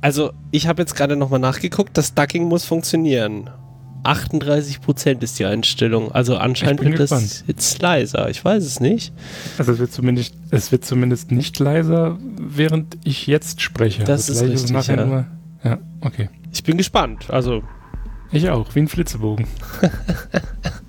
Also, 0.00 0.32
ich 0.50 0.66
habe 0.66 0.82
jetzt 0.82 0.94
gerade 0.94 1.16
nochmal 1.16 1.40
nachgeguckt, 1.40 1.96
das 1.96 2.14
Ducking 2.14 2.44
muss 2.44 2.64
funktionieren. 2.64 3.50
38% 4.04 5.22
ist 5.22 5.38
die 5.38 5.44
Einstellung. 5.44 6.12
Also 6.12 6.36
anscheinend 6.36 6.82
wird 6.82 7.00
das 7.00 7.44
jetzt 7.46 7.82
leiser. 7.82 8.30
Ich 8.30 8.44
weiß 8.44 8.64
es 8.64 8.80
nicht. 8.80 9.12
Also 9.58 9.72
es 9.72 9.78
wird 9.78 9.92
zumindest, 9.92 10.34
es 10.50 10.72
wird 10.72 10.84
zumindest 10.84 11.32
nicht 11.32 11.58
leiser, 11.58 12.18
während 12.40 12.96
ich 13.04 13.26
jetzt 13.26 13.60
spreche. 13.60 14.04
Das 14.04 14.30
also 14.30 14.44
ist 14.46 14.72
richtig, 14.72 14.86
ja. 14.86 15.04
Nur, 15.04 15.26
ja, 15.64 15.78
okay. 16.00 16.30
Ich 16.52 16.62
bin 16.62 16.78
gespannt. 16.78 17.28
Also 17.28 17.62
ich 18.30 18.48
auch, 18.50 18.74
wie 18.74 18.80
ein 18.80 18.88
Flitzebogen. 18.88 19.46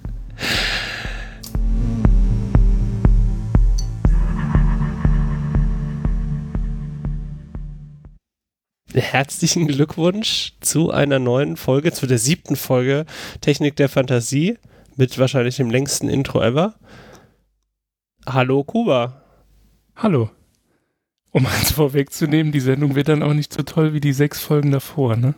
Herzlichen 8.93 9.67
Glückwunsch 9.67 10.53
zu 10.61 10.89
einer 10.89 11.19
neuen 11.19 11.57
Folge, 11.57 11.91
zu 11.91 12.07
der 12.07 12.17
siebten 12.17 12.55
Folge 12.55 13.05
Technik 13.39 13.75
der 13.75 13.87
Fantasie 13.87 14.57
mit 14.95 15.19
wahrscheinlich 15.19 15.57
dem 15.57 15.69
längsten 15.69 16.09
Intro 16.09 16.41
ever. 16.41 16.73
Hallo 18.25 18.63
Kuba. 18.63 19.21
Hallo. 19.95 20.31
Um 21.31 21.45
eins 21.45 21.71
vorwegzunehmen, 21.71 22.51
die 22.51 22.59
Sendung 22.59 22.95
wird 22.95 23.09
dann 23.09 23.21
auch 23.21 23.33
nicht 23.33 23.53
so 23.53 23.61
toll 23.61 23.93
wie 23.93 23.99
die 23.99 24.13
sechs 24.13 24.41
Folgen 24.41 24.71
davor, 24.71 25.15
ne? 25.15 25.35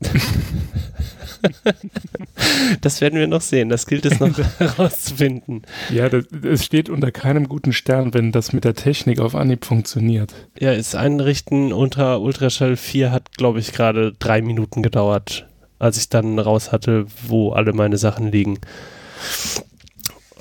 das 2.80 3.00
werden 3.00 3.18
wir 3.18 3.26
noch 3.26 3.40
sehen. 3.40 3.68
Das 3.68 3.86
gilt 3.86 4.06
es 4.06 4.20
noch 4.20 4.36
herauszufinden. 4.58 5.62
Ja, 5.90 6.06
es 6.06 6.64
steht 6.64 6.88
unter 6.88 7.12
keinem 7.12 7.48
guten 7.48 7.72
Stern, 7.72 8.14
wenn 8.14 8.32
das 8.32 8.52
mit 8.52 8.64
der 8.64 8.74
Technik 8.74 9.20
auf 9.20 9.34
Anhieb 9.34 9.64
funktioniert. 9.64 10.34
Ja, 10.58 10.74
das 10.74 10.94
Einrichten 10.94 11.72
unter 11.72 12.20
Ultraschall 12.20 12.76
4 12.76 13.12
hat, 13.12 13.36
glaube 13.36 13.60
ich, 13.60 13.72
gerade 13.72 14.12
drei 14.18 14.42
Minuten 14.42 14.82
gedauert, 14.82 15.48
als 15.78 15.98
ich 15.98 16.08
dann 16.08 16.38
raus 16.38 16.72
hatte, 16.72 17.06
wo 17.26 17.52
alle 17.52 17.72
meine 17.72 17.98
Sachen 17.98 18.30
liegen. 18.30 18.58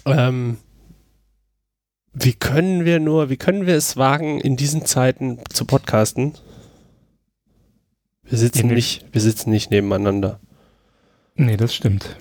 Ähm, 0.05 0.57
wie 2.13 2.33
können 2.33 2.85
wir 2.85 2.99
nur, 2.99 3.29
wie 3.29 3.37
können 3.37 3.65
wir 3.65 3.75
es 3.75 3.95
wagen, 3.95 4.41
in 4.41 4.57
diesen 4.57 4.85
Zeiten 4.85 5.39
zu 5.49 5.65
podcasten? 5.65 6.33
Wir 8.29 8.37
sitzen 8.37 8.67
nicht, 8.67 9.05
wir 9.11 9.21
sitzen 9.21 9.49
nicht 9.49 9.71
nebeneinander. 9.71 10.39
Nee, 11.35 11.57
das 11.57 11.73
stimmt. 11.73 12.17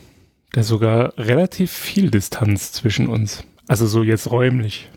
Da 0.52 0.62
ist 0.62 0.68
sogar 0.68 1.12
relativ 1.18 1.70
viel 1.70 2.10
Distanz 2.10 2.72
zwischen 2.72 3.08
uns. 3.08 3.44
Also 3.66 3.86
so 3.86 4.02
jetzt 4.02 4.30
räumlich. 4.30 4.88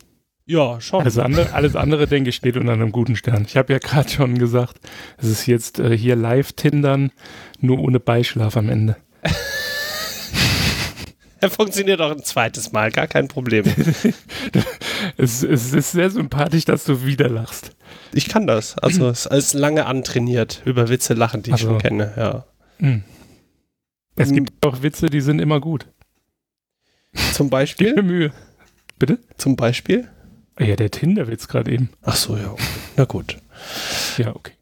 Ja, 0.45 0.79
schon. 0.81 1.01
Alles 1.01 1.17
andere, 1.17 1.53
alles 1.53 1.75
andere 1.75 2.07
denke 2.07 2.29
ich, 2.29 2.35
steht 2.35 2.57
unter 2.57 2.73
einem 2.73 2.91
guten 2.91 3.15
Stern. 3.15 3.45
Ich 3.47 3.57
habe 3.57 3.73
ja 3.73 3.79
gerade 3.79 4.09
schon 4.09 4.37
gesagt, 4.37 4.79
es 5.17 5.27
ist 5.27 5.45
jetzt 5.45 5.79
äh, 5.79 5.97
hier 5.97 6.15
Live-Tindern, 6.15 7.11
nur 7.59 7.79
ohne 7.79 7.99
Beischlaf 7.99 8.57
am 8.57 8.69
Ende. 8.69 8.95
er 11.47 11.49
funktioniert 11.49 11.99
auch 12.01 12.11
ein 12.11 12.23
zweites 12.23 12.71
Mal, 12.71 12.91
gar 12.91 13.07
kein 13.07 13.27
Problem. 13.27 13.65
es, 15.17 15.43
es, 15.43 15.73
ist 15.73 15.91
sehr 15.91 16.09
sympathisch, 16.09 16.65
dass 16.65 16.83
du 16.83 17.05
wieder 17.05 17.29
lachst. 17.29 17.75
Ich 18.13 18.29
kann 18.29 18.47
das. 18.47 18.77
Also 18.77 19.09
es 19.09 19.25
ist 19.25 19.53
lange 19.53 19.85
antrainiert, 19.85 20.61
über 20.65 20.89
Witze 20.89 21.13
lachen, 21.13 21.43
die 21.43 21.49
ich 21.49 21.55
also, 21.55 21.69
schon 21.69 21.79
kenne, 21.79 22.13
ja. 22.15 22.45
Mh. 22.79 23.01
Es 24.15 24.29
hm. 24.29 24.35
gibt 24.35 24.65
auch 24.65 24.81
Witze, 24.81 25.07
die 25.07 25.21
sind 25.21 25.39
immer 25.39 25.59
gut. 25.59 25.87
Zum 27.33 27.49
Beispiel? 27.49 27.87
Gib 27.87 27.97
mir 27.97 28.03
Mühe. 28.03 28.33
Bitte? 28.99 29.19
Zum 29.37 29.55
Beispiel? 29.55 30.07
Ja, 30.59 30.75
der 30.75 30.91
Tinder-Witz 30.91 31.47
gerade 31.47 31.71
eben. 31.71 31.89
Ach 32.03 32.15
so, 32.15 32.37
ja. 32.37 32.55
Na 32.97 33.05
gut. 33.05 33.37
Ja, 34.17 34.35
okay. 34.35 34.53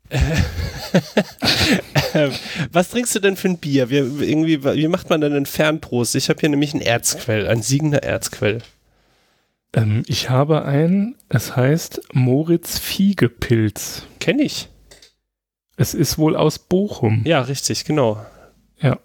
Ähm, 2.13 2.31
was 2.71 2.89
trinkst 2.89 3.15
du 3.15 3.19
denn 3.19 3.35
für 3.35 3.49
ein 3.49 3.57
Bier? 3.57 3.89
Wie, 3.89 3.97
irgendwie, 3.97 4.63
wie 4.63 4.87
macht 4.87 5.09
man 5.09 5.21
denn 5.21 5.33
einen 5.33 5.45
Fernprost? 5.45 6.15
Ich 6.15 6.29
habe 6.29 6.39
hier 6.39 6.49
nämlich 6.49 6.73
ein 6.73 6.81
Erzquell, 6.81 7.47
ein 7.47 7.61
siegender 7.61 8.03
Erzquell. 8.03 8.59
Ähm, 9.73 10.03
ich 10.07 10.29
habe 10.29 10.65
ein, 10.65 11.15
es 11.29 11.55
heißt 11.55 12.01
Moritz 12.13 12.79
Fiegepilz. 12.79 14.03
Kenn 14.19 14.39
ich. 14.39 14.69
Es 15.77 15.93
ist 15.93 16.17
wohl 16.17 16.35
aus 16.35 16.59
Bochum. 16.59 17.21
Ja, 17.25 17.41
richtig, 17.41 17.85
genau. 17.85 18.25
Ja. 18.79 18.99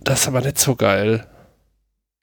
Das 0.00 0.22
ist 0.22 0.28
aber 0.28 0.40
nicht 0.40 0.58
so 0.58 0.74
geil. 0.76 1.26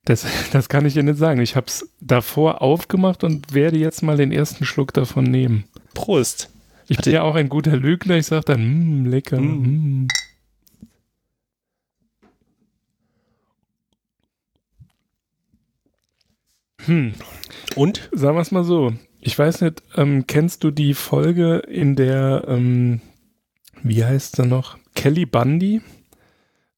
Das, 0.06 0.26
das 0.52 0.70
kann 0.70 0.86
ich 0.86 0.94
dir 0.94 1.03
nicht 1.03 1.20
sagen. 1.20 1.42
Ich 1.42 1.56
habe 1.56 1.68
es 1.68 1.90
davor 2.02 2.62
aufgemacht 2.62 3.24
und 3.24 3.53
werde 3.53 3.78
jetzt 3.78 4.03
mal 4.03 4.18
den 4.18 4.32
ersten 4.32 4.66
Schluck 4.66 4.94
davon 4.94 5.26
nehmen. 5.26 5.66
Prost. 5.94 6.50
Ich 6.88 6.98
bin 6.98 7.14
ja 7.14 7.24
auch 7.24 7.36
ein 7.36 7.50
guter 7.50 7.76
Lügner. 7.76 8.18
Ich 8.18 8.28
sage 8.28 8.46
dann, 8.46 8.62
mmm, 8.62 9.06
lecker. 9.06 9.40
Mm. 9.40 10.06
Mm. 10.06 10.08
Hm. 16.86 17.14
Und? 17.76 18.10
Sagen 18.12 18.36
wir 18.38 18.42
es 18.42 18.52
mal 18.52 18.64
so. 18.64 18.94
Ich 19.22 19.40
weiß 19.40 19.62
nicht, 19.62 19.82
ähm, 19.96 20.28
kennst 20.28 20.64
du 20.64 20.72
die 20.72 20.94
Folge, 20.94 21.60
in 21.60 21.96
der, 21.96 22.44
ähm, 22.48 23.00
wie 23.82 24.04
heißt 24.04 24.36
sie 24.36 24.46
noch? 24.46 24.78
Kelly 24.96 25.26
Bundy? 25.26 25.82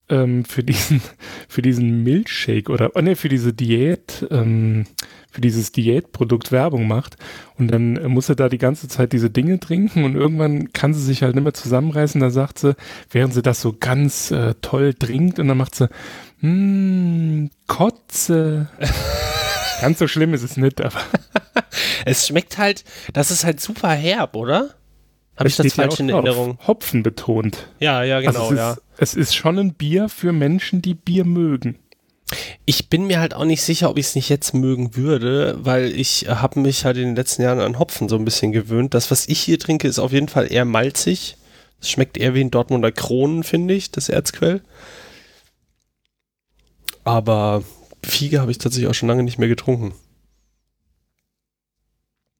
Ähm, 0.08 0.44
für 0.44 0.62
diesen 0.62 1.00
für 1.48 1.62
diesen 1.62 2.02
Milchshake 2.02 2.70
oder 2.70 2.92
oh 2.94 3.00
ne, 3.00 3.16
für 3.16 3.28
diese 3.28 3.52
Diät 3.52 4.26
ähm, 4.30 4.86
für 5.30 5.40
dieses 5.40 5.70
Diätprodukt 5.72 6.50
Werbung 6.50 6.86
macht 6.86 7.16
und 7.58 7.68
dann 7.68 8.02
muss 8.06 8.28
er 8.28 8.36
da 8.36 8.48
die 8.48 8.58
ganze 8.58 8.88
Zeit 8.88 9.12
diese 9.12 9.30
Dinge 9.30 9.60
trinken 9.60 10.04
und 10.04 10.14
irgendwann 10.14 10.72
kann 10.72 10.94
sie 10.94 11.02
sich 11.02 11.22
halt 11.22 11.34
nicht 11.34 11.44
mehr 11.44 11.54
zusammenreißen. 11.54 12.20
Da 12.20 12.30
sagt 12.30 12.58
sie, 12.58 12.74
während 13.10 13.34
sie 13.34 13.42
das 13.42 13.60
so 13.60 13.74
ganz 13.78 14.30
äh, 14.30 14.54
toll 14.62 14.94
trinkt 14.94 15.38
und 15.38 15.48
dann 15.48 15.58
macht 15.58 15.74
sie 15.74 15.88
hm, 16.40 17.50
Kotze. 17.66 18.68
ganz 19.80 19.98
so 19.98 20.08
schlimm 20.08 20.34
ist 20.34 20.42
es 20.42 20.56
nicht, 20.56 20.80
aber 20.80 21.00
es 22.04 22.26
schmeckt 22.26 22.58
halt, 22.58 22.84
das 23.12 23.30
ist 23.30 23.44
halt 23.44 23.60
super 23.60 23.90
herb, 23.90 24.36
oder? 24.36 24.74
Habe 25.36 25.48
ich 25.48 25.56
das 25.56 25.72
falsch 25.74 26.00
in 26.00 26.08
Erinnerung? 26.08 26.58
Hopfen 26.66 27.02
betont. 27.02 27.68
Ja, 27.78 28.02
ja, 28.02 28.20
genau, 28.20 28.48
also 28.48 28.54
es 28.54 28.58
ja. 28.58 28.72
Ist, 28.72 28.82
es 28.98 29.14
ist 29.14 29.36
schon 29.36 29.58
ein 29.58 29.74
Bier 29.74 30.08
für 30.08 30.32
Menschen, 30.32 30.80
die 30.82 30.94
Bier 30.94 31.24
mögen. 31.24 31.78
Ich 32.64 32.88
bin 32.88 33.06
mir 33.06 33.20
halt 33.20 33.34
auch 33.34 33.44
nicht 33.44 33.62
sicher, 33.62 33.88
ob 33.88 33.98
ich 33.98 34.06
es 34.06 34.14
nicht 34.14 34.28
jetzt 34.28 34.52
mögen 34.54 34.96
würde, 34.96 35.58
weil 35.60 35.92
ich 35.92 36.26
habe 36.28 36.58
mich 36.60 36.84
halt 36.84 36.96
in 36.96 37.04
den 37.04 37.16
letzten 37.16 37.42
Jahren 37.42 37.60
an 37.60 37.78
Hopfen 37.78 38.08
so 38.08 38.16
ein 38.16 38.24
bisschen 38.24 38.50
gewöhnt. 38.50 38.94
Das, 38.94 39.10
was 39.10 39.28
ich 39.28 39.40
hier 39.40 39.58
trinke, 39.58 39.86
ist 39.86 39.98
auf 39.98 40.12
jeden 40.12 40.28
Fall 40.28 40.50
eher 40.50 40.64
malzig. 40.64 41.36
Es 41.80 41.90
schmeckt 41.90 42.16
eher 42.16 42.34
wie 42.34 42.40
ein 42.40 42.50
Dortmunder 42.50 42.90
Kronen, 42.90 43.44
finde 43.44 43.74
ich, 43.74 43.90
das 43.92 44.08
Erzquell. 44.08 44.62
Aber 47.04 47.62
Fiege 48.02 48.40
habe 48.40 48.50
ich 48.50 48.58
tatsächlich 48.58 48.90
auch 48.90 48.94
schon 48.94 49.08
lange 49.08 49.22
nicht 49.22 49.38
mehr 49.38 49.48
getrunken. 49.48 49.94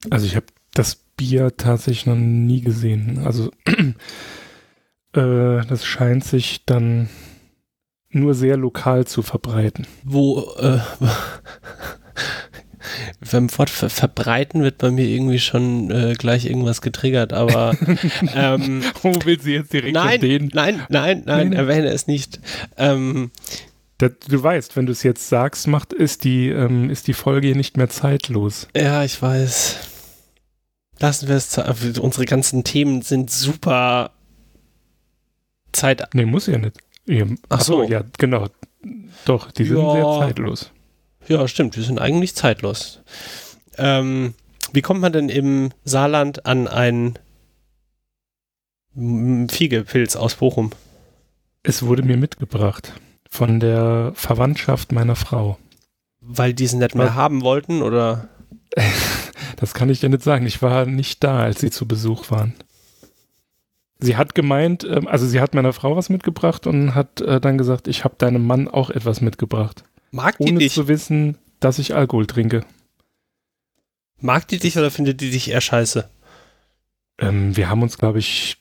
Also 0.09 0.25
ich 0.25 0.35
habe 0.35 0.47
das 0.73 1.06
Bier 1.17 1.57
tatsächlich 1.57 2.05
noch 2.05 2.15
nie 2.15 2.61
gesehen. 2.61 3.19
Also 3.25 3.51
äh, 5.13 5.65
das 5.65 5.85
scheint 5.85 6.23
sich 6.23 6.63
dann 6.65 7.09
nur 8.09 8.33
sehr 8.33 8.55
lokal 8.55 9.05
zu 9.05 9.21
verbreiten. 9.21 9.85
Wo 10.03 10.41
äh, 10.59 10.79
beim 13.31 13.49
Wort 13.57 13.69
ver 13.69 13.89
verbreiten 13.89 14.63
wird 14.63 14.77
bei 14.77 14.91
mir 14.91 15.05
irgendwie 15.05 15.39
schon 15.39 15.91
äh, 15.91 16.13
gleich 16.17 16.45
irgendwas 16.45 16.81
getriggert, 16.81 17.33
aber 17.33 17.75
ähm, 18.35 18.83
Wo 19.01 19.13
will 19.25 19.39
sie 19.41 19.53
jetzt 19.53 19.73
direkt 19.73 19.93
nein? 19.93 20.19
Nein, 20.21 20.49
nein, 20.53 20.85
nein, 20.89 21.23
nein, 21.25 21.53
erwähne 21.53 21.89
es 21.89 22.07
nicht. 22.07 22.39
Ähm, 22.77 23.31
das, 23.97 24.11
du 24.27 24.41
weißt, 24.41 24.75
wenn 24.75 24.85
du 24.85 24.91
es 24.91 25.01
jetzt 25.01 25.27
sagst, 25.27 25.67
macht, 25.67 25.91
ist 25.91 26.23
die, 26.23 26.49
ähm, 26.49 26.89
ist 26.91 27.07
die 27.07 27.13
Folge 27.13 27.55
nicht 27.55 27.77
mehr 27.77 27.89
zeitlos. 27.89 28.67
Ja, 28.75 29.03
ich 29.03 29.19
weiß. 29.19 29.96
Lassen 30.99 31.27
wir 31.27 31.35
es. 31.35 31.57
Unsere 31.99 32.25
ganzen 32.25 32.63
Themen 32.63 33.01
sind 33.01 33.29
super 33.29 34.11
Zeit. 35.71 36.03
Nee, 36.13 36.25
muss 36.25 36.47
ja 36.47 36.57
nicht. 36.57 36.77
Ach 37.49 37.61
so, 37.61 37.83
ja, 37.83 38.03
genau. 38.17 38.47
Doch, 39.25 39.51
die 39.51 39.65
sind 39.65 39.77
ja. 39.77 39.91
sehr 39.93 40.19
zeitlos. 40.19 40.71
Ja, 41.27 41.47
stimmt, 41.47 41.75
die 41.75 41.81
sind 41.81 41.99
eigentlich 41.99 42.35
zeitlos. 42.35 43.01
Ähm, 43.77 44.33
wie 44.73 44.81
kommt 44.81 45.01
man 45.01 45.13
denn 45.13 45.29
im 45.29 45.71
Saarland 45.83 46.45
an 46.45 46.67
einen 46.67 47.17
Fiegepilz 49.49 50.15
aus 50.15 50.35
Bochum? 50.35 50.71
Es 51.63 51.83
wurde 51.83 52.03
mir 52.03 52.17
mitgebracht 52.17 52.93
von 53.29 53.59
der 53.59 54.13
Verwandtschaft 54.15 54.91
meiner 54.91 55.15
Frau. 55.15 55.57
Weil 56.21 56.53
die 56.53 56.65
es 56.65 56.73
nicht 56.73 56.95
mehr 56.95 57.15
haben 57.15 57.41
wollten, 57.41 57.81
oder? 57.81 58.29
Das 59.55 59.73
kann 59.73 59.89
ich 59.89 59.99
dir 59.99 60.09
nicht 60.09 60.23
sagen. 60.23 60.45
Ich 60.45 60.61
war 60.61 60.85
nicht 60.85 61.23
da, 61.23 61.39
als 61.39 61.61
sie 61.61 61.71
zu 61.71 61.87
Besuch 61.87 62.29
waren. 62.31 62.53
Sie 63.99 64.15
hat 64.15 64.35
gemeint, 64.35 64.83
ähm, 64.83 65.07
also 65.07 65.25
sie 65.25 65.41
hat 65.41 65.55
meiner 65.55 65.73
Frau 65.73 65.95
was 65.95 66.09
mitgebracht 66.09 66.67
und 66.67 66.93
hat 66.93 67.21
äh, 67.21 67.41
dann 67.41 67.57
gesagt, 67.57 67.87
ich 67.87 68.03
habe 68.03 68.15
deinem 68.17 68.45
Mann 68.45 68.67
auch 68.67 68.89
etwas 68.89 69.21
mitgebracht. 69.21 69.83
Mag 70.11 70.37
die 70.37 70.49
ohne 70.49 70.59
dich? 70.59 70.73
zu 70.73 70.87
wissen, 70.87 71.37
dass 71.59 71.79
ich 71.79 71.95
Alkohol 71.95 72.27
trinke. 72.27 72.63
Mag 74.19 74.47
die 74.47 74.59
dich 74.59 74.77
oder 74.77 74.91
findet 74.91 75.21
die 75.21 75.31
dich 75.31 75.49
eher 75.49 75.61
scheiße? 75.61 76.09
Ähm, 77.19 77.55
wir 77.57 77.69
haben 77.69 77.81
uns, 77.81 77.97
glaube 77.97 78.19
ich, 78.19 78.57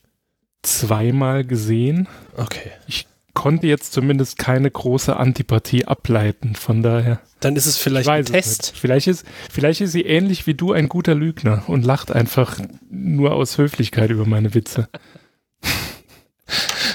zweimal 0.63 1.45
gesehen. 1.45 2.09
Okay. 2.37 2.71
Ich 2.87 3.07
konnte 3.37 3.67
jetzt 3.67 3.93
zumindest 3.93 4.39
keine 4.39 4.69
große 4.69 5.17
Antipathie 5.17 5.85
ableiten, 5.85 6.57
von 6.57 6.83
daher. 6.83 7.21
Dann 7.41 7.55
ist 7.55 7.67
es 7.67 7.77
vielleicht 7.77 8.09
ein 8.09 8.25
Test. 8.25 8.73
Vielleicht 8.75 9.07
ist, 9.07 9.27
vielleicht 9.53 9.83
ist 9.83 9.93
sie 9.93 10.03
ähnlich 10.03 10.47
wie 10.47 10.55
du 10.55 10.73
ein 10.73 10.89
guter 10.89 11.15
Lügner 11.15 11.63
und 11.69 11.85
lacht 11.85 12.11
einfach 12.11 12.59
nur 12.91 13.35
aus 13.35 13.59
Höflichkeit 13.59 14.11
über 14.11 14.25
meine 14.27 14.55
Witze. 14.55 14.89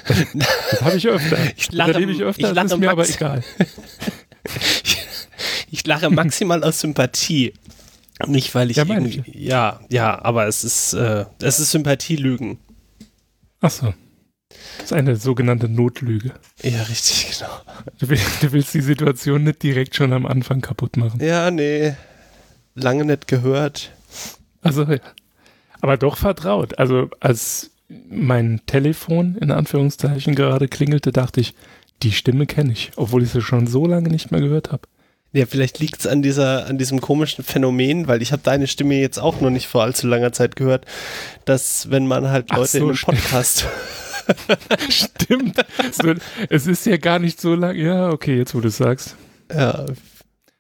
das 0.07 0.81
habe 0.81 0.97
ich 0.97 1.07
öfter. 1.07 1.37
Ich 1.55 1.71
lache, 1.71 1.93
das 1.93 2.01
ich 2.01 2.21
öfter, 2.23 2.49
ich 2.49 2.55
lache 2.55 2.65
ist 2.65 2.77
mir 2.77 2.89
aber 2.89 3.07
egal. 3.07 3.43
ich, 4.83 4.97
ich 5.71 5.85
lache 5.85 6.09
maximal 6.09 6.63
aus 6.63 6.79
Sympathie. 6.79 7.53
Nicht, 8.25 8.53
weil 8.55 8.71
ich 8.71 8.77
ja, 8.77 8.85
irgendwie. 8.87 9.23
Ja, 9.31 9.79
ja, 9.89 10.19
aber 10.23 10.47
es 10.47 10.63
ist, 10.63 10.93
äh, 10.93 11.25
es 11.39 11.59
ist 11.59 11.71
Sympathielügen. 11.71 12.57
Ach 13.61 13.69
so. 13.69 13.93
Das 14.77 14.85
ist 14.85 14.93
eine 14.93 15.15
sogenannte 15.15 15.69
Notlüge. 15.69 16.31
Ja, 16.61 16.81
richtig, 16.83 17.37
genau. 17.37 17.51
Du 17.99 18.09
willst, 18.09 18.43
du 18.43 18.51
willst, 18.51 18.73
die 18.73 18.81
Situation 18.81 19.43
nicht 19.43 19.63
direkt 19.63 19.95
schon 19.95 20.13
am 20.13 20.25
Anfang 20.25 20.61
kaputt 20.61 20.97
machen. 20.97 21.19
Ja, 21.23 21.51
nee. 21.51 21.93
Lange 22.75 23.05
nicht 23.05 23.27
gehört. 23.27 23.91
Also, 24.61 24.83
ja. 24.83 24.99
Aber 25.81 25.97
doch 25.97 26.17
vertraut. 26.17 26.77
Also, 26.77 27.09
als 27.19 27.71
mein 28.09 28.61
Telefon 28.65 29.35
in 29.37 29.51
Anführungszeichen 29.51 30.35
gerade 30.35 30.67
klingelte, 30.67 31.11
dachte 31.11 31.41
ich, 31.41 31.53
die 32.03 32.11
Stimme 32.11 32.45
kenne 32.45 32.71
ich, 32.71 32.91
obwohl 32.95 33.23
ich 33.23 33.31
sie 33.31 33.41
schon 33.41 33.67
so 33.67 33.85
lange 33.85 34.09
nicht 34.09 34.31
mehr 34.31 34.41
gehört 34.41 34.71
habe. 34.71 34.83
Ja, 35.33 35.45
vielleicht 35.45 35.79
liegt 35.79 36.01
es 36.01 36.07
an 36.07 36.21
dieser, 36.21 36.65
an 36.65 36.77
diesem 36.77 36.99
komischen 36.99 37.43
Phänomen, 37.43 38.07
weil 38.07 38.21
ich 38.21 38.33
habe 38.33 38.41
deine 38.43 38.67
Stimme 38.67 38.95
jetzt 38.95 39.17
auch 39.17 39.39
noch 39.39 39.49
nicht 39.49 39.67
vor 39.67 39.83
allzu 39.83 40.07
langer 40.07 40.33
Zeit 40.33 40.57
gehört, 40.57 40.85
dass 41.45 41.89
wenn 41.89 42.05
man 42.05 42.29
halt 42.29 42.51
Leute 42.51 42.67
so, 42.67 42.77
in 42.79 42.83
einem 42.83 42.97
Podcast 42.97 43.65
Stimmt. 44.89 46.21
Es 46.49 46.67
ist 46.67 46.85
ja 46.85 46.97
gar 46.97 47.19
nicht 47.19 47.39
so 47.39 47.55
lang. 47.55 47.75
Ja, 47.75 48.09
okay, 48.09 48.37
jetzt 48.37 48.55
wo 48.55 48.59
du 48.59 48.69
sagst. 48.69 49.15
Ja. 49.53 49.85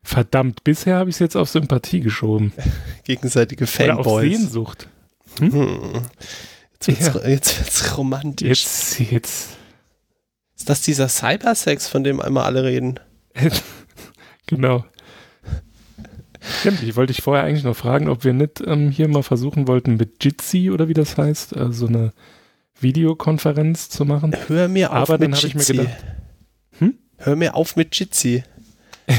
Verdammt, 0.03 0.63
bisher 0.63 0.97
habe 0.97 1.09
ich 1.09 1.17
es 1.17 1.19
jetzt 1.19 1.35
auf 1.35 1.49
Sympathie 1.49 1.99
geschoben. 1.99 2.53
Gegenseitige 3.03 3.67
Fanboys. 3.67 4.05
Oder 4.05 4.15
auf 4.15 4.21
Sehnsucht. 4.21 4.87
Hm? 5.39 5.53
Hm. 5.53 6.01
Jetzt 6.73 6.87
wird's, 6.87 7.23
ja. 7.23 7.29
jetzt 7.29 7.59
wird's 7.59 7.97
romantisch. 7.97 8.63
Jetzt, 8.63 8.99
jetzt. 8.99 9.49
Ist 10.57 10.69
das 10.69 10.81
dieser 10.81 11.07
Cybersex, 11.07 11.87
von 11.87 12.03
dem 12.03 12.19
einmal 12.19 12.45
alle 12.45 12.63
reden? 12.63 12.99
genau. 14.47 14.83
Stimmt, 16.59 16.81
ich 16.81 16.95
wollte 16.95 17.13
dich 17.13 17.23
vorher 17.23 17.43
eigentlich 17.43 17.63
noch 17.63 17.75
fragen, 17.75 18.09
ob 18.09 18.23
wir 18.23 18.33
nicht 18.33 18.61
ähm, 18.65 18.89
hier 18.89 19.07
mal 19.07 19.21
versuchen 19.21 19.67
wollten 19.67 19.95
mit 19.95 20.23
Jitsi 20.23 20.71
oder 20.71 20.87
wie 20.87 20.95
das 20.95 21.17
heißt, 21.17 21.55
also 21.55 21.85
so 21.85 21.87
eine 21.87 22.13
Videokonferenz 22.81 23.89
zu 23.89 24.05
machen. 24.05 24.35
Hör 24.47 24.67
mir 24.67 24.91
auf 24.91 25.09
Aber 25.09 25.13
mit 25.13 25.21
dann 25.21 25.35
habe 25.35 25.47
ich 25.47 25.55
mir 25.55 25.65
gedacht, 25.65 25.97
hm? 26.79 26.95
Hör 27.17 27.35
mir 27.35 27.55
auf 27.55 27.75
mit 27.75 27.95
Jitsi. 27.97 28.43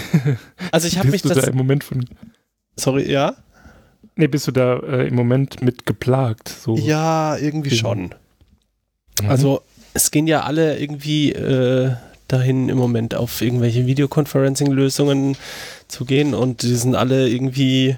also 0.73 0.89
ich 0.89 0.99
habe 0.99 1.09
mich 1.09 1.23
das 1.23 1.39
da 1.39 1.47
im 1.47 1.57
Moment 1.57 1.85
von 1.85 2.05
Sorry, 2.77 3.11
ja? 3.11 3.37
Nee, 4.17 4.27
bist 4.27 4.47
du 4.47 4.53
da 4.53 4.79
äh, 4.79 5.09
im 5.09 5.15
Moment 5.15 5.63
mit 5.63 5.87
geplagt? 5.87 6.49
So. 6.49 6.77
Ja, 6.77 7.37
irgendwie 7.37 7.71
schon. 7.71 8.15
Mhm. 9.21 9.29
Also 9.29 9.63
es 9.95 10.11
gehen 10.11 10.27
ja 10.27 10.43
alle 10.43 10.79
irgendwie 10.79 11.33
äh, 11.33 11.93
dahin 12.29 12.69
im 12.69 12.79
Moment 12.79 13.15
auf 13.15 13.43
irgendwelche 13.43 13.87
Videoconferencing-Lösungen 13.87 15.37
zu 15.89 16.05
gehen 16.05 16.35
und 16.35 16.63
die 16.63 16.75
sind 16.75 16.95
alle 16.95 17.29
irgendwie 17.29 17.97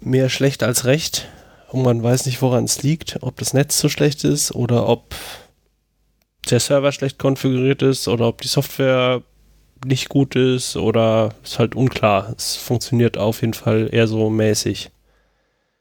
mehr 0.00 0.28
schlecht 0.28 0.62
als 0.62 0.84
recht 0.84 1.28
und 1.70 1.82
man 1.82 2.02
weiß 2.02 2.26
nicht, 2.26 2.42
woran 2.42 2.64
es 2.64 2.82
liegt, 2.82 3.22
ob 3.22 3.36
das 3.36 3.54
Netz 3.54 3.78
so 3.78 3.88
schlecht 3.88 4.24
ist 4.24 4.54
oder 4.54 4.88
ob 4.88 5.14
der 6.50 6.60
Server 6.60 6.92
schlecht 6.92 7.18
konfiguriert 7.18 7.82
ist 7.82 8.08
oder 8.08 8.28
ob 8.28 8.40
die 8.40 8.48
Software 8.48 9.22
nicht 9.84 10.08
gut 10.08 10.36
ist 10.36 10.76
oder 10.76 11.30
ist 11.42 11.58
halt 11.58 11.74
unklar. 11.74 12.34
Es 12.36 12.56
funktioniert 12.56 13.18
auf 13.18 13.40
jeden 13.40 13.54
Fall 13.54 13.88
eher 13.92 14.06
so 14.06 14.30
mäßig. 14.30 14.90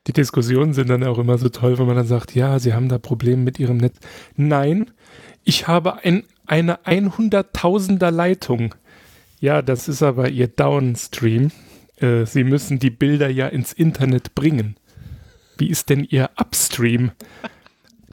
Die 0.07 0.13
Diskussionen 0.13 0.73
sind 0.73 0.89
dann 0.89 1.03
auch 1.03 1.17
immer 1.17 1.37
so 1.37 1.49
toll, 1.49 1.79
wenn 1.79 1.88
man 1.88 1.95
dann 1.95 2.07
sagt, 2.07 2.35
ja, 2.35 2.59
Sie 2.59 2.73
haben 2.73 2.89
da 2.89 2.97
Probleme 2.97 3.41
mit 3.41 3.59
Ihrem 3.59 3.77
Netz. 3.77 3.97
Nein, 4.35 4.91
ich 5.43 5.67
habe 5.67 6.03
ein, 6.03 6.23
eine 6.45 6.77
100.000er 6.83 8.11
Leitung. 8.11 8.75
Ja, 9.39 9.61
das 9.61 9.88
ist 9.88 10.03
aber 10.03 10.29
Ihr 10.29 10.47
Downstream. 10.47 11.51
Äh, 11.97 12.25
Sie 12.25 12.43
müssen 12.43 12.77
die 12.79 12.91
Bilder 12.91 13.29
ja 13.29 13.47
ins 13.47 13.73
Internet 13.73 14.35
bringen. 14.35 14.75
Wie 15.57 15.69
ist 15.69 15.89
denn 15.89 16.03
Ihr 16.03 16.29
Upstream? 16.37 17.11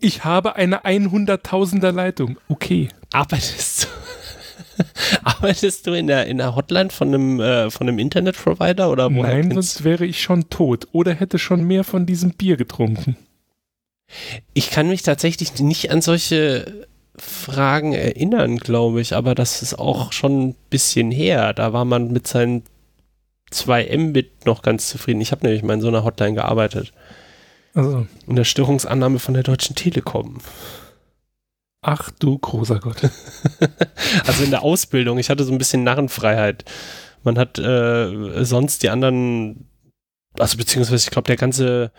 Ich 0.00 0.24
habe 0.24 0.56
eine 0.56 0.84
100.000er 0.84 1.92
Leitung. 1.92 2.38
Okay. 2.48 2.88
Arbeitest 3.12 3.84
du, 3.84 4.84
arbeitest 5.22 5.86
du 5.86 5.92
in 5.92 6.06
der, 6.06 6.26
in 6.26 6.38
der 6.38 6.56
Hotline 6.56 6.90
von 6.90 7.08
einem, 7.08 7.40
äh, 7.40 7.70
von 7.70 7.88
einem 7.88 7.98
Internetprovider 7.98 8.90
oder 8.90 9.10
Nein, 9.10 9.52
sonst 9.52 9.84
wäre 9.84 10.04
ich 10.04 10.20
schon 10.20 10.50
tot 10.50 10.88
oder 10.92 11.14
hätte 11.14 11.38
schon 11.38 11.64
mehr 11.64 11.84
von 11.84 12.06
diesem 12.06 12.32
Bier 12.32 12.56
getrunken. 12.56 13.16
Ich 14.54 14.70
kann 14.70 14.88
mich 14.88 15.02
tatsächlich 15.02 15.58
nicht 15.60 15.90
an 15.90 16.02
solche 16.02 16.86
Fragen 17.16 17.92
erinnern, 17.92 18.58
glaube 18.58 19.00
ich, 19.00 19.14
aber 19.14 19.34
das 19.34 19.62
ist 19.62 19.78
auch 19.78 20.12
schon 20.12 20.48
ein 20.48 20.54
bisschen 20.70 21.10
her. 21.10 21.52
Da 21.52 21.72
war 21.72 21.84
man 21.84 22.10
mit 22.10 22.26
seinen 22.26 22.62
2 23.50 23.96
Mbit 23.96 24.46
noch 24.46 24.62
ganz 24.62 24.88
zufrieden. 24.88 25.20
Ich 25.20 25.30
habe 25.30 25.46
nämlich 25.46 25.62
mal 25.62 25.74
in 25.74 25.80
so 25.80 25.88
einer 25.88 26.04
Hotline 26.04 26.34
gearbeitet. 26.34 26.92
Also. 27.74 28.06
In 28.26 28.36
der 28.36 28.44
Störungsannahme 28.44 29.18
von 29.18 29.34
der 29.34 29.42
Deutschen 29.42 29.76
Telekom. 29.76 30.38
Ach 31.80 32.10
du 32.10 32.38
großer 32.38 32.78
Gott. 32.78 33.02
also 34.26 34.44
in 34.44 34.50
der 34.50 34.62
Ausbildung. 34.62 35.18
Ich 35.18 35.30
hatte 35.30 35.44
so 35.44 35.52
ein 35.52 35.58
bisschen 35.58 35.82
Narrenfreiheit. 35.82 36.64
Man 37.24 37.38
hat 37.38 37.58
äh, 37.58 38.44
sonst 38.44 38.82
die 38.82 38.90
anderen, 38.90 39.68
also 40.38 40.56
beziehungsweise 40.56 41.04
ich 41.04 41.10
glaube, 41.10 41.26
der 41.26 41.36
ganze, 41.36 41.90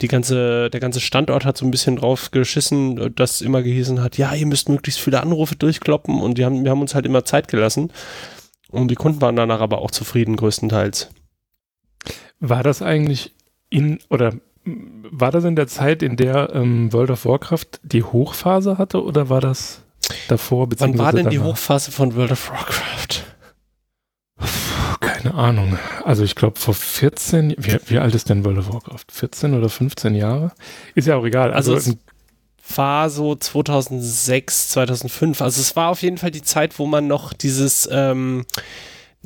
die 0.00 0.08
ganze, 0.08 0.70
der 0.70 0.80
ganze 0.80 1.00
Standort 1.00 1.44
hat 1.44 1.56
so 1.56 1.64
ein 1.64 1.70
bisschen 1.70 1.96
drauf 1.96 2.30
geschissen, 2.30 3.14
dass 3.14 3.40
immer 3.40 3.62
gehießen 3.62 4.00
hat, 4.02 4.18
ja, 4.18 4.34
ihr 4.34 4.46
müsst 4.46 4.68
möglichst 4.68 5.00
viele 5.00 5.20
Anrufe 5.20 5.56
durchkloppen 5.56 6.20
und 6.20 6.38
die 6.38 6.44
haben, 6.44 6.64
wir 6.64 6.70
haben 6.70 6.80
uns 6.80 6.94
halt 6.94 7.06
immer 7.06 7.24
Zeit 7.24 7.48
gelassen. 7.48 7.92
Und 8.70 8.90
die 8.90 8.96
Kunden 8.96 9.22
waren 9.22 9.36
danach 9.36 9.60
aber 9.60 9.78
auch 9.78 9.90
zufrieden, 9.90 10.36
größtenteils. 10.36 11.10
War 12.40 12.62
das 12.62 12.82
eigentlich 12.82 13.34
in, 13.70 13.98
oder 14.10 14.34
war 15.10 15.30
das 15.30 15.44
in 15.44 15.56
der 15.56 15.66
Zeit, 15.66 16.02
in 16.02 16.16
der 16.16 16.54
ähm, 16.54 16.92
World 16.92 17.10
of 17.10 17.24
Warcraft 17.24 17.80
die 17.82 18.02
Hochphase 18.02 18.78
hatte 18.78 19.02
oder 19.02 19.28
war 19.28 19.40
das 19.40 19.82
davor? 20.28 20.68
Wann 20.78 20.98
war 20.98 21.12
denn 21.12 21.24
danach? 21.24 21.30
die 21.30 21.40
Hochphase 21.40 21.90
von 21.90 22.14
World 22.14 22.32
of 22.32 22.50
Warcraft? 22.50 23.24
Keine 25.00 25.34
Ahnung. 25.34 25.78
Also 26.04 26.24
ich 26.24 26.34
glaube 26.34 26.58
vor 26.58 26.74
14, 26.74 27.54
wie, 27.58 27.78
wie, 27.86 27.98
alt 27.98 28.14
ist 28.14 28.28
denn 28.28 28.44
World 28.44 28.58
of 28.58 28.72
Warcraft? 28.72 29.04
14 29.10 29.54
oder 29.54 29.68
15 29.68 30.14
Jahre? 30.14 30.52
Ist 30.94 31.08
ja 31.08 31.16
auch 31.16 31.24
egal. 31.24 31.52
Also, 31.52 31.74
also 31.74 31.92
es 31.92 32.76
war 32.76 33.10
so 33.10 33.34
2006, 33.34 34.70
2005. 34.70 35.40
Also 35.40 35.60
es 35.60 35.74
war 35.76 35.90
auf 35.90 36.02
jeden 36.02 36.18
Fall 36.18 36.30
die 36.30 36.42
Zeit, 36.42 36.78
wo 36.78 36.86
man 36.86 37.06
noch 37.06 37.32
dieses 37.32 37.88
ähm, 37.90 38.44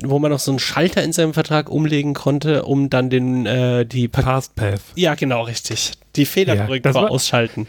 wo 0.01 0.19
man 0.19 0.31
noch 0.31 0.39
so 0.39 0.51
einen 0.51 0.59
Schalter 0.59 1.03
in 1.03 1.13
seinem 1.13 1.33
Vertrag 1.33 1.69
umlegen 1.69 2.13
konnte, 2.13 2.63
um 2.63 2.89
dann 2.89 3.09
den 3.09 3.45
äh, 3.45 3.85
die 3.85 4.07
pa 4.07 4.21
Fastpath. 4.21 4.81
Ja, 4.95 5.15
genau, 5.15 5.43
richtig. 5.43 5.91
Die 6.15 6.25
Fehlerkorrektur 6.25 6.93
ja, 6.93 7.07
ausschalten. 7.07 7.67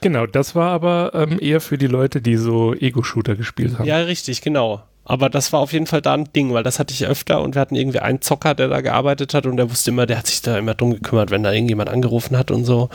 Genau, 0.00 0.26
das 0.26 0.54
war 0.54 0.70
aber 0.70 1.12
ähm, 1.14 1.38
eher 1.40 1.60
für 1.60 1.76
die 1.76 1.86
Leute, 1.86 2.22
die 2.22 2.36
so 2.36 2.74
Ego-Shooter 2.74 3.36
gespielt 3.36 3.78
haben. 3.78 3.86
Ja, 3.86 3.98
richtig, 3.98 4.40
genau. 4.40 4.82
Aber 5.04 5.28
das 5.28 5.52
war 5.52 5.60
auf 5.60 5.72
jeden 5.72 5.86
Fall 5.86 6.00
da 6.02 6.14
ein 6.14 6.32
Ding, 6.32 6.52
weil 6.52 6.62
das 6.62 6.78
hatte 6.78 6.94
ich 6.94 7.06
öfter 7.06 7.42
und 7.42 7.54
wir 7.54 7.60
hatten 7.60 7.74
irgendwie 7.74 7.98
einen 7.98 8.22
Zocker, 8.22 8.54
der 8.54 8.68
da 8.68 8.80
gearbeitet 8.80 9.34
hat 9.34 9.44
und 9.44 9.56
der 9.56 9.70
wusste 9.70 9.90
immer, 9.90 10.06
der 10.06 10.18
hat 10.18 10.26
sich 10.26 10.40
da 10.40 10.56
immer 10.56 10.74
drum 10.74 10.94
gekümmert, 10.94 11.30
wenn 11.30 11.42
da 11.42 11.52
irgendjemand 11.52 11.90
angerufen 11.90 12.38
hat 12.38 12.50
und 12.50 12.64
so, 12.64 12.90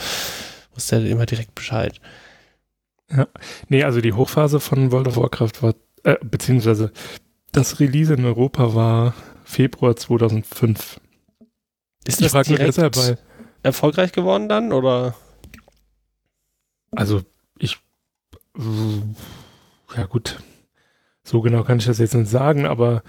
wusste 0.74 0.96
er 0.96 1.06
immer 1.06 1.26
direkt 1.26 1.54
Bescheid. 1.56 2.00
Ja, 3.12 3.28
nee, 3.70 3.84
also 3.84 4.02
die 4.02 4.14
Hochphase 4.14 4.60
von 4.60 4.92
World 4.92 5.08
of 5.10 5.18
Warcraft 5.18 5.62
war, 5.62 5.76
äh, 6.04 6.16
beziehungsweise 6.24 6.92
das 7.56 7.80
Release 7.80 8.14
in 8.14 8.26
Europa 8.26 8.76
war 8.76 9.14
Februar 9.44 9.96
2005. 9.96 11.00
Ist 12.06 12.22
das 12.22 12.32
direkt 12.48 12.68
deshalb, 12.68 12.98
weil, 12.98 13.18
erfolgreich 13.64 14.12
geworden 14.12 14.50
dann, 14.50 14.74
oder? 14.74 15.16
Also, 16.92 17.22
ich, 17.58 17.80
ja 19.96 20.06
gut, 20.06 20.40
so 21.24 21.42
genau 21.42 21.64
kann 21.64 21.80
ich 21.80 21.86
das 21.86 21.98
jetzt 21.98 22.14
nicht 22.14 22.30
sagen, 22.30 22.66
aber 22.66 23.04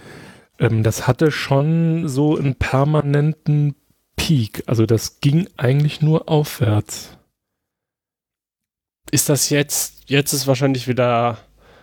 ähm, 0.59 0.83
das 0.83 1.07
hatte 1.07 1.31
schon 1.31 2.09
so 2.09 2.37
einen 2.37 2.55
permanenten 2.55 3.75
Peak. 4.17 4.63
Also 4.67 4.87
das 4.87 5.21
ging 5.21 5.49
eigentlich 5.57 6.01
nur 6.01 6.29
aufwärts. 6.29 7.19
Ist 9.11 9.29
das 9.29 9.51
jetzt, 9.51 10.09
jetzt 10.09 10.33
ist 10.33 10.47
wahrscheinlich 10.47 10.89
wieder 10.89 11.39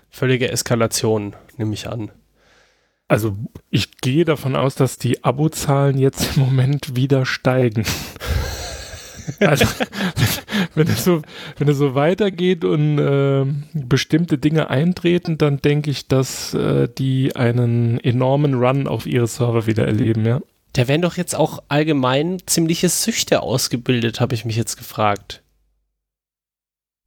völlige 0.10 0.50
Eskalation, 0.50 1.36
nehme 1.58 1.74
ich 1.74 1.88
an. 1.88 2.12
Also 3.13 3.38
ich 3.70 3.98
gehe 4.01 4.25
davon 4.25 4.55
aus, 4.55 4.74
dass 4.74 4.98
die 4.98 5.24
Abozahlen 5.24 6.00
jetzt 6.00 6.36
im 6.36 6.46
Moment 6.46 6.96
wieder 6.96 7.27
steigen. 7.27 7.86
Also, 9.39 9.65
wenn 10.75 10.88
es 10.89 11.05
so, 11.05 11.22
wenn 11.58 11.70
es 11.70 11.77
so 11.77 11.96
weitergeht 11.96 12.65
und 12.65 13.00
äh, 13.00 13.46
bestimmte 13.72 14.38
Dinge 14.38 14.70
eintreten, 14.70 15.38
dann 15.38 15.62
denke 15.62 15.91
ich, 15.91 16.10
dass 16.10 16.53
äh, 16.53 16.89
die 16.89 17.34
einen 17.34 18.01
enormen 18.01 18.55
Run 18.55 18.86
auf 18.86 19.05
ihre 19.05 19.27
Server 19.27 19.65
wieder 19.65 19.86
erleben, 19.86 20.25
ja. 20.25 20.41
Da 20.74 20.89
werden 20.89 21.03
doch 21.03 21.15
jetzt 21.15 21.36
auch 21.36 21.63
allgemein 21.70 22.39
ziemliche 22.48 22.89
Süchte 22.89 23.43
ausgebildet, 23.43 24.20
habe 24.20 24.36
ich 24.36 24.43
mich 24.43 24.58
jetzt 24.58 24.75
gefragt. 24.75 25.42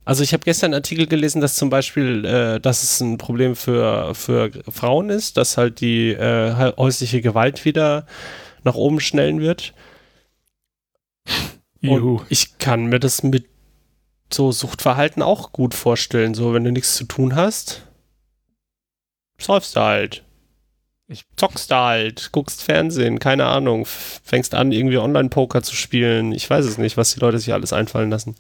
Also 0.07 0.23
ich 0.23 0.33
habe 0.33 0.45
gestern 0.45 0.69
einen 0.69 0.75
Artikel 0.75 1.09
gelesen, 1.09 1.41
dass 1.41 1.57
zum 1.57 1.69
Beispiel, 1.69 2.25
äh, 2.25 2.61
dass 2.61 2.85
es 2.85 3.01
ein 3.01 3.19
Problem 3.19 3.57
für, 3.57 4.15
für 4.15 4.53
Frauen 4.69 5.11
ist, 5.11 5.37
dass 5.37 5.57
halt 5.57 5.81
die 5.81 6.13
äh, 6.13 6.73
häusliche 6.77 7.21
Gewalt 7.21 7.65
wieder 7.65 8.07
nach 8.63 8.77
oben 8.77 9.01
schnellen 9.01 9.41
wird. 9.41 9.75
Juhu. 11.81 12.19
Und 12.19 12.27
ich 12.29 12.59
kann 12.59 12.87
mir 12.87 13.01
das 13.01 13.25
mit 13.25 13.47
so 14.33 14.53
Suchtverhalten 14.53 15.25
auch 15.25 15.51
gut 15.51 15.75
vorstellen. 15.75 16.35
So, 16.35 16.55
wenn 16.55 16.63
du 16.63 16.71
nichts 16.71 16.95
zu 16.95 17.05
tun 17.05 17.35
hast, 17.35 17.83
säufst 19.39 19.75
du 19.75 19.81
halt. 19.81 20.23
Ich 21.09 21.25
zockst 21.37 21.69
da 21.69 21.87
halt, 21.87 22.31
guckst 22.31 22.63
Fernsehen, 22.63 23.19
keine 23.19 23.47
Ahnung, 23.47 23.87
fängst 23.87 24.55
an, 24.55 24.71
irgendwie 24.71 24.99
Online-Poker 24.99 25.63
zu 25.63 25.75
spielen. 25.75 26.31
Ich 26.31 26.49
weiß 26.49 26.65
es 26.65 26.79
nicht, 26.79 26.97
was 26.97 27.13
die 27.13 27.21
Leute 27.21 27.41
sich 27.41 27.53
alles 27.53 27.73
einfallen 27.73 28.11
lassen. 28.11 28.37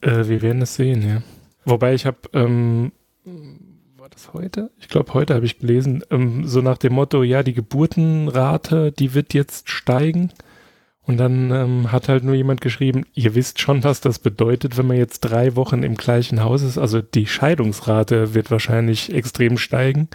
Äh, 0.00 0.28
wir 0.28 0.42
werden 0.42 0.62
es 0.62 0.74
sehen, 0.74 1.06
ja. 1.06 1.22
Wobei 1.64 1.94
ich 1.94 2.06
habe, 2.06 2.18
ähm, 2.32 2.92
war 3.96 4.08
das 4.08 4.32
heute? 4.32 4.70
Ich 4.80 4.88
glaube, 4.88 5.14
heute 5.14 5.34
habe 5.34 5.46
ich 5.46 5.58
gelesen, 5.58 6.02
ähm, 6.10 6.46
so 6.46 6.60
nach 6.60 6.78
dem 6.78 6.94
Motto, 6.94 7.22
ja, 7.22 7.42
die 7.42 7.54
Geburtenrate, 7.54 8.92
die 8.92 9.14
wird 9.14 9.34
jetzt 9.34 9.70
steigen. 9.70 10.32
Und 11.04 11.16
dann 11.16 11.50
ähm, 11.50 11.90
hat 11.90 12.08
halt 12.08 12.22
nur 12.22 12.34
jemand 12.34 12.60
geschrieben, 12.60 13.04
ihr 13.12 13.34
wisst 13.34 13.60
schon, 13.60 13.82
was 13.82 14.00
das 14.00 14.20
bedeutet, 14.20 14.78
wenn 14.78 14.86
man 14.86 14.96
jetzt 14.96 15.20
drei 15.20 15.56
Wochen 15.56 15.82
im 15.82 15.96
gleichen 15.96 16.44
Haus 16.44 16.62
ist. 16.62 16.78
Also 16.78 17.02
die 17.02 17.26
Scheidungsrate 17.26 18.34
wird 18.34 18.52
wahrscheinlich 18.52 19.12
extrem 19.12 19.58
steigen. 19.58 20.08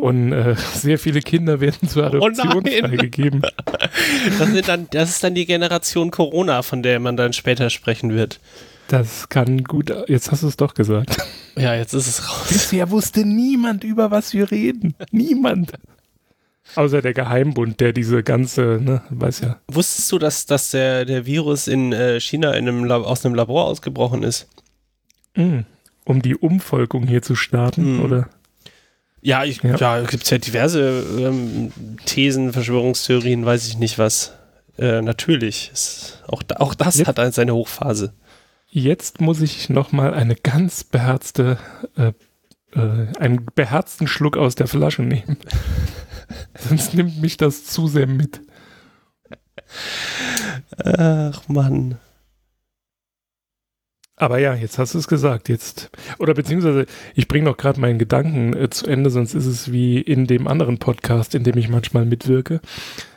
Und 0.00 0.32
äh, 0.32 0.56
sehr 0.74 0.98
viele 0.98 1.20
Kinder 1.20 1.60
werden 1.60 1.86
zur 1.86 2.04
oh 2.04 2.06
Adoption 2.06 2.56
oh 2.56 2.60
freigegeben. 2.60 3.42
Das, 4.38 4.66
dann, 4.66 4.88
das 4.90 5.10
ist 5.10 5.24
dann 5.24 5.34
die 5.34 5.46
Generation 5.46 6.10
Corona, 6.10 6.62
von 6.62 6.82
der 6.82 7.00
man 7.00 7.16
dann 7.16 7.32
später 7.32 7.70
sprechen 7.70 8.14
wird. 8.14 8.40
Das 8.88 9.28
kann 9.28 9.64
gut. 9.64 9.92
Jetzt 10.08 10.30
hast 10.30 10.42
du 10.42 10.48
es 10.48 10.56
doch 10.56 10.74
gesagt. 10.74 11.16
Ja, 11.56 11.74
jetzt 11.74 11.92
ist 11.92 12.06
es 12.06 12.28
raus. 12.28 12.48
Bisher 12.48 12.90
wusste 12.90 13.24
niemand, 13.24 13.84
über 13.84 14.10
was 14.10 14.32
wir 14.32 14.50
reden. 14.50 14.94
Niemand. 15.10 15.72
Außer 16.76 17.02
der 17.02 17.14
Geheimbund, 17.14 17.80
der 17.80 17.92
diese 17.92 18.22
ganze, 18.22 18.78
ne, 18.80 19.02
weiß 19.10 19.40
ja. 19.40 19.60
Wusstest 19.68 20.10
du, 20.12 20.18
dass, 20.18 20.46
dass 20.46 20.70
der, 20.70 21.04
der 21.04 21.26
Virus 21.26 21.66
in 21.66 21.92
äh, 21.92 22.20
China 22.20 22.52
in 22.52 22.68
einem 22.68 22.90
aus 22.90 23.24
einem 23.24 23.34
Labor 23.34 23.66
ausgebrochen 23.66 24.22
ist? 24.22 24.48
Mm, 25.34 25.60
um 26.04 26.22
die 26.22 26.36
Umvolkung 26.36 27.06
hier 27.06 27.22
zu 27.22 27.34
starten, 27.34 27.98
mm. 27.98 28.00
oder? 28.02 28.28
Ja, 29.22 29.44
ich, 29.44 29.62
ja. 29.62 29.76
ja 29.76 30.02
gibt 30.02 30.24
es 30.24 30.30
ja 30.30 30.38
diverse 30.38 31.04
ähm, 31.18 31.72
Thesen, 32.06 32.52
Verschwörungstheorien, 32.52 33.44
weiß 33.44 33.68
ich 33.68 33.78
nicht 33.78 33.98
was. 33.98 34.32
Äh, 34.78 35.02
natürlich. 35.02 35.70
Ist, 35.72 36.22
auch, 36.26 36.42
auch 36.56 36.74
das 36.74 36.96
Jetzt, 36.96 37.08
hat 37.08 37.34
seine 37.34 37.54
Hochphase. 37.54 38.14
Jetzt 38.68 39.20
muss 39.20 39.40
ich 39.40 39.68
nochmal 39.68 40.14
eine 40.14 40.36
ganz 40.36 40.84
beherzte, 40.84 41.58
äh, 41.96 42.12
äh, 42.72 43.08
einen 43.18 43.46
beherzten 43.54 44.06
Schluck 44.06 44.36
aus 44.36 44.54
der 44.54 44.68
Flasche 44.68 45.02
nehmen. 45.02 45.36
Sonst 46.58 46.94
nimmt 46.94 47.20
mich 47.20 47.36
das 47.36 47.64
zu 47.64 47.88
sehr 47.88 48.06
mit. 48.06 48.40
Ach 50.82 51.42
Mann. 51.48 51.98
Aber 54.20 54.38
ja, 54.38 54.54
jetzt 54.54 54.78
hast 54.78 54.92
du 54.92 54.98
es 54.98 55.08
gesagt. 55.08 55.48
Jetzt 55.48 55.90
oder 56.18 56.34
beziehungsweise 56.34 56.84
ich 57.14 57.26
bringe 57.26 57.46
noch 57.46 57.56
gerade 57.56 57.80
meinen 57.80 57.98
Gedanken 57.98 58.54
äh, 58.54 58.68
zu 58.68 58.86
Ende, 58.86 59.08
sonst 59.08 59.32
ist 59.32 59.46
es 59.46 59.72
wie 59.72 59.98
in 59.98 60.26
dem 60.26 60.46
anderen 60.46 60.76
Podcast, 60.78 61.34
in 61.34 61.42
dem 61.42 61.56
ich 61.56 61.70
manchmal 61.70 62.04
mitwirke 62.04 62.60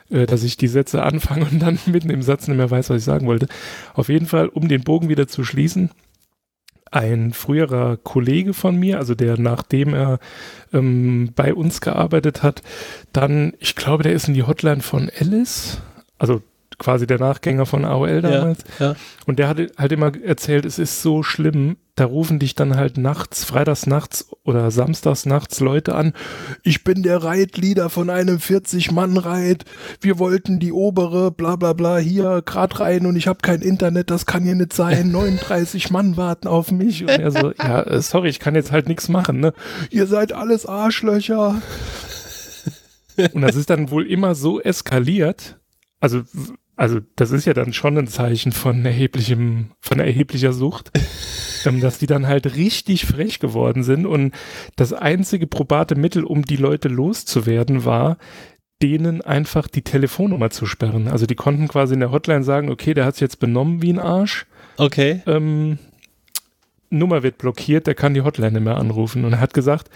äh, 0.09 0.25
dass 0.25 0.43
ich 0.43 0.55
die 0.55 0.69
Sätze 0.69 1.03
anfange 1.03 1.45
und 1.51 1.59
dann 1.59 1.77
mitten 1.87 2.09
im 2.09 2.21
Satz 2.21 2.47
nicht 2.47 2.55
mehr 2.55 2.71
weiß, 2.71 2.89
was 2.89 2.99
ich 2.99 3.03
sagen 3.03 3.27
wollte. 3.27 3.47
Auf 3.93 4.07
jeden 4.07 4.27
Fall, 4.27 4.47
um 4.47 4.69
den 4.69 4.85
Bogen 4.85 5.09
wieder 5.09 5.27
zu 5.27 5.43
schließen, 5.43 5.89
ein 6.89 7.33
früherer 7.33 7.97
Kollege 7.97 8.53
von 8.53 8.77
mir, 8.77 8.97
also 8.97 9.13
der 9.13 9.37
nachdem 9.37 9.93
er 9.93 10.19
ähm, 10.71 11.31
bei 11.35 11.53
uns 11.53 11.81
gearbeitet 11.81 12.43
hat, 12.43 12.61
dann, 13.11 13.53
ich 13.59 13.75
glaube, 13.75 14.03
der 14.03 14.13
ist 14.13 14.29
in 14.29 14.35
die 14.35 14.43
Hotline 14.43 14.81
von 14.81 15.11
Alice, 15.19 15.81
also 16.17 16.41
quasi 16.83 17.07
der 17.07 17.19
Nachgänger 17.19 17.65
von 17.65 17.85
AOL 17.85 18.21
damals. 18.21 18.63
Ja, 18.79 18.91
ja. 18.91 18.95
Und 19.25 19.39
der 19.39 19.47
hat 19.47 19.57
halt 19.77 19.91
immer 19.91 20.11
erzählt, 20.21 20.65
es 20.65 20.77
ist 20.77 21.01
so 21.01 21.23
schlimm, 21.23 21.77
da 21.95 22.05
rufen 22.05 22.39
dich 22.39 22.55
dann 22.55 22.75
halt 22.75 22.97
nachts, 22.97 23.45
freitags 23.45 23.85
nachts 23.85 24.27
oder 24.43 24.69
samstags 24.71 25.25
nachts 25.25 25.59
Leute 25.59 25.95
an. 25.95 26.13
Ich 26.63 26.83
bin 26.83 27.03
der 27.03 27.23
Reitleader 27.23 27.89
von 27.89 28.09
einem 28.09 28.37
40-Mann-Reit. 28.37 29.63
Wir 30.01 30.19
wollten 30.19 30.59
die 30.59 30.73
obere, 30.73 31.31
bla 31.31 31.55
bla 31.55 31.73
bla, 31.73 31.97
hier 31.97 32.41
grad 32.43 32.79
rein 32.79 33.05
und 33.05 33.15
ich 33.15 33.27
habe 33.27 33.39
kein 33.41 33.61
Internet, 33.61 34.09
das 34.09 34.25
kann 34.25 34.43
hier 34.43 34.55
nicht 34.55 34.73
sein. 34.73 35.11
39 35.11 35.91
Mann 35.91 36.17
warten 36.17 36.47
auf 36.47 36.71
mich. 36.71 37.03
Und 37.03 37.09
er 37.09 37.31
so, 37.31 37.53
ja, 37.57 37.83
äh, 37.83 38.01
sorry, 38.01 38.29
ich 38.29 38.39
kann 38.39 38.55
jetzt 38.55 38.71
halt 38.71 38.87
nichts 38.87 39.07
machen, 39.07 39.39
ne? 39.39 39.53
Ihr 39.89 40.07
seid 40.07 40.33
alles 40.33 40.65
Arschlöcher. 40.65 41.61
Und 43.33 43.41
das 43.41 43.55
ist 43.55 43.69
dann 43.69 43.91
wohl 43.91 44.07
immer 44.07 44.33
so 44.33 44.59
eskaliert. 44.59 45.59
Also 45.99 46.23
also 46.75 46.99
das 47.15 47.31
ist 47.31 47.45
ja 47.45 47.53
dann 47.53 47.73
schon 47.73 47.97
ein 47.97 48.07
Zeichen 48.07 48.51
von 48.51 48.85
erheblichem, 48.85 49.71
von 49.79 49.99
erheblicher 49.99 50.53
Sucht, 50.53 50.91
ähm, 51.65 51.81
dass 51.81 51.99
die 51.99 52.07
dann 52.07 52.27
halt 52.27 52.55
richtig 52.55 53.05
frech 53.05 53.39
geworden 53.39 53.83
sind 53.83 54.05
und 54.05 54.33
das 54.75 54.93
einzige 54.93 55.47
probate 55.47 55.95
Mittel, 55.95 56.23
um 56.23 56.43
die 56.43 56.55
Leute 56.57 56.87
loszuwerden, 56.87 57.85
war, 57.85 58.17
denen 58.81 59.21
einfach 59.21 59.67
die 59.67 59.81
Telefonnummer 59.81 60.49
zu 60.49 60.65
sperren. 60.65 61.07
Also 61.07 61.25
die 61.25 61.35
konnten 61.35 61.67
quasi 61.67 61.93
in 61.93 62.01
der 62.01 62.11
Hotline 62.11 62.43
sagen, 62.43 62.69
okay, 62.69 62.93
der 62.93 63.05
hat 63.05 63.13
es 63.13 63.19
jetzt 63.21 63.39
benommen 63.39 63.81
wie 63.81 63.93
ein 63.93 63.99
Arsch. 63.99 64.45
Okay. 64.77 65.21
Ähm, 65.25 65.77
Nummer 66.89 67.23
wird 67.23 67.37
blockiert, 67.37 67.87
der 67.87 67.95
kann 67.95 68.13
die 68.13 68.21
Hotline 68.21 68.51
nicht 68.51 68.63
mehr 68.63 68.77
anrufen. 68.77 69.25
Und 69.25 69.33
er 69.33 69.39
hat 69.39 69.53
gesagt, 69.53 69.89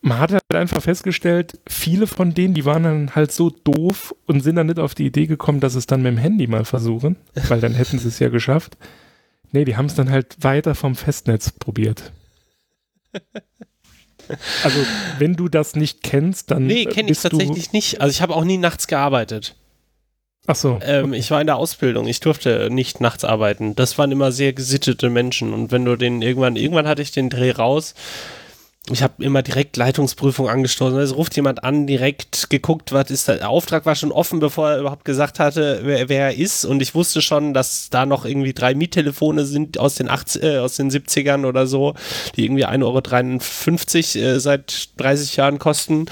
man 0.00 0.18
hat 0.18 0.32
halt 0.32 0.42
einfach 0.54 0.82
festgestellt, 0.82 1.58
viele 1.66 2.06
von 2.06 2.34
denen, 2.34 2.54
die 2.54 2.64
waren 2.64 2.84
dann 2.84 3.14
halt 3.14 3.32
so 3.32 3.50
doof 3.50 4.14
und 4.26 4.42
sind 4.42 4.56
dann 4.56 4.68
nicht 4.68 4.78
auf 4.78 4.94
die 4.94 5.06
Idee 5.06 5.26
gekommen, 5.26 5.60
dass 5.60 5.74
es 5.74 5.86
dann 5.86 6.02
mit 6.02 6.12
dem 6.12 6.18
Handy 6.18 6.46
mal 6.46 6.64
versuchen, 6.64 7.16
weil 7.48 7.60
dann 7.60 7.74
hätten 7.74 7.98
sie 7.98 8.08
es 8.08 8.18
ja 8.18 8.28
geschafft. 8.28 8.76
Nee, 9.50 9.64
die 9.64 9.76
haben 9.76 9.86
es 9.86 9.94
dann 9.94 10.10
halt 10.10 10.36
weiter 10.42 10.74
vom 10.74 10.94
Festnetz 10.94 11.50
probiert. 11.50 12.12
Also, 14.62 14.78
wenn 15.18 15.36
du 15.36 15.48
das 15.48 15.74
nicht 15.74 16.02
kennst, 16.02 16.50
dann. 16.50 16.66
Nee, 16.66 16.84
kenne 16.84 17.10
ich 17.10 17.18
tatsächlich 17.18 17.72
nicht. 17.72 18.02
Also, 18.02 18.10
ich 18.10 18.20
habe 18.20 18.36
auch 18.36 18.44
nie 18.44 18.58
nachts 18.58 18.86
gearbeitet. 18.86 19.54
Ach 20.46 20.54
so. 20.54 20.78
Ähm, 20.82 21.06
okay. 21.06 21.18
Ich 21.18 21.30
war 21.30 21.40
in 21.40 21.46
der 21.46 21.56
Ausbildung. 21.56 22.06
Ich 22.06 22.20
durfte 22.20 22.68
nicht 22.70 23.00
nachts 23.00 23.24
arbeiten. 23.24 23.74
Das 23.74 23.96
waren 23.96 24.12
immer 24.12 24.30
sehr 24.30 24.52
gesittete 24.52 25.08
Menschen. 25.08 25.54
Und 25.54 25.72
wenn 25.72 25.84
du 25.84 25.96
den 25.96 26.20
irgendwann, 26.20 26.56
irgendwann 26.56 26.86
hatte 26.86 27.02
ich 27.02 27.10
den 27.10 27.30
Dreh 27.30 27.52
raus 27.52 27.94
ich 28.90 29.02
habe 29.02 29.22
immer 29.24 29.42
direkt 29.42 29.76
Leitungsprüfung 29.76 30.48
angestoßen. 30.48 30.98
Also 30.98 31.16
ruft 31.16 31.36
jemand 31.36 31.64
an, 31.64 31.86
direkt 31.86 32.50
geguckt, 32.50 32.92
was 32.92 33.10
ist 33.10 33.28
da. 33.28 33.34
Der 33.34 33.50
Auftrag 33.50 33.86
war 33.86 33.94
schon 33.94 34.12
offen, 34.12 34.40
bevor 34.40 34.70
er 34.70 34.80
überhaupt 34.80 35.04
gesagt 35.04 35.38
hatte, 35.38 35.80
wer, 35.82 36.08
wer 36.08 36.26
er 36.30 36.36
ist. 36.36 36.64
Und 36.64 36.80
ich 36.80 36.94
wusste 36.94 37.20
schon, 37.22 37.54
dass 37.54 37.90
da 37.90 38.06
noch 38.06 38.24
irgendwie 38.24 38.52
drei 38.52 38.74
Miettelefone 38.74 39.44
sind 39.44 39.78
aus 39.78 39.96
den, 39.96 40.08
80, 40.08 40.42
äh, 40.42 40.58
aus 40.58 40.76
den 40.76 40.90
70ern 40.90 41.46
oder 41.46 41.66
so, 41.66 41.94
die 42.36 42.44
irgendwie 42.44 42.66
1,53 42.66 44.20
Euro 44.20 44.36
äh, 44.36 44.40
seit 44.40 44.88
30 44.98 45.36
Jahren 45.36 45.58
kosten. 45.58 46.06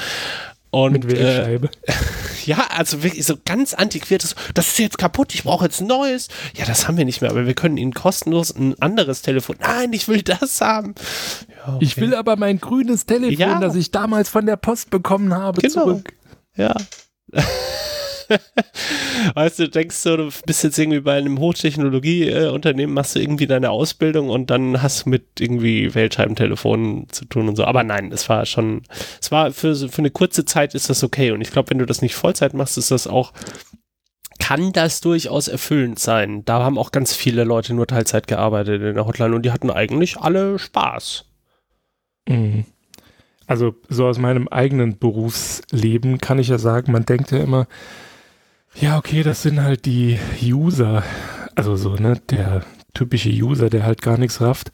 Und, 0.71 0.93
Mit 0.93 1.11
Wählscheibe. 1.11 1.71
Äh, 1.83 1.93
ja, 2.45 2.67
also 2.71 3.03
wirklich 3.03 3.25
so 3.25 3.37
ganz 3.45 3.75
antiquiertes. 3.75 4.35
Das 4.55 4.69
ist 4.69 4.79
jetzt 4.79 4.99
kaputt, 4.99 5.35
ich 5.35 5.45
brauche 5.45 5.65
jetzt 5.65 5.81
ein 5.81 5.87
neues. 5.87 6.29
Ja, 6.57 6.65
das 6.67 6.87
haben 6.87 6.97
wir 6.99 7.05
nicht 7.05 7.21
mehr, 7.21 7.31
aber 7.31 7.47
wir 7.47 7.55
können 7.55 7.77
Ihnen 7.77 7.95
kostenlos 7.95 8.51
ein 8.55 8.81
anderes 8.81 9.23
Telefon. 9.23 9.57
Nein, 9.61 9.93
ich 9.93 10.09
will 10.09 10.23
das 10.23 10.61
haben. 10.61 10.95
Ja, 11.49 11.75
okay. 11.75 11.85
Ich 11.85 11.97
will 11.97 12.15
aber 12.15 12.37
mein 12.37 12.59
grünes 12.59 13.07
Telefon, 13.07 13.39
ja. 13.39 13.61
das 13.61 13.75
ich 13.75 13.91
damals 13.91 14.29
von 14.29 14.45
der 14.47 14.57
Post 14.57 14.91
bekommen 14.91 15.33
habe, 15.35 15.63
genau. 15.63 15.85
zurück. 15.85 16.13
Ja. 16.57 16.75
weißt 19.35 19.59
du, 19.59 19.69
denkst 19.69 20.03
du, 20.03 20.17
du 20.17 20.31
bist 20.47 20.65
jetzt 20.65 20.79
irgendwie 20.79 21.01
bei 21.01 21.17
einem 21.17 21.39
Hochtechnologieunternehmen, 21.39 22.95
machst 22.95 23.17
du 23.17 23.21
irgendwie 23.21 23.47
deine 23.47 23.71
Ausbildung 23.71 24.29
und 24.29 24.51
dann 24.51 24.83
hast 24.83 25.05
du 25.07 25.11
mit 25.11 25.41
irgendwie 25.41 25.95
Weltscheibentelefonen 25.95 27.09
zu 27.11 27.25
tun 27.25 27.49
und 27.49 27.57
so. 27.57 27.65
Aber 27.65 27.85
nein, 27.85 28.13
es 28.13 28.29
war 28.29 28.47
schon, 28.47 28.83
es 29.21 29.31
war 29.31 29.53
für, 29.53 29.75
für 29.75 29.99
eine 29.99 30.11
kurze 30.11 30.45
Zeit 30.45 30.75
ist 30.75 30.91
das 30.91 31.05
okay. 31.05 31.31
Und 31.31 31.41
ich 31.41 31.51
glaube, 31.51 31.71
wenn 31.71 31.79
du 31.79 31.87
das 31.87 32.03
nicht 32.03 32.15
Vollzeit 32.15 32.55
machst, 32.55 32.79
ist 32.79 32.91
das 32.91 33.07
auch 33.07 33.33
kann 34.39 34.73
das 34.73 35.01
durchaus 35.01 35.49
erfüllend 35.49 35.99
sein. 35.99 36.45
Da 36.45 36.63
haben 36.63 36.79
auch 36.79 36.93
ganz 36.93 37.15
viele 37.15 37.43
Leute 37.45 37.75
nur 37.75 37.87
Teilzeit 37.87 38.27
gearbeitet 38.27 38.83
in 38.83 38.95
der 38.95 39.07
Hotline 39.07 39.35
und 39.35 39.43
die 39.43 39.51
hatten 39.51 39.71
eigentlich 39.71 40.19
alle 40.19 40.59
Spaß. 40.59 41.25
Mhm. 42.29 42.65
Also 43.47 43.75
so 43.89 44.07
aus 44.07 44.19
meinem 44.19 44.49
eigenen 44.49 44.99
Berufsleben 44.99 46.19
kann 46.19 46.39
ich 46.39 46.49
ja 46.49 46.59
sagen, 46.59 46.93
man 46.93 47.07
denkt 47.07 47.31
ja 47.31 47.39
immer, 47.39 47.67
Ja, 48.79 48.99
okay, 48.99 49.23
das 49.23 49.43
sind 49.43 49.63
halt 49.63 49.87
die 49.87 50.19
User. 50.43 51.03
Also 51.55 51.77
so, 51.77 51.95
ne, 51.95 52.21
der 52.31 52.63
typische 52.93 53.31
User, 53.31 53.71
der 53.71 53.85
halt 53.85 54.03
gar 54.03 54.19
nichts 54.19 54.41
rafft. 54.43 54.71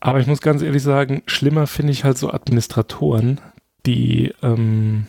Aber 0.00 0.18
ich 0.18 0.26
muss 0.26 0.40
ganz 0.40 0.62
ehrlich 0.62 0.82
sagen, 0.82 1.22
schlimmer 1.26 1.66
finde 1.68 1.92
ich 1.92 2.04
halt 2.04 2.18
so 2.18 2.32
Administratoren, 2.32 3.40
die, 3.86 4.34
ähm, 4.42 5.06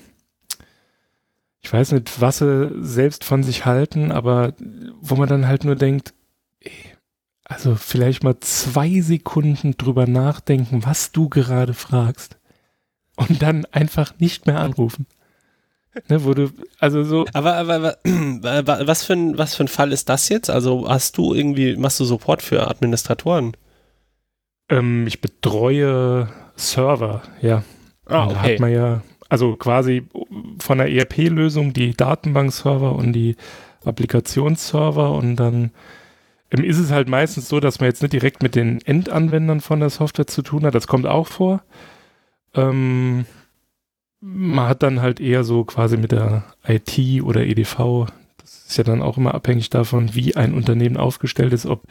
ich 1.62 1.74
weiß 1.74 1.94
nicht, 1.94 2.22
was 2.22 2.40
sie 2.40 2.72
selbst 2.82 3.24
von 3.24 3.42
sich 3.44 3.66
halten, 3.66 4.12
aber 4.12 4.54
wo 5.00 5.16
man 5.16 5.30
dann 5.30 5.48
halt 5.48 5.64
nur 5.64 5.76
denkt, 5.76 6.14
also 7.44 7.76
vielleicht 7.76 8.24
mal 8.24 8.40
zwei 8.40 9.02
Sekunden 9.02 9.78
drüber 9.78 10.06
nachdenken, 10.06 10.86
was 10.86 11.12
du 11.12 11.28
gerade 11.28 11.74
fragst 11.74 12.38
und 13.16 13.42
dann 13.42 13.66
einfach 13.72 14.14
nicht 14.20 14.46
mehr 14.46 14.60
anrufen. 14.60 15.08
Ne, 16.08 16.24
wo 16.24 16.34
du, 16.34 16.50
also 16.80 17.04
so. 17.04 17.26
Aber, 17.34 17.56
aber, 17.56 17.76
aber 17.76 17.98
was, 18.88 19.04
für 19.04 19.14
ein, 19.14 19.38
was 19.38 19.56
für 19.56 19.66
ein 19.66 19.68
Fall 19.68 19.92
ist 19.92 20.08
das 20.08 20.30
jetzt? 20.30 20.50
Also 20.50 20.88
hast 20.88 21.18
du 21.18 21.34
irgendwie, 21.34 21.76
machst 21.76 22.00
du 22.00 22.06
Support 22.06 22.42
für 22.42 22.70
Administratoren? 22.70 23.58
Ähm, 24.70 25.06
ich 25.06 25.20
betreue 25.20 26.30
Server, 26.56 27.24
ja. 27.42 27.64
Ah, 28.06 28.26
okay. 28.26 28.34
Da 28.34 28.42
hat 28.42 28.60
man 28.60 28.72
ja, 28.72 29.02
also 29.28 29.56
quasi 29.58 30.08
von 30.60 30.78
der 30.78 30.92
ERP-Lösung 30.92 31.74
die 31.74 31.94
Datenbankserver 31.96 32.96
und 32.96 33.14
die 33.14 33.36
Applikationsserver 33.84 35.12
und 35.12 35.36
dann 35.36 35.72
ähm, 36.52 36.64
ist 36.64 36.80
es 36.80 36.92
halt 36.92 37.10
meistens 37.10 37.50
so, 37.50 37.60
dass 37.60 37.80
man 37.80 37.88
jetzt 37.88 38.02
nicht 38.02 38.14
direkt 38.14 38.44
mit 38.44 38.56
den 38.56 38.82
Endanwendern 38.82 39.62
von 39.62 39.80
der 39.80 39.90
Software 39.90 40.28
zu 40.28 40.42
tun 40.42 40.66
hat. 40.66 40.76
Das 40.76 40.88
kommt 40.88 41.06
auch 41.06 41.28
vor. 41.28 41.64
Ähm, 42.54 43.26
man 44.22 44.70
hat 44.70 44.84
dann 44.84 45.02
halt 45.02 45.20
eher 45.20 45.44
so 45.44 45.64
quasi 45.66 45.98
mit 45.98 46.12
der 46.12 46.44
IT 46.66 47.24
oder 47.24 47.46
EDV, 47.46 48.08
das 48.38 48.66
ist 48.68 48.78
ja 48.78 48.84
dann 48.84 49.02
auch 49.02 49.18
immer 49.18 49.34
abhängig 49.34 49.70
davon, 49.70 50.14
wie 50.16 50.36
ein 50.36 50.54
Unternehmen 50.54 50.98
aufgestellt 50.98 51.54
ist, 51.54 51.66
ob 51.66 51.84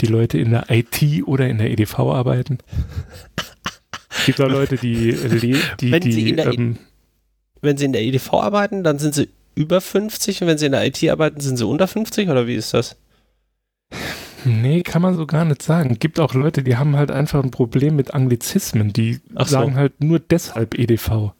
die 0.00 0.06
Leute 0.06 0.38
in 0.38 0.50
der 0.50 0.66
IT 0.70 1.26
oder 1.26 1.48
in 1.48 1.58
der 1.58 1.70
EDV 1.70 1.98
arbeiten. 1.98 2.58
Es 4.10 4.26
gibt 4.26 4.40
auch 4.40 4.48
Leute, 4.48 4.76
die, 4.76 5.12
die, 5.80 5.92
wenn 5.92 6.00
die 6.02 6.12
sie 6.12 6.28
in 6.28 6.36
der, 6.36 6.52
e 6.52 6.54
ähm, 6.54 6.78
wenn 7.60 7.76
sie 7.76 7.86
in 7.86 7.92
der 7.92 8.02
EDV 8.02 8.34
arbeiten, 8.34 8.84
dann 8.84 8.98
sind 8.98 9.14
sie 9.14 9.28
über 9.54 9.80
50 9.80 10.42
und 10.42 10.48
wenn 10.48 10.58
sie 10.58 10.66
in 10.66 10.72
der 10.72 10.86
IT 10.86 11.02
arbeiten, 11.08 11.40
sind 11.40 11.56
sie 11.56 11.66
unter 11.66 11.88
50 11.88 12.28
oder 12.28 12.46
wie 12.46 12.54
ist 12.54 12.74
das? 12.74 12.96
Nee, 14.44 14.82
kann 14.82 15.02
man 15.02 15.16
so 15.16 15.26
gar 15.26 15.44
nicht 15.44 15.62
sagen. 15.62 15.98
Gibt 15.98 16.20
auch 16.20 16.34
Leute, 16.34 16.62
die 16.62 16.76
haben 16.76 16.96
halt 16.96 17.10
einfach 17.10 17.42
ein 17.42 17.50
Problem 17.50 17.96
mit 17.96 18.14
Anglizismen. 18.14 18.92
Die 18.92 19.20
Ach 19.34 19.48
sagen 19.48 19.72
so. 19.72 19.78
halt 19.78 20.02
nur 20.02 20.20
deshalb 20.20 20.78
EDV. 20.78 21.32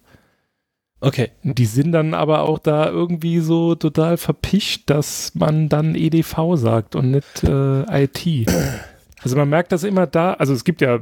Okay. 1.00 1.31
Die 1.43 1.67
sind 1.67 1.93
dann 1.93 2.12
aber 2.12 2.49
auch 2.49 2.59
da 2.59 2.88
irgendwie 2.88 3.38
so 3.38 3.76
total 3.76 4.17
verpischt, 4.17 4.90
dass 4.90 5.33
man 5.35 5.69
dann 5.69 5.95
EDV 5.95 6.57
sagt 6.57 6.97
und 6.97 7.12
nicht 7.12 7.45
äh, 7.45 8.05
IT. 8.05 8.50
Also 9.23 9.37
man 9.37 9.49
merkt 9.49 9.73
das 9.73 9.85
immer 9.85 10.07
da, 10.07 10.35
also 10.35 10.52
es 10.52 10.64
gibt 10.64 10.81
ja, 10.81 11.00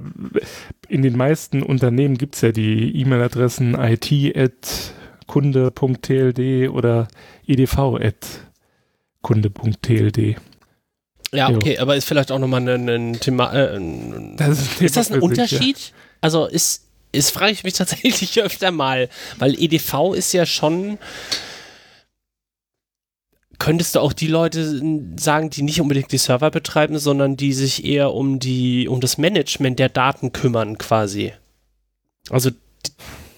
in 0.89 1.03
den 1.03 1.17
meisten 1.17 1.63
Unternehmen 1.63 2.19
gibt 2.19 2.35
es 2.35 2.41
ja 2.41 2.51
die 2.53 2.99
E-Mail-Adressen 3.01 3.77
it.kunde.tld 3.79 6.71
oder 6.71 7.09
edv.kunde.tld. 7.47 10.37
Ja, 11.33 11.51
okay, 11.51 11.79
aber 11.79 11.97
ist 11.97 12.07
vielleicht 12.07 12.31
auch 12.33 12.39
nochmal 12.39 12.67
ein, 12.69 12.89
ein 12.89 13.21
Thema. 13.21 13.53
Äh, 13.53 13.77
ein, 13.77 14.37
das 14.37 14.61
ist, 14.61 14.81
ist, 14.81 14.97
das 14.97 15.11
ein 15.11 15.21
Unterschied? 15.21 15.77
Sich, 15.77 15.89
ja. 15.89 15.95
Also 16.21 16.47
ist, 16.47 16.86
das 17.17 17.31
frage 17.31 17.53
ich 17.53 17.65
mich 17.65 17.75
tatsächlich 17.75 18.41
öfter 18.43 18.71
mal, 18.71 19.09
weil 19.39 19.61
EDV 19.61 20.15
ist 20.15 20.33
ja 20.33 20.47
schon. 20.47 20.99
Könntest 23.59 23.95
du 23.95 24.01
auch 24.01 24.13
die 24.13 24.27
Leute 24.27 24.83
sagen, 25.17 25.49
die 25.49 25.63
nicht 25.63 25.81
unbedingt 25.81 26.13
die 26.13 26.19
Server 26.19 26.51
betreiben, 26.51 26.99
sondern 26.99 27.39
die 27.39 27.55
sich 27.55 27.87
eher 27.87 28.13
um 28.13 28.39
die, 28.39 28.87
um 28.87 29.01
das 29.01 29.17
Management 29.17 29.79
der 29.79 29.89
Daten 29.89 30.33
kümmern, 30.33 30.77
quasi? 30.77 31.33
Also, 32.29 32.51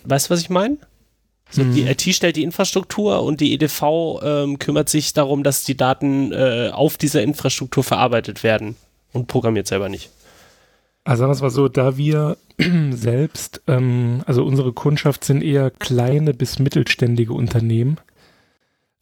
weißt 0.04 0.26
du, 0.26 0.30
was 0.30 0.40
ich 0.40 0.50
meine? 0.50 0.78
So, 1.50 1.62
mhm. 1.62 1.74
Die 1.74 1.82
IT 1.82 2.02
stellt 2.02 2.36
die 2.36 2.42
Infrastruktur 2.42 3.22
und 3.22 3.40
die 3.40 3.54
EDV 3.54 4.20
ähm, 4.22 4.58
kümmert 4.58 4.88
sich 4.88 5.12
darum, 5.12 5.44
dass 5.44 5.64
die 5.64 5.76
Daten 5.76 6.32
äh, 6.32 6.70
auf 6.72 6.96
dieser 6.96 7.22
Infrastruktur 7.22 7.84
verarbeitet 7.84 8.42
werden 8.42 8.76
und 9.12 9.28
programmiert 9.28 9.66
selber 9.68 9.88
nicht. 9.88 10.10
Also 11.08 11.20
sagen 11.20 11.30
wir 11.30 11.36
es 11.36 11.40
mal 11.40 11.48
so, 11.48 11.68
da 11.68 11.96
wir 11.96 12.36
selbst, 12.90 13.62
ähm, 13.66 14.22
also 14.26 14.44
unsere 14.44 14.74
Kundschaft 14.74 15.24
sind 15.24 15.42
eher 15.42 15.70
kleine 15.70 16.34
bis 16.34 16.58
mittelständige 16.58 17.32
Unternehmen. 17.32 17.96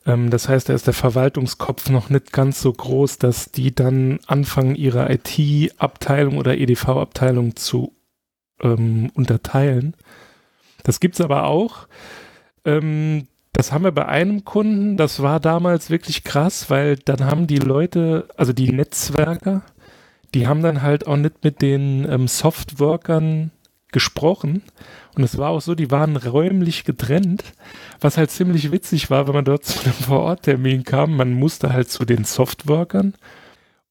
Ähm, 0.06 0.30
das 0.30 0.48
heißt, 0.48 0.68
da 0.68 0.74
ist 0.74 0.86
der 0.86 0.94
Verwaltungskopf 0.94 1.90
noch 1.90 2.08
nicht 2.08 2.32
ganz 2.32 2.60
so 2.60 2.72
groß, 2.72 3.18
dass 3.18 3.50
die 3.50 3.74
dann 3.74 4.20
anfangen, 4.28 4.76
ihre 4.76 5.12
IT-Abteilung 5.12 6.38
oder 6.38 6.56
EDV-Abteilung 6.56 7.56
zu 7.56 7.92
ähm, 8.60 9.10
unterteilen. 9.14 9.96
Das 10.84 11.00
gibt 11.00 11.16
es 11.16 11.20
aber 11.20 11.46
auch. 11.46 11.88
Ähm, 12.64 13.26
das 13.52 13.72
haben 13.72 13.82
wir 13.82 13.90
bei 13.90 14.06
einem 14.06 14.44
Kunden, 14.44 14.96
das 14.96 15.22
war 15.22 15.40
damals 15.40 15.90
wirklich 15.90 16.22
krass, 16.22 16.70
weil 16.70 16.94
dann 16.94 17.24
haben 17.24 17.48
die 17.48 17.58
Leute, 17.58 18.28
also 18.36 18.52
die 18.52 18.70
Netzwerker, 18.70 19.62
die 20.36 20.46
haben 20.46 20.62
dann 20.62 20.82
halt 20.82 21.06
auch 21.06 21.16
nicht 21.16 21.42
mit 21.42 21.62
den 21.62 22.06
ähm, 22.10 22.28
Softworkern 22.28 23.52
gesprochen. 23.90 24.62
Und 25.14 25.22
es 25.22 25.38
war 25.38 25.48
auch 25.48 25.62
so, 25.62 25.74
die 25.74 25.90
waren 25.90 26.18
räumlich 26.18 26.84
getrennt, 26.84 27.42
was 28.00 28.18
halt 28.18 28.30
ziemlich 28.30 28.70
witzig 28.70 29.08
war, 29.08 29.26
wenn 29.26 29.34
man 29.34 29.46
dort 29.46 29.64
zu 29.64 29.82
einem 29.82 29.94
Vororttermin 29.94 30.84
kam. 30.84 31.16
Man 31.16 31.32
musste 31.32 31.72
halt 31.72 31.88
zu 31.88 32.04
den 32.04 32.24
Softworkern 32.24 33.14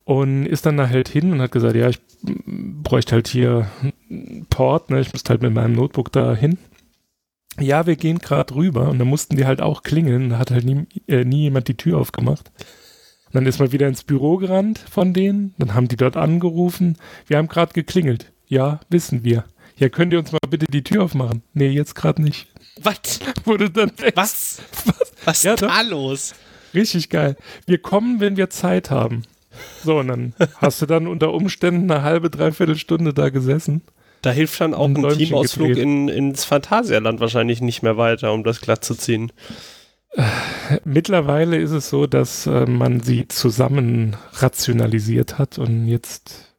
und 0.03 0.45
ist 0.45 0.67
dann 0.67 0.77
da 0.77 0.87
halt 0.87 1.09
hin 1.09 1.31
und 1.31 1.41
hat 1.41 1.51
gesagt, 1.51 1.75
ja, 1.75 1.89
ich 1.89 1.99
bräuchte 2.21 3.15
halt 3.15 3.27
hier 3.27 3.67
einen 4.07 4.45
Port, 4.47 4.91
ne? 4.91 4.99
ich 4.99 5.13
müsste 5.13 5.29
halt 5.29 5.41
mit 5.41 5.51
meinem 5.51 5.73
Notebook 5.73 6.11
da 6.11 6.35
hin. 6.35 6.59
Ja, 7.59 7.87
wir 7.87 7.95
gehen 7.95 8.19
gerade 8.19 8.53
rüber 8.53 8.89
und 8.89 8.99
dann 8.99 9.07
mussten 9.07 9.35
die 9.35 9.47
halt 9.47 9.61
auch 9.61 9.81
klingeln, 9.81 10.29
da 10.29 10.37
hat 10.37 10.51
halt 10.51 10.65
nie, 10.65 10.85
äh, 11.07 11.25
nie 11.25 11.43
jemand 11.43 11.69
die 11.69 11.77
Tür 11.77 11.97
aufgemacht. 11.97 12.51
Dann 13.35 13.45
ist 13.47 13.59
man 13.59 13.73
wieder 13.73 13.89
ins 13.89 14.03
Büro 14.03 14.37
gerannt 14.37 14.79
von 14.89 15.13
denen. 15.13 15.53
Dann 15.57 15.73
haben 15.73 15.89
die 15.89 15.97
dort 15.97 16.15
angerufen. 16.15 16.97
Wir 17.27 17.37
haben 17.37 17.49
gerade 17.49 17.73
geklingelt. 17.73 18.31
Ja, 18.47 18.79
wissen 18.89 19.25
wir. 19.25 19.43
Ja, 19.75 19.89
könnt 19.89 20.13
ihr 20.13 20.19
uns 20.19 20.31
mal 20.31 20.39
bitte 20.49 20.67
die 20.67 20.83
Tür 20.85 21.03
aufmachen? 21.03 21.43
Nee, 21.53 21.67
jetzt 21.67 21.95
gerade 21.95 22.21
nicht. 22.21 22.47
Was? 22.81 23.19
Wurde 23.43 23.69
dann 23.69 23.91
Was? 24.15 24.61
Was, 24.85 25.11
Was 25.25 25.43
ja, 25.43 25.53
ist 25.55 25.63
da 25.63 25.83
doch. 25.83 25.89
los? 25.89 26.33
Richtig 26.73 27.09
geil. 27.09 27.35
Wir 27.65 27.77
kommen, 27.77 28.21
wenn 28.21 28.37
wir 28.37 28.49
Zeit 28.49 28.89
haben. 28.89 29.23
So, 29.83 29.99
und 29.99 30.07
dann 30.07 30.33
hast 30.55 30.81
du 30.81 30.85
dann 30.85 31.05
unter 31.05 31.33
Umständen 31.33 31.91
eine 31.91 32.03
halbe, 32.03 32.29
dreiviertel 32.29 32.77
Stunde 32.77 33.13
da 33.13 33.27
gesessen. 33.27 33.81
Da 34.21 34.31
hilft 34.31 34.61
dann 34.61 34.73
auch 34.73 34.85
ein, 34.85 35.05
ein 35.05 35.17
Teamausflug 35.17 35.75
in, 35.75 36.07
ins 36.07 36.45
Phantasialand 36.45 37.19
wahrscheinlich 37.19 37.59
nicht 37.59 37.83
mehr 37.83 37.97
weiter, 37.97 38.31
um 38.31 38.45
das 38.45 38.61
glatt 38.61 38.85
zu 38.85 38.95
ziehen. 38.95 39.33
Mittlerweile 40.83 41.57
ist 41.57 41.71
es 41.71 41.89
so, 41.89 42.07
dass 42.07 42.47
äh, 42.47 42.65
man 42.65 43.01
sie 43.01 43.27
zusammen 43.27 44.15
rationalisiert 44.33 45.37
hat 45.37 45.57
und 45.57 45.87
jetzt, 45.87 46.55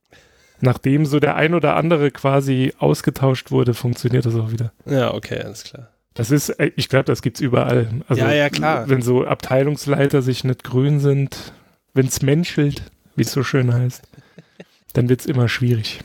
nachdem 0.60 1.06
so 1.06 1.20
der 1.20 1.36
ein 1.36 1.54
oder 1.54 1.76
andere 1.76 2.10
quasi 2.10 2.74
ausgetauscht 2.78 3.50
wurde, 3.50 3.74
funktioniert 3.74 4.26
das 4.26 4.34
auch 4.34 4.50
wieder. 4.52 4.72
Ja, 4.84 5.14
okay, 5.14 5.40
alles 5.40 5.64
klar. 5.64 5.88
Das 6.14 6.30
ist, 6.30 6.50
äh, 6.50 6.72
ich 6.76 6.88
glaube, 6.88 7.04
das 7.04 7.22
gibt 7.22 7.38
es 7.38 7.40
überall. 7.40 7.88
Also, 8.08 8.22
ja, 8.22 8.32
ja, 8.32 8.50
klar. 8.50 8.88
Wenn 8.88 9.02
so 9.02 9.24
Abteilungsleiter 9.24 10.22
sich 10.22 10.44
nicht 10.44 10.64
grün 10.64 11.00
sind, 11.00 11.52
wenn 11.94 12.06
es 12.06 12.22
menschelt, 12.22 12.82
wie 13.16 13.22
es 13.22 13.32
so 13.32 13.42
schön 13.42 13.72
heißt, 13.72 14.02
dann 14.92 15.08
wird 15.08 15.20
es 15.20 15.26
immer 15.26 15.48
schwierig. 15.48 16.00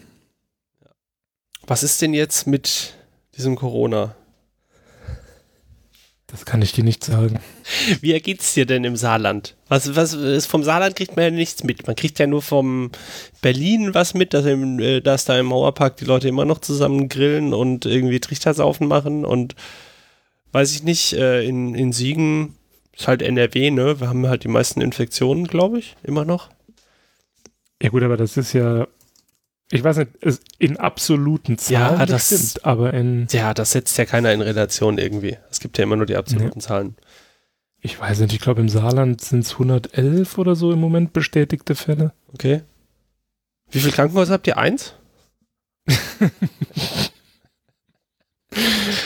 Was 1.68 1.84
ist 1.84 2.02
denn 2.02 2.14
jetzt 2.14 2.48
mit 2.48 2.94
diesem 3.38 3.56
Corona? 3.56 4.16
Das 6.32 6.46
kann 6.46 6.62
ich 6.62 6.72
dir 6.72 6.86
nicht 6.86 7.04
sagen. 7.04 7.40
Wie 8.00 8.18
geht's 8.22 8.54
dir 8.54 8.66
denn 8.66 8.86
im 8.86 8.96
Saarland? 8.96 9.56
Was, 9.68 9.96
was 9.98 10.14
ist 10.14 10.46
vom 10.46 10.64
Saarland 10.64 10.96
kriegt 10.96 11.18
man 11.18 11.26
ja 11.26 11.32
nichts 11.32 11.64
mit. 11.64 11.86
Man 11.88 11.96
kriegt 11.98 12.20
ja 12.20 12.28
nur 12.28 12.42
vom 12.42 12.92
Berlin 13.42 13.94
was 13.94 14.14
mit, 14.14 14.34
dass, 14.34 14.46
im, 14.46 14.80
äh, 14.80 15.02
dass 15.02 15.26
da 15.26 15.38
im 15.38 15.48
Mauerpark 15.48 15.98
die 15.98 16.06
Leute 16.06 16.30
immer 16.30 16.46
noch 16.46 16.60
zusammen 16.60 17.10
grillen 17.10 17.54
und 17.54 17.86
irgendwie 17.86 18.22
Trichtersaufen 18.22 18.88
machen 18.88 19.26
und 19.26 19.56
weiß 20.54 20.74
ich 20.74 20.84
nicht, 20.84 21.14
äh, 21.14 21.44
in, 21.44 21.76
in 21.76 21.92
Siegen 21.92 22.56
ist 22.96 23.08
halt 23.08 23.22
NRW, 23.22 23.72
ne? 23.72 24.00
Wir 24.00 24.08
haben 24.08 24.26
halt 24.28 24.44
die 24.44 24.50
meisten 24.50 24.80
Infektionen, 24.80 25.48
glaube 25.48 25.80
ich, 25.80 25.96
immer 26.04 26.24
noch. 26.24 26.50
Ja 27.82 27.90
gut, 27.90 28.04
aber 28.04 28.16
das 28.16 28.38
ist 28.38 28.54
ja 28.54 28.88
ich 29.72 29.84
weiß 29.84 29.98
nicht, 29.98 30.12
in 30.60 30.78
absoluten 30.78 31.58
Zahlen 31.58 32.00
ja, 32.00 32.06
das 32.06 32.28
stimmt, 32.28 32.66
aber 32.66 32.94
in. 32.94 33.28
Ja, 33.32 33.54
das 33.54 33.72
setzt 33.72 33.98
ja 33.98 34.06
keiner 34.06 34.34
in 34.34 34.42
Relation 34.42 34.98
irgendwie. 34.98 35.38
Es 35.50 35.62
gibt 35.62 35.78
ja 35.78 35.86
immer 35.86 35.96
nur 35.96 36.06
die 36.06 36.18
absoluten 36.18 36.60
nee. 36.60 36.62
Zahlen. 36.62 36.98
Ich 37.80 38.00
weiß 38.00 38.20
nicht, 38.20 38.34
ich 38.34 38.42
glaube 38.42 38.62
im 38.62 38.70
Saarland 38.70 39.22
sind 39.22 39.46
es 39.46 39.54
111 39.54 40.38
oder 40.38 40.56
so 40.56 40.72
im 40.74 40.80
Moment 40.80 41.14
bestätigte 41.14 41.76
Fälle. 41.76 42.12
Okay. 42.34 42.62
Wie 43.72 43.80
viele 43.80 43.94
Krankenhäuser 43.94 44.34
habt 44.34 44.46
ihr? 44.46 44.58
Eins? 44.58 44.94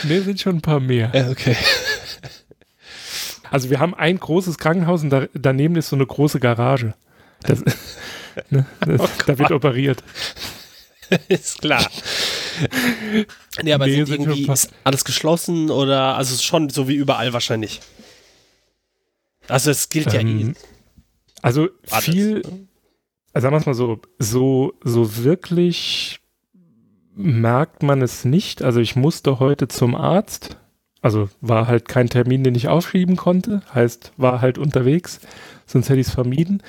ne, 0.02 0.20
sind 0.22 0.40
schon 0.40 0.56
ein 0.56 0.62
paar 0.62 0.80
mehr. 0.80 1.12
Ja, 1.14 1.30
okay. 1.30 1.56
Also 3.50 3.70
wir 3.70 3.78
haben 3.78 3.94
ein 3.94 4.18
großes 4.18 4.58
Krankenhaus 4.58 5.02
und 5.02 5.10
da, 5.10 5.26
daneben 5.32 5.76
ist 5.76 5.88
so 5.88 5.96
eine 5.96 6.06
große 6.06 6.40
Garage. 6.40 6.94
Das, 7.42 7.60
ne, 8.50 8.66
das, 8.80 9.00
oh 9.00 9.08
da 9.26 9.38
wird 9.38 9.52
operiert. 9.52 10.02
ist 11.28 11.60
klar. 11.60 11.86
Nee, 13.62 13.72
aber 13.72 13.86
nee, 13.86 14.04
sind 14.04 14.10
irgendwie 14.10 14.50
ist 14.50 14.70
alles 14.84 15.04
geschlossen 15.04 15.70
oder 15.70 16.16
also 16.16 16.40
schon 16.42 16.70
so 16.70 16.88
wie 16.88 16.94
überall 16.94 17.32
wahrscheinlich. 17.32 17.80
Also 19.48 19.70
es 19.70 19.88
gilt 19.88 20.12
ähm, 20.14 20.38
ja 20.40 20.46
eh. 20.48 20.54
Also 21.42 21.68
alles. 21.90 22.04
viel, 22.04 22.42
also 23.32 23.44
sagen 23.44 23.54
wir 23.54 23.60
es 23.60 23.66
mal 23.66 23.74
so, 23.74 24.00
so, 24.18 24.74
so 24.82 25.24
wirklich 25.24 26.20
merkt 27.14 27.82
man 27.82 28.02
es 28.02 28.24
nicht. 28.24 28.62
Also 28.62 28.80
ich 28.80 28.96
musste 28.96 29.38
heute 29.38 29.68
zum 29.68 29.94
Arzt. 29.94 30.56
Also 31.02 31.28
war 31.40 31.68
halt 31.68 31.88
kein 31.88 32.08
Termin, 32.08 32.42
den 32.42 32.54
ich 32.54 32.68
aufschieben 32.68 33.16
konnte. 33.16 33.62
Heißt, 33.72 34.12
war 34.16 34.40
halt 34.40 34.58
unterwegs. 34.58 35.20
Sonst 35.66 35.88
hätte 35.88 36.00
ich 36.00 36.08
es 36.08 36.14
vermieden. 36.14 36.62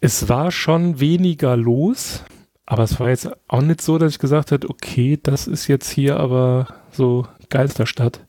Es 0.00 0.28
war 0.28 0.50
schon 0.50 1.00
weniger 1.00 1.56
los. 1.56 2.22
Aber 2.70 2.84
es 2.84 3.00
war 3.00 3.08
jetzt 3.08 3.28
auch 3.48 3.62
nicht 3.62 3.80
so, 3.80 3.98
dass 3.98 4.12
ich 4.12 4.20
gesagt 4.20 4.52
hätte, 4.52 4.70
okay, 4.70 5.18
das 5.20 5.48
ist 5.48 5.66
jetzt 5.66 5.90
hier 5.90 6.20
aber 6.20 6.68
so 6.92 7.26
Geisterstadt. 7.48 8.24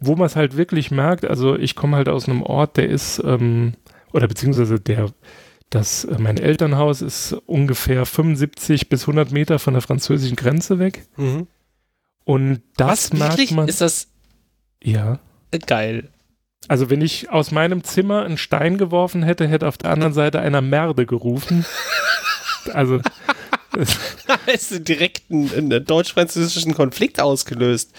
Wo 0.00 0.16
man 0.16 0.24
es 0.24 0.34
halt 0.34 0.56
wirklich 0.56 0.90
merkt, 0.90 1.26
also 1.26 1.54
ich 1.54 1.76
komme 1.76 1.98
halt 1.98 2.08
aus 2.08 2.26
einem 2.26 2.42
Ort, 2.42 2.78
der 2.78 2.88
ist, 2.88 3.22
ähm, 3.22 3.74
oder 4.14 4.28
beziehungsweise 4.28 4.80
der, 4.80 5.10
das, 5.68 6.04
äh, 6.04 6.16
mein 6.18 6.38
Elternhaus 6.38 7.02
ist 7.02 7.34
ungefähr 7.44 8.06
75 8.06 8.88
bis 8.88 9.02
100 9.02 9.30
Meter 9.30 9.58
von 9.58 9.74
der 9.74 9.82
französischen 9.82 10.36
Grenze 10.36 10.78
weg. 10.78 11.06
Mhm. 11.18 11.48
Und 12.24 12.62
das 12.78 13.12
Was, 13.12 13.18
merkt 13.36 13.50
man. 13.50 13.68
Ist 13.68 13.82
das? 13.82 14.08
Ja. 14.82 15.18
Geil. 15.66 16.08
Also 16.66 16.88
wenn 16.88 17.02
ich 17.02 17.28
aus 17.28 17.50
meinem 17.50 17.84
Zimmer 17.84 18.24
einen 18.24 18.38
Stein 18.38 18.78
geworfen 18.78 19.22
hätte, 19.22 19.46
hätte 19.46 19.68
auf 19.68 19.76
der 19.76 19.90
anderen 19.90 20.14
Seite 20.14 20.40
einer 20.40 20.62
Merde 20.62 21.04
gerufen. 21.04 21.66
Also. 22.70 23.00
hast 24.46 24.70
du 24.70 24.80
direkt 24.80 25.30
einen, 25.30 25.52
einen 25.52 25.84
deutsch-französischen 25.84 26.74
Konflikt 26.74 27.20
ausgelöst. 27.20 27.92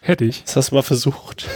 Hätte 0.00 0.24
ich. 0.24 0.44
Das 0.44 0.56
hast 0.56 0.70
du 0.70 0.76
mal 0.76 0.82
versucht. 0.82 1.46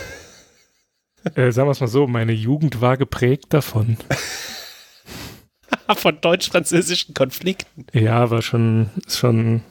Äh, 1.35 1.51
sagen 1.53 1.69
wir 1.69 1.73
es 1.73 1.81
mal 1.81 1.87
so, 1.87 2.07
meine 2.07 2.33
Jugend 2.33 2.81
war 2.81 2.97
geprägt 2.97 3.47
davon. 3.51 3.97
Von 5.97 6.21
deutsch-französischen 6.21 7.15
Konflikten. 7.15 7.87
Ja, 7.93 8.31
war 8.31 8.43
schon, 8.43 8.91
schon. 9.09 9.63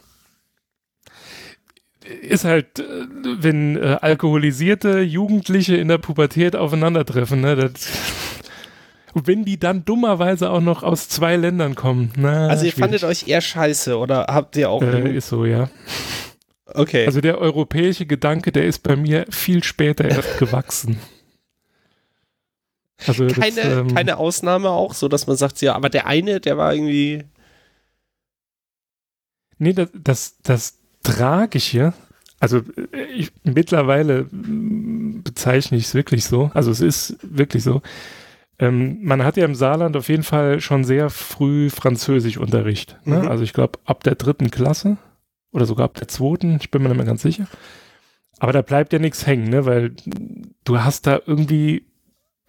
Ist 2.22 2.44
halt, 2.44 2.80
äh, 2.80 2.84
wenn 3.24 3.78
äh, 3.78 3.98
alkoholisierte 4.02 5.02
Jugendliche 5.02 5.76
in 5.76 5.88
der 5.88 6.00
Pubertät 6.00 6.56
aufeinandertreffen, 6.56 7.42
ne? 7.42 7.56
Das 7.56 7.88
wenn 9.14 9.46
die 9.46 9.60
dann 9.60 9.86
dummerweise 9.86 10.50
auch 10.50 10.62
noch 10.62 10.84
aus 10.84 11.10
zwei 11.10 11.36
Ländern 11.36 11.76
kommen. 11.76 12.12
Na, 12.18 12.48
also 12.48 12.66
ihr 12.66 12.72
schwierig. 12.72 12.84
fandet 12.84 13.04
euch 13.04 13.28
eher 13.28 13.42
scheiße 13.42 13.98
oder 13.98 14.26
habt 14.30 14.56
ihr 14.56 14.70
auch... 14.70 14.82
Äh, 14.82 15.16
ist 15.16 15.30
so, 15.30 15.46
ja. 15.46 15.70
Okay. 16.66 17.06
Also 17.06 17.22
der 17.22 17.38
europäische 17.38 18.06
Gedanke, 18.06 18.52
der 18.52 18.66
ist 18.66 18.80
bei 18.80 18.96
mir 18.96 19.26
viel 19.30 19.64
später 19.64 20.06
erst 20.06 20.38
gewachsen. 20.40 20.98
Also 23.06 23.28
keine, 23.28 23.56
das, 23.56 23.66
ähm, 23.66 23.94
keine 23.94 24.18
Ausnahme 24.18 24.70
auch, 24.70 24.94
so 24.94 25.08
dass 25.08 25.28
man 25.28 25.36
sagt, 25.36 25.62
ja, 25.62 25.76
aber 25.76 25.90
der 25.90 26.08
eine, 26.08 26.40
der 26.40 26.58
war 26.58 26.74
irgendwie... 26.74 27.26
Nee, 29.58 29.74
das, 29.74 29.90
das, 29.94 30.38
das 30.42 30.80
Tragische, 31.04 31.94
also 32.40 32.58
äh, 32.58 33.04
ich, 33.16 33.32
mittlerweile 33.44 34.28
bezeichne 34.32 35.78
ich 35.78 35.86
es 35.86 35.96
wirklich 35.96 36.26
so, 36.26 36.50
also 36.54 36.72
es 36.72 36.82
ist 36.82 37.18
wirklich 37.22 37.64
so, 37.64 37.82
ähm, 38.64 39.00
man 39.02 39.26
hat 39.26 39.36
ja 39.36 39.44
im 39.44 39.56
Saarland 39.56 39.98
auf 39.98 40.08
jeden 40.08 40.24
Fall 40.24 40.62
schon 40.62 40.86
sehr 40.86 41.10
früh 41.10 41.70
Französischunterricht. 41.70 42.98
Ne? 43.04 43.20
Mhm. 43.20 43.28
Also 43.28 43.44
ich 43.44 43.52
glaube 43.52 43.80
ab 43.84 44.04
der 44.04 44.16
dritten 44.16 44.52
Klasse 44.52 44.98
oder 45.52 45.66
sogar 45.66 45.86
ab 45.86 45.96
der 45.96 46.08
zweiten, 46.08 46.58
ich 46.62 46.72
bin 46.72 46.82
mir 46.82 46.88
nicht 46.88 46.98
mehr 46.98 47.06
ganz 47.06 47.22
sicher. 47.22 47.48
Aber 48.40 48.54
da 48.54 48.62
bleibt 48.62 48.94
ja 48.94 49.00
nichts 49.00 49.28
hängen, 49.28 49.50
ne? 49.50 49.66
weil 49.66 49.94
du 50.64 50.80
hast 50.80 51.08
da 51.08 51.20
irgendwie, 51.26 51.86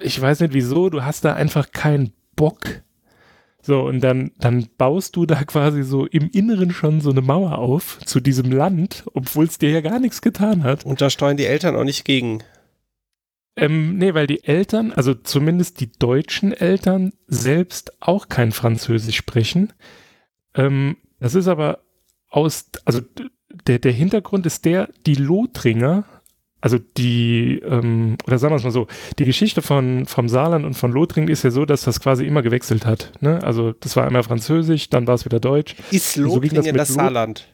ich 0.00 0.20
weiß 0.20 0.40
nicht 0.40 0.54
wieso, 0.54 0.88
du 0.88 1.02
hast 1.02 1.24
da 1.24 1.34
einfach 1.34 1.72
keinen 1.72 2.12
Bock. 2.36 2.82
So, 3.60 3.80
und 3.80 4.00
dann, 4.00 4.30
dann 4.38 4.68
baust 4.78 5.16
du 5.16 5.26
da 5.26 5.42
quasi 5.42 5.82
so 5.82 6.06
im 6.06 6.30
Inneren 6.30 6.70
schon 6.70 7.00
so 7.00 7.10
eine 7.10 7.22
Mauer 7.22 7.58
auf 7.58 7.98
zu 8.04 8.20
diesem 8.20 8.52
Land, 8.52 9.04
obwohl 9.14 9.46
es 9.46 9.58
dir 9.58 9.70
ja 9.70 9.80
gar 9.80 9.98
nichts 9.98 10.22
getan 10.22 10.62
hat. 10.62 10.84
Und 10.84 11.00
da 11.00 11.10
steuern 11.10 11.38
die 11.38 11.46
Eltern 11.46 11.74
auch 11.74 11.84
nicht 11.84 12.04
gegen. 12.04 12.42
Ähm, 13.56 13.98
nee, 13.98 14.14
weil 14.14 14.26
die 14.26 14.42
Eltern, 14.44 14.92
also 14.92 15.14
zumindest 15.14 15.80
die 15.80 15.92
deutschen 15.92 16.52
Eltern, 16.52 17.12
selbst 17.26 18.02
auch 18.02 18.28
kein 18.28 18.52
Französisch 18.52 19.16
sprechen. 19.16 19.72
Ähm, 20.54 20.96
das 21.20 21.34
ist 21.34 21.46
aber 21.46 21.80
aus, 22.28 22.66
also 22.84 23.00
der, 23.66 23.78
der 23.78 23.92
Hintergrund 23.92 24.44
ist 24.46 24.64
der, 24.64 24.88
die 25.06 25.14
Lothringer, 25.14 26.04
also 26.60 26.78
die, 26.78 27.60
ähm, 27.64 28.16
oder 28.26 28.38
sagen 28.38 28.52
wir 28.52 28.56
es 28.56 28.64
mal 28.64 28.70
so, 28.70 28.88
die 29.18 29.24
Geschichte 29.24 29.62
von, 29.62 30.06
vom 30.06 30.28
Saarland 30.28 30.64
und 30.64 30.74
von 30.74 30.90
Lothringen 30.90 31.28
ist 31.28 31.44
ja 31.44 31.50
so, 31.50 31.64
dass 31.64 31.82
das 31.82 32.00
quasi 32.00 32.26
immer 32.26 32.42
gewechselt 32.42 32.86
hat. 32.86 33.12
Ne? 33.20 33.40
Also 33.44 33.72
das 33.72 33.94
war 33.96 34.06
einmal 34.06 34.22
Französisch, 34.22 34.88
dann 34.90 35.06
war 35.06 35.14
es 35.14 35.24
wieder 35.26 35.40
Deutsch. 35.40 35.76
Ist 35.90 36.16
Lothringen 36.16 36.64
so 36.64 36.72
das, 36.72 36.88
das 36.88 36.94
Saarland? 36.94 37.48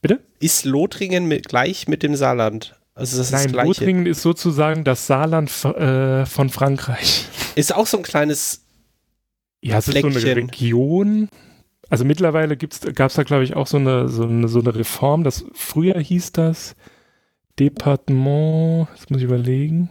Bitte? 0.00 0.20
Ist 0.40 0.64
Lothringen 0.64 1.26
mit, 1.26 1.48
gleich 1.48 1.86
mit 1.86 2.02
dem 2.02 2.16
Saarland? 2.16 2.74
Also 2.94 3.18
das 3.18 3.32
Nein, 3.32 3.46
ist 3.46 3.54
Lothringen 3.54 4.06
ist 4.06 4.22
sozusagen 4.22 4.84
das 4.84 5.06
Saarland 5.06 5.50
äh, 5.64 6.26
von 6.26 6.48
Frankreich. 6.50 7.26
Ist 7.56 7.74
auch 7.74 7.86
so 7.86 7.96
ein 7.96 8.02
kleines 8.04 8.64
Ja, 9.62 9.78
es 9.78 9.86
Fleckchen. 9.86 10.12
ist 10.12 10.20
so 10.22 10.26
eine 10.28 10.36
Region. 10.36 11.28
Also 11.90 12.04
mittlerweile 12.04 12.56
gab 12.56 13.10
es 13.10 13.14
da, 13.14 13.22
glaube 13.24 13.44
ich, 13.44 13.54
auch 13.56 13.66
so 13.66 13.76
eine, 13.76 14.08
so, 14.08 14.24
eine, 14.24 14.48
so 14.48 14.60
eine 14.60 14.74
Reform. 14.74 15.24
Das, 15.24 15.44
früher 15.52 15.98
hieß 15.98 16.32
das 16.32 16.76
Departement, 17.58 18.88
jetzt 18.94 19.10
muss 19.10 19.18
ich 19.18 19.24
überlegen. 19.24 19.90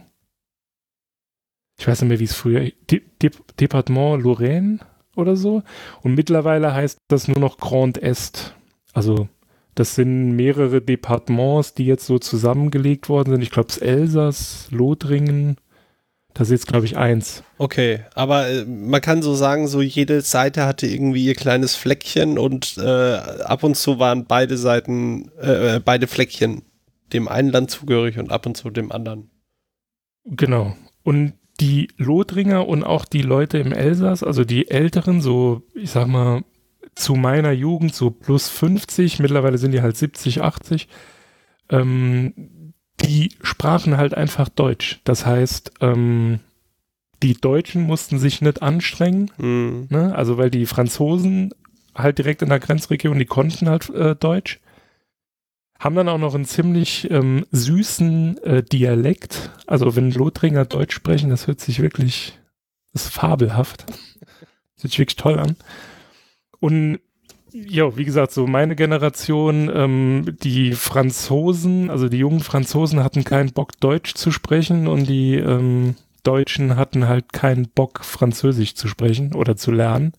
Ich 1.78 1.86
weiß 1.88 2.02
nicht 2.02 2.08
mehr, 2.08 2.20
wie 2.20 2.24
es 2.24 2.34
früher, 2.34 2.70
De, 2.90 3.02
De, 3.20 3.30
Departement 3.58 4.22
Lorraine 4.22 4.78
oder 5.16 5.36
so. 5.36 5.62
Und 6.02 6.14
mittlerweile 6.14 6.72
heißt 6.74 6.98
das 7.08 7.28
nur 7.28 7.38
noch 7.38 7.58
Grand 7.58 8.02
Est. 8.02 8.54
Also 8.92 9.28
das 9.74 9.94
sind 9.94 10.36
mehrere 10.36 10.80
Departements, 10.80 11.74
die 11.74 11.86
jetzt 11.86 12.06
so 12.06 12.18
zusammengelegt 12.18 13.08
worden 13.08 13.32
sind. 13.32 13.42
Ich 13.42 13.50
glaube, 13.50 13.68
es 13.68 13.78
Elsass, 13.78 14.68
Lothringen. 14.70 15.56
Das 16.32 16.48
ist 16.48 16.52
jetzt, 16.52 16.66
glaube 16.66 16.86
ich, 16.86 16.96
eins. 16.96 17.44
Okay, 17.58 18.00
aber 18.14 18.48
äh, 18.48 18.64
man 18.64 19.00
kann 19.00 19.22
so 19.22 19.34
sagen, 19.34 19.68
so 19.68 19.80
jede 19.82 20.20
Seite 20.20 20.66
hatte 20.66 20.86
irgendwie 20.86 21.24
ihr 21.24 21.34
kleines 21.34 21.76
Fleckchen 21.76 22.38
und 22.38 22.76
äh, 22.76 23.14
ab 23.14 23.62
und 23.62 23.76
zu 23.76 24.00
waren 24.00 24.26
beide 24.26 24.56
Seiten, 24.56 25.30
äh, 25.40 25.76
äh, 25.76 25.80
beide 25.80 26.08
Fleckchen 26.08 26.62
dem 27.12 27.28
einen 27.28 27.50
Land 27.50 27.70
zugehörig 27.70 28.18
und 28.18 28.32
ab 28.32 28.46
und 28.46 28.56
zu 28.56 28.70
dem 28.70 28.90
anderen. 28.90 29.30
Genau. 30.24 30.76
Und 31.04 31.34
die 31.60 31.88
Lothringer 31.98 32.66
und 32.66 32.82
auch 32.82 33.04
die 33.04 33.22
Leute 33.22 33.58
im 33.58 33.72
Elsass, 33.72 34.24
also 34.24 34.44
die 34.44 34.68
Älteren, 34.70 35.20
so 35.20 35.62
ich 35.74 35.90
sag 35.90 36.08
mal 36.08 36.42
zu 36.94 37.14
meiner 37.14 37.52
Jugend 37.52 37.94
so 37.94 38.10
plus 38.10 38.48
50, 38.48 39.18
mittlerweile 39.18 39.58
sind 39.58 39.72
die 39.72 39.82
halt 39.82 39.96
70, 39.96 40.42
80, 40.42 40.88
ähm, 41.70 42.72
die 43.00 43.30
sprachen 43.42 43.96
halt 43.96 44.14
einfach 44.14 44.48
Deutsch. 44.48 45.00
Das 45.04 45.26
heißt, 45.26 45.72
ähm, 45.80 46.40
die 47.22 47.34
Deutschen 47.34 47.82
mussten 47.82 48.18
sich 48.18 48.40
nicht 48.42 48.62
anstrengen, 48.62 49.30
mhm. 49.38 49.86
ne? 49.90 50.14
also 50.14 50.38
weil 50.38 50.50
die 50.50 50.66
Franzosen 50.66 51.52
halt 51.94 52.18
direkt 52.18 52.42
in 52.42 52.48
der 52.48 52.60
Grenzregion, 52.60 53.18
die 53.18 53.24
konnten 53.24 53.68
halt 53.68 53.88
äh, 53.90 54.16
Deutsch. 54.16 54.60
Haben 55.78 55.96
dann 55.96 56.08
auch 56.08 56.18
noch 56.18 56.34
einen 56.34 56.44
ziemlich 56.44 57.10
ähm, 57.10 57.46
süßen 57.50 58.38
äh, 58.42 58.62
Dialekt. 58.62 59.50
Also 59.66 59.96
wenn 59.96 60.12
Lothringer 60.12 60.64
Deutsch 60.64 60.94
sprechen, 60.94 61.30
das 61.30 61.46
hört 61.46 61.60
sich 61.60 61.82
wirklich, 61.82 62.38
das 62.92 63.06
ist 63.06 63.14
fabelhaft. 63.14 63.84
Das 63.88 64.84
hört 64.84 64.92
sich 64.92 64.98
wirklich 64.98 65.16
toll 65.16 65.38
an. 65.38 65.56
Und 66.64 67.00
ja, 67.52 67.94
wie 67.98 68.06
gesagt, 68.06 68.32
so 68.32 68.46
meine 68.46 68.74
Generation, 68.74 69.70
ähm, 69.70 70.34
die 70.42 70.72
Franzosen, 70.72 71.90
also 71.90 72.08
die 72.08 72.16
jungen 72.16 72.40
Franzosen 72.40 73.04
hatten 73.04 73.22
keinen 73.22 73.52
Bock, 73.52 73.78
Deutsch 73.80 74.14
zu 74.14 74.30
sprechen 74.30 74.88
und 74.88 75.04
die 75.06 75.34
ähm, 75.34 75.94
Deutschen 76.22 76.76
hatten 76.76 77.06
halt 77.06 77.34
keinen 77.34 77.68
Bock, 77.68 78.02
Französisch 78.02 78.76
zu 78.76 78.88
sprechen 78.88 79.34
oder 79.34 79.58
zu 79.58 79.72
lernen. 79.72 80.14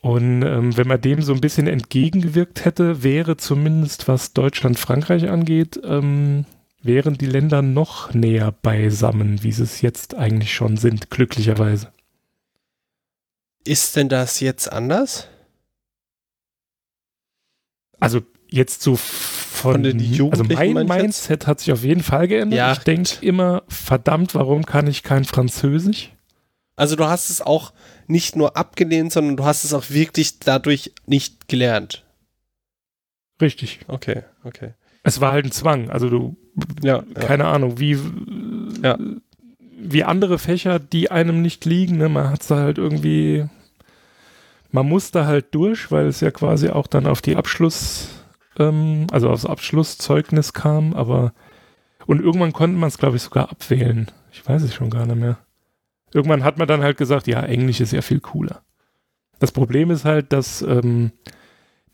Und 0.00 0.42
ähm, 0.42 0.76
wenn 0.76 0.88
man 0.88 1.00
dem 1.00 1.22
so 1.22 1.32
ein 1.32 1.40
bisschen 1.40 1.68
entgegengewirkt 1.68 2.64
hätte, 2.64 3.04
wäre 3.04 3.36
zumindest 3.36 4.08
was 4.08 4.32
Deutschland, 4.32 4.76
Frankreich 4.76 5.28
angeht, 5.28 5.80
ähm, 5.84 6.46
wären 6.82 7.16
die 7.16 7.26
Länder 7.26 7.62
noch 7.62 8.12
näher 8.12 8.50
beisammen, 8.50 9.44
wie 9.44 9.52
sie 9.52 9.62
es 9.62 9.82
jetzt 9.82 10.16
eigentlich 10.16 10.52
schon 10.52 10.76
sind, 10.78 11.10
glücklicherweise. 11.10 11.92
Ist 13.64 13.96
denn 13.96 14.08
das 14.08 14.40
jetzt 14.40 14.70
anders? 14.70 15.28
Also 17.98 18.20
jetzt 18.50 18.82
so 18.82 18.96
von, 18.96 19.72
konnte 19.72 19.94
die 19.94 20.12
Jugendlichen 20.12 20.58
Also 20.58 20.72
mein 20.74 20.86
Mindset 20.86 21.46
hat 21.46 21.60
sich 21.60 21.72
auf 21.72 21.82
jeden 21.82 22.02
Fall 22.02 22.28
geändert. 22.28 22.58
Ja. 22.58 22.72
Ich 22.72 22.80
denke 22.80 23.24
immer, 23.24 23.62
verdammt, 23.68 24.34
warum 24.34 24.66
kann 24.66 24.86
ich 24.86 25.02
kein 25.02 25.24
Französisch? 25.24 26.12
Also 26.76 26.96
du 26.96 27.06
hast 27.06 27.30
es 27.30 27.40
auch 27.40 27.72
nicht 28.06 28.36
nur 28.36 28.56
abgelehnt, 28.56 29.12
sondern 29.12 29.36
du 29.36 29.44
hast 29.44 29.64
es 29.64 29.72
auch 29.72 29.90
wirklich 29.90 30.40
dadurch 30.40 30.92
nicht 31.06 31.48
gelernt. 31.48 32.04
Richtig. 33.40 33.80
Okay, 33.86 34.24
okay. 34.42 34.74
Es 35.02 35.20
war 35.20 35.32
halt 35.32 35.46
ein 35.46 35.52
Zwang. 35.52 35.90
Also 35.90 36.10
du, 36.10 36.36
Ja, 36.82 37.02
keine 37.14 37.46
Ahnung, 37.46 37.78
wie, 37.78 37.98
Ja. 38.82 38.98
Wie 39.84 40.04
andere 40.04 40.38
Fächer, 40.38 40.78
die 40.78 41.10
einem 41.10 41.42
nicht 41.42 41.64
liegen. 41.64 41.98
Ne? 41.98 42.08
Man 42.08 42.30
hat 42.30 42.50
da 42.50 42.56
halt 42.56 42.78
irgendwie, 42.78 43.46
man 44.70 44.88
muss 44.88 45.10
da 45.10 45.26
halt 45.26 45.54
durch, 45.54 45.90
weil 45.90 46.06
es 46.06 46.20
ja 46.20 46.30
quasi 46.30 46.70
auch 46.70 46.86
dann 46.86 47.06
auf 47.06 47.22
die 47.22 47.36
Abschluss, 47.36 48.08
ähm, 48.58 49.06
also 49.12 49.30
aufs 49.30 49.46
Abschlusszeugnis 49.46 50.52
kam, 50.52 50.94
aber 50.94 51.32
und 52.06 52.20
irgendwann 52.20 52.52
konnte 52.52 52.76
man 52.76 52.88
es, 52.88 52.98
glaube 52.98 53.16
ich, 53.16 53.22
sogar 53.22 53.50
abwählen. 53.50 54.10
Ich 54.30 54.46
weiß 54.46 54.62
es 54.62 54.74
schon 54.74 54.90
gar 54.90 55.06
nicht 55.06 55.16
mehr. 55.16 55.38
Irgendwann 56.12 56.44
hat 56.44 56.58
man 56.58 56.68
dann 56.68 56.82
halt 56.82 56.96
gesagt, 56.96 57.26
ja, 57.26 57.40
Englisch 57.42 57.80
ist 57.80 57.92
ja 57.92 58.02
viel 58.02 58.20
cooler. 58.20 58.62
Das 59.38 59.52
Problem 59.52 59.90
ist 59.90 60.04
halt, 60.04 60.32
dass 60.32 60.62
ähm, 60.62 61.12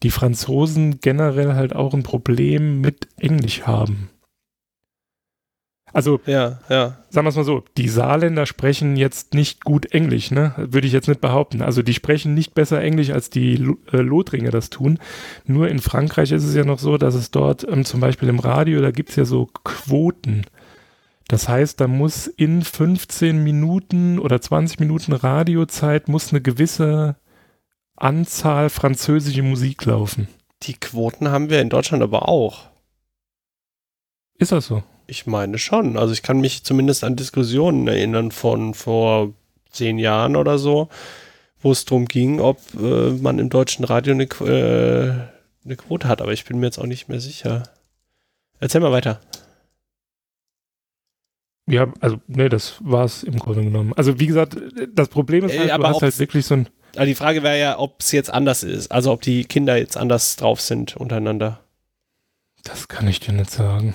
die 0.03 0.11
Franzosen 0.11 1.01
generell 1.01 1.55
halt 1.55 1.75
auch 1.75 1.95
ein 1.95 2.03
Problem 2.03 2.81
mit 2.81 3.09
Englisch 3.19 3.63
haben. 3.63 4.10
Also, 5.93 6.21
ja, 6.27 6.59
ja. 6.69 6.99
sagen 7.09 7.25
wir 7.27 7.31
es 7.31 7.37
mal 7.37 7.45
so, 7.45 7.65
die 7.77 7.89
Saarländer 7.89 8.47
sprechen 8.47 8.97
jetzt 8.97 9.35
nicht 9.35 9.65
gut 9.65 9.93
Englisch, 9.93 10.31
ne? 10.31 10.55
Würde 10.57 10.87
ich 10.87 10.93
jetzt 10.93 11.09
nicht 11.09 11.21
behaupten. 11.21 11.63
Also 11.63 11.83
die 11.83 11.95
sprechen 11.95 12.35
nicht 12.35 12.55
besser 12.55 12.81
Englisch, 12.81 13.11
als 13.11 13.31
die 13.31 13.55
äh, 13.93 13.97
Lothringer 13.97 14.51
das 14.51 14.71
tun. 14.71 14.99
Nur 15.47 15.69
in 15.69 15.81
Frankreich 15.81 16.31
ist 16.31 16.45
es 16.45 16.55
ja 16.55 16.65
noch 16.65 16.79
so, 16.79 16.97
dass 16.97 17.15
es 17.15 17.31
dort 17.31 17.67
ähm, 17.69 17.85
zum 17.85 18.01
Beispiel 18.01 18.29
im 18.29 18.39
Radio, 18.39 18.81
da 18.81 18.91
gibt 18.91 19.11
es 19.11 19.17
ja 19.17 19.25
so 19.25 19.47
Quoten. 19.65 20.45
Das 21.27 21.49
heißt, 21.49 21.81
da 21.81 21.87
muss 21.87 22.27
in 22.27 22.63
15 22.63 23.43
Minuten 23.43 24.19
oder 24.19 24.41
20 24.41 24.81
Minuten 24.81 25.13
Radiozeit 25.13 26.09
muss 26.09 26.31
eine 26.31 26.41
gewisse 26.41 27.17
Anzahl 27.97 28.71
französische 28.71 29.43
Musik 29.43 29.85
laufen. 29.85 30.29
Die 30.65 30.75
Quoten 30.75 31.29
haben 31.29 31.51
wir 31.51 31.61
in 31.61 31.69
Deutschland 31.69 32.03
aber 32.03 32.29
auch. 32.29 32.69
Ist 34.39 34.53
das 34.53 34.67
so? 34.67 34.83
Ich 35.11 35.27
meine 35.27 35.59
schon. 35.59 35.97
Also 35.97 36.13
ich 36.13 36.23
kann 36.23 36.41
mich 36.41 36.63
zumindest 36.63 37.03
an 37.03 37.17
Diskussionen 37.17 37.89
erinnern 37.89 38.31
von 38.31 38.75
vor 38.75 39.35
zehn 39.73 39.99
Jahren 39.99 40.37
oder 40.37 40.57
so, 40.57 40.89
wo 41.61 41.73
es 41.73 41.85
darum 41.85 42.07
ging, 42.07 42.39
ob 42.41 42.59
äh, 42.81 43.11
man 43.11 43.41
im 43.41 43.51
deutschen 43.51 43.85
Radio 43.85 44.15
eine, 44.15 44.25
äh, 44.25 45.13
eine 45.65 45.77
Quote 45.77 46.07
hat. 46.07 46.23
Aber 46.23 46.33
ich 46.33 46.45
bin 46.45 46.61
mir 46.61 46.67
jetzt 46.67 46.79
auch 46.79 46.87
nicht 46.87 47.09
mehr 47.09 47.21
sicher. 47.21 47.65
Erzähl 48.61 48.81
mal 48.81 48.93
weiter. 48.93 49.21
Ja, 51.67 51.93
also, 52.01 52.21
nee, 52.27 52.49
das 52.49 52.77
war 52.81 53.05
es 53.05 53.23
im 53.23 53.39
Grunde 53.39 53.65
genommen. 53.65 53.93
Also, 53.97 54.19
wie 54.19 54.27
gesagt, 54.27 54.57
das 54.93 55.09
Problem 55.09 55.45
ist 55.45 55.55
Äh, 55.55 55.59
halt, 55.61 55.71
du 55.71 55.75
aber 55.75 55.89
hast 55.89 56.03
halt 56.03 56.19
wirklich 56.19 56.47
so 56.47 56.55
ein, 56.55 56.69
Aber 56.97 57.07
die 57.07 57.15
Frage 57.15 57.43
wäre 57.43 57.59
ja, 57.59 57.79
ob 57.79 58.01
es 58.01 58.13
jetzt 58.13 58.33
anders 58.33 58.63
ist. 58.63 58.91
Also 58.91 59.13
ob 59.13 59.23
die 59.23 59.45
Kinder 59.45 59.77
jetzt 59.77 59.97
anders 59.97 60.37
drauf 60.37 60.61
sind 60.61 60.97
untereinander. 60.97 61.61
das 62.65 62.89
kann 62.89 63.07
ich 63.09 63.21
dir 63.21 63.33
nicht 63.33 63.51
sagen. 63.51 63.95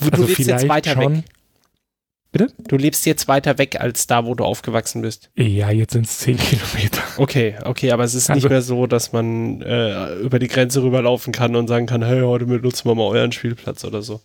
Du 0.00 0.10
also 0.10 0.24
lebst 0.26 0.46
jetzt 0.46 0.68
weiter 0.68 0.92
schon. 0.92 1.16
weg. 1.18 1.24
Du 2.68 2.76
lebst 2.76 3.06
jetzt 3.06 3.26
weiter 3.26 3.56
weg 3.58 3.80
als 3.80 4.06
da, 4.06 4.24
wo 4.26 4.34
du 4.34 4.44
aufgewachsen 4.44 5.02
bist. 5.02 5.30
Ja, 5.34 5.70
jetzt 5.70 5.94
sind 5.94 6.06
es 6.06 6.18
10 6.18 6.36
Kilometer. 6.36 7.02
Okay, 7.16 7.56
okay, 7.64 7.90
aber 7.90 8.04
es 8.04 8.14
ist 8.14 8.28
nicht 8.28 8.36
Also- 8.36 8.48
mehr 8.48 8.62
so, 8.62 8.86
dass 8.86 9.12
man 9.12 9.62
äh, 9.62 10.14
über 10.16 10.38
die 10.38 10.46
Grenze 10.48 10.82
rüberlaufen 10.82 11.32
kann 11.32 11.56
und 11.56 11.68
sagen 11.68 11.86
kann, 11.86 12.04
hey, 12.04 12.20
heute 12.20 12.44
benutzen 12.46 12.84
wir 12.88 12.94
mal 12.94 13.04
euren 13.08 13.32
Spielplatz 13.32 13.84
oder 13.84 14.02
so. 14.02 14.20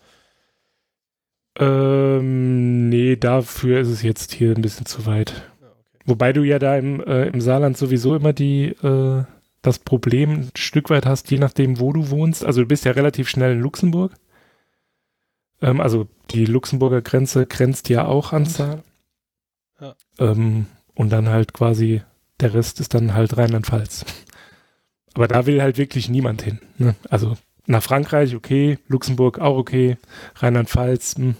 Ähm, 1.59 2.89
nee, 2.89 3.15
dafür 3.15 3.79
ist 3.79 3.88
es 3.89 4.01
jetzt 4.01 4.33
hier 4.33 4.55
ein 4.55 4.62
bisschen 4.62 4.86
zu 4.86 5.05
weit. 5.05 5.33
Wobei 6.05 6.33
du 6.33 6.43
ja 6.43 6.59
da 6.59 6.77
im, 6.77 7.01
äh, 7.03 7.27
im 7.27 7.39
Saarland 7.41 7.77
sowieso 7.77 8.15
immer 8.15 8.33
die, 8.33 8.65
äh, 8.83 9.23
das 9.62 9.79
Problem 9.79 10.31
ein 10.31 10.51
Stück 10.55 10.89
weit 10.89 11.05
hast, 11.05 11.31
je 11.31 11.38
nachdem, 11.38 11.79
wo 11.79 11.93
du 11.93 12.09
wohnst. 12.09 12.43
Also 12.43 12.62
du 12.62 12.67
bist 12.67 12.83
ja 12.86 12.91
relativ 12.91 13.29
schnell 13.29 13.53
in 13.53 13.62
Luxemburg. 13.62 14.12
Ähm, 15.63 15.82
also 15.82 16.08
die 16.30 16.45
Luxemburger 16.45 17.02
Grenze 17.02 17.47
grenzt 17.47 17.89
ja 17.89 18.06
auch 18.06 18.34
an 18.34 18.45
Saar. 18.45 18.84
Ja. 19.80 19.95
Ähm, 20.19 20.67
und 20.93 21.10
dann 21.10 21.30
halt 21.30 21.54
quasi, 21.54 22.04
der 22.39 22.54
Rest 22.54 22.80
ist 22.80 22.93
dann 22.93 23.13
halt 23.15 23.36
Rheinland-Pfalz. 23.38 24.06
Aber 25.15 25.28
da 25.28 25.45
will 25.45 25.62
halt 25.62 25.78
wirklich 25.78 26.10
niemand 26.10 26.41
hin. 26.41 26.60
Ne? 26.78 26.95
Also 27.10 27.38
nach 27.65 27.82
Frankreich 27.82 28.36
okay, 28.36 28.78
Luxemburg 28.88 29.39
auch 29.39 29.58
okay, 29.58 29.97
Rheinland-Pfalz, 30.36 31.15
hm. 31.15 31.36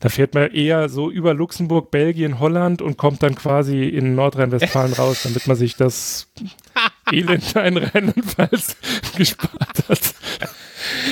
da 0.00 0.08
fährt 0.08 0.34
man 0.34 0.50
eher 0.50 0.88
so 0.88 1.10
über 1.10 1.34
Luxemburg, 1.34 1.90
Belgien, 1.90 2.40
Holland 2.40 2.80
und 2.80 2.96
kommt 2.96 3.22
dann 3.22 3.34
quasi 3.34 3.84
in 3.88 4.14
Nordrhein-Westfalen 4.14 4.94
raus, 4.94 5.24
damit 5.24 5.46
man 5.46 5.56
sich 5.56 5.76
das 5.76 6.32
Elend 7.12 7.54
in 7.56 7.76
Rheinland-Pfalz 7.76 8.76
gespart 9.16 9.88
hat. 9.88 10.14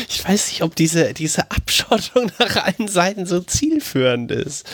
Ich 0.09 0.25
weiß 0.27 0.49
nicht, 0.49 0.63
ob 0.63 0.75
diese, 0.77 1.15
diese 1.15 1.51
Abschottung 1.51 2.31
nach 2.39 2.57
allen 2.57 2.89
Seiten 2.89 3.27
so 3.27 3.41
zielführend 3.41 4.31
ist. 4.31 4.67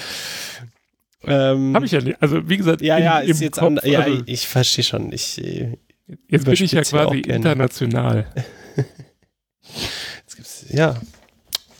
Ähm, 1.25 1.75
Habe 1.75 1.87
ich 1.87 1.93
ja 1.93 2.01
nicht. 2.01 2.21
Also 2.21 2.49
wie 2.49 2.57
gesagt, 2.57 2.83
ja, 2.83 2.99
ja, 2.99 3.21
im 3.21 3.31
ist 3.31 3.41
jetzt 3.41 3.59
Kopf, 3.59 3.67
an, 3.67 3.81
ja, 3.85 4.01
also, 4.01 4.23
ich, 4.27 4.49
verstehe 4.49 4.85
schon. 4.85 5.13
Ich, 5.13 5.39
äh, 5.43 5.79
jetzt 6.29 6.45
bin 6.45 6.55
ich 6.55 6.73
ja 6.73 6.83
quasi 6.83 7.19
international. 7.21 8.27
jetzt 8.77 10.37
gibt's, 10.37 10.65
ja. 10.71 11.01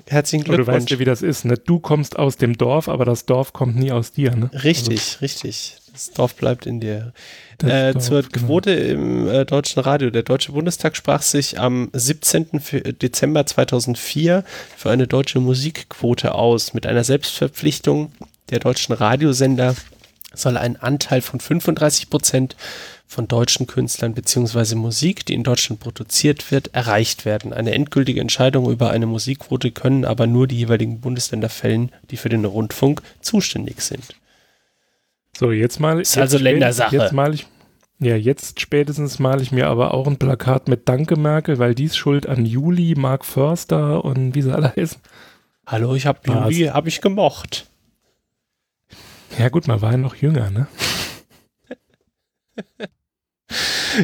Herzlichen 0.09 0.49
Und 0.49 0.59
du 0.59 0.67
weißt 0.67 0.67
Glückwunsch. 0.67 0.91
ja, 0.91 0.99
wie 0.99 1.05
das 1.05 1.23
ist. 1.23 1.45
Ne? 1.45 1.57
Du 1.57 1.81
kommst 1.81 2.19
aus 2.19 2.37
dem 2.37 2.57
Dorf, 2.57 2.89
aber 2.89 3.05
das 3.05 3.25
Dorf 3.25 3.53
kommt 3.53 3.77
nie 3.77 3.93
aus 3.93 4.13
dir. 4.13 4.37
Ne? 4.37 4.51
Richtig, 4.53 5.21
richtig. 5.23 5.77
Das 5.93 6.11
Dorf 6.11 6.35
bleibt 6.35 6.65
in 6.67 6.81
dir. 6.81 7.13
Äh, 7.63 7.93
Dorf, 7.93 8.05
zur 8.05 8.23
genau. 8.23 8.47
Quote 8.47 8.71
im 8.73 9.29
äh, 9.29 9.45
Deutschen 9.45 9.81
Radio. 9.83 10.11
Der 10.11 10.23
Deutsche 10.23 10.53
Bundestag 10.53 10.97
sprach 10.97 11.23
sich 11.23 11.61
am 11.61 11.91
17. 11.93 12.61
Fe- 12.61 12.81
Dezember 12.95 13.45
2004 13.45 14.45
für 14.77 14.91
eine 14.91 15.07
deutsche 15.07 15.39
Musikquote 15.41 16.35
aus. 16.35 16.73
Mit 16.73 16.87
einer 16.87 17.05
Selbstverpflichtung 17.05 18.13
der 18.51 18.61
deutschen 18.61 18.95
Radiosender 18.95 19.75
soll 20.35 20.57
ein 20.57 20.77
Anteil 20.77 21.21
von 21.21 21.41
35 21.41 22.09
Prozent 22.09 22.57
von 23.07 23.29
deutschen 23.29 23.67
Künstlern 23.67 24.15
bzw. 24.15 24.75
Musik, 24.75 25.27
die 25.27 25.35
in 25.35 25.45
Deutschland 25.45 25.81
produziert 25.81 26.51
wird, 26.51 26.75
erreicht 26.75 27.27
werden. 27.27 27.53
Eine 27.53 27.73
endgültige 27.73 28.23
Entscheidung 28.23 28.71
über 28.71 28.91
eine 28.91 29.05
Musikquote 29.05 29.71
können 29.73 30.07
aber 30.07 30.27
nur 30.27 30.47
die 30.47 30.57
jeweiligen 30.57 31.01
Bundesländer 31.01 31.51
fällen, 31.51 31.93
die 32.11 32.17
für 32.17 32.31
den 32.31 32.47
Rundfunk 32.47 33.03
zuständig 33.21 33.83
sind. 33.83 34.15
So, 35.37 35.51
jetzt 35.51 35.81
mal. 35.81 36.01
Ist 36.01 36.15
jetzt 36.15 36.23
also 36.23 36.39
Ländersache. 36.39 36.97
Jetzt 36.97 37.13
mal 37.13 37.35
ich. 37.35 37.47
Ja, 37.99 38.17
jetzt 38.17 38.61
spätestens 38.61 39.19
male 39.21 39.43
ich 39.43 39.53
mir 39.53 39.69
aber 39.69 39.95
auch 39.95 40.07
ein 40.09 40.19
Plakat 40.19 40.69
mit 40.69 40.89
Danke 40.89 41.17
Merkel, 41.17 41.59
weil 41.59 41.75
dies 41.75 41.97
schuld 41.97 42.27
an 42.27 42.45
Juli, 42.45 42.95
Mark 42.97 43.25
Förster 43.25 44.05
und 44.05 44.35
wie 44.35 44.43
sie 44.43 44.53
alle 44.53 44.75
heißen. 44.77 45.01
Hallo, 45.67 45.95
ich 45.95 46.07
habe? 46.07 46.19
Juli, 46.27 46.67
habe 46.67 46.89
ich 46.89 47.01
gemocht. 47.01 47.71
Ja 49.39 49.49
gut, 49.49 49.69
man 49.69 49.81
war 49.81 49.93
ja 49.93 49.99
noch 49.99 50.17
jünger, 50.17 50.51
ne? 50.51 50.67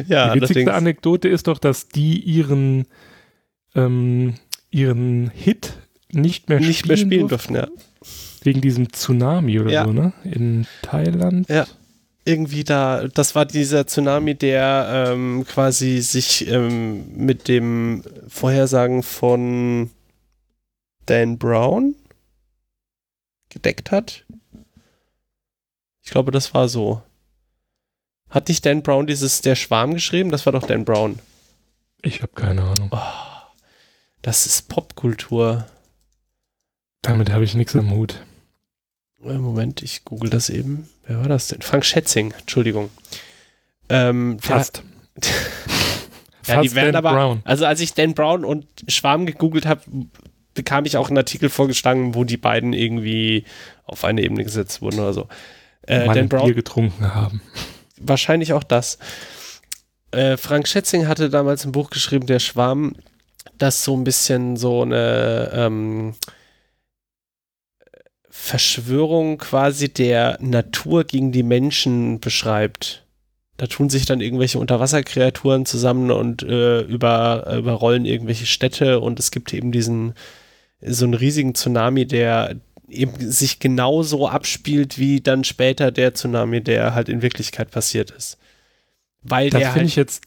Ja, 0.07 0.33
Die 0.33 0.41
witzigste. 0.41 0.73
Anekdote 0.73 1.27
ist 1.27 1.47
doch, 1.47 1.57
dass 1.57 1.87
die 1.87 2.19
ihren, 2.19 2.85
ähm, 3.73 4.35
ihren 4.69 5.31
Hit 5.31 5.73
nicht 6.11 6.47
mehr 6.47 6.59
nicht 6.59 6.85
mehr 6.85 6.95
spielen, 6.95 7.11
spielen 7.11 7.27
durften, 7.27 7.53
durften, 7.55 7.75
ja. 7.75 7.81
Wegen 8.45 8.61
diesem 8.61 8.91
Tsunami 8.91 9.59
oder 9.59 9.71
Ja. 9.71 9.85
so, 9.85 9.91
ne? 9.93 10.13
In 10.23 10.65
Thailand. 10.81 11.47
Ja. 11.49 11.65
Irgendwie 12.25 12.63
da, 12.63 13.07
das 13.07 13.33
war 13.33 13.45
dieser 13.45 13.87
Tsunami, 13.87 14.35
der 14.35 15.07
ähm, 15.11 15.45
quasi 15.47 16.01
sich 16.01 16.47
ähm, 16.47 17.15
mit 17.15 17.47
dem 17.47 18.03
Vorhersagen 18.27 19.01
von 19.03 19.89
Dan 21.05 21.37
Brown 21.39 21.95
gedeckt 23.49 23.91
hat. 23.91 24.25
Ich 26.03 26.11
glaube, 26.11 26.31
das 26.31 26.53
war 26.53 26.67
so. 26.69 27.01
Hat 28.29 28.47
nicht 28.47 28.63
Dan 28.65 28.83
Brown 28.83 29.07
dieses 29.07 29.41
Der 29.41 29.55
Schwarm 29.55 29.93
geschrieben? 29.95 30.29
Das 30.29 30.45
war 30.45 30.53
doch 30.53 30.67
Dan 30.67 30.85
Brown. 30.85 31.17
Ich 32.03 32.21
habe 32.21 32.33
keine 32.33 32.61
Ahnung. 32.61 32.89
Oh, 32.91 32.97
das 34.21 34.45
ist 34.45 34.69
Popkultur. 34.69 35.65
Damit 37.01 37.31
habe 37.31 37.43
ich 37.43 37.55
nichts 37.55 37.75
am 37.75 37.89
Hut. 37.91 38.23
Äh, 39.23 39.33
Moment, 39.33 39.81
ich 39.81 40.05
google 40.05 40.29
das 40.29 40.49
eben. 40.49 40.89
Wer 41.05 41.19
war 41.19 41.27
das 41.27 41.47
denn? 41.47 41.61
Frank 41.61 41.85
Schätzing, 41.85 42.33
Entschuldigung. 42.39 42.89
Ähm, 43.89 44.37
der- 44.41 44.47
Fast. 44.57 44.83
Ja, 46.47 46.61
die 46.61 46.69
Fast 46.69 46.75
werden 46.77 46.93
Dan 46.93 47.05
aber, 47.05 47.13
Brown. 47.15 47.41
also 47.43 47.65
als 47.67 47.79
ich 47.79 47.93
Dan 47.93 48.15
Brown 48.15 48.43
und 48.43 48.65
Schwarm 48.87 49.27
gegoogelt 49.27 49.67
habe, 49.67 49.81
bekam 50.55 50.85
ich 50.85 50.97
auch 50.97 51.09
einen 51.09 51.17
Artikel 51.19 51.47
vorgeschlagen, 51.47 52.15
wo 52.15 52.23
die 52.23 52.37
beiden 52.37 52.73
irgendwie 52.73 53.43
auf 53.85 54.03
eine 54.03 54.21
Ebene 54.23 54.43
gesetzt 54.43 54.81
wurden 54.81 54.99
oder 54.99 55.13
so. 55.13 55.27
Äh, 55.85 56.07
Mal 56.07 56.15
Dan 56.15 56.27
Brown, 56.27 56.45
Bier 56.45 56.55
getrunken 56.55 57.13
haben. 57.13 57.41
wahrscheinlich 57.99 58.53
auch 58.53 58.63
das. 58.63 58.97
Äh, 60.09 60.37
Frank 60.37 60.67
Schätzing 60.67 61.07
hatte 61.07 61.29
damals 61.29 61.65
ein 61.65 61.71
Buch 61.71 61.91
geschrieben, 61.91 62.25
Der 62.25 62.39
Schwarm, 62.39 62.95
das 63.59 63.83
so 63.83 63.95
ein 63.95 64.03
bisschen 64.03 64.57
so 64.57 64.81
eine 64.81 65.51
ähm, 65.53 66.15
Verschwörung 68.41 69.37
quasi 69.37 69.89
der 69.89 70.37
Natur 70.41 71.03
gegen 71.03 71.31
die 71.31 71.43
Menschen 71.43 72.19
beschreibt. 72.19 73.05
Da 73.57 73.67
tun 73.67 73.89
sich 73.89 74.05
dann 74.05 74.21
irgendwelche 74.21 74.59
Unterwasserkreaturen 74.59 75.65
zusammen 75.65 76.09
und 76.09 76.41
äh, 76.43 76.81
über, 76.81 77.53
überrollen 77.55 78.05
irgendwelche 78.05 78.45
Städte 78.45 79.01
und 79.01 79.19
es 79.19 79.31
gibt 79.31 79.53
eben 79.53 79.71
diesen 79.71 80.13
so 80.81 81.03
einen 81.05 81.13
riesigen 81.13 81.53
Tsunami, 81.53 82.07
der 82.07 82.55
eben 82.87 83.29
sich 83.29 83.59
genauso 83.59 84.27
abspielt 84.27 84.97
wie 84.97 85.19
dann 85.19 85.43
später 85.43 85.91
der 85.91 86.13
Tsunami, 86.13 86.61
der 86.61 86.95
halt 86.95 87.09
in 87.09 87.21
Wirklichkeit 87.21 87.69
passiert 87.69 88.09
ist. 88.09 88.37
Weil 89.21 89.49
das 89.49 89.59
der 89.59 89.75
halt, 89.75 89.85
ich 89.85 89.97
jetzt 89.97 90.21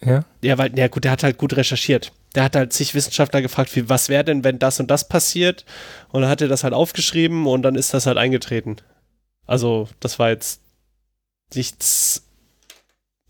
ja. 0.00 0.24
Ja, 0.42 0.58
weil, 0.58 0.78
ja 0.78 0.88
gut, 0.88 1.04
der 1.04 1.10
hat 1.10 1.22
halt 1.22 1.38
gut 1.38 1.56
recherchiert. 1.56 2.12
Der 2.36 2.44
hat 2.44 2.54
halt 2.54 2.72
sich 2.72 2.94
Wissenschaftler 2.94 3.42
gefragt, 3.42 3.74
wie, 3.74 3.88
was 3.88 4.08
wäre 4.08 4.22
denn, 4.22 4.44
wenn 4.44 4.58
das 4.58 4.78
und 4.78 4.90
das 4.90 5.08
passiert? 5.08 5.64
Und 6.12 6.20
dann 6.20 6.30
hat 6.30 6.40
er 6.40 6.48
das 6.48 6.62
halt 6.62 6.74
aufgeschrieben 6.74 7.46
und 7.46 7.62
dann 7.62 7.74
ist 7.74 7.94
das 7.94 8.06
halt 8.06 8.18
eingetreten. 8.18 8.76
Also, 9.46 9.88
das 10.00 10.18
war 10.18 10.28
jetzt 10.28 10.60
nichts. 11.54 12.28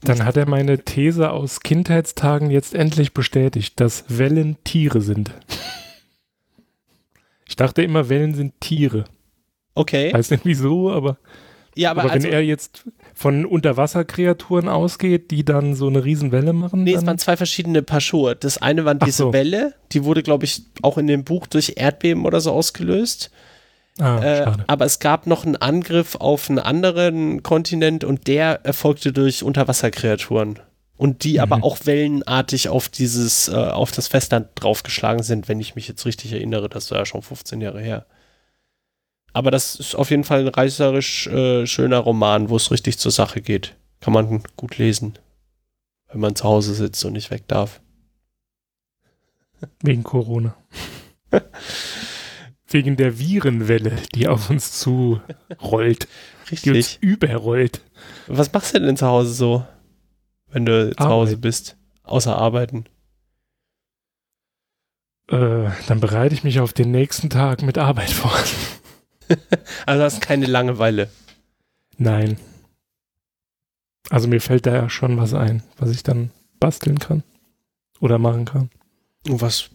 Dann 0.02 0.24
hat 0.24 0.36
er 0.36 0.48
meine 0.48 0.78
These 0.84 1.30
aus 1.30 1.60
Kindheitstagen 1.60 2.50
jetzt 2.50 2.74
endlich 2.74 3.14
bestätigt, 3.14 3.80
dass 3.80 4.04
Wellen 4.08 4.56
Tiere 4.64 5.00
sind. 5.00 5.32
Ich 7.48 7.54
dachte 7.54 7.82
immer, 7.82 8.08
Wellen 8.08 8.34
sind 8.34 8.60
Tiere. 8.60 9.04
Okay. 9.74 10.12
Weiß 10.12 10.30
nicht 10.30 10.44
wieso, 10.44 10.90
aber. 10.90 11.16
Ja, 11.76 11.92
aber, 11.92 12.02
aber 12.02 12.12
also, 12.12 12.26
wenn 12.26 12.34
er 12.34 12.42
jetzt 12.42 12.84
von 13.18 13.46
Unterwasserkreaturen 13.46 14.68
ausgeht, 14.68 15.30
die 15.30 15.42
dann 15.42 15.74
so 15.74 15.86
eine 15.86 16.04
Riesenwelle 16.04 16.52
machen? 16.52 16.84
Nee, 16.84 16.92
dann? 16.92 17.00
es 17.00 17.06
waren 17.06 17.18
zwei 17.18 17.38
verschiedene 17.38 17.80
Paar 17.82 18.02
Schuhe. 18.02 18.36
Das 18.36 18.60
eine 18.60 18.84
war 18.84 18.94
diese 18.94 19.16
so. 19.16 19.32
Welle, 19.32 19.72
die 19.92 20.04
wurde, 20.04 20.22
glaube 20.22 20.44
ich, 20.44 20.62
auch 20.82 20.98
in 20.98 21.06
dem 21.06 21.24
Buch 21.24 21.46
durch 21.46 21.72
Erdbeben 21.76 22.26
oder 22.26 22.42
so 22.42 22.52
ausgelöst. 22.52 23.30
Ah, 23.98 24.22
äh, 24.22 24.52
aber 24.66 24.84
es 24.84 24.98
gab 24.98 25.26
noch 25.26 25.46
einen 25.46 25.56
Angriff 25.56 26.16
auf 26.16 26.50
einen 26.50 26.58
anderen 26.58 27.42
Kontinent 27.42 28.04
und 28.04 28.26
der 28.26 28.66
erfolgte 28.66 29.14
durch 29.14 29.42
Unterwasserkreaturen. 29.42 30.58
Und 30.98 31.24
die 31.24 31.34
mhm. 31.34 31.40
aber 31.40 31.64
auch 31.64 31.78
wellenartig 31.84 32.68
auf 32.68 32.90
dieses, 32.90 33.48
äh, 33.48 33.54
auf 33.54 33.92
das 33.92 34.08
Festland 34.08 34.48
draufgeschlagen 34.56 35.22
sind, 35.22 35.48
wenn 35.48 35.58
ich 35.58 35.74
mich 35.74 35.88
jetzt 35.88 36.04
richtig 36.04 36.34
erinnere. 36.34 36.68
Das 36.68 36.90
war 36.90 36.98
ja 36.98 37.06
schon 37.06 37.22
15 37.22 37.62
Jahre 37.62 37.80
her. 37.80 38.04
Aber 39.36 39.50
das 39.50 39.74
ist 39.74 39.94
auf 39.94 40.08
jeden 40.08 40.24
Fall 40.24 40.40
ein 40.40 40.48
reißerisch 40.48 41.26
äh, 41.26 41.66
schöner 41.66 41.98
Roman, 41.98 42.48
wo 42.48 42.56
es 42.56 42.70
richtig 42.70 42.96
zur 42.96 43.12
Sache 43.12 43.42
geht. 43.42 43.76
Kann 44.00 44.14
man 44.14 44.42
gut 44.56 44.78
lesen, 44.78 45.18
wenn 46.08 46.20
man 46.20 46.34
zu 46.34 46.44
Hause 46.44 46.72
sitzt 46.72 47.04
und 47.04 47.12
nicht 47.12 47.30
weg 47.30 47.46
darf. 47.46 47.82
Wegen 49.82 50.04
Corona. 50.04 50.56
Wegen 52.68 52.96
der 52.96 53.18
Virenwelle, 53.18 53.98
die 54.14 54.26
auf 54.26 54.48
uns 54.48 54.72
zu 54.72 55.20
rollt. 55.60 56.08
Richtig. 56.50 56.62
Die 56.62 56.70
uns 56.70 56.96
überrollt. 57.02 57.82
Was 58.28 58.50
machst 58.54 58.74
du 58.74 58.80
denn 58.80 58.96
zu 58.96 59.06
Hause 59.06 59.34
so, 59.34 59.66
wenn 60.48 60.64
du 60.64 60.92
Arbeit. 60.92 60.96
zu 60.96 61.08
Hause 61.08 61.36
bist? 61.36 61.76
Außer 62.04 62.34
arbeiten. 62.34 62.86
Äh, 65.28 65.68
dann 65.88 66.00
bereite 66.00 66.34
ich 66.34 66.42
mich 66.42 66.58
auf 66.60 66.72
den 66.72 66.90
nächsten 66.90 67.28
Tag 67.28 67.60
mit 67.60 67.76
Arbeit 67.76 68.10
vor. 68.12 68.32
also 69.86 70.02
hast 70.02 70.20
keine 70.20 70.46
Langeweile. 70.46 71.08
Nein. 71.98 72.36
Also 74.10 74.28
mir 74.28 74.40
fällt 74.40 74.66
da 74.66 74.74
ja 74.74 74.88
schon 74.88 75.16
was 75.16 75.34
ein, 75.34 75.62
was 75.78 75.90
ich 75.90 76.02
dann 76.02 76.30
basteln 76.60 76.98
kann. 76.98 77.22
Oder 78.00 78.18
machen 78.18 78.44
kann. 78.44 78.70
Und 79.26 79.40
was 79.40 79.70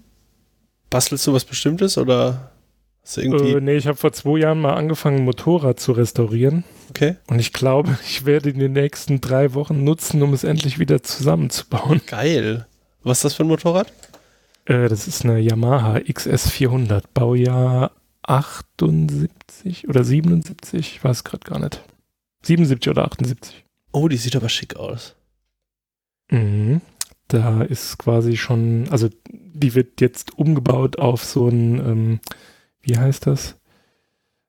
bastelst 0.90 1.26
du 1.26 1.34
was 1.34 1.46
Bestimmtes 1.46 1.98
oder 1.98 2.52
hast 3.02 3.18
du 3.18 3.22
irgendwie. 3.22 3.54
Äh, 3.54 3.62
nee, 3.62 3.76
ich 3.76 3.88
habe 3.88 3.98
vor 3.98 4.14
zwei 4.14 4.40
Jahren 4.40 4.62
mal 4.62 4.76
angefangen, 4.76 5.18
ein 5.18 5.26
Motorrad 5.26 5.80
zu 5.80 5.92
restaurieren. 5.94 6.64
Okay. 6.90 7.16
Und 7.28 7.40
ich 7.40 7.52
glaube, 7.52 7.98
ich 8.06 8.26
werde 8.26 8.52
in 8.52 8.60
den 8.60 8.74
nächsten 8.74 9.20
drei 9.22 9.54
Wochen 9.54 9.84
nutzen, 9.84 10.22
um 10.22 10.34
es 10.34 10.44
endlich 10.44 10.78
wieder 10.78 11.02
zusammenzubauen. 11.02 12.02
Geil. 12.06 12.68
Was 13.04 13.20
ist 13.20 13.24
das 13.26 13.34
für 13.34 13.44
ein 13.44 13.48
Motorrad? 13.48 13.92
Äh, 14.66 14.88
das 14.88 15.08
ist 15.08 15.26
eine 15.26 15.40
Yamaha 15.40 15.96
XS400, 15.98 17.04
Baujahr 17.14 17.92
78 18.24 19.88
oder 19.88 20.04
77, 20.04 20.80
ich 20.80 21.04
weiß 21.04 21.24
gerade 21.24 21.44
gar 21.44 21.60
nicht. 21.60 21.84
77 22.44 22.90
oder 22.90 23.06
78. 23.06 23.66
Oh, 23.92 24.08
die 24.08 24.18
sieht 24.18 24.36
aber 24.36 24.50
schick 24.50 24.76
aus. 24.76 25.16
Mhm. 26.30 26.82
Da 27.28 27.62
ist 27.62 27.98
quasi 27.98 28.36
schon, 28.36 28.88
also 28.90 29.10
die 29.30 29.74
wird 29.76 30.02
jetzt 30.02 30.38
umgebaut 30.38 31.00
auf 31.00 31.24
so 31.24 31.48
ein, 31.48 31.80
ähm, 31.80 32.20
wie 32.82 32.98
heißt 32.98 33.28
das? 33.28 33.58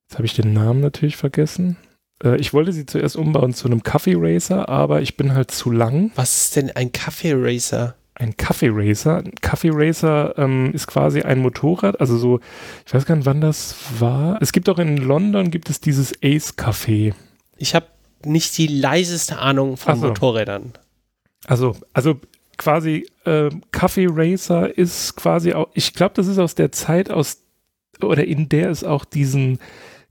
Jetzt 0.09 0.19
habe 0.19 0.27
ich 0.27 0.35
den 0.35 0.53
Namen 0.53 0.81
natürlich 0.81 1.17
vergessen. 1.17 1.77
Äh, 2.23 2.37
ich 2.37 2.53
wollte 2.53 2.73
sie 2.73 2.87
zuerst 2.87 3.17
umbauen 3.17 3.55
zu 3.55 3.67
einem 3.67 3.83
Kaffee 3.83 4.17
Racer, 4.17 4.69
aber 4.69 5.01
ich 5.03 5.17
bin 5.17 5.35
halt 5.35 5.51
zu 5.51 5.71
lang. 5.71 6.11
Was 6.15 6.45
ist 6.45 6.57
denn 6.57 6.71
ein 6.71 6.93
Kaffee 6.93 7.35
Racer? 7.35 7.97
Ein 8.14 8.37
Kaffee 8.37 8.70
Racer. 8.70 9.18
Ein 9.18 9.35
Kaffee 9.40 9.70
Racer 9.72 10.35
ähm, 10.37 10.72
ist 10.72 10.87
quasi 10.87 11.22
ein 11.22 11.40
Motorrad, 11.40 12.01
also 12.01 12.16
so, 12.16 12.40
ich 12.87 12.94
weiß 12.94 13.07
gar 13.07 13.16
nicht, 13.16 13.27
wann 13.27 13.40
das 13.40 13.77
war. 13.98 14.40
Es 14.40 14.53
gibt 14.53 14.68
auch 14.68 14.79
in 14.79 14.96
London 14.96 15.51
gibt 15.51 15.70
es 15.70 15.81
dieses 15.81 16.12
Ace 16.22 16.57
Café. 16.57 17.14
Ich 17.57 17.75
habe 17.75 17.87
nicht 18.25 18.57
die 18.59 18.66
leiseste 18.66 19.38
Ahnung 19.38 19.77
von 19.77 19.98
so. 19.98 20.09
Motorrädern. 20.09 20.72
Also, 21.46 21.77
also 21.92 22.20
quasi 22.59 23.07
äh, 23.25 23.51
Kaffee 23.72 24.09
Racer 24.09 24.77
ist 24.77 25.16
quasi 25.16 25.55
auch, 25.55 25.68
ich 25.75 25.94
glaube, 25.94 26.14
das 26.14 26.27
ist 26.27 26.38
aus 26.38 26.55
der 26.55 26.70
Zeit 26.72 27.11
aus 27.11 27.42
oder 28.01 28.25
in 28.25 28.48
der 28.48 28.70
es 28.70 28.85
auch 28.85 29.05
diesen 29.05 29.59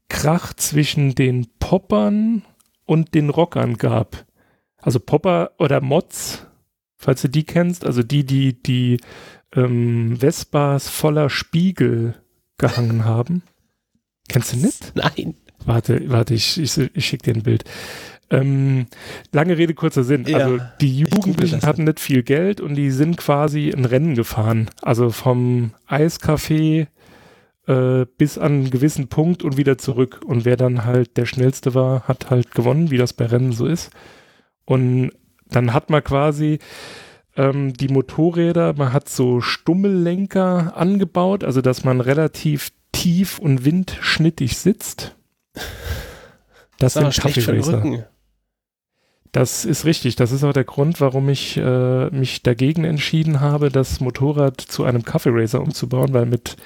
Krach 0.09 0.53
zwischen 0.53 1.15
den 1.15 1.47
Poppern 1.59 2.43
und 2.85 3.13
den 3.13 3.29
Rockern 3.29 3.77
gab. 3.77 4.25
Also 4.77 4.99
Popper 4.99 5.51
oder 5.57 5.81
Mods 5.81 6.45
falls 7.01 7.21
du 7.21 7.27
die 7.27 7.43
kennst, 7.43 7.85
also 7.85 8.03
die, 8.03 8.23
die 8.23 8.61
die 8.61 8.97
ähm, 9.53 10.17
Vespas 10.19 10.87
voller 10.87 11.29
Spiegel 11.29 12.15
gehangen 12.57 13.05
haben. 13.05 13.43
Kennst 14.29 14.53
du 14.53 14.57
nicht? 14.57 14.93
Nein. 14.95 15.35
Warte, 15.65 16.09
warte, 16.09 16.33
ich, 16.33 16.59
ich, 16.59 16.77
ich 16.77 17.05
schicke 17.05 17.31
dir 17.31 17.39
ein 17.39 17.43
Bild. 17.43 17.65
Ähm, 18.29 18.87
lange 19.31 19.57
Rede, 19.57 19.73
kurzer 19.73 20.03
Sinn. 20.03 20.25
Ja, 20.25 20.37
also 20.37 20.59
die 20.79 20.99
Jugendlichen 20.99 21.61
hatten 21.63 21.83
nicht 21.83 21.99
viel 21.99 22.23
Geld 22.23 22.61
und 22.61 22.75
die 22.75 22.89
sind 22.91 23.17
quasi 23.17 23.71
ein 23.71 23.85
Rennen 23.85 24.15
gefahren. 24.15 24.69
Also 24.81 25.09
vom 25.09 25.73
Eiscafé 25.87 26.87
äh, 27.67 28.05
bis 28.17 28.37
an 28.37 28.51
einen 28.53 28.69
gewissen 28.71 29.09
Punkt 29.09 29.43
und 29.43 29.57
wieder 29.57 29.77
zurück. 29.77 30.21
Und 30.25 30.45
wer 30.45 30.55
dann 30.55 30.85
halt 30.85 31.17
der 31.17 31.25
Schnellste 31.25 31.75
war, 31.75 32.07
hat 32.07 32.29
halt 32.29 32.51
gewonnen, 32.51 32.89
wie 32.89 32.97
das 32.97 33.13
bei 33.13 33.25
Rennen 33.25 33.51
so 33.51 33.65
ist. 33.65 33.91
Und 34.65 35.11
dann 35.51 35.73
hat 35.73 35.89
man 35.89 36.03
quasi 36.03 36.59
ähm, 37.37 37.73
die 37.73 37.87
Motorräder, 37.87 38.73
man 38.73 38.93
hat 38.93 39.09
so 39.09 39.41
Stummellenker 39.41 40.75
angebaut, 40.75 41.43
also 41.43 41.61
dass 41.61 41.83
man 41.83 42.01
relativ 42.01 42.71
tief 42.91 43.39
und 43.39 43.63
windschnittig 43.63 44.57
sitzt. 44.57 45.15
Das, 46.77 46.93
das 46.93 47.15
sind 47.15 47.23
Kaffeeracer. 47.23 48.07
Das 49.31 49.63
ist 49.63 49.85
richtig. 49.85 50.17
Das 50.17 50.31
ist 50.33 50.43
auch 50.43 50.51
der 50.51 50.65
Grund, 50.65 50.99
warum 50.99 51.29
ich 51.29 51.55
äh, 51.55 52.09
mich 52.09 52.43
dagegen 52.43 52.83
entschieden 52.83 53.39
habe, 53.39 53.69
das 53.69 54.01
Motorrad 54.01 54.59
zu 54.59 54.83
einem 54.83 55.03
Kaffeeracer 55.05 55.61
umzubauen, 55.61 56.13
weil 56.13 56.25
mit 56.25 56.57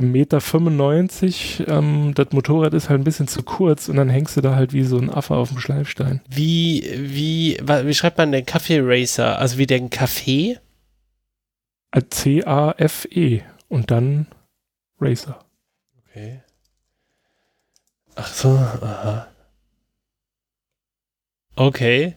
Meter 0.00 0.40
95. 0.40 1.64
Ähm, 1.66 2.12
das 2.14 2.32
Motorrad 2.32 2.74
ist 2.74 2.88
halt 2.88 3.00
ein 3.00 3.04
bisschen 3.04 3.28
zu 3.28 3.42
kurz 3.42 3.88
und 3.88 3.96
dann 3.96 4.08
hängst 4.08 4.36
du 4.36 4.40
da 4.40 4.54
halt 4.54 4.72
wie 4.72 4.84
so 4.84 4.98
ein 4.98 5.12
Affe 5.12 5.34
auf 5.34 5.50
dem 5.50 5.58
Schleifstein. 5.58 6.20
Wie, 6.28 6.88
wie, 6.96 7.58
wie 7.62 7.94
schreibt 7.94 8.18
man 8.18 8.32
den 8.32 8.46
Kaffee 8.46 8.80
Racer? 8.82 9.38
Also 9.38 9.58
wie 9.58 9.66
den 9.66 9.90
Kaffee? 9.90 10.58
C-A-F-E 12.10 13.42
und 13.68 13.90
dann 13.90 14.26
Racer. 15.00 15.44
Okay. 15.98 16.42
Ach 18.14 18.26
so, 18.26 18.48
aha. 18.48 19.28
Okay. 21.54 22.14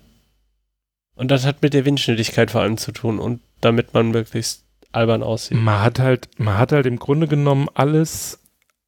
Und 1.16 1.32
das 1.32 1.46
hat 1.46 1.62
mit 1.62 1.74
der 1.74 1.86
Windschnittigkeit 1.86 2.52
vor 2.52 2.62
allem 2.62 2.78
zu 2.78 2.92
tun 2.92 3.20
und 3.20 3.42
damit 3.62 3.94
man 3.94 4.12
möglichst 4.12 4.66
albern 4.92 5.24
aussieht. 5.24 5.58
Man 5.58 5.82
hat 5.82 6.00
halt, 6.00 6.30
man 6.38 6.58
hat 6.58 6.72
halt 6.72 6.86
im 6.86 6.98
Grunde 6.98 7.28
genommen 7.28 7.68
alles 7.74 8.44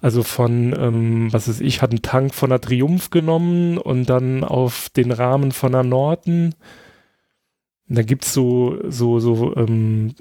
also 0.00 0.22
von, 0.22 0.74
ähm, 0.78 1.30
was 1.32 1.48
weiß 1.48 1.60
ich, 1.60 1.82
hat 1.82 1.90
einen 1.90 2.02
Tank 2.02 2.34
von 2.34 2.50
einer 2.50 2.62
Triumph 2.62 3.10
genommen 3.10 3.76
und 3.76 4.08
dann 4.08 4.42
auf 4.42 4.88
den 4.90 5.12
Rahmen 5.12 5.52
von 5.52 5.74
einer 5.74 5.84
Norton 5.84 6.54
Da 7.88 8.02
gibt 8.02 8.24
es 8.24 8.32
so, 8.32 8.78
so, 8.88 9.20
so 9.20 9.54
ähm, 9.56 10.14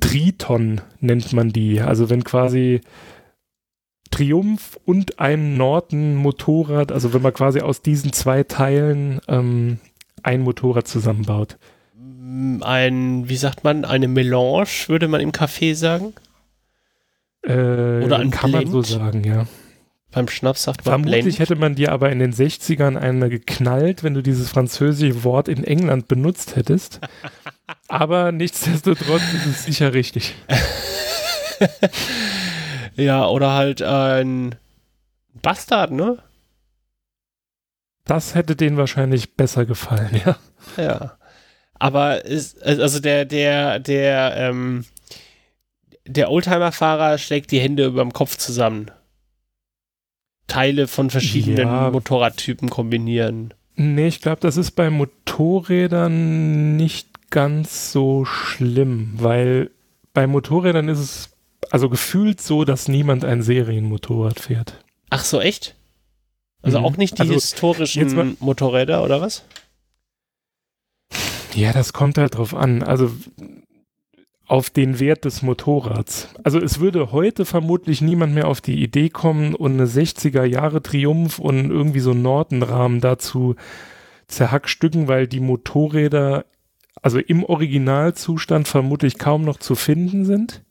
Triton 0.00 0.80
nennt 1.00 1.32
man 1.32 1.50
die. 1.50 1.80
Also 1.80 2.10
wenn 2.10 2.24
quasi 2.24 2.80
Triumph 4.10 4.78
und 4.84 5.18
ein 5.18 5.56
Norton-Motorrad, 5.56 6.92
also 6.92 7.12
wenn 7.12 7.22
man 7.22 7.32
quasi 7.32 7.60
aus 7.60 7.82
diesen 7.82 8.12
zwei 8.12 8.42
Teilen 8.42 9.20
ähm, 9.28 9.78
ein 10.22 10.42
Motorrad 10.42 10.86
zusammenbaut. 10.88 11.58
Ein, 12.60 13.28
wie 13.28 13.36
sagt 13.36 13.64
man, 13.64 13.84
eine 13.84 14.08
Melange, 14.08 14.88
würde 14.88 15.08
man 15.08 15.20
im 15.20 15.32
Café 15.32 15.74
sagen? 15.74 16.12
Äh, 17.42 18.04
Oder 18.04 18.18
ein 18.18 18.30
Kann 18.30 18.50
Blend? 18.50 18.64
man 18.64 18.72
so 18.72 18.82
sagen, 18.82 19.24
ja. 19.24 19.46
Beim 20.16 20.28
Schnaps 20.28 20.62
sagt 20.62 20.86
man 20.86 20.92
Vermutlich 21.02 21.36
Blend. 21.36 21.38
hätte 21.40 21.56
man 21.56 21.74
dir 21.74 21.92
aber 21.92 22.10
in 22.10 22.20
den 22.20 22.32
60ern 22.32 22.96
eine 22.96 23.28
geknallt, 23.28 24.02
wenn 24.02 24.14
du 24.14 24.22
dieses 24.22 24.48
französische 24.48 25.24
Wort 25.24 25.46
in 25.46 25.62
England 25.62 26.08
benutzt 26.08 26.56
hättest. 26.56 27.00
aber 27.88 28.32
nichtsdestotrotz 28.32 29.20
ist 29.34 29.44
es 29.44 29.64
sicher 29.66 29.92
richtig. 29.92 30.34
ja, 32.96 33.26
oder 33.26 33.52
halt 33.52 33.82
ein 33.82 34.54
Bastard, 35.42 35.90
ne? 35.90 36.16
Das 38.06 38.34
hätte 38.34 38.56
denen 38.56 38.78
wahrscheinlich 38.78 39.36
besser 39.36 39.66
gefallen, 39.66 40.18
ja. 40.24 40.38
Ja. 40.82 41.18
Aber 41.74 42.24
ist, 42.24 42.62
also 42.62 43.00
der, 43.00 43.26
der, 43.26 43.80
der, 43.80 44.34
ähm, 44.34 44.86
der 46.06 46.30
Oldtimer-Fahrer 46.30 47.18
schlägt 47.18 47.50
die 47.50 47.60
Hände 47.60 47.84
über 47.84 48.00
dem 48.00 48.14
Kopf 48.14 48.38
zusammen. 48.38 48.90
Teile 50.46 50.86
von 50.86 51.10
verschiedenen 51.10 51.66
ja. 51.66 51.90
Motorradtypen 51.90 52.70
kombinieren. 52.70 53.54
Nee, 53.74 54.08
ich 54.08 54.20
glaube, 54.20 54.40
das 54.40 54.56
ist 54.56 54.72
bei 54.72 54.90
Motorrädern 54.90 56.76
nicht 56.76 57.30
ganz 57.30 57.92
so 57.92 58.24
schlimm, 58.24 59.14
weil 59.16 59.70
bei 60.14 60.26
Motorrädern 60.26 60.88
ist 60.88 60.98
es 60.98 61.30
also 61.70 61.88
gefühlt 61.88 62.40
so, 62.40 62.64
dass 62.64 62.88
niemand 62.88 63.24
ein 63.24 63.42
Serienmotorrad 63.42 64.40
fährt. 64.40 64.82
Ach 65.10 65.24
so, 65.24 65.40
echt? 65.40 65.74
Also 66.62 66.78
mhm. 66.78 66.84
auch 66.84 66.96
nicht 66.96 67.18
die 67.18 67.22
also, 67.22 67.34
historischen 67.34 68.36
Motorräder 68.40 69.02
oder 69.02 69.20
was? 69.20 69.44
Ja, 71.54 71.72
das 71.72 71.92
kommt 71.92 72.18
halt 72.18 72.36
drauf 72.36 72.54
an. 72.54 72.82
Also 72.82 73.10
auf 74.46 74.70
den 74.70 75.00
Wert 75.00 75.24
des 75.24 75.42
Motorrads. 75.42 76.28
Also 76.44 76.60
es 76.60 76.78
würde 76.78 77.10
heute 77.12 77.44
vermutlich 77.44 78.00
niemand 78.00 78.34
mehr 78.34 78.46
auf 78.46 78.60
die 78.60 78.82
Idee 78.82 79.08
kommen 79.08 79.54
und 79.54 79.72
eine 79.72 79.86
60er 79.86 80.44
Jahre 80.44 80.82
Triumph 80.82 81.38
und 81.38 81.70
irgendwie 81.70 82.00
so 82.00 82.12
einen 82.12 82.22
Nordenrahmen 82.22 83.00
dazu 83.00 83.56
zerhackstücken, 84.28 85.08
weil 85.08 85.26
die 85.26 85.40
Motorräder 85.40 86.44
also 87.02 87.18
im 87.18 87.44
Originalzustand 87.44 88.68
vermutlich 88.68 89.18
kaum 89.18 89.42
noch 89.42 89.58
zu 89.58 89.74
finden 89.74 90.24
sind. 90.24 90.62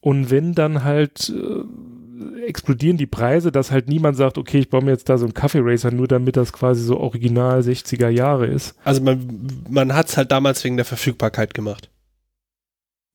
Und 0.00 0.30
wenn 0.30 0.54
dann 0.54 0.84
halt 0.84 1.30
äh, 1.30 2.44
explodieren 2.46 2.98
die 2.98 3.06
Preise, 3.06 3.50
dass 3.50 3.70
halt 3.70 3.88
niemand 3.88 4.16
sagt, 4.16 4.38
okay, 4.38 4.58
ich 4.58 4.68
baue 4.68 4.84
mir 4.84 4.90
jetzt 4.90 5.08
da 5.08 5.18
so 5.18 5.24
einen 5.24 5.34
Kaffee 5.34 5.60
Racer, 5.62 5.90
nur 5.90 6.08
damit 6.08 6.36
das 6.36 6.52
quasi 6.52 6.82
so 6.82 6.98
original 6.98 7.60
60er 7.60 8.08
Jahre 8.08 8.46
ist. 8.46 8.74
Also 8.84 9.02
man, 9.02 9.48
man 9.68 9.94
hat 9.94 10.08
es 10.08 10.16
halt 10.16 10.30
damals 10.30 10.62
wegen 10.64 10.76
der 10.76 10.84
Verfügbarkeit 10.84 11.54
gemacht. 11.54 11.90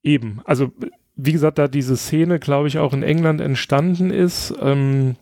Eben, 0.04 0.42
also 0.46 0.72
wie 1.16 1.34
gesagt, 1.34 1.58
da 1.58 1.68
diese 1.68 1.98
Szene, 1.98 2.40
glaube 2.40 2.70
ich, 2.70 2.78
auch 2.78 2.94
in 2.94 3.04
England 3.04 3.42
entstanden 3.42 4.10
ist, 4.10 4.54
ähm, 4.62 5.18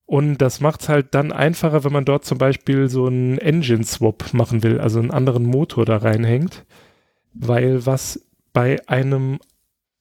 Und 0.06 0.38
das 0.38 0.60
macht 0.60 0.82
es 0.82 0.88
halt 0.88 1.14
dann 1.14 1.32
einfacher, 1.32 1.84
wenn 1.84 1.92
man 1.92 2.04
dort 2.04 2.24
zum 2.24 2.38
Beispiel 2.38 2.88
so 2.88 3.06
einen 3.06 3.38
Engine 3.38 3.84
Swap 3.84 4.32
machen 4.32 4.62
will, 4.62 4.80
also 4.80 4.98
einen 4.98 5.10
anderen 5.10 5.44
Motor 5.44 5.84
da 5.84 5.98
reinhängt. 5.98 6.64
Weil 7.34 7.86
was 7.86 8.24
bei 8.52 8.80
einem 8.88 9.38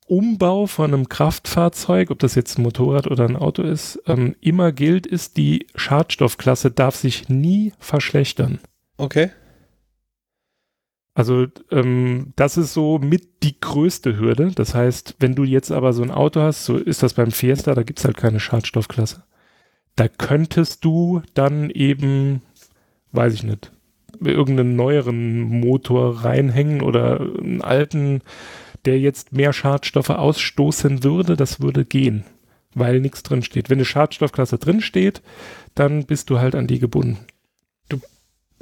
Umbau 0.07 0.67
von 0.67 0.93
einem 0.93 1.09
Kraftfahrzeug, 1.09 2.11
ob 2.11 2.19
das 2.19 2.35
jetzt 2.35 2.57
ein 2.57 2.61
Motorrad 2.61 3.07
oder 3.07 3.25
ein 3.25 3.35
Auto 3.35 3.63
ist, 3.63 4.01
ähm, 4.05 4.35
immer 4.39 4.71
gilt, 4.71 5.07
ist, 5.07 5.35
die 5.37 5.65
Schadstoffklasse 5.75 6.69
darf 6.69 6.95
sich 6.95 7.27
nie 7.27 7.73
verschlechtern. 7.79 8.59
Okay. 8.97 9.31
Also 11.15 11.47
ähm, 11.71 12.33
das 12.35 12.57
ist 12.57 12.73
so 12.73 12.99
mit 12.99 13.41
die 13.41 13.59
größte 13.59 14.17
Hürde. 14.17 14.51
Das 14.53 14.75
heißt, 14.75 15.15
wenn 15.19 15.33
du 15.33 15.45
jetzt 15.45 15.71
aber 15.71 15.93
so 15.93 16.03
ein 16.03 16.11
Auto 16.11 16.41
hast, 16.41 16.65
so 16.65 16.77
ist 16.77 17.01
das 17.01 17.13
beim 17.13 17.31
Fiesta, 17.31 17.73
da 17.73 17.83
gibt 17.83 17.99
es 17.99 18.05
halt 18.05 18.17
keine 18.17 18.41
Schadstoffklasse. 18.41 19.23
Da 19.95 20.09
könntest 20.09 20.83
du 20.83 21.21
dann 21.33 21.69
eben, 21.69 22.41
weiß 23.13 23.33
ich 23.33 23.43
nicht, 23.43 23.71
irgendeinen 24.19 24.75
neueren 24.75 25.41
Motor 25.41 26.25
reinhängen 26.25 26.81
oder 26.81 27.21
einen 27.21 27.61
alten, 27.61 28.21
der 28.83 28.99
jetzt 28.99 29.31
mehr 29.31 29.53
Schadstoffe 29.53 30.09
ausstoßen 30.09 31.05
würde, 31.05 31.37
das 31.37 31.61
würde 31.61 31.85
gehen, 31.85 32.25
weil 32.73 32.99
nichts 32.99 33.23
drin 33.23 33.41
steht. 33.41 33.69
Wenn 33.69 33.77
eine 33.77 33.85
Schadstoffklasse 33.85 34.57
drin 34.57 34.81
steht, 34.81 35.21
dann 35.75 36.05
bist 36.05 36.29
du 36.29 36.39
halt 36.39 36.55
an 36.55 36.67
die 36.67 36.79
gebunden. 36.79 37.19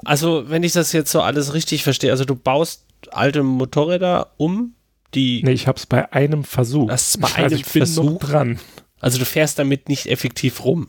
Also, 0.06 0.50
wenn 0.50 0.64
ich 0.64 0.74
das 0.74 0.92
jetzt 0.92 1.12
so 1.12 1.22
alles 1.22 1.54
richtig 1.54 1.84
verstehe, 1.84 2.12
also 2.12 2.26
du 2.26 2.36
baust 2.36 2.86
alte 3.12 3.44
Motorräder 3.44 4.32
um, 4.38 4.76
die. 5.14 5.42
Nee, 5.44 5.52
ich 5.52 5.68
hab's 5.68 5.86
bei 5.86 6.12
einem 6.14 6.44
Versuch. 6.44 6.88
Das 6.90 7.10
ist 7.10 7.22
bei 7.22 7.28
also 7.28 7.42
einem 7.42 7.56
ich 7.56 7.66
Versuch 7.66 8.20
dran. 8.20 8.60
Also 9.00 9.20
du 9.20 9.26
fährst 9.26 9.60
damit 9.60 9.90
nicht 9.90 10.08
effektiv 10.08 10.64
rum. 10.64 10.88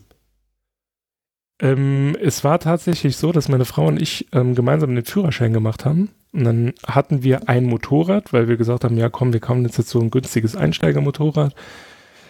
Ähm, 1.61 2.17
es 2.21 2.45
war 2.45 2.59
tatsächlich 2.59 3.17
so, 3.17 3.33
dass 3.33 3.49
meine 3.49 3.65
Frau 3.65 3.87
und 3.87 4.01
ich 4.01 4.27
ähm, 4.33 4.55
gemeinsam 4.55 4.95
den 4.95 5.05
Führerschein 5.05 5.53
gemacht 5.53 5.85
haben. 5.85 6.11
Und 6.33 6.45
dann 6.45 6.75
hatten 6.87 7.23
wir 7.23 7.49
ein 7.49 7.65
Motorrad, 7.65 8.33
weil 8.33 8.49
wir 8.49 8.57
gesagt 8.57 8.85
haben, 8.85 8.97
ja 8.97 9.09
komm, 9.09 9.33
wir 9.33 9.41
kaufen 9.41 9.65
jetzt, 9.65 9.79
jetzt 9.79 9.91
so 9.91 10.01
ein 10.01 10.11
günstiges 10.11 10.57
Einsteigermotorrad. 10.57 11.55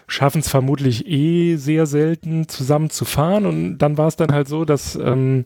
schaffen 0.07 0.41
es 0.41 0.49
vermutlich 0.49 1.07
eh 1.07 1.57
sehr 1.57 1.87
selten 1.87 2.49
zusammen 2.49 2.91
zu 2.91 3.05
fahren. 3.05 3.47
Und 3.47 3.79
dann 3.79 3.97
war 3.97 4.09
es 4.09 4.17
dann 4.17 4.33
halt 4.33 4.49
so, 4.49 4.65
dass 4.65 4.97
ähm, 4.97 5.45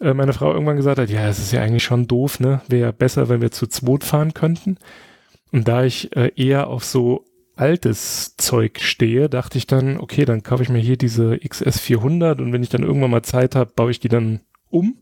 äh, 0.00 0.14
meine 0.14 0.32
Frau 0.32 0.52
irgendwann 0.52 0.76
gesagt 0.76 0.98
hat, 0.98 1.10
ja, 1.10 1.28
es 1.28 1.38
ist 1.38 1.52
ja 1.52 1.62
eigentlich 1.62 1.84
schon 1.84 2.06
doof, 2.06 2.40
ne? 2.40 2.62
Wäre 2.68 2.92
besser, 2.92 3.28
wenn 3.28 3.40
wir 3.40 3.50
zu 3.50 3.66
zweit 3.66 4.04
fahren 4.04 4.34
könnten. 4.34 4.78
Und 5.52 5.68
da 5.68 5.84
ich 5.84 6.14
äh, 6.16 6.32
eher 6.36 6.68
auf 6.68 6.84
so 6.84 7.24
altes 7.56 8.36
Zeug 8.36 8.80
stehe, 8.80 9.28
dachte 9.28 9.58
ich 9.58 9.66
dann, 9.66 9.98
okay, 9.98 10.24
dann 10.24 10.42
kaufe 10.42 10.62
ich 10.62 10.70
mir 10.70 10.78
hier 10.78 10.96
diese 10.96 11.34
XS400 11.34 12.40
und 12.40 12.52
wenn 12.52 12.62
ich 12.62 12.70
dann 12.70 12.82
irgendwann 12.82 13.10
mal 13.10 13.22
Zeit 13.22 13.54
habe, 13.54 13.72
baue 13.74 13.90
ich 13.90 14.00
die 14.00 14.08
dann 14.08 14.40
um. 14.70 14.96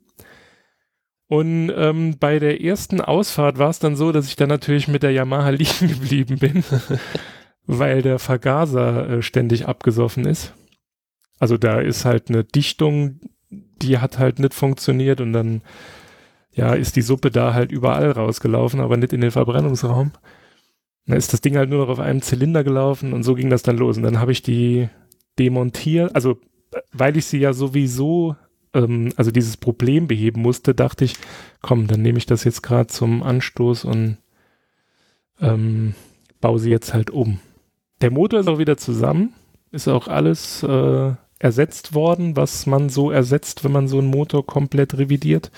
Und 1.28 1.70
ähm, 1.76 2.16
bei 2.18 2.38
der 2.38 2.62
ersten 2.62 3.00
Ausfahrt 3.00 3.58
war 3.58 3.68
es 3.68 3.78
dann 3.78 3.96
so, 3.96 4.12
dass 4.12 4.26
ich 4.26 4.36
dann 4.36 4.48
natürlich 4.48 4.88
mit 4.88 5.02
der 5.02 5.12
Yamaha 5.12 5.50
liegen 5.50 5.88
geblieben 5.88 6.38
bin, 6.38 6.64
weil 7.66 8.02
der 8.02 8.18
Vergaser 8.18 9.08
äh, 9.08 9.22
ständig 9.22 9.68
abgesoffen 9.68 10.24
ist. 10.26 10.54
Also 11.38 11.58
da 11.58 11.80
ist 11.80 12.04
halt 12.04 12.28
eine 12.28 12.42
Dichtung, 12.42 13.20
die 13.50 13.98
hat 13.98 14.18
halt 14.18 14.38
nicht 14.38 14.54
funktioniert 14.54 15.20
und 15.20 15.32
dann 15.32 15.62
ja 16.52 16.74
ist 16.74 16.96
die 16.96 17.02
Suppe 17.02 17.30
da 17.30 17.54
halt 17.54 17.72
überall 17.72 18.10
rausgelaufen, 18.10 18.80
aber 18.80 18.96
nicht 18.96 19.12
in 19.12 19.20
den 19.20 19.30
Verbrennungsraum. 19.30 20.12
Dann 21.06 21.16
ist 21.16 21.32
das 21.32 21.40
Ding 21.40 21.56
halt 21.56 21.70
nur 21.70 21.80
noch 21.80 21.88
auf 21.88 22.00
einem 22.00 22.20
Zylinder 22.22 22.64
gelaufen 22.64 23.12
und 23.12 23.22
so 23.22 23.34
ging 23.34 23.48
das 23.50 23.62
dann 23.62 23.78
los. 23.78 23.96
Und 23.96 24.02
dann 24.02 24.20
habe 24.20 24.32
ich 24.32 24.42
die 24.42 24.88
demontiert, 25.38 26.14
also 26.14 26.38
weil 26.92 27.16
ich 27.16 27.26
sie 27.26 27.38
ja 27.38 27.52
sowieso 27.54 28.36
ähm, 28.74 29.12
also 29.16 29.30
dieses 29.30 29.56
Problem 29.56 30.06
beheben 30.06 30.42
musste, 30.42 30.74
dachte 30.74 31.04
ich, 31.04 31.14
komm, 31.62 31.86
dann 31.86 32.02
nehme 32.02 32.18
ich 32.18 32.26
das 32.26 32.44
jetzt 32.44 32.62
gerade 32.62 32.88
zum 32.88 33.22
Anstoß 33.22 33.84
und 33.84 34.18
ähm, 35.40 35.94
baue 36.40 36.58
sie 36.58 36.70
jetzt 36.70 36.94
halt 36.94 37.10
um. 37.10 37.40
Der 38.00 38.10
Motor 38.10 38.40
ist 38.40 38.48
auch 38.48 38.58
wieder 38.58 38.76
zusammen, 38.76 39.34
ist 39.70 39.88
auch 39.88 40.08
alles 40.08 40.62
äh, 40.62 41.14
ersetzt 41.38 41.94
worden, 41.94 42.36
was 42.36 42.66
man 42.66 42.88
so 42.88 43.10
ersetzt, 43.10 43.64
wenn 43.64 43.72
man 43.72 43.88
so 43.88 43.98
einen 43.98 44.08
Motor 44.08 44.46
komplett 44.46 44.98
revidiert. 44.98 45.50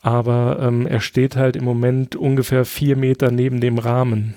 Aber 0.00 0.58
ähm, 0.60 0.86
er 0.86 1.00
steht 1.00 1.36
halt 1.36 1.56
im 1.56 1.64
Moment 1.64 2.14
ungefähr 2.16 2.64
vier 2.64 2.96
Meter 2.96 3.30
neben 3.30 3.60
dem 3.60 3.78
Rahmen. 3.78 4.34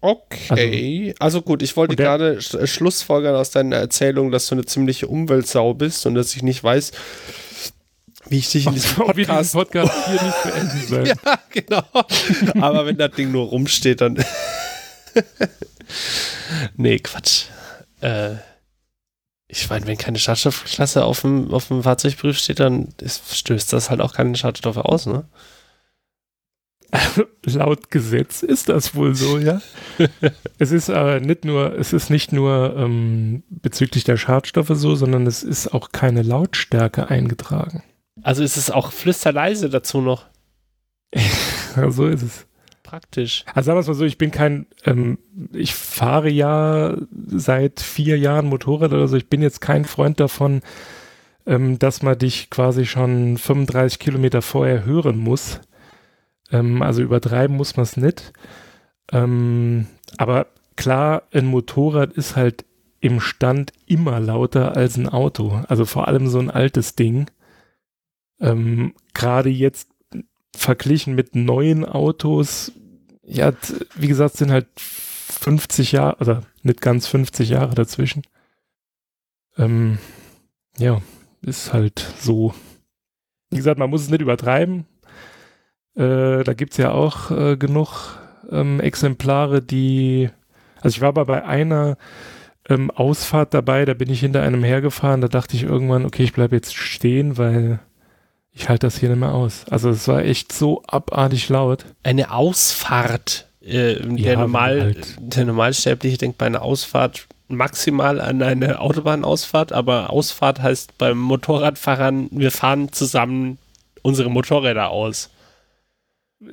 Okay, 0.00 1.14
also, 1.18 1.38
also 1.38 1.42
gut, 1.42 1.62
ich 1.62 1.78
wollte 1.78 1.96
gerade 1.96 2.40
sch 2.42 2.54
äh, 2.54 2.66
Schlussfolgern 2.66 3.34
aus 3.34 3.50
deiner 3.50 3.76
Erzählung, 3.76 4.30
dass 4.30 4.46
du 4.48 4.54
eine 4.54 4.66
ziemliche 4.66 5.06
Umweltsau 5.06 5.72
bist 5.72 6.04
und 6.04 6.14
dass 6.14 6.36
ich 6.36 6.42
nicht 6.42 6.62
weiß, 6.62 6.92
wie 8.28 8.36
ich 8.36 8.50
dich 8.50 8.66
in 8.66 8.74
diesem 8.74 8.96
Podcast, 8.96 9.54
Podcast 9.54 9.92
hier 10.06 10.22
nicht 10.22 10.42
beenden 10.42 10.86
soll. 10.86 11.08
ja, 11.08 11.14
genau. 11.50 11.82
Aber 12.60 12.84
wenn 12.84 12.98
das 12.98 13.12
Ding 13.12 13.32
nur 13.32 13.46
rumsteht, 13.46 14.02
dann. 14.02 14.22
nee, 16.76 16.98
Quatsch. 16.98 17.46
Äh, 18.04 18.36
ich 19.48 19.68
meine, 19.70 19.86
wenn 19.86 19.98
keine 19.98 20.18
Schadstoffklasse 20.18 21.04
auf 21.04 21.22
dem, 21.22 21.52
auf 21.52 21.68
dem 21.68 21.82
Fahrzeugbrief 21.82 22.38
steht, 22.38 22.60
dann 22.60 22.88
ist, 23.00 23.36
stößt 23.36 23.72
das 23.72 23.90
halt 23.90 24.00
auch 24.00 24.12
keine 24.12 24.36
Schadstoffe 24.36 24.78
aus, 24.78 25.06
ne? 25.06 25.24
Laut 27.44 27.90
Gesetz 27.90 28.42
ist 28.42 28.68
das 28.68 28.94
wohl 28.94 29.14
so, 29.14 29.38
ja. 29.38 29.60
es 30.58 30.70
ist 30.70 30.90
aber 30.90 31.20
nicht 31.20 31.44
nur, 31.44 31.76
es 31.78 31.92
ist 31.92 32.08
nicht 32.08 32.32
nur 32.32 32.76
ähm, 32.76 33.42
bezüglich 33.48 34.04
der 34.04 34.16
Schadstoffe 34.16 34.72
so, 34.72 34.94
sondern 34.94 35.26
es 35.26 35.42
ist 35.42 35.68
auch 35.68 35.90
keine 35.90 36.22
Lautstärke 36.22 37.08
eingetragen. 37.08 37.82
Also 38.22 38.42
ist 38.42 38.56
es 38.56 38.70
auch 38.70 38.92
flüsterleise 38.92 39.70
dazu 39.70 40.00
noch. 40.00 40.26
so 41.88 42.06
ist 42.06 42.22
es. 42.22 42.46
Praktisch. 42.84 43.44
Also 43.52 43.66
sagen 43.66 43.76
wir 43.76 43.80
es 43.80 43.88
mal 43.88 43.94
so, 43.94 44.04
ich 44.04 44.18
bin 44.18 44.30
kein, 44.30 44.66
ähm, 44.84 45.18
ich 45.52 45.74
fahre 45.74 46.30
ja 46.30 46.96
seit 47.26 47.80
vier 47.80 48.18
Jahren 48.18 48.46
Motorrad 48.46 48.92
oder 48.92 49.08
so, 49.08 49.16
ich 49.16 49.28
bin 49.28 49.42
jetzt 49.42 49.60
kein 49.60 49.84
Freund 49.84 50.20
davon, 50.20 50.62
ähm, 51.46 51.80
dass 51.80 52.02
man 52.02 52.16
dich 52.16 52.50
quasi 52.50 52.86
schon 52.86 53.36
35 53.38 53.98
Kilometer 53.98 54.42
vorher 54.42 54.84
hören 54.84 55.18
muss 55.18 55.60
ähm, 56.54 56.82
also 56.82 57.02
übertreiben 57.02 57.56
muss 57.56 57.76
man 57.76 57.84
es 57.84 57.96
nicht. 57.96 58.32
Ähm, 59.12 59.86
aber 60.16 60.46
klar, 60.76 61.24
ein 61.32 61.46
Motorrad 61.46 62.12
ist 62.12 62.36
halt 62.36 62.64
im 63.00 63.20
Stand 63.20 63.72
immer 63.86 64.20
lauter 64.20 64.76
als 64.76 64.96
ein 64.96 65.08
Auto. 65.08 65.62
Also 65.68 65.84
vor 65.84 66.08
allem 66.08 66.28
so 66.28 66.38
ein 66.38 66.50
altes 66.50 66.94
Ding. 66.94 67.30
Ähm, 68.40 68.94
Gerade 69.12 69.50
jetzt 69.50 69.90
verglichen 70.56 71.14
mit 71.14 71.34
neuen 71.34 71.84
Autos, 71.84 72.72
ja, 73.22 73.52
wie 73.94 74.08
gesagt, 74.08 74.36
sind 74.36 74.50
halt 74.50 74.66
50 74.76 75.92
Jahre, 75.92 76.16
oder 76.20 76.42
nicht 76.62 76.80
ganz 76.80 77.06
50 77.06 77.50
Jahre 77.50 77.74
dazwischen. 77.74 78.22
Ähm, 79.56 79.98
ja, 80.78 81.00
ist 81.42 81.72
halt 81.72 82.04
so. 82.20 82.54
Wie 83.50 83.56
gesagt, 83.56 83.78
man 83.78 83.90
muss 83.90 84.02
es 84.02 84.10
nicht 84.10 84.20
übertreiben. 84.20 84.86
Äh, 85.94 86.42
da 86.42 86.54
gibt 86.54 86.72
es 86.72 86.78
ja 86.78 86.90
auch 86.90 87.30
äh, 87.30 87.56
genug 87.56 88.18
ähm, 88.50 88.80
Exemplare, 88.80 89.62
die. 89.62 90.30
Also 90.80 90.96
ich 90.96 91.00
war 91.00 91.08
aber 91.08 91.24
bei 91.24 91.44
einer 91.44 91.96
ähm, 92.68 92.90
Ausfahrt 92.90 93.54
dabei, 93.54 93.84
da 93.84 93.94
bin 93.94 94.10
ich 94.10 94.20
hinter 94.20 94.42
einem 94.42 94.64
hergefahren, 94.64 95.20
da 95.20 95.28
dachte 95.28 95.56
ich 95.56 95.62
irgendwann, 95.64 96.04
okay, 96.04 96.24
ich 96.24 96.32
bleibe 96.32 96.56
jetzt 96.56 96.74
stehen, 96.74 97.38
weil 97.38 97.80
ich 98.54 98.68
halte 98.68 98.86
das 98.86 98.98
hier 98.98 99.08
nicht 99.08 99.18
mehr 99.18 99.34
aus. 99.34 99.64
Also 99.68 99.90
es 99.90 100.06
war 100.06 100.22
echt 100.22 100.52
so 100.52 100.82
abartig 100.86 101.48
laut. 101.48 101.84
Eine 102.04 102.30
Ausfahrt. 102.30 103.48
Äh, 103.60 103.96
der, 103.96 104.16
ja, 104.16 104.38
Normal, 104.38 104.80
halt. 104.80 105.16
der 105.18 105.44
Normalsterbliche 105.46 106.18
denkt 106.18 106.38
bei 106.38 106.46
einer 106.46 106.62
Ausfahrt 106.62 107.26
maximal 107.48 108.20
an 108.20 108.42
eine 108.42 108.80
Autobahnausfahrt, 108.80 109.72
aber 109.72 110.10
Ausfahrt 110.10 110.62
heißt 110.62 110.96
beim 110.98 111.18
Motorradfahrern, 111.18 112.28
wir 112.30 112.50
fahren 112.50 112.92
zusammen 112.92 113.58
unsere 114.02 114.30
Motorräder 114.30 114.90
aus. 114.90 115.30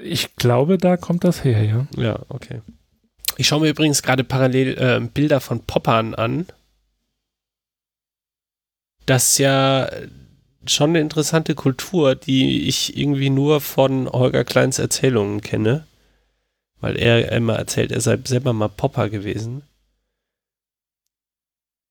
Ich 0.02 0.36
glaube, 0.36 0.78
da 0.78 0.97
kommt 0.97 1.24
das 1.24 1.43
her, 1.43 1.64
ja. 1.64 1.88
Ja, 1.95 2.20
okay. 2.30 2.62
Ich 3.38 3.47
schaue 3.47 3.62
mir 3.62 3.70
übrigens 3.70 4.02
gerade 4.02 4.24
parallel 4.24 4.78
äh, 4.78 4.99
Bilder 5.06 5.39
von 5.39 5.62
Poppern 5.62 6.16
an. 6.16 6.47
Das 9.06 9.38
ja 9.38 9.89
schon 10.66 10.91
eine 10.91 10.99
interessante 10.99 11.55
Kultur, 11.55 12.16
die 12.16 12.68
ich 12.68 12.97
irgendwie 12.97 13.30
nur 13.30 13.62
von 13.62 14.09
Holger 14.09 14.43
Kleins 14.43 14.80
Erzählungen 14.80 15.41
kenne. 15.41 15.86
Weil 16.80 16.97
er 16.97 17.32
immer 17.32 17.55
erzählt, 17.55 17.91
er 17.91 18.01
sei 18.01 18.18
selber 18.24 18.53
mal 18.53 18.68
Popper 18.68 19.09
gewesen. 19.09 19.64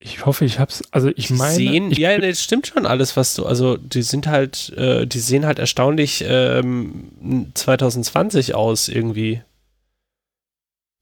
Ich 0.03 0.25
hoffe, 0.25 0.47
ich 0.47 0.59
hab's, 0.59 0.83
also 0.93 1.11
ich 1.15 1.31
meine. 1.31 1.55
Sehen, 1.55 1.91
ich 1.91 1.99
ja, 1.99 2.19
das 2.19 2.43
stimmt 2.43 2.67
schon 2.67 2.87
alles, 2.87 3.19
was 3.19 3.35
du, 3.35 3.45
also 3.45 3.77
die 3.77 4.01
sind 4.01 4.27
halt, 4.27 4.71
äh, 4.71 5.07
die 5.07 5.19
sehen 5.19 5.45
halt 5.45 5.59
erstaunlich 5.59 6.25
ähm, 6.27 7.51
2020 7.53 8.55
aus 8.55 8.89
irgendwie. 8.89 9.43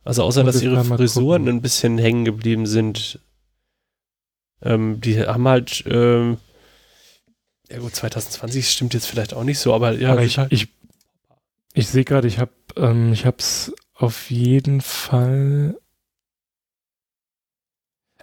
Also 0.02 0.24
außer, 0.24 0.42
dass 0.42 0.62
ihre 0.62 0.84
Frisuren 0.84 1.42
gucken. 1.42 1.58
ein 1.58 1.62
bisschen 1.62 1.96
hängen 1.96 2.24
geblieben 2.24 2.66
sind. 2.66 3.20
Ähm, 4.62 5.00
die 5.00 5.24
haben 5.24 5.46
halt, 5.46 5.84
ähm, 5.86 6.38
ja 7.70 7.78
gut, 7.78 7.94
2020 7.94 8.70
stimmt 8.70 8.94
jetzt 8.94 9.06
vielleicht 9.06 9.34
auch 9.34 9.44
nicht 9.44 9.58
so, 9.58 9.74
aber 9.74 9.92
ja. 9.92 10.12
Aber 10.12 10.22
ich, 10.22 10.38
halt 10.38 10.52
ich, 10.52 10.68
ich 11.74 11.88
sehe 11.88 12.04
gerade, 12.04 12.28
ich 12.28 12.38
habe, 12.38 12.52
ähm, 12.76 13.12
ich 13.12 13.26
hab's 13.26 13.72
auf 13.94 14.30
jeden 14.30 14.80
Fall 14.80 15.76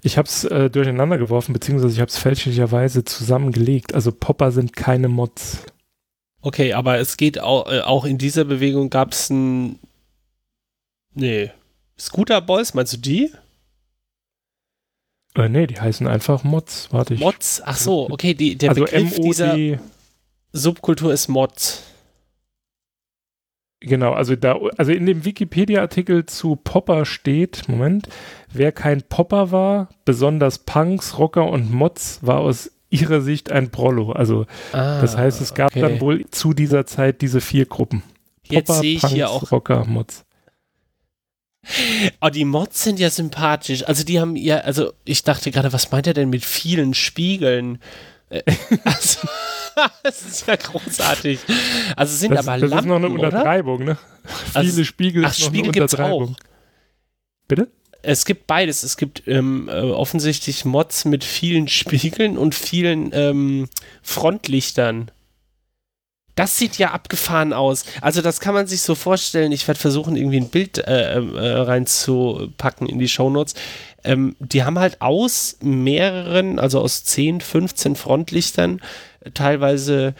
ich 0.05 0.19
habe 0.19 0.27
es 0.27 0.43
äh, 0.43 0.69
durcheinander 0.69 1.17
geworfen, 1.17 1.51
beziehungsweise 1.51 1.95
ich 1.95 1.99
habe 1.99 2.09
es 2.09 2.19
fälschlicherweise 2.19 3.03
zusammengelegt. 3.05 3.95
Also 3.95 4.11
Popper 4.11 4.51
sind 4.51 4.75
keine 4.75 5.07
Mods. 5.07 5.63
Okay, 6.41 6.73
aber 6.73 6.99
es 6.99 7.17
geht 7.17 7.39
auch, 7.39 7.71
äh, 7.71 7.79
auch 7.79 8.05
in 8.05 8.19
dieser 8.19 8.45
Bewegung 8.45 8.91
gab 8.91 9.13
es 9.13 9.31
ein. 9.31 9.79
Nee. 11.15 11.49
Scooter 11.97 12.39
Boys, 12.39 12.75
meinst 12.75 12.93
du 12.93 12.97
die? 12.97 13.31
Äh, 15.35 15.49
nee, 15.49 15.67
die 15.67 15.79
heißen 15.79 16.07
einfach 16.07 16.43
Mods. 16.43 16.87
Warte 16.91 17.13
ich. 17.13 17.19
Mods? 17.19 17.61
Ach 17.65 17.77
so, 17.77 18.09
okay, 18.09 18.33
die, 18.33 18.57
der 18.57 18.69
also 18.69 18.85
Begriff 18.85 19.19
dieser 19.19 19.57
Subkultur 20.53 21.13
ist 21.13 21.27
Mods. 21.27 21.83
Genau, 23.81 24.13
also 24.13 24.35
da, 24.35 24.57
also 24.77 24.91
in 24.93 25.05
dem 25.05 25.25
Wikipedia-Artikel 25.25 26.25
zu 26.25 26.55
Popper 26.55 27.05
steht, 27.05 27.67
Moment, 27.67 28.07
wer 28.51 28.71
kein 28.71 29.03
Popper 29.03 29.51
war, 29.51 29.89
besonders 30.05 30.59
Punks, 30.59 31.19
Rocker 31.19 31.47
und 31.47 31.71
Mods, 31.71 32.19
war 32.21 32.39
aus 32.39 32.71
ihrer 32.89 33.21
Sicht 33.21 33.51
ein 33.51 33.69
Prollo. 33.69 34.11
Also 34.13 34.45
ah, 34.71 35.01
das 35.01 35.17
heißt, 35.17 35.41
es 35.41 35.53
gab 35.53 35.71
okay. 35.71 35.81
dann 35.81 36.01
wohl 36.01 36.25
zu 36.31 36.53
dieser 36.53 36.85
Zeit 36.85 37.21
diese 37.21 37.41
vier 37.41 37.65
Gruppen. 37.65 38.01
Popper, 38.47 38.53
Jetzt 38.53 38.79
sehe 38.79 38.95
ich 38.95 39.01
Punks, 39.01 39.13
hier 39.13 39.29
auch 39.29 39.51
Rocker, 39.51 39.85
Mods. 39.85 40.24
Oh, 42.21 42.29
die 42.29 42.45
Mods 42.45 42.83
sind 42.83 42.99
ja 42.99 43.09
sympathisch. 43.09 43.83
Also 43.87 44.03
die 44.03 44.19
haben 44.19 44.35
ja, 44.35 44.59
also 44.59 44.93
ich 45.03 45.23
dachte 45.23 45.51
gerade, 45.51 45.73
was 45.73 45.91
meint 45.91 46.07
er 46.07 46.13
denn 46.13 46.29
mit 46.29 46.45
vielen 46.45 46.93
Spiegeln? 46.93 47.79
Äh, 48.29 48.43
also, 48.83 49.27
das 50.03 50.21
ist 50.23 50.47
ja 50.47 50.55
großartig. 50.55 51.39
Also 51.95 52.15
sind 52.15 52.31
das, 52.31 52.47
aber 52.47 52.59
das 52.59 52.69
Lampen, 52.69 52.85
ist 52.85 52.89
noch 52.89 52.95
eine 52.95 53.09
Untertreibung, 53.09 53.75
oder? 53.77 53.85
ne? 53.85 53.97
Also, 54.53 54.71
Viele 54.71 54.85
Spiegel 54.85 55.25
ach, 55.25 55.31
ist 55.31 55.39
noch 55.39 55.47
Spiegel 55.47 55.71
eine 55.71 55.83
Untertreibung. 55.83 56.35
Auch. 56.35 56.39
Bitte? 57.47 57.67
Es 58.01 58.25
gibt 58.25 58.47
beides. 58.47 58.83
Es 58.83 58.97
gibt 58.97 59.23
ähm, 59.27 59.67
äh, 59.67 59.81
offensichtlich 59.81 60.65
Mods 60.65 61.05
mit 61.05 61.23
vielen 61.23 61.67
Spiegeln 61.67 62.37
und 62.37 62.53
vielen 62.53 63.11
ähm, 63.13 63.67
Frontlichtern. 64.03 65.11
Das 66.35 66.57
sieht 66.57 66.77
ja 66.77 66.91
abgefahren 66.91 67.53
aus. 67.53 67.85
Also 68.01 68.21
das 68.21 68.41
kann 68.41 68.53
man 68.53 68.67
sich 68.67 68.81
so 68.81 68.93
vorstellen. 68.93 69.53
Ich 69.53 69.67
werde 69.67 69.79
versuchen, 69.79 70.17
irgendwie 70.17 70.41
ein 70.41 70.49
Bild 70.49 70.77
äh, 70.77 71.15
äh, 71.15 71.51
reinzupacken 71.59 72.87
in 72.87 72.99
die 72.99 73.07
Shownotes. 73.07 73.55
Ähm, 74.03 74.35
die 74.39 74.63
haben 74.63 74.77
halt 74.77 75.01
aus 75.01 75.57
mehreren, 75.61 76.59
also 76.59 76.81
aus 76.81 77.05
10, 77.05 77.39
15 77.39 77.95
Frontlichtern 77.95 78.81
teilweise 79.33 80.13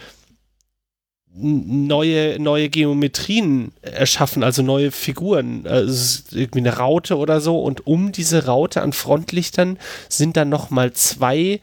neue, 1.38 2.40
neue 2.40 2.70
Geometrien 2.70 3.72
erschaffen, 3.82 4.42
also 4.42 4.62
neue 4.62 4.90
Figuren. 4.90 5.66
Also 5.66 6.22
irgendwie 6.32 6.60
eine 6.60 6.76
Raute 6.76 7.18
oder 7.18 7.40
so. 7.40 7.60
Und 7.60 7.86
um 7.86 8.12
diese 8.12 8.46
Raute 8.46 8.80
an 8.80 8.92
Frontlichtern 8.92 9.78
sind 10.08 10.36
dann 10.36 10.48
nochmal 10.48 10.92
zwei 10.92 11.60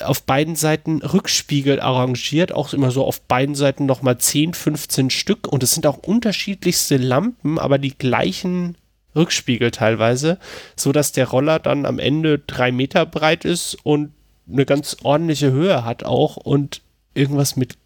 auf 0.00 0.22
beiden 0.22 0.56
Seiten 0.56 1.02
Rückspiegel 1.02 1.80
arrangiert, 1.80 2.52
auch 2.52 2.72
immer 2.72 2.90
so 2.90 3.04
auf 3.04 3.20
beiden 3.22 3.54
Seiten 3.54 3.86
nochmal 3.86 4.18
10, 4.18 4.54
15 4.54 5.10
Stück. 5.10 5.46
Und 5.48 5.62
es 5.62 5.72
sind 5.72 5.86
auch 5.86 5.98
unterschiedlichste 5.98 6.96
Lampen, 6.96 7.58
aber 7.58 7.78
die 7.78 7.96
gleichen 7.96 8.76
Rückspiegel 9.14 9.70
teilweise, 9.70 10.38
so 10.76 10.92
dass 10.92 11.12
der 11.12 11.28
Roller 11.28 11.58
dann 11.58 11.84
am 11.84 11.98
Ende 11.98 12.38
drei 12.38 12.72
Meter 12.72 13.04
breit 13.04 13.44
ist 13.44 13.74
und 13.84 14.12
eine 14.50 14.64
ganz 14.64 14.96
ordentliche 15.02 15.52
Höhe 15.52 15.84
hat 15.84 16.04
auch. 16.04 16.36
Und 16.36 16.80
irgendwas 17.14 17.56
mit 17.56 17.76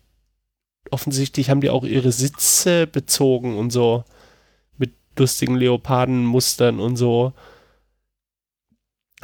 offensichtlich 0.91 1.51
haben 1.51 1.61
die 1.61 1.71
auch 1.71 1.85
ihre 1.85 2.13
Sitze 2.13 2.87
bezogen 2.87 3.59
und 3.59 3.71
so 3.71 4.05
mit 4.79 4.93
lustigen 5.19 5.57
Leopardenmustern 5.57 6.79
und 6.79 6.97
so. 6.97 7.33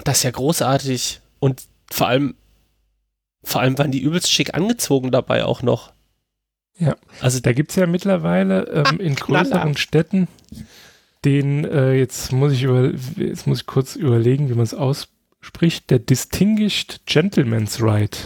Das 0.02 0.18
ist 0.18 0.22
ja 0.24 0.32
großartig. 0.32 1.20
Und 1.38 1.62
vor 1.90 2.08
allem 2.08 2.34
vor 3.42 3.60
allem 3.60 3.78
waren 3.78 3.90
die 3.90 4.00
übelst 4.00 4.30
schick 4.30 4.54
angezogen 4.54 5.10
dabei 5.10 5.44
auch 5.44 5.62
noch. 5.62 5.92
Ja, 6.78 6.96
also 7.20 7.40
da 7.40 7.52
gibt 7.52 7.70
es 7.70 7.76
ja 7.76 7.86
mittlerweile 7.86 8.64
ähm, 8.68 8.84
Ach, 8.86 8.98
in 8.98 9.14
größeren 9.14 9.76
Städten 9.76 10.28
den, 11.24 11.64
äh, 11.64 11.92
jetzt 11.94 12.32
muss 12.32 12.52
ich 12.52 12.64
über, 12.64 12.92
jetzt 13.16 13.46
muss 13.46 13.60
ich 13.60 13.66
kurz 13.66 13.96
überlegen, 13.96 14.48
wie 14.48 14.54
man 14.54 14.64
es 14.64 14.74
ausspricht, 14.74 15.90
der 15.90 16.00
Distinguished 16.00 17.02
Gentleman's 17.06 17.80
Ride. 17.80 18.16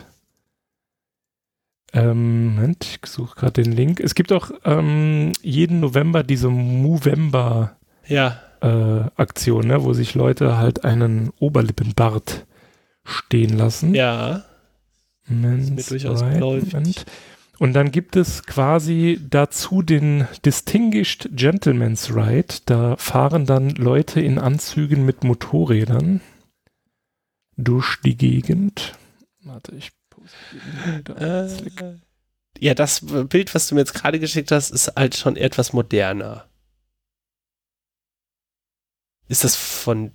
Ähm, 1.92 2.54
Moment, 2.54 2.84
ich 2.84 3.10
suche 3.10 3.36
gerade 3.36 3.62
den 3.62 3.72
Link. 3.72 4.00
Es 4.00 4.14
gibt 4.14 4.32
auch 4.32 4.50
ähm, 4.64 5.32
jeden 5.42 5.80
November 5.80 6.22
diese 6.22 6.48
Movember 6.48 7.76
ja. 8.06 8.40
äh, 8.60 9.04
Aktion, 9.16 9.66
ne, 9.66 9.82
wo 9.84 9.92
sich 9.92 10.14
Leute 10.14 10.58
halt 10.58 10.84
einen 10.84 11.30
Oberlippenbart 11.38 12.46
stehen 13.04 13.56
lassen. 13.56 13.94
Ja. 13.94 14.44
Ist 15.28 15.70
mir 15.70 15.82
durchaus 15.82 16.22
right. 16.22 17.06
Und 17.58 17.72
dann 17.72 17.90
gibt 17.90 18.16
es 18.16 18.44
quasi 18.44 19.18
dazu 19.30 19.80
den 19.82 20.28
Distinguished 20.44 21.30
Gentleman's 21.32 22.14
Ride. 22.14 22.54
Da 22.66 22.96
fahren 22.96 23.46
dann 23.46 23.70
Leute 23.70 24.20
in 24.20 24.38
Anzügen 24.38 25.06
mit 25.06 25.24
Motorrädern 25.24 26.20
durch 27.56 27.96
die 28.04 28.16
Gegend. 28.16 28.94
Warte, 29.42 29.74
ich 29.74 29.92
poste 30.10 31.14
äh, 31.18 32.62
Ja, 32.62 32.74
das 32.74 33.00
Bild, 33.28 33.54
was 33.54 33.68
du 33.68 33.74
mir 33.74 33.82
jetzt 33.82 33.94
gerade 33.94 34.20
geschickt 34.20 34.52
hast, 34.52 34.70
ist 34.70 34.92
halt 34.94 35.16
schon 35.16 35.36
etwas 35.36 35.72
moderner. 35.72 36.46
Ist 39.28 39.44
das 39.44 39.56
von 39.56 40.12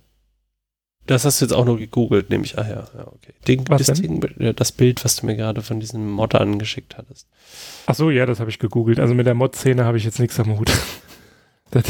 das 1.06 1.24
hast 1.24 1.40
du 1.40 1.46
jetzt 1.46 1.52
auch 1.52 1.64
nur 1.64 1.78
gegoogelt, 1.78 2.30
nehme 2.30 2.44
ich. 2.44 2.58
Ah 2.58 2.68
ja, 2.68 2.88
ja 2.96 3.06
okay. 3.06 3.32
Den, 3.48 3.68
was 3.68 3.86
das, 3.86 4.00
denn? 4.00 4.20
Ding, 4.20 4.54
das 4.54 4.70
Bild, 4.70 5.04
was 5.04 5.16
du 5.16 5.26
mir 5.26 5.36
gerade 5.36 5.62
von 5.62 5.80
diesem 5.80 6.10
Mod 6.10 6.34
angeschickt 6.34 6.96
hattest. 6.96 7.26
Ach 7.86 7.94
so, 7.94 8.10
ja, 8.10 8.24
das 8.24 8.38
habe 8.38 8.50
ich 8.50 8.58
gegoogelt. 8.60 9.00
Also 9.00 9.14
mit 9.14 9.26
der 9.26 9.34
Mod-Szene 9.34 9.84
habe 9.84 9.96
ich 9.96 10.04
jetzt 10.04 10.20
nichts 10.20 10.38
am 10.38 10.58
Hut. 10.58 10.70
das, 11.72 11.84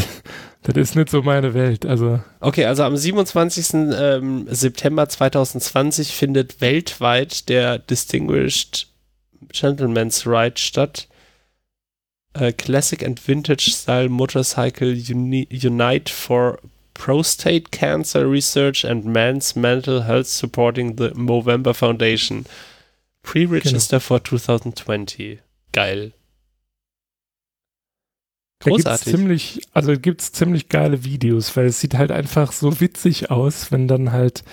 das, 0.62 0.76
ist 0.76 0.96
nicht 0.96 1.10
so 1.10 1.22
meine 1.22 1.52
Welt. 1.52 1.84
Also. 1.84 2.20
Okay, 2.40 2.64
also 2.64 2.84
am 2.84 2.96
27. 2.96 3.74
Ähm, 3.74 4.46
September 4.48 5.06
2020 5.06 6.12
findet 6.12 6.62
weltweit 6.62 7.50
der 7.50 7.78
Distinguished 7.78 8.88
Gentleman's 9.52 10.26
Ride 10.26 10.56
statt. 10.56 11.08
Uh, 12.34 12.50
Classic 12.56 13.04
and 13.04 13.20
Vintage 13.20 13.70
Style 13.70 14.08
Motorcycle 14.08 14.94
Uni 14.94 15.46
Unite 15.50 16.10
for 16.10 16.58
Prostate 16.94 17.70
Cancer 17.70 18.30
Research 18.30 18.84
and 18.84 19.04
Men's 19.04 19.56
Mental 19.56 20.04
Health 20.04 20.26
Supporting 20.26 20.96
the 20.96 21.10
Movember 21.14 21.74
Foundation. 21.74 22.44
Pre-Register 23.22 23.98
genau. 23.98 24.00
for 24.00 24.24
2020. 24.24 25.38
Geil. 25.72 26.12
Großartig. 28.60 28.84
Da 28.84 28.90
gibt's 28.90 29.04
ziemlich, 29.04 29.60
also 29.72 29.98
gibt 29.98 30.20
es 30.20 30.32
ziemlich 30.32 30.68
geile 30.68 31.04
Videos, 31.04 31.56
weil 31.56 31.66
es 31.66 31.80
sieht 31.80 31.94
halt 31.94 32.10
einfach 32.12 32.52
so 32.52 32.80
witzig 32.80 33.30
aus, 33.30 33.72
wenn 33.72 33.88
dann 33.88 34.12
halt 34.12 34.44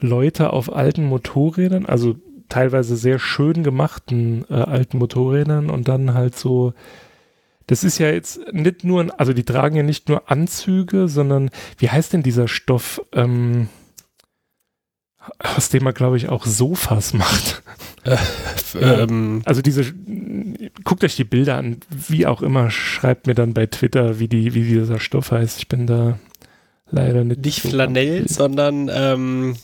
Leute 0.00 0.52
auf 0.52 0.72
alten 0.72 1.04
Motorrädern, 1.04 1.86
also 1.86 2.16
teilweise 2.48 2.96
sehr 2.96 3.18
schön 3.18 3.62
gemachten 3.62 4.46
äh, 4.48 4.54
alten 4.54 4.98
Motorrädern 4.98 5.70
und 5.70 5.88
dann 5.88 6.14
halt 6.14 6.36
so 6.36 6.72
das 7.68 7.84
ist 7.84 7.98
ja 7.98 8.10
jetzt 8.10 8.40
nicht 8.52 8.82
nur, 8.82 9.20
also 9.20 9.32
die 9.32 9.44
tragen 9.44 9.76
ja 9.76 9.82
nicht 9.82 10.08
nur 10.08 10.30
Anzüge, 10.30 11.06
sondern 11.06 11.50
wie 11.76 11.90
heißt 11.90 12.14
denn 12.14 12.22
dieser 12.22 12.48
Stoff, 12.48 13.02
ähm, 13.12 13.68
aus 15.38 15.68
dem 15.68 15.84
man, 15.84 15.92
glaube 15.92 16.16
ich, 16.16 16.30
auch 16.30 16.46
Sofas 16.46 17.12
macht? 17.12 17.62
Äh, 18.04 18.16
ähm, 18.80 19.42
also 19.44 19.60
diese, 19.60 19.92
guckt 20.82 21.04
euch 21.04 21.16
die 21.16 21.24
Bilder 21.24 21.58
an, 21.58 21.76
wie 21.90 22.26
auch 22.26 22.40
immer, 22.40 22.70
schreibt 22.70 23.26
mir 23.26 23.34
dann 23.34 23.52
bei 23.52 23.66
Twitter, 23.66 24.18
wie, 24.18 24.28
die, 24.28 24.54
wie 24.54 24.64
dieser 24.64 24.98
Stoff 24.98 25.30
heißt. 25.30 25.58
Ich 25.58 25.68
bin 25.68 25.86
da 25.86 26.18
leider 26.90 27.22
nicht. 27.22 27.44
Nicht 27.44 27.62
so 27.62 27.68
Flanell, 27.68 28.26
sondern 28.28 28.90
ähm, 28.90 29.56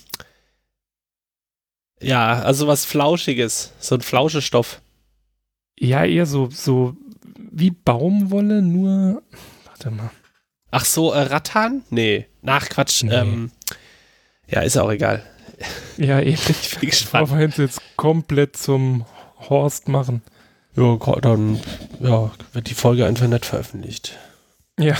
ja, 2.03 2.43
also 2.43 2.67
was 2.67 2.85
Flauschiges, 2.85 3.73
so 3.79 3.95
ein 3.95 4.03
Flauschestoff. 4.03 4.83
Ja, 5.79 6.05
eher 6.05 6.27
so, 6.27 6.51
so 6.51 6.97
wie 7.55 7.71
Baumwolle, 7.71 8.63
nur. 8.63 9.23
Warte 9.67 9.91
mal. 9.91 10.11
Ach 10.71 10.85
so, 10.85 11.13
äh, 11.13 11.23
Rattan? 11.23 11.83
Nee. 11.91 12.27
Nach 12.43 12.69
Quatsch. 12.69 13.05
Nee. 13.05 13.15
Ähm, 13.15 13.53
ja, 14.49 14.61
ist 14.63 14.77
auch 14.77 14.91
egal. 14.91 15.23
Ja, 15.97 16.21
eben. 16.21 16.37
Ich 16.49 16.79
bin 16.79 16.91
gespannt. 16.91 17.31
Wollen 17.31 17.57
wir 17.57 17.65
jetzt 17.65 17.81
komplett 17.97 18.57
zum 18.57 19.07
Horst 19.49 19.89
machen. 19.89 20.23
Ja, 20.77 20.97
dann 21.21 21.61
ja, 22.01 22.33
wird 22.53 22.69
die 22.69 22.75
Folge 22.75 23.07
einfach 23.07 23.29
nicht 23.29 23.47
veröffentlicht. 23.47 24.19
Ja. 24.79 24.97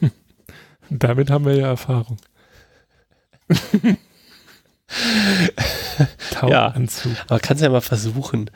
Damit 0.90 1.30
haben 1.30 1.44
wir 1.44 1.56
ja 1.56 1.66
Erfahrung. 1.66 2.18
Tauchanzug. 6.30 7.12
Ja, 7.12 7.24
aber 7.28 7.40
kannst 7.40 7.62
ja 7.62 7.68
mal 7.68 7.80
versuchen. 7.80 8.50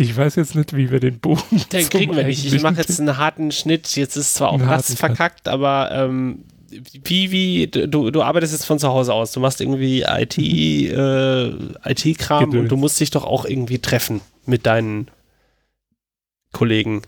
Ich 0.00 0.16
weiß 0.16 0.36
jetzt 0.36 0.54
nicht, 0.54 0.74
wie 0.74 0.90
wir 0.90 0.98
den 0.98 1.20
Bogen. 1.20 1.42
Den 1.72 1.86
kriegen 1.90 2.16
wir 2.16 2.24
nicht. 2.24 2.50
Ich 2.50 2.62
mache 2.62 2.76
jetzt 2.76 2.98
einen 2.98 3.18
harten 3.18 3.52
Schnitt. 3.52 3.96
Jetzt 3.96 4.16
ist 4.16 4.32
zwar 4.32 4.48
auch 4.48 4.56
nass 4.56 4.94
verkackt, 4.94 5.46
aber 5.46 5.90
ähm, 5.92 6.44
wie, 7.04 7.30
wie, 7.30 7.66
du, 7.66 8.10
du 8.10 8.22
arbeitest 8.22 8.54
jetzt 8.54 8.64
von 8.64 8.78
zu 8.78 8.88
Hause 8.88 9.12
aus. 9.12 9.32
Du 9.32 9.40
machst 9.40 9.60
irgendwie 9.60 10.04
IT, 10.08 10.38
äh, 10.38 11.48
IT-Kram 11.84 12.48
und 12.48 12.68
du 12.68 12.78
musst 12.78 12.98
dich 12.98 13.10
doch 13.10 13.24
auch 13.24 13.44
irgendwie 13.44 13.78
treffen 13.78 14.22
mit 14.46 14.64
deinen 14.64 15.10
Kollegen. 16.52 17.02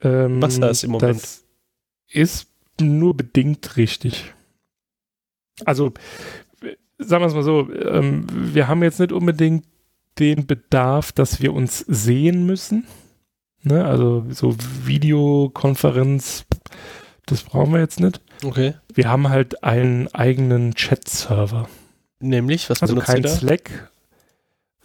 Ähm, 0.00 0.40
Was 0.40 0.58
das 0.58 0.82
im 0.82 0.92
Moment? 0.92 1.22
Das 1.22 1.44
ist 2.08 2.48
nur 2.80 3.14
bedingt 3.14 3.76
richtig. 3.76 4.32
Also, 5.66 5.92
sagen 6.96 7.22
wir 7.22 7.26
es 7.26 7.34
mal 7.34 7.42
so, 7.42 7.70
ähm, 7.70 8.26
wir 8.30 8.66
haben 8.66 8.82
jetzt 8.82 8.98
nicht 8.98 9.12
unbedingt 9.12 9.66
den 10.18 10.46
Bedarf, 10.46 11.12
dass 11.12 11.40
wir 11.40 11.52
uns 11.52 11.78
sehen 11.78 12.46
müssen. 12.46 12.86
Ne? 13.62 13.84
Also 13.84 14.24
so 14.30 14.56
Videokonferenz, 14.84 16.44
das 17.26 17.42
brauchen 17.42 17.72
wir 17.72 17.80
jetzt 17.80 18.00
nicht. 18.00 18.20
Okay. 18.44 18.74
Wir 18.92 19.08
haben 19.08 19.28
halt 19.28 19.62
einen 19.62 20.08
eigenen 20.08 20.74
Chat-Server. 20.74 21.68
Nämlich, 22.20 22.68
was 22.70 22.82
also 22.82 22.96
kein 22.96 23.26
Slack. 23.26 23.90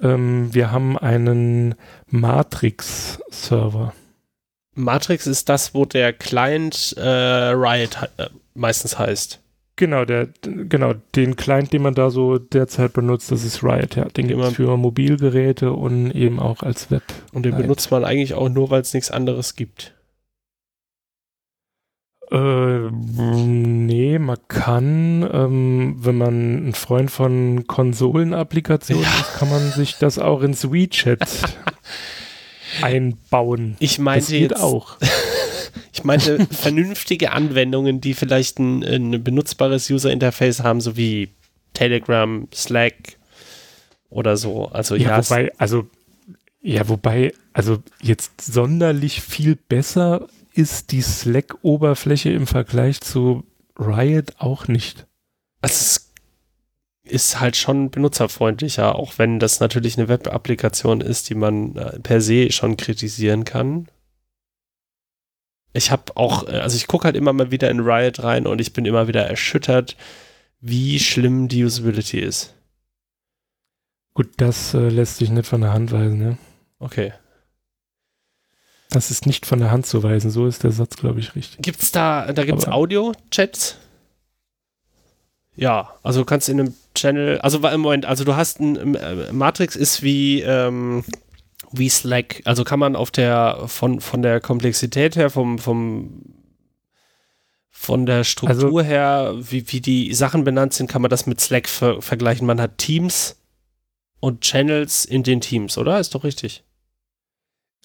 Ähm, 0.01 0.53
wir 0.53 0.71
haben 0.71 0.97
einen 0.97 1.75
Matrix-Server. 2.07 3.93
Matrix 4.73 5.25
ist 5.25 5.49
das, 5.49 5.73
wo 5.73 5.85
der 5.85 6.13
Client 6.13 6.93
äh, 6.97 7.01
Riot 7.01 7.97
äh, 8.17 8.29
meistens 8.53 8.99
heißt. 8.99 9.39
Genau, 9.77 10.05
der, 10.05 10.29
genau, 10.41 10.95
den 11.15 11.35
Client, 11.35 11.71
den 11.71 11.83
man 11.83 11.93
da 11.93 12.09
so 12.09 12.39
derzeit 12.39 12.93
benutzt, 12.93 13.31
das 13.31 13.43
ist 13.43 13.63
Riot, 13.63 13.95
ja. 13.95 14.05
Den 14.05 14.27
gibt 14.27 14.41
es 14.41 14.55
für 14.55 14.75
Mobilgeräte 14.75 15.71
und 15.71 16.11
eben 16.11 16.39
auch 16.39 16.63
als 16.63 16.89
Web. 16.89 17.03
Und 17.31 17.43
den 17.43 17.55
benutzt 17.55 17.91
man 17.91 18.03
eigentlich 18.03 18.33
auch 18.33 18.49
nur, 18.49 18.71
weil 18.71 18.81
es 18.81 18.95
nichts 18.95 19.11
anderes 19.11 19.55
gibt. 19.55 19.93
Äh, 22.31 22.89
man 22.89 24.37
kann, 24.47 25.29
ähm, 25.31 25.95
wenn 25.99 26.17
man 26.17 26.69
ein 26.69 26.73
Freund 26.73 27.11
von 27.11 27.67
Konsolenapplikationen 27.67 29.03
ja. 29.03 29.19
ist, 29.21 29.35
kann 29.37 29.49
man 29.49 29.71
sich 29.71 29.97
das 29.99 30.17
auch 30.17 30.41
ins 30.41 30.71
WeChat 30.71 31.21
einbauen. 32.81 33.77
Ich 33.79 33.99
meinte 33.99 34.21
das 34.21 34.29
geht 34.29 34.51
jetzt 34.51 34.61
auch. 34.61 34.97
Ich 35.93 36.03
meinte 36.03 36.45
vernünftige 36.51 37.31
Anwendungen, 37.31 38.01
die 38.01 38.13
vielleicht 38.13 38.59
ein, 38.59 38.83
ein 38.83 39.23
benutzbares 39.23 39.89
User-Interface 39.89 40.63
haben, 40.63 40.81
so 40.81 40.97
wie 40.97 41.29
Telegram, 41.73 42.47
Slack 42.53 43.17
oder 44.09 44.37
so. 44.37 44.67
Also 44.67 44.95
ja, 44.95 45.09
ja 45.09 45.17
wobei, 45.17 45.51
also 45.57 45.87
ja, 46.61 46.89
wobei, 46.89 47.33
also 47.53 47.81
jetzt 48.01 48.41
sonderlich 48.41 49.21
viel 49.21 49.55
besser 49.55 50.27
ist 50.53 50.91
die 50.91 51.01
Slack-Oberfläche 51.01 52.31
im 52.31 52.47
Vergleich 52.47 52.99
zu 52.99 53.43
Riot 53.77 54.33
auch 54.39 54.67
nicht. 54.67 55.05
Also 55.61 55.75
es 55.75 56.11
ist 57.03 57.39
halt 57.39 57.55
schon 57.55 57.89
benutzerfreundlicher, 57.89 58.95
auch 58.95 59.13
wenn 59.17 59.39
das 59.39 59.59
natürlich 59.59 59.97
eine 59.97 60.07
Web-Applikation 60.07 61.01
ist, 61.01 61.29
die 61.29 61.35
man 61.35 61.75
äh, 61.75 61.99
per 61.99 62.21
se 62.21 62.51
schon 62.51 62.75
kritisieren 62.75 63.45
kann. 63.45 63.87
Ich 65.77 65.91
habe 65.91 66.15
auch, 66.15 66.47
äh, 66.47 66.59
also 66.59 66.75
ich 66.75 66.87
gucke 66.87 67.05
halt 67.05 67.15
immer 67.15 67.33
mal 67.33 67.51
wieder 67.51 67.69
in 67.69 67.79
Riot 67.79 68.23
rein 68.23 68.47
und 68.47 68.59
ich 68.59 68.73
bin 68.73 68.85
immer 68.85 69.07
wieder 69.07 69.25
erschüttert, 69.25 69.95
wie 70.59 70.99
schlimm 70.99 71.47
die 71.47 71.63
Usability 71.63 72.19
ist. 72.19 72.53
Gut, 74.13 74.29
das 74.37 74.73
äh, 74.73 74.89
lässt 74.89 75.17
sich 75.17 75.29
nicht 75.29 75.47
von 75.47 75.61
der 75.61 75.73
Hand 75.73 75.91
weisen, 75.91 76.17
ne? 76.17 76.37
Okay. 76.79 77.13
Das 78.89 79.11
ist 79.11 79.25
nicht 79.25 79.45
von 79.45 79.59
der 79.59 79.69
Hand 79.69 79.85
zu 79.85 80.01
weisen, 80.01 80.31
so 80.31 80.47
ist 80.47 80.63
der 80.63 80.71
Satz, 80.71 80.95
glaube 80.95 81.19
ich, 81.19 81.35
richtig. 81.35 81.61
Gibt's 81.61 81.91
da, 81.91 82.31
da 82.33 82.45
gibt's 82.45 82.67
Audio-Chats? 82.67 83.77
Ja, 85.55 85.93
also 86.03 86.21
du 86.21 86.25
kannst 86.25 86.49
in 86.49 86.59
einem 86.59 86.73
Channel, 86.95 87.39
also 87.39 87.59
im 87.67 87.81
Moment, 87.81 88.05
also 88.05 88.23
du 88.23 88.35
hast 88.35 88.59
ein, 88.59 88.95
äh, 88.95 89.31
Matrix 89.31 89.75
ist 89.75 90.01
wie, 90.01 90.41
ähm, 90.41 91.03
wie 91.71 91.89
Slack, 91.89 92.41
also 92.45 92.63
kann 92.63 92.79
man 92.79 92.95
auf 92.95 93.11
der, 93.11 93.63
von, 93.67 93.99
von 93.99 94.21
der 94.21 94.39
Komplexität 94.39 95.15
her, 95.15 95.29
vom, 95.29 95.59
vom, 95.59 96.23
von 97.69 98.05
der 98.05 98.23
Struktur 98.23 98.79
also, 98.79 98.81
her, 98.81 99.35
wie, 99.37 99.71
wie 99.71 99.81
die 99.81 100.13
Sachen 100.13 100.43
benannt 100.43 100.73
sind, 100.73 100.89
kann 100.89 101.01
man 101.01 101.11
das 101.11 101.27
mit 101.27 101.39
Slack 101.41 101.67
ver 101.67 102.01
vergleichen. 102.01 102.47
Man 102.47 102.61
hat 102.61 102.77
Teams 102.77 103.37
und 104.19 104.41
Channels 104.41 105.05
in 105.05 105.23
den 105.23 105.41
Teams, 105.41 105.77
oder? 105.77 105.99
Ist 105.99 106.15
doch 106.15 106.23
richtig. 106.23 106.63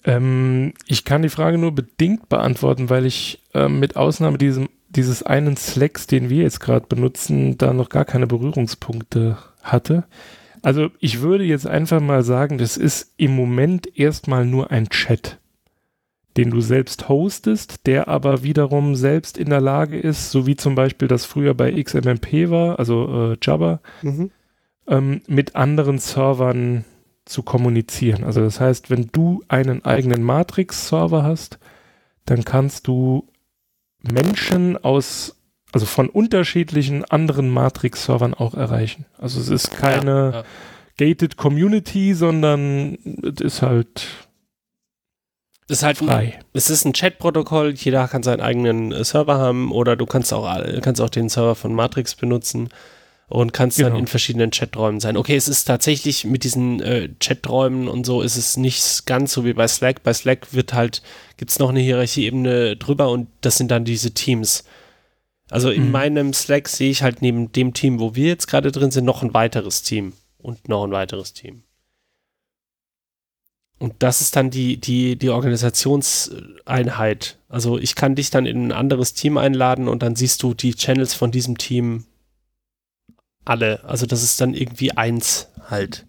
Ähm, 0.05 0.73
ich 0.87 1.05
kann 1.05 1.21
die 1.21 1.29
Frage 1.29 1.57
nur 1.57 1.73
bedingt 1.73 2.29
beantworten, 2.29 2.89
weil 2.89 3.05
ich 3.05 3.41
äh, 3.53 3.69
mit 3.69 3.95
Ausnahme 3.95 4.37
diesem, 4.37 4.69
dieses 4.89 5.23
einen 5.23 5.57
Slacks, 5.57 6.07
den 6.07 6.29
wir 6.29 6.43
jetzt 6.43 6.59
gerade 6.59 6.87
benutzen, 6.87 7.57
da 7.57 7.73
noch 7.73 7.89
gar 7.89 8.05
keine 8.05 8.27
Berührungspunkte 8.27 9.37
hatte. 9.61 10.05
Also 10.63 10.89
ich 10.99 11.21
würde 11.21 11.43
jetzt 11.43 11.67
einfach 11.67 12.01
mal 12.01 12.23
sagen, 12.23 12.57
das 12.57 12.77
ist 12.77 13.13
im 13.17 13.35
Moment 13.35 13.99
erstmal 13.99 14.45
nur 14.45 14.71
ein 14.71 14.87
Chat, 14.89 15.39
den 16.37 16.49
du 16.49 16.61
selbst 16.61 17.09
hostest, 17.09 17.85
der 17.85 18.07
aber 18.07 18.43
wiederum 18.43 18.95
selbst 18.95 19.37
in 19.37 19.49
der 19.49 19.61
Lage 19.61 19.99
ist, 19.99 20.31
so 20.31 20.47
wie 20.47 20.55
zum 20.55 20.73
Beispiel 20.73 21.09
das 21.09 21.25
früher 21.25 21.53
bei 21.53 21.71
XMMP 21.83 22.49
war, 22.49 22.79
also 22.79 23.33
äh, 23.33 23.37
Jabba, 23.41 23.81
mhm. 24.01 24.31
ähm, 24.87 25.21
mit 25.27 25.55
anderen 25.55 25.99
Servern 25.99 26.85
zu 27.25 27.43
kommunizieren. 27.43 28.23
Also 28.23 28.39
das 28.39 28.61
heißt, 28.61 28.89
wenn 28.89 29.09
du 29.11 29.43
einen 29.49 29.83
eigenen 29.83 30.23
Matrix-Server 30.23 31.23
hast, 31.23 31.59
dann 32.25 32.45
kannst 32.45 32.87
du 32.87 33.27
Menschen 34.01 34.77
aus, 34.77 35.41
also 35.73 35.85
von 35.85 36.07
unterschiedlichen 36.07 37.03
anderen 37.05 37.49
Matrix-Servern 37.49 38.33
auch 38.33 38.53
erreichen. 38.53 39.05
Also 39.17 39.41
es 39.41 39.49
ist 39.49 39.71
keine 39.71 40.11
ja, 40.11 40.31
ja. 40.31 40.43
gated 40.97 41.35
Community, 41.35 42.13
sondern 42.13 42.97
es 43.23 43.41
ist 43.41 43.61
halt 43.61 44.07
es 45.67 45.77
ist 45.77 45.83
halt 45.83 45.97
frei. 45.97 46.35
Ein, 46.37 46.45
es 46.53 46.69
ist 46.69 46.85
ein 46.85 46.93
Chat-Protokoll, 46.93 47.73
jeder 47.73 48.07
kann 48.07 48.21
seinen 48.21 48.41
eigenen 48.41 49.03
Server 49.03 49.37
haben 49.37 49.71
oder 49.71 49.95
du 49.95 50.05
kannst 50.05 50.33
auch, 50.33 50.47
kannst 50.81 51.01
auch 51.01 51.09
den 51.09 51.29
Server 51.29 51.55
von 51.55 51.73
Matrix 51.73 52.15
benutzen 52.15 52.69
und 53.27 53.53
kannst 53.53 53.77
genau. 53.77 53.89
dann 53.89 53.99
in 53.99 54.07
verschiedenen 54.07 54.51
Chaträumen 54.51 54.99
sein. 54.99 55.17
Okay, 55.17 55.35
es 55.35 55.47
ist 55.47 55.65
tatsächlich 55.65 56.25
mit 56.25 56.43
diesen 56.43 56.81
äh, 56.81 57.09
Chaträumen 57.19 57.87
und 57.87 58.05
so 58.05 58.21
ist 58.21 58.37
es 58.37 58.57
nicht 58.57 59.07
ganz 59.07 59.33
so 59.33 59.45
wie 59.45 59.53
bei 59.53 59.67
Slack. 59.67 60.03
Bei 60.03 60.13
Slack 60.13 60.53
wird 60.53 60.73
halt, 60.73 61.01
gibt 61.37 61.49
es 61.49 61.57
noch 61.57 61.69
eine 61.69 61.79
Hierarchieebene 61.79 62.75
drüber 62.75 63.09
und 63.09 63.27
das 63.41 63.57
sind 63.57 63.71
dann 63.71 63.85
diese 63.85 64.11
Teams. 64.11 64.65
Also 65.53 65.69
in 65.69 65.85
mhm. 65.85 65.91
meinem 65.91 66.33
Slack 66.33 66.67
sehe 66.67 66.89
ich 66.89 67.03
halt 67.03 67.21
neben 67.21 67.51
dem 67.51 67.75
Team, 67.75 67.99
wo 67.99 68.15
wir 68.15 68.25
jetzt 68.25 68.47
gerade 68.47 68.71
drin 68.71 68.89
sind, 68.89 69.05
noch 69.05 69.21
ein 69.21 69.35
weiteres 69.35 69.83
Team 69.83 70.13
und 70.39 70.67
noch 70.67 70.83
ein 70.83 70.91
weiteres 70.91 71.33
Team. 71.33 71.61
Und 73.77 73.93
das 73.99 74.19
ist 74.19 74.35
dann 74.35 74.49
die, 74.49 74.77
die, 74.77 75.15
die 75.15 75.29
Organisationseinheit. 75.29 77.37
Also 77.49 77.77
ich 77.77 77.93
kann 77.93 78.15
dich 78.15 78.31
dann 78.31 78.47
in 78.47 78.65
ein 78.65 78.71
anderes 78.71 79.13
Team 79.13 79.37
einladen 79.37 79.87
und 79.87 80.01
dann 80.01 80.15
siehst 80.15 80.41
du 80.41 80.55
die 80.55 80.73
Channels 80.73 81.13
von 81.13 81.29
diesem 81.29 81.59
Team 81.59 82.05
alle. 83.45 83.83
Also 83.83 84.07
das 84.07 84.23
ist 84.23 84.41
dann 84.41 84.55
irgendwie 84.55 84.93
eins 84.93 85.49
halt. 85.69 86.07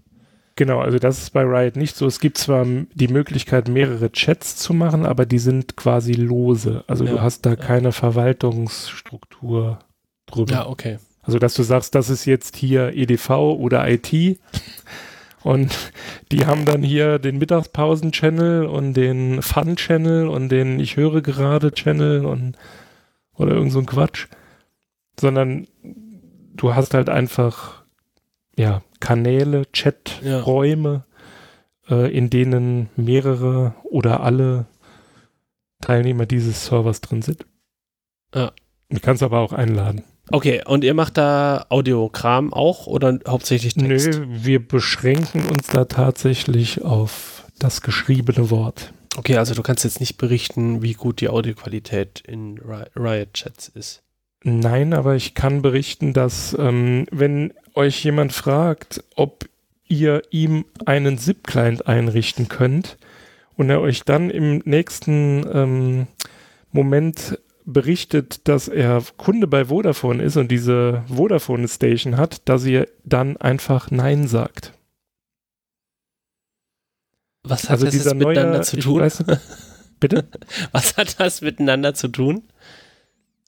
Genau, 0.56 0.80
also 0.80 0.98
das 0.98 1.18
ist 1.18 1.30
bei 1.30 1.42
Riot 1.42 1.76
nicht 1.76 1.96
so. 1.96 2.06
Es 2.06 2.20
gibt 2.20 2.38
zwar 2.38 2.64
die 2.64 3.08
Möglichkeit, 3.08 3.68
mehrere 3.68 4.12
Chats 4.12 4.56
zu 4.56 4.72
machen, 4.72 5.04
aber 5.04 5.26
die 5.26 5.40
sind 5.40 5.76
quasi 5.76 6.12
lose. 6.12 6.84
Also 6.86 7.04
ja, 7.04 7.12
du 7.12 7.22
hast 7.22 7.44
da 7.44 7.50
ja. 7.50 7.56
keine 7.56 7.90
Verwaltungsstruktur 7.90 9.80
drüber. 10.26 10.52
Ja, 10.52 10.66
okay. 10.68 10.98
Also 11.22 11.38
dass 11.38 11.54
du 11.54 11.64
sagst, 11.64 11.94
das 11.96 12.08
ist 12.08 12.24
jetzt 12.24 12.56
hier 12.56 12.92
EDV 12.94 13.30
oder 13.30 13.88
IT 13.90 14.12
und 15.42 15.92
die 16.30 16.46
haben 16.46 16.64
dann 16.66 16.84
hier 16.84 17.18
den 17.18 17.38
Mittagspausen-Channel 17.38 18.66
und 18.66 18.94
den 18.94 19.42
Fun-Channel 19.42 20.28
und 20.28 20.50
den 20.50 20.78
Ich 20.78 20.96
höre 20.96 21.20
gerade 21.20 21.72
Channel 21.72 22.24
und 22.26 22.56
oder 23.36 23.54
irgend 23.54 23.72
so 23.72 23.80
ein 23.80 23.86
Quatsch. 23.86 24.28
Sondern 25.18 25.66
du 25.82 26.74
hast 26.76 26.94
halt 26.94 27.08
einfach 27.08 27.82
ja, 28.56 28.82
Kanäle, 29.04 29.66
Chaträume, 29.70 31.04
ja. 31.90 32.04
äh, 32.04 32.16
in 32.16 32.30
denen 32.30 32.88
mehrere 32.96 33.74
oder 33.82 34.22
alle 34.22 34.64
Teilnehmer 35.82 36.24
dieses 36.24 36.64
Servers 36.64 37.02
drin 37.02 37.20
sind. 37.20 37.44
Ja. 38.34 38.52
Du 38.88 39.00
kannst 39.00 39.22
aber 39.22 39.40
auch 39.40 39.52
einladen. 39.52 40.04
Okay, 40.30 40.62
und 40.64 40.84
ihr 40.84 40.94
macht 40.94 41.18
da 41.18 41.66
Audiokram 41.68 42.54
auch 42.54 42.86
oder 42.86 43.18
hauptsächlich 43.28 43.74
Text? 43.74 44.06
Nö, 44.08 44.26
wir 44.26 44.66
beschränken 44.66 45.44
uns 45.50 45.66
da 45.66 45.84
tatsächlich 45.84 46.82
auf 46.82 47.44
das 47.58 47.82
geschriebene 47.82 48.48
Wort. 48.48 48.94
Okay, 49.18 49.36
also 49.36 49.54
du 49.54 49.62
kannst 49.62 49.84
jetzt 49.84 50.00
nicht 50.00 50.16
berichten, 50.16 50.80
wie 50.80 50.94
gut 50.94 51.20
die 51.20 51.28
Audioqualität 51.28 52.22
in 52.26 52.58
Riot-Chats 52.96 53.68
ist. 53.68 54.02
Nein, 54.44 54.94
aber 54.94 55.14
ich 55.14 55.34
kann 55.34 55.60
berichten, 55.60 56.14
dass 56.14 56.56
ähm, 56.58 57.06
wenn 57.10 57.52
euch 57.74 58.02
jemand 58.04 58.32
fragt, 58.32 59.04
ob 59.16 59.48
ihr 59.88 60.22
ihm 60.30 60.64
einen 60.86 61.18
ZIP-Client 61.18 61.86
einrichten 61.86 62.48
könnt 62.48 62.96
und 63.56 63.70
er 63.70 63.80
euch 63.80 64.02
dann 64.04 64.30
im 64.30 64.58
nächsten 64.64 65.46
ähm, 65.52 66.06
Moment 66.72 67.38
berichtet, 67.64 68.46
dass 68.48 68.68
er 68.68 69.02
Kunde 69.16 69.46
bei 69.46 69.66
Vodafone 69.66 70.22
ist 70.22 70.36
und 70.36 70.50
diese 70.50 71.04
Vodafone 71.08 71.68
Station 71.68 72.16
hat, 72.16 72.48
dass 72.48 72.64
ihr 72.64 72.88
dann 73.04 73.36
einfach 73.36 73.90
Nein 73.90 74.26
sagt. 74.26 74.72
Was 77.42 77.64
hat 77.64 77.82
also 77.82 77.86
das 77.86 78.14
miteinander 78.14 78.52
neue, 78.52 78.62
zu 78.62 78.76
tun? 78.78 79.00
Weiß, 79.00 79.24
bitte? 80.00 80.28
Was 80.72 80.96
hat 80.96 81.20
das 81.20 81.42
miteinander 81.42 81.94
zu 81.94 82.08
tun? 82.08 82.42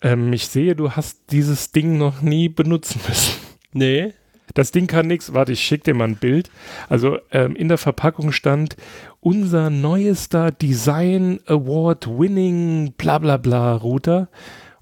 Ähm, 0.03 0.33
ich 0.35 0.49
sehe, 0.49 0.77
du 0.77 0.93
hast 0.93 1.31
dieses 1.31 1.73
Ding 1.73 1.97
noch 1.97 2.21
nie 2.21 2.51
benutzen 2.51 3.01
müssen. 3.09 3.46
Nee. 3.77 4.15
Das 4.55 4.71
Ding 4.71 4.87
kann 4.87 5.07
nichts. 5.07 5.35
Warte, 5.35 5.53
ich 5.53 5.61
schicke 5.61 5.85
dir 5.85 5.95
mal 5.95 6.09
ein 6.09 6.17
Bild. 6.17 6.51
Also 6.89 7.19
ähm, 7.31 7.57
in 7.57 7.69
der 7.69 7.79
Verpackung 7.79 8.33
stand 8.33 8.77
unser 9.21 9.71
neuester 9.71 10.51
Design 10.51 11.41
Award 11.47 12.07
Winning 12.09 12.95
bla 12.97 13.19
bla 13.19 13.37
bla 13.37 13.75
Router. 13.75 14.29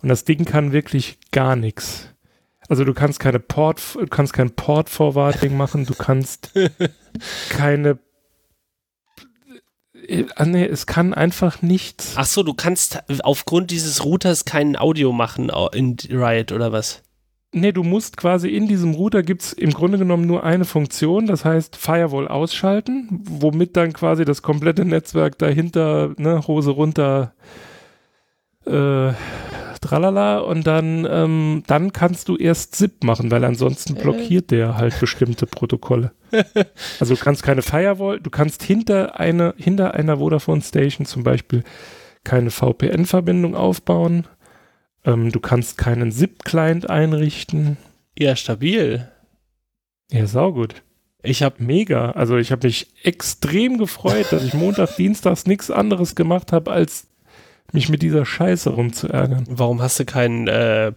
Und 0.03 0.11
das 0.11 0.24
Ding 0.24 0.45
kann 0.45 0.72
wirklich 0.72 1.18
gar 1.32 1.57
nichts. 1.57 2.09
Also 2.68 2.84
du 2.84 2.95
kannst 2.95 3.20
keine 3.20 3.40
Port, 3.40 3.80
kannst 4.11 4.32
kein 4.32 4.51
Port 4.53 4.88
Forwarding 4.88 5.57
machen, 5.57 5.86
du 5.86 5.95
kannst 5.95 6.53
keine 7.51 7.99
ah, 10.36 10.45
nee, 10.45 10.64
es 10.64 10.86
kann 10.86 11.14
einfach 11.14 11.62
nichts. 11.62 12.14
Ach 12.16 12.26
so, 12.26 12.42
du 12.42 12.55
kannst 12.55 13.03
aufgrund 13.22 13.70
dieses 13.70 14.05
Routers 14.05 14.45
kein 14.45 14.76
Audio 14.76 15.12
machen 15.12 15.51
in 15.72 15.97
Riot 16.11 16.53
oder 16.53 16.72
was? 16.72 17.03
Nee, 17.57 17.70
du 17.70 17.84
musst 17.84 18.16
quasi 18.16 18.48
in 18.48 18.66
diesem 18.66 18.94
Router 18.94 19.22
gibt 19.22 19.42
es 19.42 19.52
im 19.52 19.70
Grunde 19.70 19.96
genommen 19.96 20.26
nur 20.26 20.42
eine 20.42 20.64
Funktion, 20.64 21.26
das 21.26 21.44
heißt 21.44 21.76
Firewall 21.76 22.26
ausschalten, 22.26 23.09
womit 23.22 23.76
dann 23.76 23.92
quasi 23.92 24.24
das 24.24 24.42
komplette 24.42 24.84
Netzwerk 24.84 25.38
dahinter, 25.38 26.14
ne, 26.16 26.44
Hose 26.48 26.72
runter, 26.72 27.32
äh, 28.66 29.12
tralala 29.80 30.38
und 30.38 30.66
dann, 30.66 31.07
ähm, 31.09 31.62
dann 31.68 31.92
kannst 31.92 32.28
du 32.28 32.36
erst 32.36 32.74
ZIP 32.74 33.05
machen, 33.05 33.30
weil 33.30 33.44
ansonsten 33.44 33.94
blockiert 33.94 34.50
der 34.50 34.76
halt 34.76 34.98
bestimmte 34.98 35.46
Protokolle. 35.46 36.12
Also 36.98 37.14
du 37.14 37.20
kannst 37.20 37.44
keine 37.44 37.62
Firewall, 37.62 38.18
du 38.18 38.30
kannst 38.30 38.64
hinter, 38.64 39.20
eine, 39.20 39.55
hinter 39.57 39.94
einer 39.94 40.18
Vodafone 40.18 40.62
Station 40.62 41.07
zum 41.07 41.22
Beispiel 41.22 41.62
keine 42.24 42.50
VPN-Verbindung 42.50 43.55
aufbauen. 43.55 44.26
Ähm, 45.05 45.30
du 45.32 45.40
kannst 45.40 45.78
keinen 45.78 46.12
ZIP-Client 46.12 46.88
einrichten. 46.88 47.76
Ja, 48.18 48.36
stabil. 48.36 49.09
Ja, 50.11 50.26
saugut. 50.26 50.82
Ich 51.22 51.42
habe 51.42 51.62
mega, 51.62 52.11
also 52.11 52.36
ich 52.36 52.52
habe 52.52 52.66
mich 52.66 52.88
extrem 53.02 53.78
gefreut, 53.78 54.26
dass 54.30 54.44
ich 54.44 54.55
Montag, 54.55 54.96
Dienstags 54.96 55.46
nichts 55.46 55.70
anderes 55.70 56.14
gemacht 56.14 56.52
habe, 56.52 56.70
als 56.70 57.07
mich 57.72 57.88
mit 57.88 58.02
dieser 58.02 58.26
Scheiße 58.26 58.70
rumzuärgern. 58.70 59.44
Warum 59.48 59.80
hast 59.80 59.98
du 59.98 60.05
keinen 60.05 60.48
äh, 60.48 60.92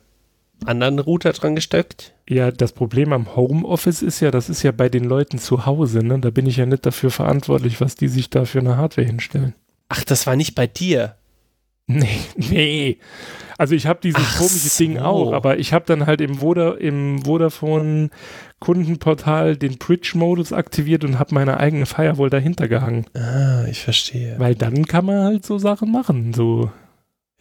anderen 0.66 1.00
Router 1.00 1.32
dran 1.32 1.56
gesteckt? 1.56 2.14
Ja, 2.30 2.52
das 2.52 2.74
Problem 2.74 3.14
am 3.14 3.36
Homeoffice 3.36 4.02
ist 4.02 4.20
ja, 4.20 4.32
das 4.32 4.50
ist 4.50 4.64
ja 4.64 4.72
bei 4.72 4.90
den 4.90 5.06
Leuten 5.06 5.40
zu 5.40 5.66
Hause, 5.66 6.00
ne? 6.00 6.20
Da 6.20 6.30
bin 6.30 6.46
ich 6.46 6.58
ja 6.58 6.66
nicht 6.66 6.86
dafür 6.86 7.10
verantwortlich, 7.10 7.80
was 7.80 7.96
die 7.96 8.10
sich 8.10 8.30
da 8.30 8.44
für 8.46 8.60
eine 8.60 8.76
Hardware 8.76 9.08
hinstellen. 9.08 9.56
Ach, 9.90 10.04
das 10.04 10.28
war 10.28 10.36
nicht 10.36 10.56
bei 10.56 10.68
dir. 10.68 11.16
Nee, 11.90 12.20
nee. 12.36 12.98
Also 13.58 13.74
ich 13.74 13.88
habe 13.88 14.00
dieses 14.04 14.22
Ach 14.22 14.38
komische 14.40 14.68
so. 14.68 14.84
Ding 14.84 14.98
auch, 14.98 15.32
aber 15.32 15.58
ich 15.58 15.72
habe 15.72 15.86
dann 15.86 16.06
halt 16.06 16.20
im, 16.20 16.42
Voda, 16.42 16.74
im 16.74 17.24
Vodafone 17.24 18.10
Kundenportal 18.60 19.56
den 19.56 19.78
Bridge-Modus 19.78 20.52
aktiviert 20.52 21.06
und 21.06 21.18
habe 21.18 21.34
meine 21.34 21.60
eigene 21.60 21.86
Firewall 21.86 22.30
dahinter 22.30 22.68
gehangen. 22.68 23.06
Ah, 23.16 23.66
ich 23.70 23.84
verstehe. 23.84 24.36
Weil 24.38 24.56
dann 24.56 24.86
kann 24.86 25.06
man 25.06 25.24
halt 25.24 25.46
so 25.46 25.60
Sachen 25.60 25.92
machen, 25.92 26.34
so 26.34 26.72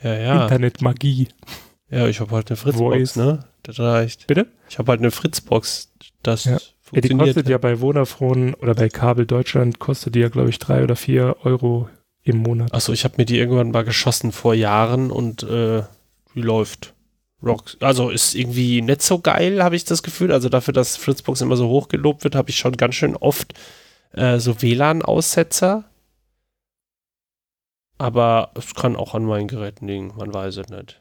ja, 0.00 0.14
ja. 0.14 0.42
Internetmagie. 0.44 1.28
Ja, 1.90 2.06
ich 2.06 2.20
habe 2.20 2.32
halt 2.32 2.50
eine 2.50 2.56
Fritzbox, 2.56 3.16
ne? 3.16 3.44
Das 3.62 3.80
reicht. 3.80 4.26
Bitte? 4.26 4.46
Ich 4.68 4.78
habe 4.78 4.90
halt 4.90 5.00
eine 5.00 5.10
Fritzbox. 5.10 5.92
Das 6.22 6.44
ja. 6.44 6.58
funktioniert. 6.80 6.94
Ja, 6.94 7.00
die 7.00 7.16
kostet 7.16 7.48
ja 7.48 7.58
bei 7.58 7.76
Vodafone 7.76 8.56
oder 8.56 8.74
bei 8.74 8.88
Kabel 8.88 9.26
Deutschland 9.26 9.78
kostet 9.78 10.14
die 10.14 10.20
ja, 10.20 10.28
glaube 10.28 10.50
ich, 10.50 10.58
drei 10.58 10.82
oder 10.82 10.96
vier 10.96 11.36
Euro 11.42 11.88
im 12.26 12.38
Monat. 12.38 12.74
Achso, 12.74 12.92
ich 12.92 13.04
habe 13.04 13.14
mir 13.18 13.24
die 13.24 13.38
irgendwann 13.38 13.70
mal 13.70 13.84
geschossen 13.84 14.32
vor 14.32 14.54
Jahren 14.54 15.10
und 15.10 15.42
äh, 15.44 15.82
die 16.34 16.42
läuft. 16.42 16.92
Rock, 17.42 17.76
also 17.80 18.10
ist 18.10 18.34
irgendwie 18.34 18.82
nicht 18.82 19.02
so 19.02 19.20
geil, 19.20 19.62
habe 19.62 19.76
ich 19.76 19.84
das 19.84 20.02
Gefühl. 20.02 20.32
Also 20.32 20.48
dafür, 20.48 20.74
dass 20.74 20.96
Fritzbox 20.96 21.40
immer 21.42 21.56
so 21.56 21.68
hoch 21.68 21.88
gelobt 21.88 22.24
wird, 22.24 22.34
habe 22.34 22.50
ich 22.50 22.56
schon 22.56 22.76
ganz 22.76 22.94
schön 22.94 23.14
oft 23.14 23.54
äh, 24.12 24.38
so 24.38 24.60
WLAN-Aussetzer. 24.60 25.84
Aber 27.98 28.50
es 28.54 28.74
kann 28.74 28.96
auch 28.96 29.14
an 29.14 29.24
meinen 29.24 29.48
Geräten 29.48 29.86
liegen, 29.86 30.12
man 30.16 30.32
weiß 30.34 30.56
es 30.56 30.68
nicht. 30.68 31.00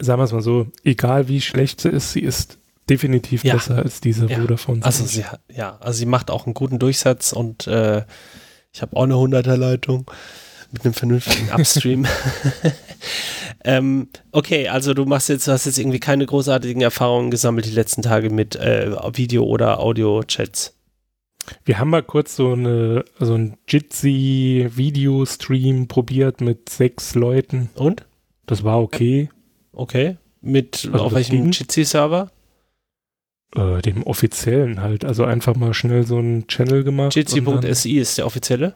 Sagen 0.00 0.20
wir 0.20 0.24
es 0.24 0.32
mal 0.32 0.42
so, 0.42 0.68
egal 0.84 1.28
wie 1.28 1.40
schlecht 1.40 1.80
sie 1.80 1.90
ist, 1.90 2.12
sie 2.12 2.20
ist 2.20 2.58
definitiv 2.88 3.44
ja. 3.44 3.54
besser 3.54 3.76
als 3.76 4.00
diese 4.00 4.26
ja. 4.26 4.40
Vodafone. 4.40 4.84
Also 4.84 5.04
sie 5.04 5.24
ja, 5.52 5.76
also 5.80 5.98
sie 5.98 6.06
macht 6.06 6.30
auch 6.30 6.46
einen 6.46 6.54
guten 6.54 6.78
Durchsatz 6.78 7.32
und 7.32 7.66
äh, 7.66 8.04
ich 8.78 8.82
habe 8.82 8.96
auch 8.96 9.02
eine 9.02 9.14
100er 9.14 9.56
Leitung 9.56 10.08
mit 10.70 10.84
einem 10.84 10.94
vernünftigen 10.94 11.50
Upstream. 11.52 12.06
ähm, 13.64 14.06
okay, 14.30 14.68
also 14.68 14.94
du 14.94 15.04
machst 15.04 15.28
jetzt, 15.30 15.48
hast 15.48 15.66
jetzt 15.66 15.80
irgendwie 15.80 15.98
keine 15.98 16.24
großartigen 16.24 16.80
Erfahrungen 16.80 17.32
gesammelt 17.32 17.66
die 17.66 17.72
letzten 17.72 18.02
Tage 18.02 18.30
mit 18.30 18.54
äh, 18.54 18.92
Video- 19.14 19.46
oder 19.46 19.80
Audio-Chats. 19.80 20.76
Wir 21.64 21.80
haben 21.80 21.90
mal 21.90 22.04
kurz 22.04 22.36
so 22.36 22.52
eine, 22.52 23.04
so 23.18 23.34
ein 23.34 23.56
Jitsi-Video-Stream 23.66 25.88
probiert 25.88 26.40
mit 26.40 26.68
sechs 26.68 27.16
Leuten. 27.16 27.70
Und? 27.74 28.06
Das 28.46 28.62
war 28.62 28.80
okay. 28.80 29.28
Okay. 29.72 30.18
Mit 30.40 30.88
also 30.92 31.06
auf 31.06 31.14
welchem 31.14 31.50
Jitsi-Server? 31.50 32.30
Äh, 33.56 33.80
dem 33.82 34.02
offiziellen 34.02 34.82
halt. 34.82 35.04
Also 35.04 35.24
einfach 35.24 35.56
mal 35.56 35.72
schnell 35.74 36.04
so 36.06 36.18
einen 36.18 36.46
Channel 36.48 36.84
gemacht. 36.84 37.14
Jitsi.si 37.14 37.98
ist 37.98 38.18
der 38.18 38.26
offizielle? 38.26 38.74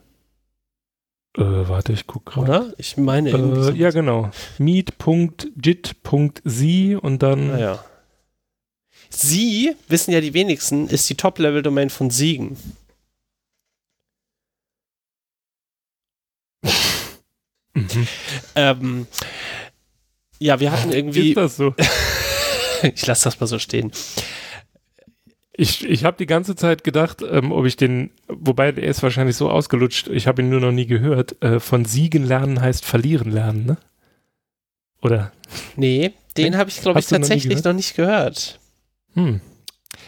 Äh, 1.37 1.43
warte, 1.43 1.93
ich 1.93 2.07
gucke 2.07 2.33
gerade. 2.33 2.51
Oder? 2.51 2.73
Ich 2.79 2.97
meine 2.97 3.31
irgendwie. 3.31 3.71
Äh, 3.71 3.75
ja, 3.75 3.91
genau. 3.91 4.31
meet.jit.sie 4.59 5.47
und 6.97 7.23
dann. 7.23 7.49
Naja. 7.49 7.75
Ah, 7.75 7.85
Sie, 9.15 9.77
wissen 9.89 10.13
ja 10.13 10.23
die 10.23 10.33
wenigsten, 10.33 10.89
ist 10.89 11.09
die 11.11 11.17
Top-Level-Domain 11.17 11.91
von 11.91 12.09
Siegen. 12.09 12.57
mhm. 17.75 18.09
ähm, 18.55 19.07
ja, 20.39 20.61
wir 20.61 20.73
hatten 20.73 20.93
irgendwie. 20.93 21.31
Ist 21.31 21.37
das 21.37 21.57
so? 21.57 21.75
ich 22.83 23.07
lasse 23.07 23.25
das 23.25 23.39
mal 23.39 23.47
so 23.47 23.59
stehen. 23.59 23.93
Ich, 25.55 25.85
ich 25.87 26.05
habe 26.05 26.17
die 26.17 26.27
ganze 26.27 26.57
Zeit 26.57 26.83
gedacht, 26.83 27.23
ähm, 27.29 27.53
ob 27.53 27.67
ich 27.67 27.77
den, 27.77 28.11
wobei 28.29 28.71
er 28.71 28.79
ist 28.79 29.03
wahrscheinlich 29.03 29.37
so 29.37 29.51
ausgelutscht, 29.51 30.09
ich 30.09 30.27
habe 30.27 30.41
ihn 30.41 30.49
nur 30.49 30.61
noch 30.61 30.73
nie 30.73 30.87
gehört, 30.87 31.43
äh, 31.43 31.61
von 31.61 31.85
Siegen 31.85 32.25
lernen 32.25 32.61
heißt 32.61 32.85
verlieren 32.85 33.31
lernen, 33.31 33.67
ne? 33.67 33.77
Oder? 35.03 35.33
Nee, 35.77 36.13
den 36.37 36.57
habe 36.57 36.71
ich, 36.71 36.81
glaube 36.81 37.01
ich, 37.01 37.07
tatsächlich 37.07 37.59
noch, 37.59 37.65
noch, 37.65 37.73
nicht 37.75 37.97
gehört. 37.97 38.61
Hm. 39.15 39.41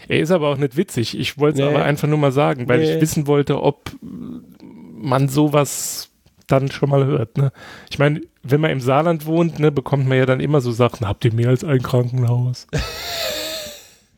Er 0.08 0.20
ist 0.20 0.30
aber 0.30 0.48
auch 0.48 0.56
nicht 0.56 0.76
witzig. 0.76 1.18
Ich 1.18 1.36
wollte 1.38 1.62
es 1.62 1.68
nee. 1.68 1.74
aber 1.74 1.84
einfach 1.84 2.08
nur 2.08 2.18
mal 2.18 2.32
sagen, 2.32 2.68
weil 2.68 2.78
nee. 2.78 2.94
ich 2.94 3.00
wissen 3.00 3.26
wollte, 3.26 3.62
ob 3.62 3.90
man 4.00 5.28
sowas 5.28 6.10
dann 6.46 6.70
schon 6.70 6.90
mal 6.90 7.04
hört. 7.04 7.36
Ne? 7.36 7.52
Ich 7.90 7.98
meine, 7.98 8.20
wenn 8.42 8.60
man 8.60 8.70
im 8.70 8.80
Saarland 8.80 9.26
wohnt, 9.26 9.58
ne, 9.58 9.72
bekommt 9.72 10.06
man 10.08 10.18
ja 10.18 10.26
dann 10.26 10.40
immer 10.40 10.60
so 10.60 10.72
Sachen, 10.72 11.08
habt 11.08 11.24
ihr 11.24 11.32
mehr 11.32 11.48
als 11.48 11.64
ein 11.64 11.82
Krankenhaus? 11.82 12.66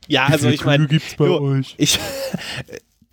Ja, 0.08 0.26
also 0.26 0.48
ich 0.48 0.64
meine, 0.64 0.88
ich, 1.76 1.98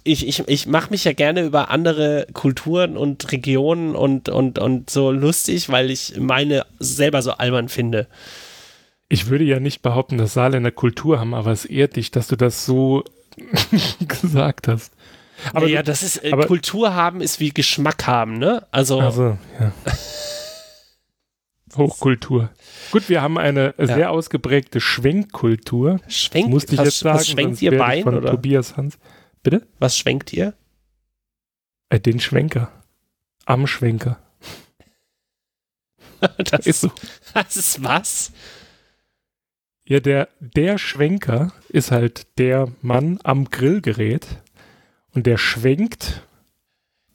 ich, 0.03 0.27
ich, 0.27 0.47
ich 0.47 0.67
mache 0.67 0.89
mich 0.89 1.03
ja 1.03 1.13
gerne 1.13 1.43
über 1.43 1.69
andere 1.69 2.27
Kulturen 2.33 2.97
und 2.97 3.31
Regionen 3.31 3.95
und, 3.95 4.29
und, 4.29 4.59
und 4.59 4.89
so 4.89 5.11
lustig, 5.11 5.69
weil 5.69 5.89
ich 5.89 6.17
meine 6.17 6.65
selber 6.79 7.21
so 7.21 7.31
albern 7.31 7.69
finde. 7.69 8.07
Ich 9.09 9.27
würde 9.29 9.43
ja 9.43 9.59
nicht 9.59 9.81
behaupten, 9.81 10.17
dass 10.17 10.33
Saarländer 10.33 10.71
Kultur 10.71 11.19
haben, 11.19 11.33
aber 11.33 11.51
es 11.51 11.65
ehrt 11.65 11.95
dich, 11.95 12.11
dass 12.11 12.27
du 12.27 12.35
das 12.35 12.65
so 12.65 13.03
gesagt 14.07 14.67
hast. 14.67 14.93
Aber 15.53 15.67
ja, 15.67 15.83
das 15.83 16.03
ist 16.03 16.23
äh, 16.23 16.31
Kultur 16.31 16.93
haben 16.93 17.21
ist 17.21 17.39
wie 17.39 17.49
Geschmack 17.49 18.07
haben, 18.07 18.37
ne? 18.37 18.65
Also, 18.71 18.99
also 18.99 19.37
ja. 19.59 19.71
Hochkultur. 21.77 22.49
Gut, 22.91 23.09
wir 23.09 23.21
haben 23.21 23.37
eine 23.37 23.73
ja. 23.77 23.85
sehr 23.85 24.11
ausgeprägte 24.11 24.79
Schwenkkultur. 24.79 25.99
Schwenkt, 26.07 26.49
Musste 26.49 26.73
ich 26.73 26.79
was, 26.79 26.85
jetzt 26.85 26.99
sagen, 26.99 27.19
was 27.19 27.27
schwenkt 27.27 27.61
ihr 27.61 27.77
Bein? 27.77 28.03
Von 28.03 28.15
oder? 28.15 28.31
Tobias 28.31 28.77
Hans. 28.77 28.97
Bitte? 29.41 29.67
Was 29.79 29.97
schwenkt 29.97 30.33
ihr? 30.33 30.53
Äh, 31.89 31.99
den 31.99 32.19
Schwenker. 32.19 32.71
Am 33.45 33.67
Schwenker. 33.67 34.19
das 36.37 36.65
ist 36.65 36.81
so. 36.81 36.91
Das 37.33 37.57
ist 37.57 37.83
was? 37.83 38.31
Ja, 39.85 39.99
der, 39.99 40.29
der 40.39 40.77
Schwenker 40.77 41.51
ist 41.67 41.91
halt 41.91 42.27
der 42.37 42.71
Mann 42.81 43.19
am 43.23 43.49
Grillgerät 43.49 44.27
und 45.11 45.27
der 45.27 45.37
schwenkt 45.37 46.25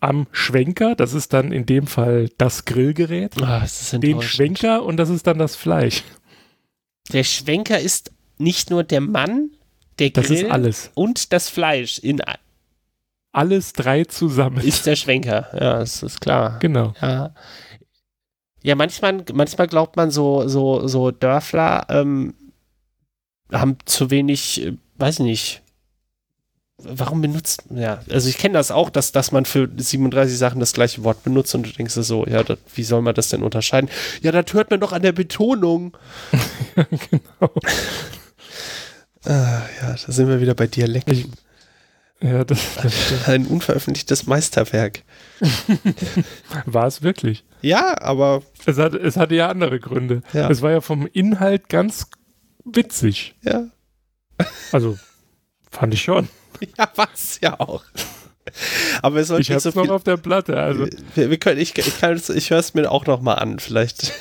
am 0.00 0.26
Schwenker, 0.32 0.94
das 0.94 1.12
ist 1.12 1.32
dann 1.32 1.52
in 1.52 1.66
dem 1.66 1.86
Fall 1.86 2.30
das 2.38 2.64
Grillgerät, 2.64 3.40
ah, 3.42 3.60
das 3.60 3.90
den 3.98 4.22
Schwenker 4.22 4.84
und 4.84 4.96
das 4.96 5.10
ist 5.10 5.26
dann 5.26 5.38
das 5.38 5.56
Fleisch. 5.56 6.04
Der 7.12 7.24
Schwenker 7.24 7.78
ist 7.78 8.12
nicht 8.38 8.70
nur 8.70 8.84
der 8.84 9.00
Mann, 9.00 9.50
der 9.98 10.10
das 10.10 10.26
Grill 10.26 10.50
alles. 10.50 10.90
und 10.94 11.32
das 11.32 11.48
Fleisch 11.48 11.98
in 11.98 12.22
alles 13.32 13.72
drei 13.72 14.04
zusammen. 14.04 14.58
Ist 14.58 14.86
der 14.86 14.96
Schwenker, 14.96 15.48
ja, 15.52 15.78
das 15.80 16.02
ist 16.02 16.20
klar. 16.20 16.58
Genau. 16.60 16.94
Ja, 17.00 17.34
ja 18.62 18.74
manchmal, 18.74 19.24
manchmal 19.32 19.66
glaubt 19.66 19.96
man 19.96 20.10
so, 20.10 20.46
so, 20.48 20.86
so 20.86 21.10
Dörfler 21.10 21.86
ähm, 21.88 22.34
haben 23.52 23.76
zu 23.84 24.10
wenig, 24.10 24.64
äh, 24.64 24.76
weiß 24.96 25.20
nicht, 25.20 25.62
warum 26.78 27.20
benutzt, 27.20 27.64
ja, 27.74 28.00
also 28.10 28.28
ich 28.28 28.38
kenne 28.38 28.54
das 28.54 28.70
auch, 28.70 28.88
dass, 28.90 29.10
dass 29.10 29.32
man 29.32 29.44
für 29.44 29.68
37 29.76 30.38
Sachen 30.38 30.60
das 30.60 30.72
gleiche 30.72 31.02
Wort 31.02 31.24
benutzt 31.24 31.54
und 31.54 31.66
du 31.66 31.70
denkst 31.70 31.94
so, 31.94 32.26
ja, 32.26 32.42
dat, 32.42 32.60
wie 32.74 32.84
soll 32.84 33.02
man 33.02 33.14
das 33.14 33.28
denn 33.28 33.42
unterscheiden? 33.42 33.90
Ja, 34.22 34.30
das 34.30 34.52
hört 34.52 34.70
man 34.70 34.80
doch 34.80 34.92
an 34.92 35.02
der 35.02 35.12
Betonung. 35.12 35.96
genau. 36.74 37.52
ah, 39.24 39.62
ja, 39.82 39.96
da 40.06 40.12
sind 40.12 40.28
wir 40.28 40.40
wieder 40.40 40.54
bei 40.54 40.68
Dialekten. 40.68 41.32
Ja, 42.20 42.44
das, 42.44 42.60
das 42.82 43.28
Ein 43.28 43.46
unveröffentlichtes 43.46 44.26
Meisterwerk. 44.26 45.02
War 46.66 46.86
es 46.86 47.02
wirklich? 47.02 47.44
Ja, 47.60 48.00
aber. 48.00 48.42
Es, 48.66 48.78
hat, 48.78 48.94
es 48.94 49.16
hatte 49.16 49.34
ja 49.34 49.48
andere 49.48 49.78
Gründe. 49.78 50.22
Ja. 50.32 50.50
Es 50.50 50.62
war 50.62 50.70
ja 50.70 50.80
vom 50.80 51.06
Inhalt 51.06 51.68
ganz 51.68 52.08
witzig. 52.64 53.36
Ja. 53.42 53.68
Also, 54.72 54.98
fand 55.70 55.94
ich 55.94 56.02
schon. 56.02 56.28
Ja, 56.78 56.90
was 56.94 57.38
ja 57.40 57.58
auch. 57.60 57.84
Aber 59.02 59.18
es 59.18 59.30
ich 59.30 59.50
hab's 59.50 59.64
so 59.64 59.70
noch 59.70 59.90
auf 59.90 60.04
der 60.04 60.16
Platte. 60.16 60.56
Also. 60.58 60.86
Wir, 61.14 61.30
wir 61.30 61.38
können, 61.38 61.60
ich, 61.60 61.76
ich, 61.76 61.86
ich 61.86 62.50
höre 62.50 62.58
es 62.58 62.74
mir 62.74 62.90
auch 62.90 63.06
noch 63.06 63.20
mal 63.20 63.34
an. 63.34 63.58
Vielleicht. 63.58 64.12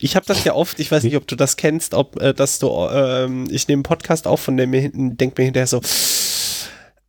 Ich 0.00 0.16
habe 0.16 0.26
das 0.26 0.42
ja 0.44 0.54
oft, 0.54 0.80
ich 0.80 0.90
weiß 0.90 1.04
nicht, 1.04 1.16
ob 1.16 1.26
du 1.26 1.36
das 1.36 1.56
kennst, 1.56 1.94
ob 1.94 2.20
äh, 2.20 2.34
dass 2.34 2.58
du, 2.58 2.68
ähm, 2.90 3.46
ich 3.50 3.68
nehme 3.68 3.78
einen 3.78 3.82
Podcast 3.84 4.26
auf 4.26 4.40
von 4.40 4.56
dem 4.56 4.70
mir 4.70 4.80
hinten, 4.80 5.16
denk 5.16 5.38
mir 5.38 5.44
hinterher 5.44 5.68
so, 5.68 5.80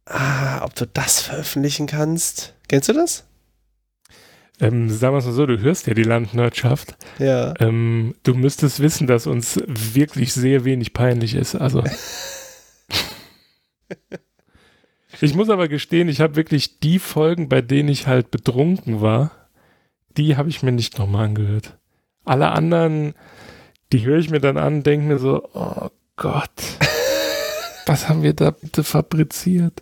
ah, 0.06 0.64
ob 0.64 0.76
du 0.76 0.86
das 0.86 1.22
veröffentlichen 1.22 1.88
kannst. 1.88 2.54
Kennst 2.68 2.90
du 2.90 2.94
das? 2.94 3.24
Ähm, 4.62 4.90
sagen 4.90 5.14
wir 5.16 5.18
es 5.18 5.26
mal 5.26 5.32
so, 5.34 5.46
du 5.46 5.60
hörst 5.60 5.88
ja 5.88 5.94
die 5.94 6.04
Landwirtschaft. 6.04 6.96
Ja. 7.20 7.54
Ähm, 7.60 8.16
du 8.24 8.36
müsstest 8.36 8.80
wissen, 8.80 9.08
dass 9.08 9.28
uns 9.28 9.60
wirklich 9.66 10.34
sehr 10.34 10.64
wenig 10.64 10.94
peinlich 10.94 11.36
ist. 11.36 11.56
Also. 11.56 11.84
ich 15.22 15.36
muss 15.36 15.50
aber 15.50 15.68
gestehen, 15.68 16.10
ich 16.10 16.22
habe 16.22 16.36
wirklich 16.36 16.80
die 16.80 17.00
Folgen, 17.00 17.50
bei 17.50 17.62
denen 17.62 17.90
ich 17.90 18.08
halt 18.08 18.32
betrunken 18.32 19.02
war, 19.02 19.32
die 20.18 20.38
habe 20.38 20.50
ich 20.50 20.64
mir 20.64 20.72
nicht 20.72 20.98
nochmal 20.98 21.26
angehört. 21.26 21.78
Alle 22.24 22.52
anderen, 22.52 23.14
die 23.92 24.06
höre 24.06 24.18
ich 24.18 24.30
mir 24.30 24.40
dann 24.40 24.58
an, 24.58 24.84
denke 24.84 25.06
mir 25.06 25.20
so, 25.20 25.48
oh 25.54 25.90
Gott. 26.16 26.52
Was 27.86 28.10
haben 28.10 28.24
wir 28.24 28.34
da 28.34 28.50
bitte 28.50 28.84
fabriziert? 28.84 29.82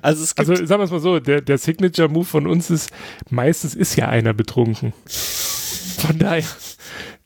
Also, 0.00 0.22
es 0.22 0.34
gibt 0.34 0.48
also 0.48 0.64
sagen 0.64 0.80
wir 0.80 0.84
es 0.84 0.90
mal 0.90 1.00
so, 1.00 1.20
der, 1.20 1.42
der 1.42 1.58
Signature-Move 1.58 2.24
von 2.24 2.46
uns 2.46 2.70
ist, 2.70 2.90
meistens 3.28 3.74
ist 3.74 3.96
ja 3.96 4.08
einer 4.08 4.32
betrunken. 4.32 4.94
Von 5.04 6.18
daher, 6.18 6.44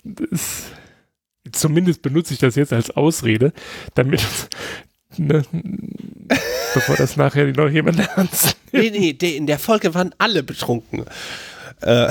das, 0.02 0.64
zumindest 1.52 2.02
benutze 2.02 2.34
ich 2.34 2.40
das 2.40 2.56
jetzt 2.56 2.72
als 2.72 2.90
Ausrede, 2.90 3.52
damit, 3.94 4.20
ne, 5.18 5.44
bevor 6.74 6.96
das 6.96 7.16
nachher 7.16 7.46
noch 7.46 7.68
jemand 7.68 8.00
ernst 8.00 8.56
Nee, 8.72 8.90
nee, 8.90 9.36
in 9.36 9.46
der 9.46 9.58
Folge 9.58 9.94
waren 9.94 10.14
alle 10.18 10.42
betrunken. 10.42 11.04
Äh, 11.80 12.08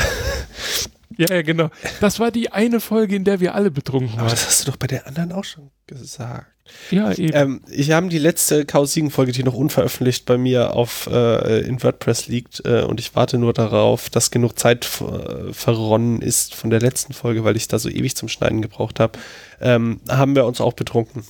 ja, 1.18 1.28
ja, 1.30 1.42
genau. 1.42 1.70
Das 2.00 2.20
war 2.20 2.32
die 2.32 2.52
eine 2.52 2.80
Folge, 2.80 3.16
in 3.16 3.24
der 3.24 3.40
wir 3.40 3.56
alle 3.56 3.72
betrunken 3.72 4.14
waren. 4.14 4.22
Aber 4.22 4.30
das 4.30 4.46
hast 4.46 4.66
du 4.66 4.72
doch 4.72 4.78
bei 4.78 4.88
der 4.88 5.08
anderen 5.08 5.32
auch 5.32 5.44
schon 5.44 5.72
gesagt. 5.88 6.48
Ja, 6.92 7.12
eben. 7.14 7.32
Ähm, 7.34 7.62
ich 7.70 7.92
habe 7.92 8.10
die 8.10 8.18
letzte 8.18 8.66
Chaos 8.66 8.94
Siegen 8.94 9.10
Folge, 9.10 9.32
die 9.32 9.44
noch 9.44 9.54
unveröffentlicht 9.54 10.26
bei 10.26 10.38
mir 10.38 10.76
auf 10.76 11.08
äh, 11.08 11.62
in 11.62 11.82
WordPress 11.82 12.28
liegt 12.28 12.62
äh, 12.66 12.82
und 12.82 13.00
ich 13.00 13.16
warte 13.16 13.38
nur 13.38 13.54
darauf, 13.54 14.10
dass 14.10 14.32
genug 14.32 14.60
Zeit 14.60 14.86
äh, 15.02 15.54
verronnen 15.54 16.22
ist 16.22 16.56
von 16.56 16.70
der 16.70 16.82
letzten 16.82 17.14
Folge, 17.14 17.44
weil 17.44 17.56
ich 17.56 17.68
da 17.70 17.80
so 17.80 17.90
ewig 17.90 18.16
zum 18.16 18.28
Schneiden 18.28 18.62
gebraucht 18.62 19.00
habe. 19.00 19.18
Ähm, 19.62 20.02
haben 20.10 20.36
wir 20.36 20.46
uns 20.46 20.60
auch 20.60 20.74
betrunken. 20.74 21.24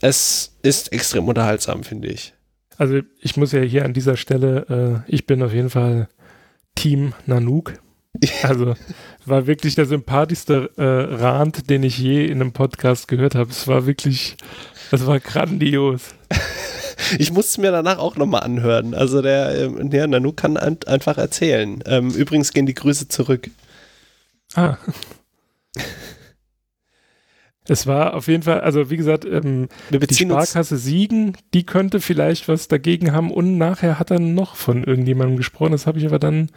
Es 0.00 0.56
ist 0.62 0.92
extrem 0.92 1.28
unterhaltsam, 1.28 1.84
finde 1.84 2.08
ich. 2.08 2.34
Also 2.76 3.00
ich 3.20 3.36
muss 3.36 3.52
ja 3.52 3.60
hier 3.60 3.84
an 3.84 3.92
dieser 3.92 4.16
Stelle, 4.16 5.04
äh, 5.06 5.12
ich 5.12 5.26
bin 5.26 5.42
auf 5.42 5.52
jeden 5.52 5.70
Fall 5.70 6.08
Team 6.74 7.14
Nanook. 7.26 7.74
Also 8.42 8.74
war 9.26 9.48
wirklich 9.48 9.74
der 9.74 9.86
sympathischste 9.86 10.70
äh, 10.76 10.82
Rand, 10.82 11.68
den 11.68 11.82
ich 11.82 11.98
je 11.98 12.24
in 12.24 12.40
einem 12.40 12.52
Podcast 12.52 13.08
gehört 13.08 13.34
habe. 13.34 13.50
Es 13.50 13.66
war 13.66 13.86
wirklich, 13.86 14.36
das 14.90 15.06
war 15.06 15.18
grandios. 15.20 16.14
Ich 17.18 17.32
musste 17.32 17.50
es 17.50 17.58
mir 17.58 17.72
danach 17.72 17.98
auch 17.98 18.16
nochmal 18.16 18.44
anhören. 18.44 18.94
Also 18.94 19.20
der, 19.20 19.58
ähm, 19.58 19.90
der 19.90 20.06
Nanu 20.06 20.32
kann 20.32 20.56
ein, 20.56 20.78
einfach 20.86 21.18
erzählen. 21.18 21.82
Ähm, 21.86 22.10
übrigens 22.10 22.52
gehen 22.52 22.66
die 22.66 22.74
Grüße 22.74 23.08
zurück. 23.08 23.50
Ah. 24.54 24.78
Es 27.66 27.86
war 27.86 28.14
auf 28.14 28.28
jeden 28.28 28.42
Fall, 28.42 28.60
also 28.60 28.90
wie 28.90 28.96
gesagt, 28.96 29.24
ähm, 29.24 29.68
die 29.90 30.14
Sparkasse 30.14 30.76
Siegen, 30.76 31.36
die 31.54 31.64
könnte 31.64 32.00
vielleicht 32.00 32.46
was 32.46 32.68
dagegen 32.68 33.12
haben 33.12 33.30
und 33.30 33.56
nachher 33.56 33.98
hat 33.98 34.10
er 34.10 34.18
noch 34.18 34.54
von 34.54 34.84
irgendjemandem 34.84 35.38
gesprochen, 35.38 35.72
das 35.72 35.86
habe 35.86 35.98
ich 35.98 36.06
aber 36.06 36.18
dann 36.18 36.50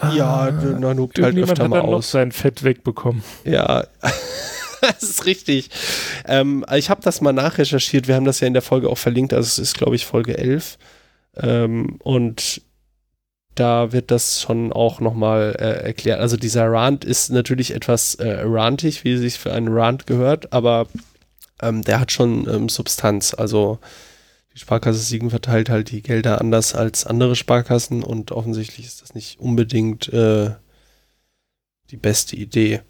ja, 0.00 0.48
ah, 0.48 0.50
Nanook 0.50 1.12
halt 1.20 1.36
öfter 1.38 1.68
mal 1.68 1.80
aus. 1.80 2.10
sein 2.10 2.32
Fett 2.32 2.64
wegbekommen. 2.64 3.22
Ja, 3.44 3.86
das 4.80 5.02
ist 5.02 5.24
richtig. 5.24 5.70
Ähm, 6.26 6.64
ich 6.74 6.90
habe 6.90 7.00
das 7.02 7.20
mal 7.20 7.32
nachrecherchiert. 7.32 8.08
Wir 8.08 8.16
haben 8.16 8.24
das 8.24 8.40
ja 8.40 8.48
in 8.48 8.54
der 8.54 8.62
Folge 8.62 8.88
auch 8.88 8.98
verlinkt. 8.98 9.32
Also 9.32 9.46
es 9.46 9.58
ist, 9.58 9.76
glaube 9.76 9.94
ich, 9.94 10.04
Folge 10.04 10.36
11. 10.36 10.78
Ähm, 11.36 11.96
und 12.02 12.62
da 13.54 13.92
wird 13.92 14.10
das 14.10 14.40
schon 14.40 14.72
auch 14.72 15.00
nochmal 15.00 15.54
äh, 15.58 15.84
erklärt. 15.84 16.20
Also 16.20 16.36
dieser 16.36 16.70
Rant 16.70 17.04
ist 17.04 17.30
natürlich 17.30 17.74
etwas 17.74 18.16
äh, 18.16 18.40
rantig, 18.42 19.04
wie 19.04 19.16
sich 19.16 19.38
für 19.38 19.52
einen 19.52 19.68
Rant 19.68 20.06
gehört, 20.06 20.52
aber 20.52 20.86
ähm, 21.62 21.82
der 21.82 22.00
hat 22.00 22.12
schon 22.12 22.48
ähm, 22.48 22.68
Substanz. 22.68 23.34
Also 23.34 23.78
die 24.54 24.58
Sparkasse 24.58 24.98
Siegen 24.98 25.30
verteilt 25.30 25.68
halt 25.68 25.90
die 25.90 26.02
Gelder 26.02 26.40
anders 26.40 26.74
als 26.74 27.06
andere 27.06 27.36
Sparkassen 27.36 28.02
und 28.02 28.32
offensichtlich 28.32 28.86
ist 28.86 29.02
das 29.02 29.14
nicht 29.14 29.40
unbedingt 29.40 30.12
äh, 30.12 30.50
die 31.90 31.96
beste 31.96 32.36
Idee. 32.36 32.80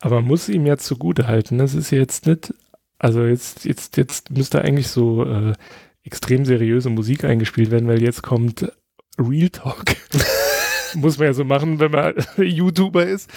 Aber 0.00 0.16
man 0.16 0.28
muss 0.28 0.48
ihm 0.48 0.66
ja 0.66 0.78
zugute 0.78 1.26
halten, 1.26 1.58
das 1.58 1.74
ist 1.74 1.90
jetzt 1.90 2.26
nicht, 2.26 2.52
also 2.98 3.24
jetzt, 3.24 3.64
jetzt, 3.64 3.96
jetzt 3.96 4.30
müsste 4.30 4.62
eigentlich 4.62 4.88
so 4.88 5.24
äh, 5.24 5.52
extrem 6.02 6.44
seriöse 6.44 6.90
Musik 6.90 7.24
eingespielt 7.24 7.70
werden, 7.70 7.88
weil 7.88 8.02
jetzt 8.02 8.22
kommt 8.22 8.72
Real 9.18 9.50
Talk. 9.50 9.84
muss 10.94 11.18
man 11.18 11.28
ja 11.28 11.34
so 11.34 11.44
machen, 11.44 11.80
wenn 11.80 11.90
man 11.90 12.14
YouTuber 12.36 13.06
ist. 13.06 13.30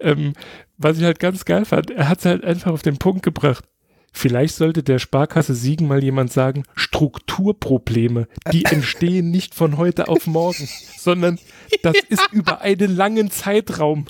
Ähm, 0.00 0.34
was 0.78 0.98
ich 0.98 1.04
halt 1.04 1.18
ganz 1.18 1.44
geil 1.44 1.64
fand, 1.64 1.90
er 1.90 2.08
hat 2.08 2.18
es 2.18 2.24
halt 2.24 2.44
einfach 2.44 2.72
auf 2.72 2.82
den 2.82 2.98
Punkt 2.98 3.22
gebracht. 3.22 3.64
Vielleicht 4.12 4.54
sollte 4.54 4.84
der 4.84 5.00
Sparkasse 5.00 5.54
Siegen 5.54 5.88
mal 5.88 6.02
jemand 6.02 6.32
sagen, 6.32 6.62
Strukturprobleme, 6.76 8.28
die 8.52 8.64
entstehen 8.70 9.30
nicht 9.30 9.54
von 9.54 9.76
heute 9.76 10.08
auf 10.08 10.26
morgen, 10.26 10.68
sondern 10.96 11.38
das 11.82 11.96
ist 12.08 12.28
über 12.30 12.60
einen 12.60 12.94
langen 12.94 13.30
Zeitraum. 13.30 14.06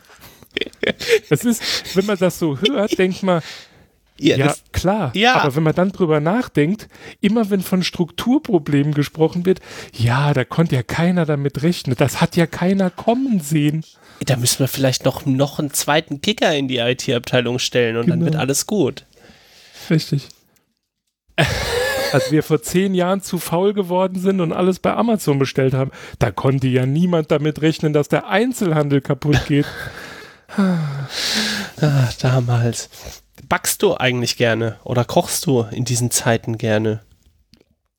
Das 1.31 1.45
ist, 1.45 1.97
wenn 1.97 2.07
man 2.07 2.19
das 2.19 2.39
so 2.39 2.59
hört, 2.59 2.99
denkt 2.99 3.23
man, 3.23 3.43
ja, 4.19 4.37
ja 4.37 4.55
klar. 4.73 5.11
Ja. 5.15 5.37
Aber 5.37 5.57
wenn 5.57 5.65
man 5.65 5.75
dann 5.75 5.91
drüber 5.91 6.21
nachdenkt, 6.21 6.89
immer 7.21 7.51
wenn 7.51 7.61
von 7.61 7.83
Strukturproblemen 7.83 8.95
gesprochen 8.95 9.45
wird, 9.45 9.61
ja, 9.93 10.33
da 10.33 10.45
konnte 10.45 10.77
ja 10.77 10.83
keiner 10.83 11.27
damit 11.27 11.63
rechnen. 11.63 11.97
Das 11.99 12.21
hat 12.21 12.37
ja 12.37 12.47
keiner 12.47 12.91
kommen 12.91 13.41
sehen. 13.41 13.85
Da 14.25 14.37
müssen 14.37 14.61
wir 14.61 14.69
vielleicht 14.69 15.05
noch, 15.05 15.27
noch 15.27 15.59
einen 15.59 15.73
zweiten 15.73 16.21
Kicker 16.21 16.55
in 16.55 16.69
die 16.69 16.79
IT-Abteilung 16.79 17.59
stellen 17.59 17.97
und 17.97 18.05
genau. 18.05 18.17
dann 18.17 18.25
wird 18.25 18.37
alles 18.37 18.67
gut. 18.67 19.05
Richtig. 19.91 20.29
Als 22.13 22.31
wir 22.31 22.45
vor 22.45 22.63
zehn 22.63 22.95
Jahren 22.95 23.21
zu 23.21 23.39
faul 23.39 23.73
geworden 23.75 24.21
sind 24.21 24.41
und 24.41 24.53
alles 24.53 24.79
bei 24.79 24.95
Amazon 24.95 25.41
bestellt 25.41 25.75
haben, 25.75 25.91
da 26.21 26.31
konnte 26.31 26.69
ja 26.69 26.87
niemand 26.87 27.33
damit 27.33 27.61
rechnen, 27.61 27.93
dass 27.93 28.07
der 28.07 28.29
Einzelhandel 28.29 29.01
kaputt 29.01 29.47
geht. 29.49 29.67
ah, 30.57 32.09
damals. 32.21 33.24
Backst 33.55 33.85
du 33.85 33.97
eigentlich 33.97 34.37
gerne 34.37 34.81
oder 34.83 35.05
kochst 35.05 35.47
du 35.47 35.61
in 35.71 35.85
diesen 35.85 36.11
Zeiten 36.11 36.59
gerne? 36.59 37.03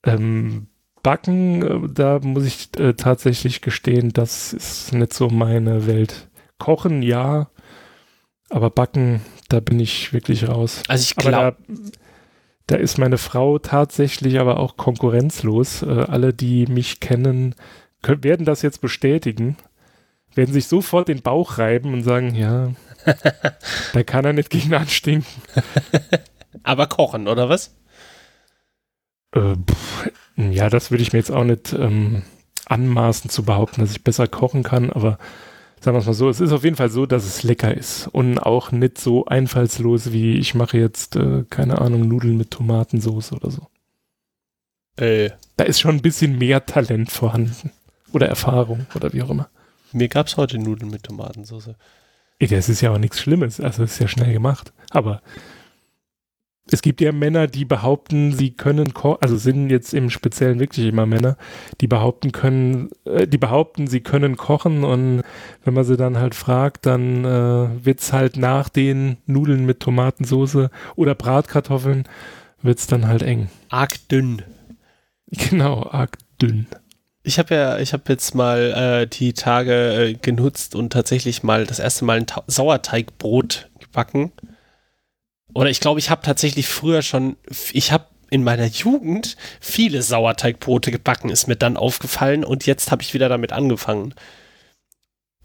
Ähm, 0.03 0.67
backen, 1.01 1.63
äh, 1.63 1.89
da 1.93 2.19
muss 2.21 2.43
ich 2.43 2.77
äh, 2.77 2.93
tatsächlich 2.93 3.61
gestehen, 3.61 4.11
das 4.11 4.51
ist 4.51 4.93
nicht 4.93 5.13
so 5.13 5.29
meine 5.29 5.87
Welt. 5.87 6.27
Kochen, 6.57 7.01
ja, 7.01 7.47
aber 8.49 8.69
backen, 8.69 9.21
da 9.47 9.61
bin 9.61 9.79
ich 9.79 10.11
wirklich 10.11 10.49
raus. 10.49 10.83
Also 10.89 11.03
ich 11.03 11.15
glaube. 11.15 11.55
Da, 11.69 11.75
da, 12.67 12.75
ist 12.75 12.97
meine 12.97 13.17
Frau 13.17 13.57
tatsächlich 13.57 14.41
aber 14.41 14.59
auch 14.59 14.75
konkurrenzlos. 14.75 15.83
Äh, 15.83 16.05
alle, 16.09 16.33
die 16.33 16.65
mich 16.65 16.99
kennen, 16.99 17.55
können, 18.01 18.25
werden 18.25 18.45
das 18.45 18.61
jetzt 18.61 18.81
bestätigen. 18.81 19.55
Werden 20.33 20.53
sich 20.53 20.67
sofort 20.67 21.07
den 21.07 21.21
Bauch 21.21 21.59
reiben 21.59 21.93
und 21.93 22.03
sagen, 22.03 22.35
ja, 22.35 22.71
da 23.93 24.03
kann 24.03 24.25
er 24.25 24.33
nicht 24.33 24.49
gegen 24.49 24.73
anstinken. 24.73 25.41
aber 26.63 26.87
kochen, 26.87 27.27
oder 27.27 27.49
was? 27.49 27.75
Äh, 29.31 29.55
pff, 29.55 30.11
ja, 30.37 30.69
das 30.69 30.91
würde 30.91 31.03
ich 31.03 31.13
mir 31.13 31.19
jetzt 31.19 31.31
auch 31.31 31.43
nicht 31.43 31.73
ähm, 31.73 32.23
anmaßen 32.65 33.29
zu 33.29 33.43
behaupten, 33.43 33.81
dass 33.81 33.91
ich 33.91 34.03
besser 34.03 34.27
kochen 34.27 34.63
kann, 34.63 34.91
aber 34.91 35.17
sagen 35.79 35.95
wir 35.95 35.99
es 35.99 36.07
mal 36.07 36.13
so, 36.13 36.29
es 36.29 36.41
ist 36.41 36.51
auf 36.51 36.63
jeden 36.63 36.75
Fall 36.75 36.89
so, 36.89 37.05
dass 37.05 37.25
es 37.25 37.43
lecker 37.43 37.75
ist 37.75 38.07
und 38.07 38.39
auch 38.39 38.71
nicht 38.71 38.97
so 38.97 39.25
einfallslos 39.25 40.11
wie 40.11 40.37
ich 40.37 40.55
mache 40.55 40.77
jetzt, 40.77 41.15
äh, 41.15 41.43
keine 41.49 41.79
Ahnung, 41.79 42.07
Nudeln 42.07 42.37
mit 42.37 42.51
Tomatensauce 42.51 43.33
oder 43.33 43.51
so. 43.51 43.67
Äh. 44.97 45.31
Da 45.57 45.63
ist 45.63 45.79
schon 45.79 45.95
ein 45.95 46.01
bisschen 46.01 46.37
mehr 46.37 46.65
Talent 46.65 47.11
vorhanden. 47.11 47.71
Oder 48.11 48.27
Erfahrung 48.27 48.85
oder 48.95 49.11
wie 49.13 49.21
auch 49.21 49.29
immer. 49.29 49.49
Mir 49.91 50.07
gab 50.07 50.27
es 50.27 50.37
heute 50.37 50.57
Nudeln 50.57 50.89
mit 50.89 51.03
Tomatensauce. 51.03 51.71
Das 52.39 52.69
ist 52.69 52.81
ja 52.81 52.91
auch 52.91 52.97
nichts 52.97 53.19
Schlimmes, 53.19 53.59
also 53.59 53.83
ist 53.83 53.99
ja 53.99 54.07
schnell 54.07 54.33
gemacht. 54.33 54.73
Aber 54.91 55.21
es 56.71 56.81
gibt 56.81 56.99
ja 56.99 57.11
Männer, 57.11 57.47
die 57.47 57.63
behaupten, 57.63 58.33
sie 58.33 58.51
können 58.51 58.93
kochen, 58.93 59.21
also 59.21 59.37
sind 59.37 59.69
jetzt 59.69 59.93
im 59.93 60.09
Speziellen 60.09 60.59
wirklich 60.59 60.87
immer 60.87 61.05
Männer, 61.05 61.37
die 61.79 61.87
behaupten 61.87 62.31
können, 62.31 62.89
äh, 63.05 63.27
die 63.27 63.37
behaupten, 63.37 63.87
sie 63.87 64.01
können 64.01 64.35
kochen 64.35 64.83
und 64.83 65.21
wenn 65.63 65.73
man 65.73 65.83
sie 65.83 65.95
dann 65.95 66.17
halt 66.17 66.33
fragt, 66.33 66.85
dann 66.87 67.23
äh, 67.23 67.85
wird's 67.85 68.13
halt 68.13 68.37
nach 68.37 68.69
den 68.69 69.17
Nudeln 69.27 69.65
mit 69.65 69.79
Tomatensauce 69.79 70.69
oder 70.95 71.13
Bratkartoffeln 71.13 72.05
wird's 72.61 72.87
dann 72.87 73.07
halt 73.07 73.21
eng. 73.21 73.49
Arg 73.69 73.95
dünn. 74.09 74.41
Genau, 75.49 75.83
arg 75.89 76.17
dünn. 76.41 76.67
Ich 77.25 77.39
habe 77.39 77.55
ja, 77.55 77.79
ich 77.79 77.91
habe 77.91 78.03
jetzt 78.09 78.35
mal 78.35 79.01
äh, 79.01 79.07
die 79.07 79.33
Tage 79.33 79.73
äh, 79.73 80.13
genutzt 80.13 80.75
und 80.75 80.93
tatsächlich 80.93 81.41
mal 81.41 81.65
das 81.65 81.79
erste 81.79 82.05
Mal 82.05 82.17
ein 82.17 82.27
Ta 82.27 82.43
Sauerteigbrot 82.45 83.69
gebacken. 83.79 84.31
Oder 85.55 85.71
ich 85.71 85.79
glaube, 85.79 85.99
ich 85.99 86.11
habe 86.11 86.21
tatsächlich 86.21 86.67
früher 86.67 87.01
schon, 87.01 87.35
ich 87.73 87.91
habe 87.91 88.05
in 88.29 88.43
meiner 88.43 88.65
Jugend 88.65 89.37
viele 89.59 90.03
Sauerteigbrote 90.03 90.91
gebacken, 90.91 91.29
ist 91.29 91.47
mir 91.47 91.55
dann 91.55 91.77
aufgefallen 91.77 92.43
und 92.43 92.67
jetzt 92.67 92.91
habe 92.91 93.01
ich 93.01 93.15
wieder 93.15 93.27
damit 93.27 93.53
angefangen. 93.53 94.13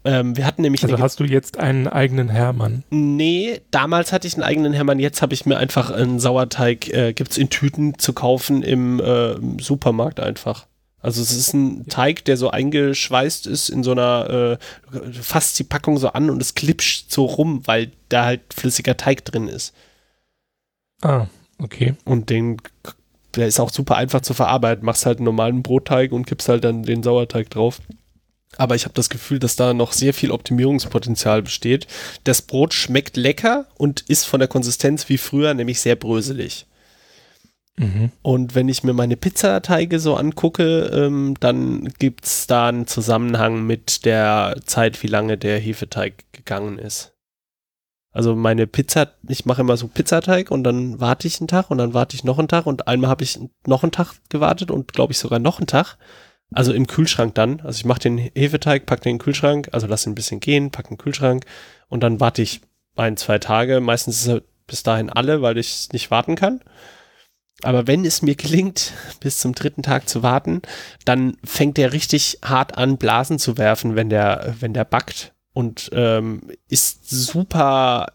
Ähm, 0.03 0.37
wir 0.37 0.45
hatten 0.45 0.61
nämlich. 0.61 0.83
Also 0.83 0.99
hast 0.99 1.19
du 1.19 1.23
jetzt 1.23 1.57
einen 1.57 1.87
eigenen 1.87 2.29
Hermann? 2.29 2.83
Nee, 2.89 3.61
damals 3.71 4.11
hatte 4.11 4.27
ich 4.27 4.35
einen 4.35 4.43
eigenen 4.43 4.73
Hermann. 4.73 4.99
Jetzt 4.99 5.21
habe 5.21 5.33
ich 5.33 5.45
mir 5.45 5.57
einfach 5.57 5.89
einen 5.89 6.19
Sauerteig, 6.19 6.89
äh, 6.89 7.13
gibt 7.13 7.31
es 7.31 7.37
in 7.37 7.49
Tüten 7.49 7.97
zu 7.97 8.13
kaufen 8.13 8.61
im 8.61 8.99
äh, 8.99 9.35
Supermarkt 9.59 10.19
einfach. 10.19 10.67
Also 11.01 11.21
es 11.21 11.31
ist 11.31 11.53
ein 11.53 11.87
Teig, 11.87 12.25
der 12.25 12.37
so 12.37 12.51
eingeschweißt 12.51 13.47
ist 13.47 13.69
in 13.69 13.83
so 13.83 13.91
einer, 13.91 14.59
äh, 14.91 15.13
fasst 15.13 15.57
die 15.57 15.63
Packung 15.63 15.97
so 15.97 16.09
an 16.09 16.29
und 16.29 16.41
es 16.41 16.53
klipscht 16.53 17.11
so 17.11 17.25
rum, 17.25 17.63
weil 17.65 17.91
da 18.09 18.25
halt 18.25 18.53
flüssiger 18.53 18.97
Teig 18.97 19.25
drin 19.25 19.47
ist. 19.47 19.73
Ah, 21.01 21.25
okay. 21.57 21.95
Und 22.05 22.29
den, 22.29 22.57
der 23.35 23.47
ist 23.47 23.59
auch 23.59 23.71
super 23.71 23.95
einfach 23.95 24.21
zu 24.21 24.35
verarbeiten. 24.35 24.85
Machst 24.85 25.07
halt 25.07 25.17
einen 25.17 25.25
normalen 25.25 25.63
Brotteig 25.63 26.11
und 26.11 26.27
kippst 26.27 26.49
halt 26.49 26.63
dann 26.63 26.83
den 26.83 27.01
Sauerteig 27.01 27.49
drauf. 27.49 27.79
Aber 28.57 28.75
ich 28.75 28.83
habe 28.83 28.93
das 28.93 29.09
Gefühl, 29.09 29.39
dass 29.39 29.55
da 29.55 29.73
noch 29.73 29.93
sehr 29.93 30.13
viel 30.13 30.29
Optimierungspotenzial 30.29 31.41
besteht. 31.41 31.87
Das 32.25 32.41
Brot 32.41 32.73
schmeckt 32.73 33.17
lecker 33.17 33.65
und 33.77 34.01
ist 34.01 34.25
von 34.25 34.39
der 34.39 34.49
Konsistenz 34.49 35.09
wie 35.09 35.17
früher, 35.17 35.53
nämlich 35.53 35.79
sehr 35.79 35.95
bröselig. 35.95 36.67
Mhm. 37.77 38.11
Und 38.21 38.53
wenn 38.55 38.69
ich 38.69 38.83
mir 38.83 38.93
meine 38.93 39.17
Pizzateige 39.17 39.99
so 39.99 40.15
angucke, 40.15 40.91
ähm, 40.93 41.35
dann 41.39 41.85
gibt 41.99 42.25
es 42.25 42.47
da 42.47 42.67
einen 42.67 42.87
Zusammenhang 42.87 43.65
mit 43.65 44.05
der 44.05 44.57
Zeit, 44.65 45.01
wie 45.03 45.07
lange 45.07 45.37
der 45.37 45.59
Hefeteig 45.59 46.25
gegangen 46.31 46.77
ist. 46.77 47.13
Also 48.13 48.35
meine 48.35 48.67
Pizza, 48.67 49.13
ich 49.27 49.45
mache 49.45 49.61
immer 49.61 49.77
so 49.77 49.87
Pizzateig 49.87 50.51
und 50.51 50.63
dann 50.63 50.99
warte 50.99 51.27
ich 51.27 51.39
einen 51.39 51.47
Tag 51.47 51.71
und 51.71 51.77
dann 51.77 51.93
warte 51.93 52.15
ich 52.15 52.25
noch 52.25 52.39
einen 52.39 52.49
Tag 52.49 52.65
und 52.65 52.87
einmal 52.87 53.09
habe 53.09 53.23
ich 53.23 53.39
noch 53.65 53.83
einen 53.83 53.93
Tag 53.93 54.15
gewartet 54.27 54.69
und 54.69 54.91
glaube 54.91 55.13
ich 55.13 55.19
sogar 55.19 55.39
noch 55.39 55.59
einen 55.59 55.67
Tag. 55.67 55.97
Also 56.53 56.73
im 56.73 56.87
Kühlschrank 56.87 57.33
dann. 57.35 57.61
Also 57.61 57.77
ich 57.77 57.85
mache 57.85 58.01
den 58.01 58.17
Hefeteig, 58.17 58.85
packe 58.85 59.03
den 59.03 59.11
in 59.11 59.17
den 59.17 59.23
Kühlschrank, 59.23 59.69
also 59.71 59.87
lasse 59.87 60.09
ihn 60.09 60.11
ein 60.11 60.15
bisschen 60.15 60.41
gehen, 60.41 60.71
packe 60.71 60.89
den 60.89 60.97
Kühlschrank 60.97 61.45
und 61.87 62.03
dann 62.03 62.19
warte 62.19 62.41
ich 62.41 62.59
ein, 62.97 63.15
zwei 63.15 63.39
Tage. 63.39 63.79
Meistens 63.79 64.21
ist 64.21 64.27
er 64.27 64.41
bis 64.67 64.83
dahin 64.83 65.09
alle, 65.09 65.41
weil 65.41 65.57
ich 65.57 65.87
nicht 65.93 66.11
warten 66.11 66.35
kann. 66.35 66.59
Aber 67.63 67.87
wenn 67.87 68.05
es 68.05 68.21
mir 68.21 68.35
gelingt, 68.35 68.93
bis 69.19 69.39
zum 69.39 69.53
dritten 69.53 69.83
Tag 69.83 70.09
zu 70.09 70.23
warten, 70.23 70.61
dann 71.05 71.37
fängt 71.43 71.77
der 71.77 71.93
richtig 71.93 72.39
hart 72.43 72.77
an, 72.77 72.97
Blasen 72.97 73.39
zu 73.39 73.57
werfen, 73.57 73.95
wenn 73.95 74.09
der, 74.09 74.55
wenn 74.59 74.73
der 74.73 74.85
backt. 74.85 75.33
Und 75.53 75.89
ähm, 75.93 76.43
ist 76.69 77.09
super 77.09 78.13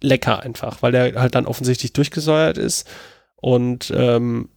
lecker 0.00 0.40
einfach, 0.40 0.82
weil 0.82 0.90
der 0.92 1.14
halt 1.14 1.36
dann 1.36 1.46
offensichtlich 1.46 1.92
durchgesäuert 1.92 2.58
ist 2.58 2.88
und 3.36 3.92
ähm, 3.94 4.48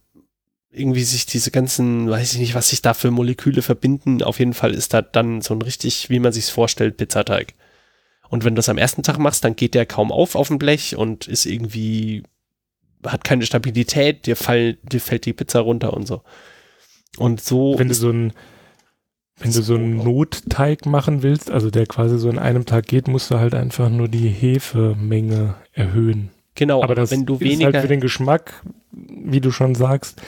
irgendwie 0.70 1.04
sich 1.04 1.24
diese 1.26 1.50
ganzen, 1.50 2.10
weiß 2.10 2.34
ich 2.34 2.40
nicht, 2.40 2.54
was 2.54 2.68
sich 2.68 2.82
da 2.82 2.94
für 2.94 3.10
Moleküle 3.10 3.62
verbinden. 3.62 4.22
Auf 4.22 4.38
jeden 4.38 4.54
Fall 4.54 4.74
ist 4.74 4.92
da 4.92 5.02
dann 5.02 5.40
so 5.40 5.54
ein 5.54 5.62
richtig, 5.62 6.10
wie 6.10 6.18
man 6.18 6.32
sich 6.32 6.46
vorstellt, 6.46 6.96
Pizzateig. 6.96 7.54
Und 8.28 8.44
wenn 8.44 8.54
du 8.54 8.58
das 8.58 8.68
am 8.68 8.76
ersten 8.76 9.02
Tag 9.02 9.18
machst, 9.18 9.44
dann 9.44 9.56
geht 9.56 9.74
der 9.74 9.86
kaum 9.86 10.12
auf 10.12 10.34
auf 10.34 10.48
dem 10.48 10.58
Blech 10.58 10.96
und 10.96 11.28
ist 11.28 11.46
irgendwie 11.46 12.24
hat 13.04 13.24
keine 13.24 13.44
Stabilität, 13.46 14.26
dir, 14.26 14.36
fall, 14.36 14.74
dir 14.82 15.00
fällt 15.00 15.26
die 15.26 15.32
Pizza 15.32 15.60
runter 15.60 15.92
und 15.92 16.06
so. 16.06 16.22
Und 17.18 17.40
so. 17.40 17.78
Wenn 17.78 17.88
du 17.88 17.94
so 17.94 18.10
ein, 18.10 18.32
wenn 19.38 19.52
du 19.52 19.62
so 19.62 19.74
einen 19.74 19.96
Notteig 19.98 20.86
machen 20.86 21.22
willst, 21.22 21.50
also 21.50 21.70
der 21.70 21.86
quasi 21.86 22.18
so 22.18 22.28
in 22.28 22.38
einem 22.38 22.64
Tag 22.64 22.86
geht, 22.86 23.08
musst 23.08 23.30
du 23.30 23.38
halt 23.38 23.54
einfach 23.54 23.90
nur 23.90 24.08
die 24.08 24.28
Hefemenge 24.28 25.54
erhöhen. 25.72 26.30
Genau, 26.54 26.82
aber 26.82 26.94
das 26.94 27.10
wenn 27.10 27.26
du 27.26 27.38
weniger 27.40 27.68
ist 27.68 27.74
halt 27.74 27.82
für 27.82 27.88
den 27.88 28.00
Geschmack, 28.00 28.62
wie 28.92 29.40
du 29.40 29.50
schon 29.50 29.74
sagst, 29.74 30.22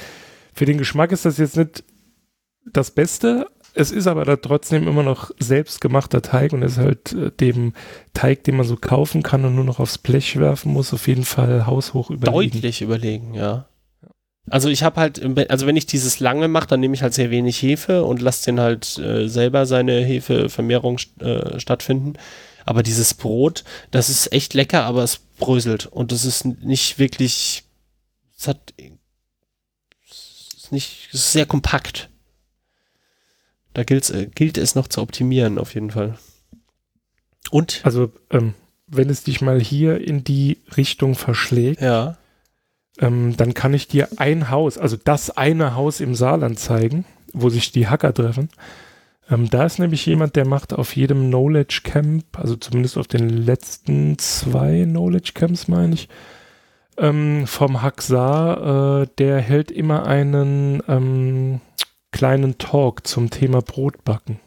für 0.52 0.66
den 0.66 0.76
Geschmack 0.76 1.10
ist 1.12 1.24
das 1.24 1.38
jetzt 1.38 1.56
nicht 1.56 1.84
das 2.72 2.90
Beste, 2.90 3.46
es 3.78 3.92
ist 3.92 4.08
aber 4.08 4.24
da 4.24 4.36
trotzdem 4.36 4.88
immer 4.88 5.04
noch 5.04 5.30
selbstgemachter 5.38 6.20
Teig 6.20 6.52
und 6.52 6.62
ist 6.62 6.78
halt 6.78 7.12
äh, 7.12 7.30
dem 7.30 7.74
Teig, 8.12 8.42
den 8.44 8.56
man 8.56 8.66
so 8.66 8.76
kaufen 8.76 9.22
kann 9.22 9.44
und 9.44 9.54
nur 9.54 9.64
noch 9.64 9.78
aufs 9.78 9.98
Blech 9.98 10.38
werfen 10.38 10.72
muss, 10.72 10.92
auf 10.92 11.06
jeden 11.06 11.24
Fall 11.24 11.66
haushoch 11.66 12.10
überlegen. 12.10 12.52
Deutlich 12.52 12.82
überlegen, 12.82 13.34
ja. 13.34 13.68
Also 14.50 14.68
ich 14.68 14.82
habe 14.82 15.00
halt, 15.00 15.22
also 15.50 15.66
wenn 15.66 15.76
ich 15.76 15.86
dieses 15.86 16.20
lange 16.20 16.48
mache, 16.48 16.66
dann 16.66 16.80
nehme 16.80 16.94
ich 16.94 17.02
halt 17.02 17.14
sehr 17.14 17.30
wenig 17.30 17.62
Hefe 17.62 18.02
und 18.02 18.20
lasse 18.20 18.46
den 18.46 18.60
halt 18.60 18.98
äh, 18.98 19.28
selber 19.28 19.66
seine 19.66 20.00
Hefevermehrung 20.00 20.98
äh, 21.20 21.60
stattfinden. 21.60 22.14
Aber 22.64 22.82
dieses 22.82 23.14
Brot, 23.14 23.64
das 23.90 24.08
ist 24.08 24.32
echt 24.32 24.54
lecker, 24.54 24.84
aber 24.84 25.04
es 25.04 25.18
bröselt 25.38 25.86
und 25.86 26.12
es 26.12 26.24
ist 26.24 26.44
nicht 26.44 26.98
wirklich, 26.98 27.64
es 28.36 28.48
hat, 28.48 28.74
es 30.10 30.54
ist 30.56 30.72
nicht, 30.72 31.08
es 31.12 31.20
ist 31.20 31.32
sehr 31.32 31.46
kompakt. 31.46 32.07
Da 33.74 33.84
gilt, 33.84 34.08
äh, 34.10 34.26
gilt 34.26 34.58
es 34.58 34.74
noch 34.74 34.88
zu 34.88 35.00
optimieren, 35.00 35.58
auf 35.58 35.74
jeden 35.74 35.90
Fall. 35.90 36.18
Und? 37.50 37.80
Also, 37.84 38.12
ähm, 38.30 38.54
wenn 38.86 39.10
es 39.10 39.22
dich 39.22 39.40
mal 39.40 39.60
hier 39.60 40.00
in 40.00 40.24
die 40.24 40.58
Richtung 40.76 41.14
verschlägt, 41.14 41.80
ja. 41.80 42.16
ähm, 42.98 43.36
dann 43.36 43.54
kann 43.54 43.74
ich 43.74 43.86
dir 43.88 44.08
ein 44.16 44.50
Haus, 44.50 44.78
also 44.78 44.96
das 44.96 45.36
eine 45.36 45.74
Haus 45.74 46.00
im 46.00 46.14
Saarland 46.14 46.58
zeigen, 46.58 47.04
wo 47.32 47.50
sich 47.50 47.70
die 47.70 47.88
Hacker 47.88 48.14
treffen. 48.14 48.48
Ähm, 49.30 49.50
da 49.50 49.66
ist 49.66 49.78
nämlich 49.78 50.06
jemand, 50.06 50.36
der 50.36 50.46
macht 50.46 50.72
auf 50.72 50.96
jedem 50.96 51.28
Knowledge 51.28 51.82
Camp, 51.84 52.24
also 52.38 52.56
zumindest 52.56 52.96
auf 52.96 53.06
den 53.06 53.28
letzten 53.28 54.18
zwei 54.18 54.84
Knowledge 54.84 55.32
Camps, 55.34 55.68
meine 55.68 55.94
ich, 55.94 56.08
ähm, 56.96 57.46
vom 57.46 57.82
Hack 57.82 58.02
Saar, 58.02 59.02
äh, 59.02 59.06
der 59.18 59.40
hält 59.40 59.70
immer 59.70 60.06
einen 60.06 60.82
ähm, 60.88 61.60
kleinen 62.18 62.58
Talk 62.58 63.06
zum 63.06 63.30
Thema 63.30 63.62
Brotbacken. 63.62 64.40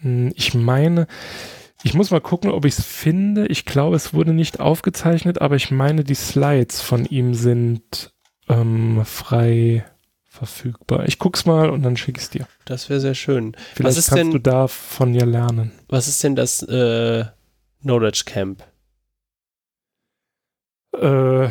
Mhm. 0.00 0.32
Ich 0.36 0.54
meine, 0.54 1.08
ich 1.82 1.92
muss 1.92 2.12
mal 2.12 2.20
gucken, 2.20 2.52
ob 2.52 2.64
ich 2.64 2.78
es 2.78 2.84
finde. 2.84 3.48
Ich 3.48 3.64
glaube, 3.64 3.96
es 3.96 4.14
wurde 4.14 4.32
nicht 4.32 4.60
aufgezeichnet, 4.60 5.40
aber 5.40 5.56
ich 5.56 5.72
meine, 5.72 6.04
die 6.04 6.14
Slides 6.14 6.80
von 6.80 7.04
ihm 7.04 7.34
sind 7.34 8.14
ähm, 8.48 9.04
frei 9.04 9.84
verfügbar. 10.22 11.08
Ich 11.08 11.18
guck's 11.18 11.46
mal 11.46 11.70
und 11.70 11.82
dann 11.82 11.96
schicke 11.96 12.18
ich 12.20 12.26
es 12.26 12.30
dir. 12.30 12.46
Das 12.64 12.88
wäre 12.88 13.00
sehr 13.00 13.14
schön. 13.14 13.56
Vielleicht 13.74 13.96
kannst 13.96 14.16
denn, 14.16 14.30
du 14.30 14.38
da 14.38 14.68
von 14.68 15.14
dir 15.14 15.26
lernen. 15.26 15.72
Was 15.88 16.06
ist 16.06 16.22
denn 16.22 16.36
das 16.36 16.62
äh, 16.62 17.24
Knowledge 17.82 18.22
Camp? 18.24 18.62
Äh, 20.92 21.48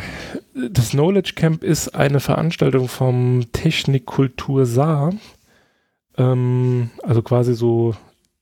das 0.53 0.91
Knowledge 0.91 1.33
Camp 1.35 1.63
ist 1.63 1.95
eine 1.95 2.19
Veranstaltung 2.19 2.87
vom 2.87 3.45
Technikkultur 3.51 4.65
Saar. 4.65 5.13
Ähm, 6.17 6.91
also 7.03 7.21
quasi 7.21 7.53
so, 7.53 7.95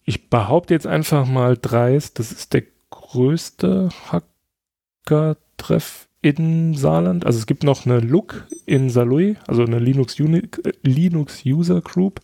ich 0.05 0.29
behaupte 0.29 0.73
jetzt 0.73 0.87
einfach 0.87 1.25
mal 1.25 1.57
dreist, 1.59 2.19
das 2.19 2.31
ist 2.31 2.53
der 2.53 2.63
größte 2.89 3.89
Hacker-Treff 4.11 6.07
in 6.21 6.73
Saarland. 6.73 7.25
Also 7.25 7.39
es 7.39 7.45
gibt 7.45 7.63
noch 7.63 7.85
eine 7.85 7.99
Look 7.99 8.47
in 8.65 8.89
Saarlouis, 8.89 9.37
also 9.47 9.63
eine 9.63 9.79
Linux, 9.79 10.19
Uni 10.19 10.43
Linux 10.81 11.43
User 11.45 11.81
Group. 11.81 12.21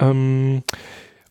Ähm, 0.00 0.62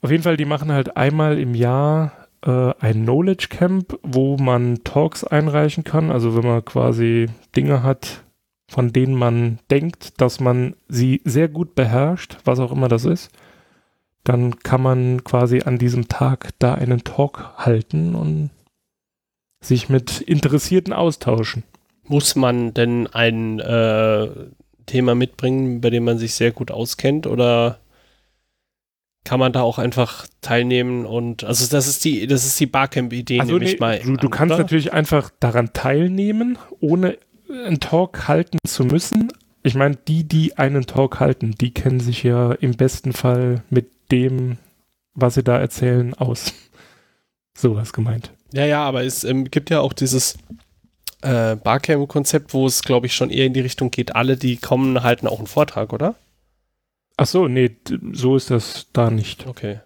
auf 0.02 0.12
jeden 0.12 0.24
Fall, 0.24 0.38
die 0.38 0.46
machen 0.46 0.72
halt 0.72 0.96
einmal 0.96 1.40
im 1.40 1.56
Jahr 1.56 2.25
ein 2.52 3.04
Knowledge 3.04 3.48
Camp, 3.50 3.98
wo 4.04 4.38
man 4.38 4.84
Talks 4.84 5.24
einreichen 5.24 5.84
kann. 5.84 6.12
Also 6.12 6.36
wenn 6.36 6.46
man 6.46 6.64
quasi 6.64 7.28
Dinge 7.56 7.82
hat, 7.84 8.24
von 8.68 8.94
denen 8.94 9.16
man 9.16 9.60
denkt, 9.72 10.22
dass 10.22 10.40
man 10.40 10.76
sie 10.88 11.22
sehr 11.24 11.48
gut 11.48 11.76
beherrscht, 11.76 12.38
was 12.46 12.60
auch 12.60 12.72
immer 12.72 12.88
das 12.88 13.06
ist, 13.06 13.32
dann 14.24 14.60
kann 14.60 14.82
man 14.82 15.24
quasi 15.24 15.62
an 15.62 15.78
diesem 15.78 16.08
Tag 16.08 16.50
da 16.60 16.74
einen 16.74 17.04
Talk 17.04 17.54
halten 17.58 18.16
und 18.16 18.50
sich 19.62 19.90
mit 19.90 20.22
Interessierten 20.22 20.94
austauschen. 20.94 21.64
Muss 22.04 22.36
man 22.36 22.74
denn 22.74 23.08
ein 23.08 23.60
äh, 23.60 24.28
Thema 24.86 25.16
mitbringen, 25.16 25.82
bei 25.82 25.90
dem 25.90 26.06
man 26.06 26.18
sich 26.18 26.36
sehr 26.36 26.52
gut 26.52 26.72
auskennt 26.72 27.28
oder 27.28 27.80
kann 29.26 29.40
man 29.40 29.52
da 29.52 29.62
auch 29.62 29.78
einfach 29.78 30.26
teilnehmen 30.40 31.06
und 31.06 31.44
also 31.44 31.68
das 31.68 31.88
ist 31.88 32.06
die 32.06 32.28
das 32.28 32.46
ist 32.46 32.58
die 32.60 32.68
Barcamp-Idee 32.68 33.42
also 33.42 33.58
nee, 33.58 33.76
mal. 33.80 34.00
Du, 34.00 34.16
du 34.16 34.30
kannst 34.30 34.58
natürlich 34.58 34.94
einfach 34.94 35.32
daran 35.40 35.74
teilnehmen, 35.74 36.58
ohne 36.80 37.18
einen 37.50 37.80
Talk 37.80 38.28
halten 38.28 38.60
zu 38.66 38.86
müssen. 38.86 39.32
Ich 39.64 39.76
meine, 39.76 39.96
die, 39.96 40.24
die 40.24 40.58
einen 40.58 40.86
Talk 40.86 41.20
halten, 41.20 41.56
die 41.60 41.74
kennen 41.74 42.00
sich 42.00 42.24
ja 42.24 42.52
im 42.54 42.78
besten 42.78 43.14
Fall 43.14 43.64
mit 43.70 43.90
dem, 44.12 44.58
was 45.16 45.34
sie 45.34 45.44
da 45.44 45.58
erzählen, 45.58 46.14
aus. 46.14 46.54
Sowas 47.58 47.92
gemeint. 47.94 48.32
Ja, 48.54 48.66
ja, 48.66 48.84
aber 48.84 49.04
es 49.04 49.24
ähm, 49.24 49.46
gibt 49.50 49.70
ja 49.70 49.80
auch 49.80 49.94
dieses 49.94 50.38
äh, 51.22 51.56
Barcamp-Konzept, 51.56 52.54
wo 52.54 52.68
es, 52.68 52.84
glaube 52.84 53.08
ich, 53.08 53.16
schon 53.16 53.32
eher 53.32 53.46
in 53.46 53.54
die 53.54 53.62
Richtung 53.62 53.90
geht, 53.90 54.16
alle, 54.16 54.38
die 54.38 54.58
kommen, 54.58 55.02
halten 55.02 55.28
auch 55.28 55.40
einen 55.40 55.48
Vortrag, 55.48 55.94
oder? 55.94 56.16
Ach 57.18 57.26
so, 57.26 57.48
nee, 57.48 57.72
so 58.12 58.36
ist 58.36 58.52
das 58.52 58.88
da 58.92 59.10
nicht. 59.10 59.48
Okay. 59.48 59.80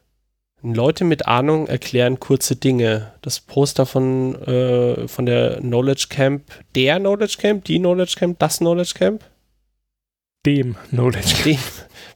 Leute 0.62 1.06
mit 1.06 1.28
Ahnung 1.28 1.68
erklären 1.68 2.20
kurze 2.20 2.56
Dinge. 2.56 3.14
Das 3.22 3.40
Poster 3.40 3.86
von, 3.86 4.36
äh, 4.44 5.08
von 5.08 5.26
der 5.26 5.58
Knowledge 5.58 6.08
Camp, 6.10 6.44
der 6.76 7.00
Knowledge 7.00 7.38
Camp, 7.40 7.64
die 7.66 7.80
Knowledge 7.80 8.16
Camp, 8.18 8.40
das 8.40 8.58
Knowledge 8.58 8.94
Camp? 8.96 9.24
Dem 10.46 10.76
Knowledge 10.90 11.36
Camp. 11.36 11.44
Dem, 11.46 11.58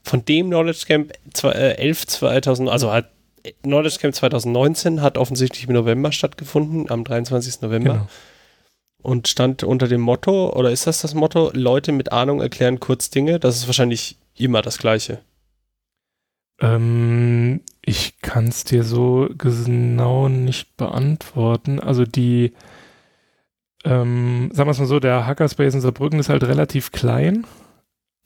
von 0.02 0.24
dem 0.24 0.46
Knowledge 0.48 0.84
Camp 0.86 1.12
äh, 1.42 1.76
11 1.76 2.06
2000, 2.06 2.68
also 2.68 2.92
hat 2.92 3.10
Knowledge 3.62 3.98
Camp 4.00 4.14
2019 4.14 5.02
hat 5.02 5.18
offensichtlich 5.18 5.66
im 5.66 5.74
November 5.74 6.12
stattgefunden, 6.12 6.90
am 6.90 7.04
23. 7.04 7.62
November. 7.62 7.92
Genau. 7.92 8.06
Und 9.02 9.28
stand 9.28 9.62
unter 9.64 9.86
dem 9.86 10.00
Motto, 10.00 10.50
oder 10.54 10.70
ist 10.70 10.86
das 10.86 11.02
das 11.02 11.12
Motto, 11.12 11.50
Leute 11.52 11.92
mit 11.92 12.12
Ahnung 12.12 12.40
erklären 12.40 12.80
kurz 12.80 13.10
Dinge? 13.10 13.38
Das 13.38 13.56
ist 13.56 13.66
wahrscheinlich 13.66 14.16
immer 14.36 14.62
das 14.62 14.78
Gleiche. 14.78 15.20
Ähm, 16.60 17.60
ich 17.84 18.20
kann 18.20 18.48
es 18.48 18.64
dir 18.64 18.84
so 18.84 19.28
genau 19.36 20.28
nicht 20.28 20.76
beantworten. 20.76 21.80
Also 21.80 22.04
die, 22.04 22.52
ähm, 23.84 24.50
sagen 24.52 24.68
wir 24.68 24.72
es 24.72 24.78
mal 24.78 24.86
so, 24.86 25.00
der 25.00 25.26
Hackerspace 25.26 25.74
in 25.74 25.80
Saarbrücken 25.80 26.18
ist 26.18 26.28
halt 26.28 26.44
relativ 26.44 26.92
klein. 26.92 27.46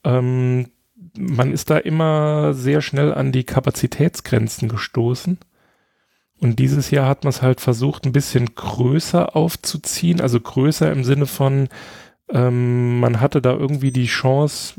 Ähm, 0.04 0.70
man 1.16 1.52
ist 1.52 1.70
da 1.70 1.78
immer 1.78 2.54
sehr 2.54 2.80
schnell 2.80 3.12
an 3.12 3.32
die 3.32 3.44
Kapazitätsgrenzen 3.44 4.68
gestoßen. 4.68 5.38
Und 6.40 6.58
dieses 6.60 6.90
Jahr 6.90 7.08
hat 7.08 7.24
man 7.24 7.30
es 7.30 7.42
halt 7.42 7.60
versucht, 7.60 8.04
ein 8.04 8.12
bisschen 8.12 8.54
größer 8.54 9.34
aufzuziehen. 9.34 10.20
Also 10.20 10.38
größer 10.38 10.92
im 10.92 11.02
Sinne 11.02 11.26
von, 11.26 11.68
ähm, 12.30 13.00
man 13.00 13.20
hatte 13.20 13.42
da 13.42 13.52
irgendwie 13.52 13.90
die 13.90 14.06
Chance, 14.06 14.74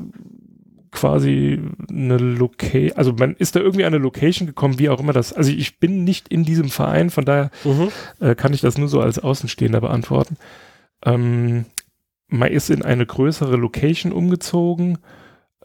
quasi 0.91 1.61
eine 1.89 2.17
Location, 2.17 2.97
also 2.97 3.13
man 3.13 3.35
ist 3.35 3.55
da 3.55 3.59
irgendwie 3.59 3.85
an 3.85 3.93
eine 3.93 4.03
Location 4.03 4.47
gekommen, 4.47 4.79
wie 4.79 4.89
auch 4.89 4.99
immer 4.99 5.13
das, 5.13 5.33
also 5.33 5.51
ich 5.51 5.79
bin 5.79 6.03
nicht 6.03 6.27
in 6.29 6.43
diesem 6.43 6.69
Verein, 6.69 7.09
von 7.09 7.25
daher 7.25 7.51
mhm. 7.63 7.89
äh, 8.19 8.35
kann 8.35 8.53
ich 8.53 8.61
das 8.61 8.77
nur 8.77 8.87
so 8.87 9.01
als 9.01 9.19
Außenstehender 9.19 9.81
beantworten. 9.81 10.37
Ähm, 11.05 11.65
man 12.27 12.51
ist 12.51 12.69
in 12.69 12.83
eine 12.83 13.05
größere 13.05 13.55
Location 13.55 14.11
umgezogen, 14.11 14.99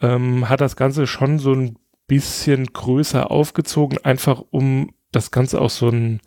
ähm, 0.00 0.48
hat 0.48 0.60
das 0.60 0.76
Ganze 0.76 1.06
schon 1.06 1.38
so 1.38 1.52
ein 1.52 1.76
bisschen 2.06 2.66
größer 2.66 3.30
aufgezogen, 3.30 3.98
einfach 4.02 4.42
um 4.50 4.92
das 5.12 5.30
Ganze 5.30 5.60
auch 5.60 5.70
so 5.70 5.88
ein 5.88 6.20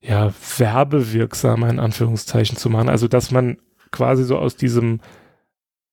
ja, 0.00 0.32
werbewirksamer 0.56 1.68
in 1.68 1.80
Anführungszeichen 1.80 2.56
zu 2.56 2.70
machen. 2.70 2.88
Also, 2.88 3.08
dass 3.08 3.30
man 3.30 3.58
quasi 3.90 4.24
so 4.24 4.38
aus 4.38 4.56
diesem 4.56 5.00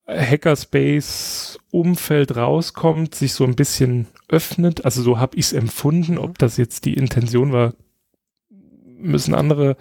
Hackerspace-Umfeld 0.07 2.35
rauskommt, 2.35 3.15
sich 3.15 3.33
so 3.33 3.43
ein 3.43 3.55
bisschen 3.55 4.05
öffnet. 4.29 4.85
Also 4.85 5.01
so 5.01 5.19
habe 5.19 5.35
ich 5.37 5.47
es 5.47 5.53
empfunden. 5.53 6.17
Ob 6.17 6.37
das 6.37 6.57
jetzt 6.57 6.85
die 6.85 6.93
Intention 6.93 7.51
war, 7.51 7.73
müssen 8.49 9.35
andere 9.35 9.75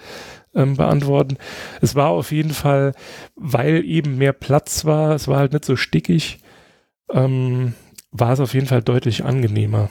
ähm, 0.55 0.77
beantworten. 0.77 1.37
Es 1.81 1.95
war 1.95 2.11
auf 2.11 2.33
jeden 2.33 2.53
Fall, 2.53 2.95
weil 3.35 3.85
eben 3.85 4.19
mehr 4.19 4.33
Platz 4.33 4.85
war, 4.85 5.15
es 5.15 5.29
war 5.29 5.39
halt 5.39 5.53
nicht 5.53 5.65
so 5.65 5.77
stickig, 5.77 6.39
ähm, 7.11 7.75
war 8.11 8.33
es 8.33 8.41
auf 8.41 8.55
jeden 8.55 8.67
Fall 8.67 8.83
deutlich 8.83 9.25
angenehmer. 9.25 9.91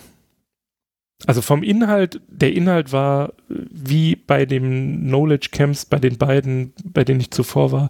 Also 1.26 1.42
vom 1.42 1.64
Inhalt, 1.64 2.22
der 2.28 2.54
Inhalt 2.54 2.92
war 2.92 3.34
wie 3.48 4.16
bei 4.16 4.46
den 4.46 5.08
Knowledge 5.08 5.50
Camps, 5.52 5.86
bei 5.86 6.00
den 6.00 6.18
beiden, 6.18 6.74
bei 6.84 7.04
denen 7.04 7.22
ich 7.22 7.32
zuvor 7.32 7.72
war, 7.72 7.90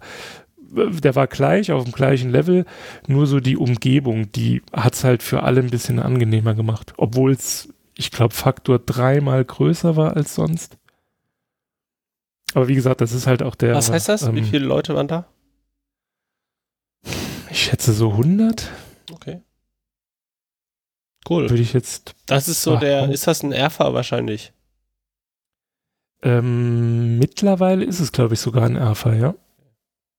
der 0.74 1.14
war 1.14 1.26
gleich, 1.26 1.72
auf 1.72 1.84
dem 1.84 1.92
gleichen 1.92 2.30
Level, 2.30 2.64
nur 3.06 3.26
so 3.26 3.40
die 3.40 3.56
Umgebung, 3.56 4.30
die 4.32 4.62
hat 4.72 4.94
es 4.94 5.04
halt 5.04 5.22
für 5.22 5.42
alle 5.42 5.60
ein 5.60 5.70
bisschen 5.70 5.98
angenehmer 5.98 6.54
gemacht. 6.54 6.92
Obwohl 6.96 7.32
es, 7.32 7.68
ich 7.96 8.10
glaube, 8.10 8.34
Faktor 8.34 8.78
dreimal 8.78 9.44
größer 9.44 9.96
war 9.96 10.16
als 10.16 10.34
sonst. 10.34 10.76
Aber 12.54 12.68
wie 12.68 12.74
gesagt, 12.74 13.00
das 13.00 13.12
ist 13.12 13.26
halt 13.26 13.42
auch 13.42 13.54
der. 13.54 13.74
Was 13.74 13.90
heißt 13.90 14.08
das? 14.08 14.22
Ähm, 14.22 14.36
wie 14.36 14.42
viele 14.42 14.66
Leute 14.66 14.94
waren 14.94 15.08
da? 15.08 15.26
Ich 17.50 17.64
schätze 17.64 17.92
so 17.92 18.10
100. 18.10 18.70
Okay. 19.12 19.40
Cool. 21.28 21.50
Würde 21.50 21.62
ich 21.62 21.72
jetzt. 21.72 22.14
Das 22.26 22.48
ist 22.48 22.62
so 22.62 22.76
der. 22.76 23.10
Ist 23.10 23.26
das 23.26 23.42
ein 23.42 23.52
Erfa 23.52 23.92
wahrscheinlich? 23.94 24.52
Ähm, 26.22 27.18
mittlerweile 27.18 27.84
ist 27.84 28.00
es, 28.00 28.12
glaube 28.12 28.34
ich, 28.34 28.40
sogar 28.40 28.64
ein 28.64 28.76
Erfa, 28.76 29.14
ja 29.14 29.34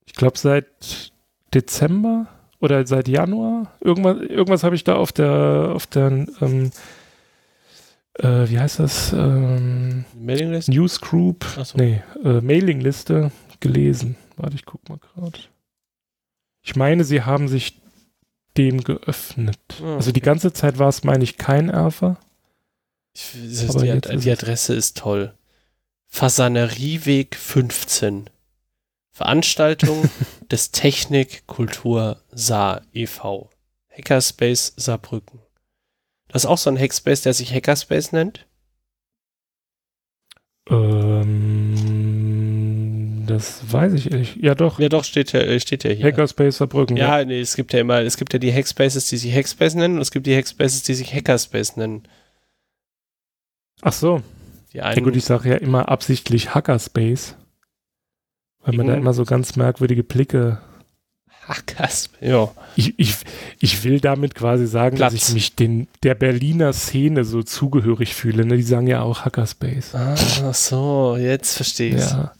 ich 0.06 0.14
glaube, 0.14 0.38
seit 0.38 1.12
Dezember 1.54 2.28
oder 2.60 2.86
seit 2.86 3.08
Januar. 3.08 3.74
Irgendwas, 3.82 4.18
irgendwas 4.22 4.64
habe 4.64 4.76
ich 4.76 4.84
da 4.84 4.96
auf 4.96 5.12
der, 5.12 5.72
auf 5.74 5.88
der, 5.88 6.26
ähm, 6.42 6.72
äh, 8.16 8.50
wie 8.50 8.60
heißt 8.60 8.80
das? 8.80 9.14
Ähm, 9.14 10.06
Mailingliste? 10.18 10.72
Newsgroup, 10.72 11.46
so. 11.64 11.78
nee, 11.78 12.02
äh, 12.24 12.42
Mailingliste 12.42 13.32
gelesen. 13.60 14.16
Warte, 14.38 14.56
ich 14.56 14.66
guck 14.66 14.88
mal 14.90 14.98
gerade. 14.98 15.40
Ich 16.62 16.76
meine, 16.76 17.04
sie 17.04 17.22
haben 17.22 17.48
sich 17.48 17.82
dem 18.58 18.84
geöffnet. 18.84 19.60
Oh, 19.84 19.96
also 19.96 20.12
die 20.12 20.22
ganze 20.22 20.54
Zeit 20.54 20.80
war 20.80 20.90
es, 20.90 21.04
meine 21.04 21.24
ich, 21.24 21.38
kein 21.38 21.70
Erfer. 21.70 22.18
Die, 23.16 24.18
die 24.18 24.32
Adresse 24.32 24.74
ist 24.74 24.98
toll. 24.98 25.34
Fasanerieweg 26.08 27.36
15. 27.36 28.30
Veranstaltung 29.16 30.10
des 30.52 30.72
Technik 30.72 31.48
Kultur 31.48 32.22
Saar 32.34 32.82
e.V. 32.92 33.50
Hackerspace 33.90 34.74
Saarbrücken. 34.76 35.40
Das 36.28 36.44
ist 36.44 36.50
auch 36.50 36.58
so 36.58 36.70
ein 36.70 36.78
Hackspace, 36.78 37.22
der 37.22 37.34
sich 37.34 37.54
Hackerspace 37.54 38.12
nennt? 38.12 38.46
Ähm, 40.70 41.96
das 43.26 43.72
weiß 43.72 43.94
ich 43.94 44.12
ehrlich. 44.12 44.36
Ja, 44.36 44.54
doch. 44.54 44.80
Ja, 44.80 44.90
doch, 44.90 45.06
steht 45.06 45.32
ja, 45.32 45.40
äh, 45.40 45.62
steht 45.62 45.86
ja 45.86 45.92
hier. 45.92 46.08
Hackerspace 46.08 46.58
Saarbrücken. 46.58 46.98
Ja, 46.98 47.20
ja, 47.20 47.26
nee, 47.26 47.40
es 47.40 47.56
gibt 47.56 47.72
ja 47.72 47.80
immer, 47.80 48.02
es 48.02 48.18
gibt 48.18 48.34
ja 48.34 48.40
die 48.40 48.52
Hackspaces, 48.52 49.08
die 49.08 49.16
sich 49.16 49.34
Hackspace 49.34 49.76
nennen 49.76 49.96
und 49.96 50.02
es 50.02 50.12
gibt 50.12 50.28
die 50.28 50.36
Hackspaces, 50.36 50.84
die 50.84 50.94
sich 50.94 51.14
Hackerspace 51.14 51.78
nennen. 51.78 52.04
Ach 53.82 53.94
so. 53.94 54.22
Die 54.74 54.82
einen, 54.82 54.98
ja 54.98 55.04
gut, 55.06 55.16
ich 55.16 55.24
sage 55.24 55.52
ja 55.52 55.56
immer 55.56 55.88
absichtlich 55.88 56.54
Hackerspace. 56.54 57.38
Weil 58.66 58.78
man 58.78 58.88
da 58.88 58.96
immer 58.96 59.14
so 59.14 59.26
ganz 59.26 59.56
merkwürdige 59.56 60.04
Blicke. 60.04 60.60
Hackers, 61.48 62.10
ja. 62.22 62.50
Ich, 62.76 62.96
ich, 62.98 63.16
ich 63.60 63.84
will 63.84 64.00
damit 64.00 64.34
quasi 64.34 64.66
sagen, 64.66 64.98
Platz. 64.98 65.14
dass 65.14 65.30
ich 65.30 65.34
mich 65.36 65.56
den, 65.56 65.88
der 66.02 66.16
Berliner 66.16 66.74
Szene 66.74 67.24
so 67.24 67.44
zugehörig 67.44 68.16
fühle. 68.16 68.46
Ne? 68.46 68.58
Die 68.58 68.64
sagen 68.64 68.88
ja 68.88 69.04
auch 69.04 69.26
Hackerspace. 69.26 69.94
Ah, 69.94 70.16
ach 70.16 70.54
so, 70.56 71.16
jetzt 71.20 71.56
verstehe 71.56 71.96
ich 71.96 72.02
Ja. 72.02 72.34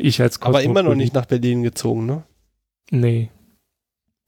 Ich 0.00 0.20
als 0.20 0.42
Aber 0.42 0.62
immer 0.62 0.82
noch 0.82 0.94
nicht 0.94 1.14
nach 1.14 1.26
Berlin 1.26 1.62
gezogen, 1.62 2.06
ne? 2.06 2.22
Nee. 2.90 3.30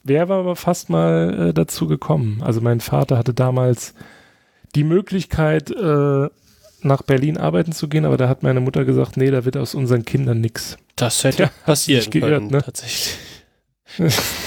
Wer 0.03 0.29
war 0.29 0.39
aber 0.39 0.57
fast 0.57 0.91
mal 0.91 1.49
äh, 1.49 1.55
dazu 1.55 1.87
gekommen? 1.87 2.43
Also 2.43 2.61
mein 2.61 2.81
Vater 2.81 3.19
hatte 3.19 3.35
damals 3.35 3.95
die 4.75 4.85
Möglichkeit, 4.85 5.71
äh, 5.71 6.29
nach 6.83 7.03
Berlin 7.03 7.37
arbeiten 7.37 7.73
zu 7.73 7.89
gehen, 7.89 8.05
aber 8.05 8.17
da 8.17 8.29
hat 8.29 8.43
meine 8.43 8.61
Mutter 8.61 8.85
gesagt, 8.85 9.17
nee, 9.17 9.31
da 9.31 9.45
wird 9.45 9.57
aus 9.57 9.75
unseren 9.75 10.05
Kindern 10.05 10.41
nichts. 10.41 10.77
Das 10.97 11.25
hätte 11.25 11.45
ja, 11.45 11.51
passieren 11.65 12.11
geirrt, 12.11 12.31
können, 12.31 12.51
ne? 12.51 12.63
tatsächlich. 12.63 13.17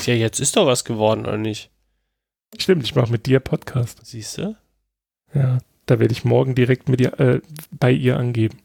ja, 0.05 0.13
jetzt 0.13 0.39
ist 0.39 0.55
doch 0.55 0.65
was 0.65 0.85
geworden, 0.85 1.21
oder 1.21 1.37
nicht? 1.37 1.69
Stimmt, 2.57 2.83
ich 2.83 2.95
mache 2.95 3.11
mit 3.11 3.25
dir 3.25 3.39
Podcast. 3.39 3.99
Siehst 4.03 4.37
du? 4.37 4.55
Ja, 5.33 5.57
da 5.85 5.99
werde 5.99 6.13
ich 6.13 6.23
morgen 6.23 6.55
direkt 6.55 6.87
mit 6.87 7.01
ihr, 7.01 7.19
äh, 7.19 7.41
bei 7.71 7.91
ihr 7.91 8.17
angeben. 8.17 8.57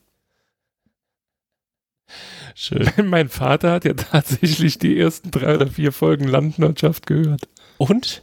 Schön. 2.55 2.90
mein 3.05 3.28
Vater 3.28 3.73
hat 3.73 3.85
ja 3.85 3.95
tatsächlich 3.95 4.78
die 4.78 4.99
ersten 4.99 5.31
drei 5.31 5.55
oder 5.55 5.69
vier 5.69 5.93
Folgen 5.93 6.27
Landwirtschaft 6.27 7.07
gehört. 7.07 7.49
Und? 7.78 8.23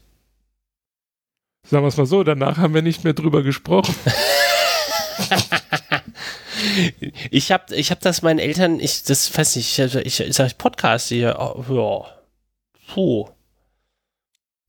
Sagen 1.68 1.84
wir 1.84 1.88
es 1.88 1.98
mal 1.98 2.06
so, 2.06 2.24
danach 2.24 2.58
haben 2.58 2.74
wir 2.74 2.82
nicht 2.82 3.04
mehr 3.04 3.14
drüber 3.14 3.44
gesprochen. 3.44 3.96
ich 7.32 7.52
habe 7.52 7.76
ich 7.76 7.92
hab 7.92 8.00
das 8.02 8.22
meinen 8.22 8.40
Eltern, 8.40 8.80
ich 8.80 9.04
das 9.04 9.36
weiß 9.36 9.56
nicht, 9.56 9.78
ich, 9.78 9.96
ich, 9.96 10.20
ich 10.20 10.36
sag 10.36 10.58
Podcast 10.58 11.10
hier, 11.10 11.38
oh, 11.40 11.74
ja. 11.74 12.06
Puh. 12.94 13.30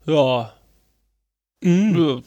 Ja. 0.06 0.52
Mhm. 1.62 2.22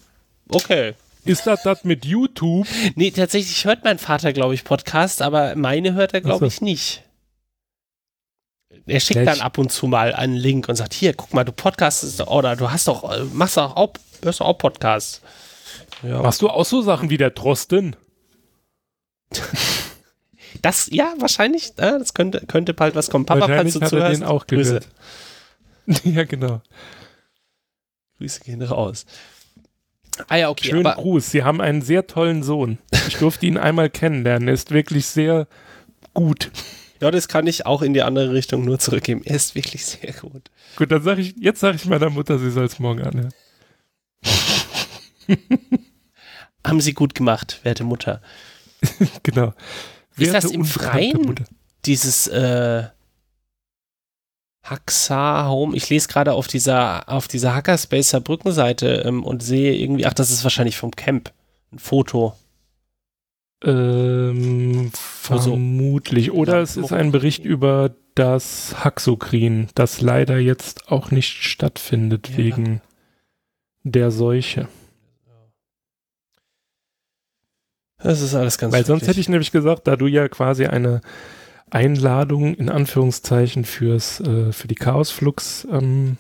Okay. 0.50 0.94
Ist 1.26 1.46
das 1.46 1.64
das 1.64 1.84
mit 1.84 2.06
YouTube? 2.06 2.68
Nee, 2.96 3.12
tatsächlich 3.12 3.66
hört 3.66 3.84
mein 3.84 4.00
Vater, 4.00 4.34
glaube 4.34 4.54
ich, 4.54 4.64
Podcast, 4.64 5.22
aber 5.22 5.56
meine 5.56 5.94
hört 5.94 6.14
er, 6.14 6.22
glaube 6.22 6.48
ich, 6.48 6.62
nicht. 6.62 7.04
Er 8.86 9.00
schickt 9.00 9.28
dann 9.28 9.42
ab 9.42 9.58
und 9.58 9.72
zu 9.72 9.88
mal 9.88 10.14
einen 10.14 10.36
Link 10.36 10.68
und 10.68 10.76
sagt, 10.76 10.94
hier, 10.94 11.14
guck 11.14 11.34
mal, 11.34 11.44
du 11.44 11.52
podcastest 11.52 12.26
oder 12.28 12.56
du 12.56 12.72
hast 12.72 12.88
doch, 12.88 13.04
machst 13.34 13.58
doch 13.58 13.76
auch, 13.76 13.94
hörst 14.24 14.42
auch 14.42 14.58
Podcasts. 14.58 15.22
Ja. 16.02 16.22
Machst 16.22 16.42
du 16.42 16.50
auch 16.50 16.66
so 16.66 16.82
Sachen 16.82 17.10
wie 17.10 17.18
der 17.18 17.30
Drosten? 17.30 17.96
Das, 20.62 20.90
ja, 20.92 21.14
wahrscheinlich, 21.20 21.70
äh, 21.78 22.00
das 22.00 22.14
könnte, 22.14 22.46
könnte 22.46 22.74
bald 22.74 22.96
was 22.96 23.10
kommen. 23.10 23.26
Papa, 23.26 23.48
falls 23.48 23.74
du 23.74 23.80
zuhörst, 23.80 24.20
den 24.20 24.24
auch 24.28 24.46
Grüße. 24.46 24.82
ja, 26.04 26.24
genau. 26.26 26.62
Grüße 28.18 28.42
gehen 28.42 28.62
raus. 28.62 29.06
Ah 30.28 30.36
ja, 30.36 30.50
okay. 30.50 30.70
Schönen 30.70 30.84
Gruß. 30.84 31.32
Sie 31.32 31.44
haben 31.44 31.62
einen 31.62 31.82
sehr 31.82 32.08
tollen 32.08 32.44
Sohn. 32.44 32.78
Ich 33.08 33.18
durfte 33.18 33.46
ihn 33.46 33.58
einmal 33.58 33.90
kennenlernen. 33.90 34.50
Er 34.50 34.54
ist 34.54 34.72
wirklich 34.72 35.06
sehr 35.06 35.48
gut. 36.14 36.52
Ja, 37.00 37.12
das 37.12 37.30
kann 37.30 37.48
ich 37.48 37.66
auch 37.66 37.82
in 37.82 37.94
die 37.94 38.02
andere 38.02 38.34
Richtung 38.34 38.66
nur 38.66 38.80
zurückgeben. 38.80 39.22
Er 39.24 39.38
ist 39.38 39.56
wirklich 39.56 39.86
sehr 39.86 40.12
gut. 40.12 40.52
Gut, 40.76 40.92
dann 40.92 41.02
sage 41.02 41.22
ich, 41.22 41.36
jetzt 41.40 41.62
sage 41.62 41.78
ich 41.78 41.86
meiner 41.86 42.10
Mutter, 42.10 42.38
sie 42.38 42.52
soll 42.52 42.66
es 42.66 42.80
morgen 42.80 43.02
anhören. 43.02 43.34
Haben 46.68 46.82
Sie 46.82 46.94
gut 46.94 47.16
gemacht, 47.16 47.62
werte 47.64 47.86
Mutter. 47.86 48.22
genau. 49.24 49.54
Ist 50.18 50.34
das 50.34 50.46
im 50.46 50.66
Freien? 50.66 51.36
Dieses 51.86 52.28
äh, 52.28 52.84
Haxa 54.64 55.48
Home. 55.48 55.76
Ich 55.76 55.90
lese 55.90 56.08
gerade 56.08 56.34
auf 56.34 56.48
dieser, 56.48 57.08
auf 57.10 57.28
dieser 57.28 57.56
Hackerspace 57.56 58.10
Saarbrücken-Seite 58.10 59.04
ähm, 59.06 59.24
und 59.24 59.42
sehe 59.42 59.74
irgendwie, 59.74 60.06
ach, 60.06 60.14
das 60.14 60.32
ist 60.32 60.44
wahrscheinlich 60.44 60.78
vom 60.78 60.92
Camp. 60.92 61.32
Ein 61.72 61.80
Foto. 61.80 62.36
Ähm, 63.64 64.92
vermutlich. 64.94 66.32
Oder 66.32 66.56
ja, 66.56 66.62
es 66.62 66.78
ist 66.78 66.94
ein 66.94 67.12
Bericht 67.12 67.44
über 67.46 67.96
das 68.16 68.84
Haxokrin, 68.84 69.68
das 69.76 70.02
leider 70.02 70.38
jetzt 70.38 70.92
auch 70.92 71.12
nicht 71.12 71.44
stattfindet 71.44 72.30
ja. 72.30 72.38
wegen 72.38 72.82
der 73.84 74.12
Seuche. 74.12 74.68
Das 78.02 78.22
ist 78.22 78.34
alles 78.34 78.58
ganz 78.58 78.74
Weil 78.74 78.86
sonst 78.86 79.08
hätte 79.08 79.20
ich 79.20 79.30
nämlich 79.30 79.52
gesagt, 79.52 79.88
da 79.88 79.96
du 79.96 80.08
ja 80.08 80.28
quasi 80.28 80.66
eine 80.66 81.02
Einladung 81.70 82.56
in 82.56 82.70
Anführungszeichen 82.70 83.66
fürs, 83.66 84.22
äh, 84.22 84.52
für 84.52 84.68
die 84.68 84.76
Chaosflux 84.76 85.68
ähm, 85.70 86.18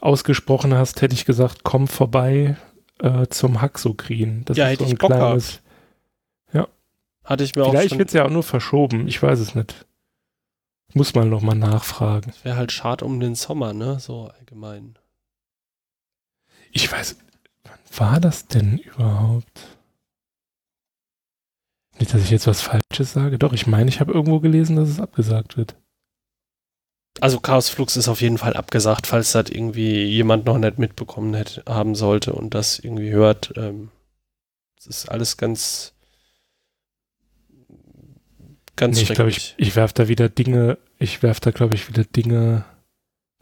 ausgesprochen 0.00 0.74
hast, 0.74 1.00
hätte 1.02 1.14
ich 1.14 1.24
gesagt, 1.24 1.60
komm 1.62 1.88
vorbei 1.88 2.56
äh, 2.98 3.26
zum 3.28 3.62
Haxokrin. 3.62 4.44
Das 4.44 4.56
ja, 4.56 4.66
ist 4.66 4.72
hätte 4.72 4.84
so 4.84 4.88
ein 4.90 4.92
ich 4.92 4.98
Bock 4.98 5.10
kleines, 5.10 5.48
gehabt. 5.48 5.60
Hatte 7.30 7.44
ich 7.44 7.54
mir 7.54 7.64
Vielleicht 7.64 7.96
wird 7.96 8.08
es 8.08 8.14
ja 8.14 8.24
auch 8.24 8.30
nur 8.30 8.42
verschoben. 8.42 9.06
Ich 9.06 9.22
weiß 9.22 9.38
es 9.38 9.54
nicht. 9.54 9.86
Muss 10.94 11.14
man 11.14 11.30
noch 11.30 11.42
mal 11.42 11.54
nachfragen. 11.54 12.32
Wäre 12.42 12.56
halt 12.56 12.72
schade 12.72 13.04
um 13.04 13.20
den 13.20 13.36
Sommer, 13.36 13.72
ne? 13.72 14.00
So 14.00 14.32
allgemein. 14.36 14.98
Ich 16.72 16.90
weiß, 16.90 17.16
wann 17.62 17.78
war 17.96 18.20
das 18.20 18.48
denn 18.48 18.78
überhaupt? 18.78 19.78
Nicht, 22.00 22.12
dass 22.12 22.22
ich 22.22 22.30
jetzt 22.30 22.46
was 22.46 22.62
Falsches 22.62 23.12
sage. 23.12 23.38
Doch, 23.38 23.52
ich 23.52 23.66
meine, 23.66 23.88
ich 23.88 24.00
habe 24.00 24.12
irgendwo 24.12 24.40
gelesen, 24.40 24.76
dass 24.76 24.88
es 24.88 25.00
abgesagt 25.00 25.56
wird. 25.56 25.76
Also 27.20 27.38
Chaosflux 27.38 27.96
ist 27.96 28.08
auf 28.08 28.22
jeden 28.22 28.38
Fall 28.38 28.54
abgesagt, 28.54 29.06
falls 29.06 29.32
das 29.32 29.50
irgendwie 29.50 30.04
jemand 30.04 30.46
noch 30.46 30.58
nicht 30.58 30.78
mitbekommen 30.78 31.34
hätte, 31.34 31.62
haben 31.68 31.94
sollte 31.94 32.32
und 32.32 32.54
das 32.54 32.78
irgendwie 32.78 33.10
hört. 33.10 33.52
Ähm, 33.56 33.90
das 34.76 34.86
ist 34.86 35.08
alles 35.10 35.36
ganz 35.36 35.92
Ganz 38.80 38.96
nee, 38.96 39.02
ich 39.02 39.12
glaube, 39.12 39.28
ich, 39.28 39.54
ich 39.58 39.76
werfe 39.76 39.92
da 39.92 40.08
wieder 40.08 40.30
Dinge, 40.30 40.78
ich 40.98 41.22
werfe 41.22 41.42
da, 41.42 41.50
glaube 41.50 41.74
ich, 41.74 41.88
wieder 41.88 42.02
Dinge 42.04 42.64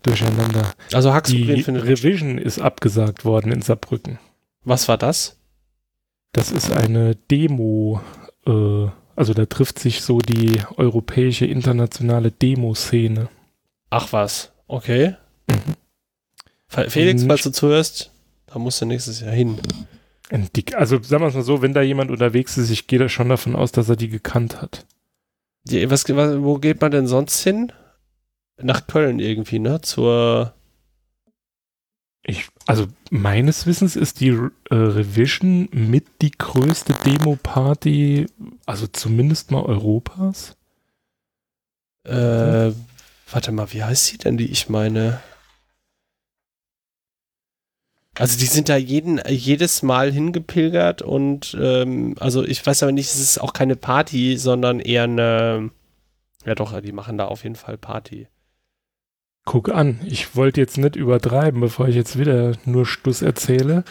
durcheinander. 0.03 0.73
Also 0.93 1.17
Die 1.21 1.53
Revision 1.53 2.39
ist 2.39 2.59
abgesagt 2.59 3.25
worden 3.25 3.53
in 3.53 3.63
Saarbrücken. 3.63 4.19
Was 4.65 4.89
war 4.89 4.99
das? 4.99 5.39
Das 6.33 6.51
ist 6.51 6.73
eine 6.73 7.15
Demo, 7.15 8.01
äh, 8.49 8.91
also 9.17 9.35
da 9.35 9.47
trifft 9.47 9.79
sich 9.79 10.03
so 10.03 10.19
die 10.19 10.61
europäische 10.77 11.47
internationale 11.47 12.31
Demo-Szene. 12.31 13.29
Ach 13.91 14.13
was, 14.13 14.53
okay. 14.67 15.17
Mhm. 15.49 15.75
Felix, 16.89 17.25
falls 17.25 17.43
du 17.43 17.51
zuhörst, 17.51 18.11
da 18.47 18.59
musst 18.59 18.81
du 18.81 18.87
nächstes 18.87 19.21
Jahr 19.21 19.33
hin. 19.33 19.59
Also 20.75 21.03
sagen 21.03 21.23
wir 21.23 21.29
es 21.29 21.35
mal 21.35 21.43
so, 21.43 21.63
wenn 21.63 21.73
da 21.73 21.81
jemand 21.81 22.11
unterwegs 22.11 22.59
ist, 22.59 22.71
ich 22.71 22.87
gehe 22.87 22.99
da 22.99 23.09
schon 23.09 23.31
davon 23.31 23.57
aus, 23.57 23.73
dass 23.73 23.89
er 23.89 23.97
die 23.97 24.09
gekannt 24.09 24.61
hat. 24.61 24.85
Die, 25.65 25.91
was, 25.91 26.09
wo 26.09 26.59
geht 26.59 26.81
man 26.81 26.91
denn 26.91 27.07
sonst 27.07 27.43
hin? 27.43 27.73
Nach 28.61 28.87
Köln 28.87 29.21
irgendwie, 29.21 29.59
ne? 29.59 29.81
Zur. 29.81 30.55
Ich, 32.29 32.47
also 32.67 32.87
meines 33.11 33.65
Wissens 33.65 33.97
ist 33.97 34.21
die 34.21 34.29
äh, 34.29 34.75
Revision 34.75 35.71
mit 35.73 36.21
die 36.21 36.31
größte 36.31 36.93
Demo-Party, 36.93 38.27
also 38.67 38.87
zumindest 38.87 39.51
mal 39.51 39.63
Europas. 39.63 40.55
Äh, 42.05 42.73
warte 43.31 43.53
mal, 43.53 43.73
wie 43.73 43.83
heißt 43.83 44.05
sie 44.05 44.19
denn, 44.19 44.37
die 44.37 44.51
ich 44.51 44.69
meine? 44.69 45.23
Also 48.15 48.39
die 48.39 48.45
sind 48.45 48.69
da 48.69 48.77
jeden, 48.77 49.23
jedes 49.27 49.83
Mal 49.83 50.13
hingepilgert 50.13 51.01
und 51.01 51.57
ähm, 51.59 52.15
also 52.21 52.45
ich 52.45 52.65
weiß 52.67 52.83
aber 52.83 52.93
nicht, 52.93 53.09
es 53.09 53.21
ist 53.21 53.39
auch 53.41 53.55
keine 53.55 53.75
Party, 53.75 54.37
sondern 54.37 54.81
eher 54.81 55.05
eine, 55.05 55.71
ja 56.45 56.55
doch, 56.55 56.79
die 56.83 56.93
machen 56.93 57.17
da 57.17 57.25
auf 57.25 57.45
jeden 57.45 57.57
Fall 57.57 57.79
Party. 57.79 58.29
Guck 59.51 59.71
an, 59.71 59.99
ich 60.05 60.37
wollte 60.37 60.61
jetzt 60.61 60.77
nicht 60.77 60.95
übertreiben, 60.95 61.63
bevor 61.63 61.89
ich 61.89 61.97
jetzt 61.97 62.19
wieder 62.19 62.53
nur 62.67 62.85
Stuss 62.85 63.23
erzähle. 63.23 63.83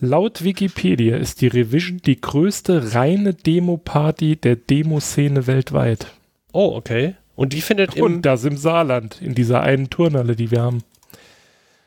Laut 0.00 0.42
Wikipedia 0.42 1.16
ist 1.16 1.40
die 1.40 1.46
Revision 1.46 1.98
die 1.98 2.20
größte 2.20 2.94
reine 2.94 3.32
Demo-Party 3.32 4.34
der 4.34 4.56
Demoszene 4.56 5.46
weltweit. 5.46 6.08
Oh, 6.52 6.74
okay. 6.74 7.14
Und 7.36 7.52
die 7.52 7.60
findet 7.60 7.94
im... 7.94 8.02
Und 8.02 8.22
das 8.22 8.42
im 8.42 8.56
Saarland, 8.56 9.22
in 9.22 9.36
dieser 9.36 9.60
einen 9.60 9.88
Turnhalle, 9.88 10.34
die 10.34 10.50
wir 10.50 10.62
haben. 10.62 10.82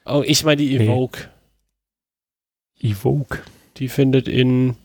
Oh, 0.06 0.24
ich 0.26 0.46
meine 0.46 0.62
die 0.62 0.78
Evoke. 0.78 1.28
Nee. 2.80 2.92
Evoke. 2.92 3.40
Die 3.76 3.90
findet 3.90 4.30
in 4.30 4.78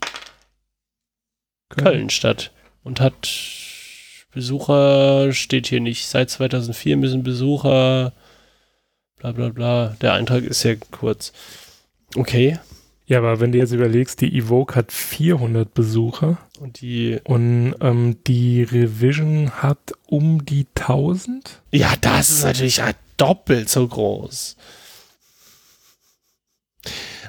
Köln, 1.68 1.84
Köln 1.84 2.10
statt 2.10 2.50
und 2.82 3.00
hat 3.00 3.28
Besucher, 4.32 5.32
steht 5.32 5.68
hier 5.68 5.80
nicht. 5.80 6.08
Seit 6.08 6.28
2004 6.28 6.96
müssen 6.96 7.22
Besucher, 7.22 8.12
bla 9.22 9.32
bla 9.32 9.48
bla. 9.50 9.96
Der 10.00 10.14
Eintrag 10.14 10.42
ist 10.42 10.64
ja 10.64 10.74
kurz. 10.90 11.32
Okay. 12.16 12.58
Ja, 13.06 13.18
aber 13.18 13.40
wenn 13.40 13.52
du 13.52 13.58
jetzt 13.58 13.72
überlegst, 13.72 14.20
die 14.20 14.36
Evoke 14.36 14.74
hat 14.74 14.92
400 14.92 15.72
Besucher. 15.72 16.38
Und 16.58 16.80
die. 16.80 17.20
Und 17.24 17.74
ähm, 17.80 18.18
die 18.26 18.62
Revision 18.62 19.50
hat 19.50 19.92
um 20.06 20.44
die 20.44 20.66
1000. 20.74 21.62
Ja, 21.70 21.94
das 22.00 22.30
ist 22.30 22.44
natürlich 22.44 22.80
doppelt 23.16 23.68
so 23.68 23.86
groß. 23.86 24.56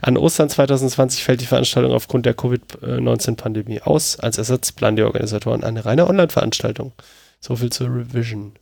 An 0.01 0.17
Ostern 0.17 0.49
2020 0.49 1.23
fällt 1.23 1.41
die 1.41 1.45
Veranstaltung 1.45 1.93
aufgrund 1.93 2.25
der 2.25 2.33
Covid-19-Pandemie 2.33 3.81
aus. 3.81 4.19
Als 4.19 4.37
Ersatz 4.37 4.71
planen 4.71 4.97
die 4.97 5.03
Organisatoren 5.03 5.63
eine 5.63 5.85
reine 5.85 6.07
Online-Veranstaltung. 6.07 6.91
So 7.39 7.55
viel 7.55 7.71
zur 7.71 7.87
Revision. 7.87 8.53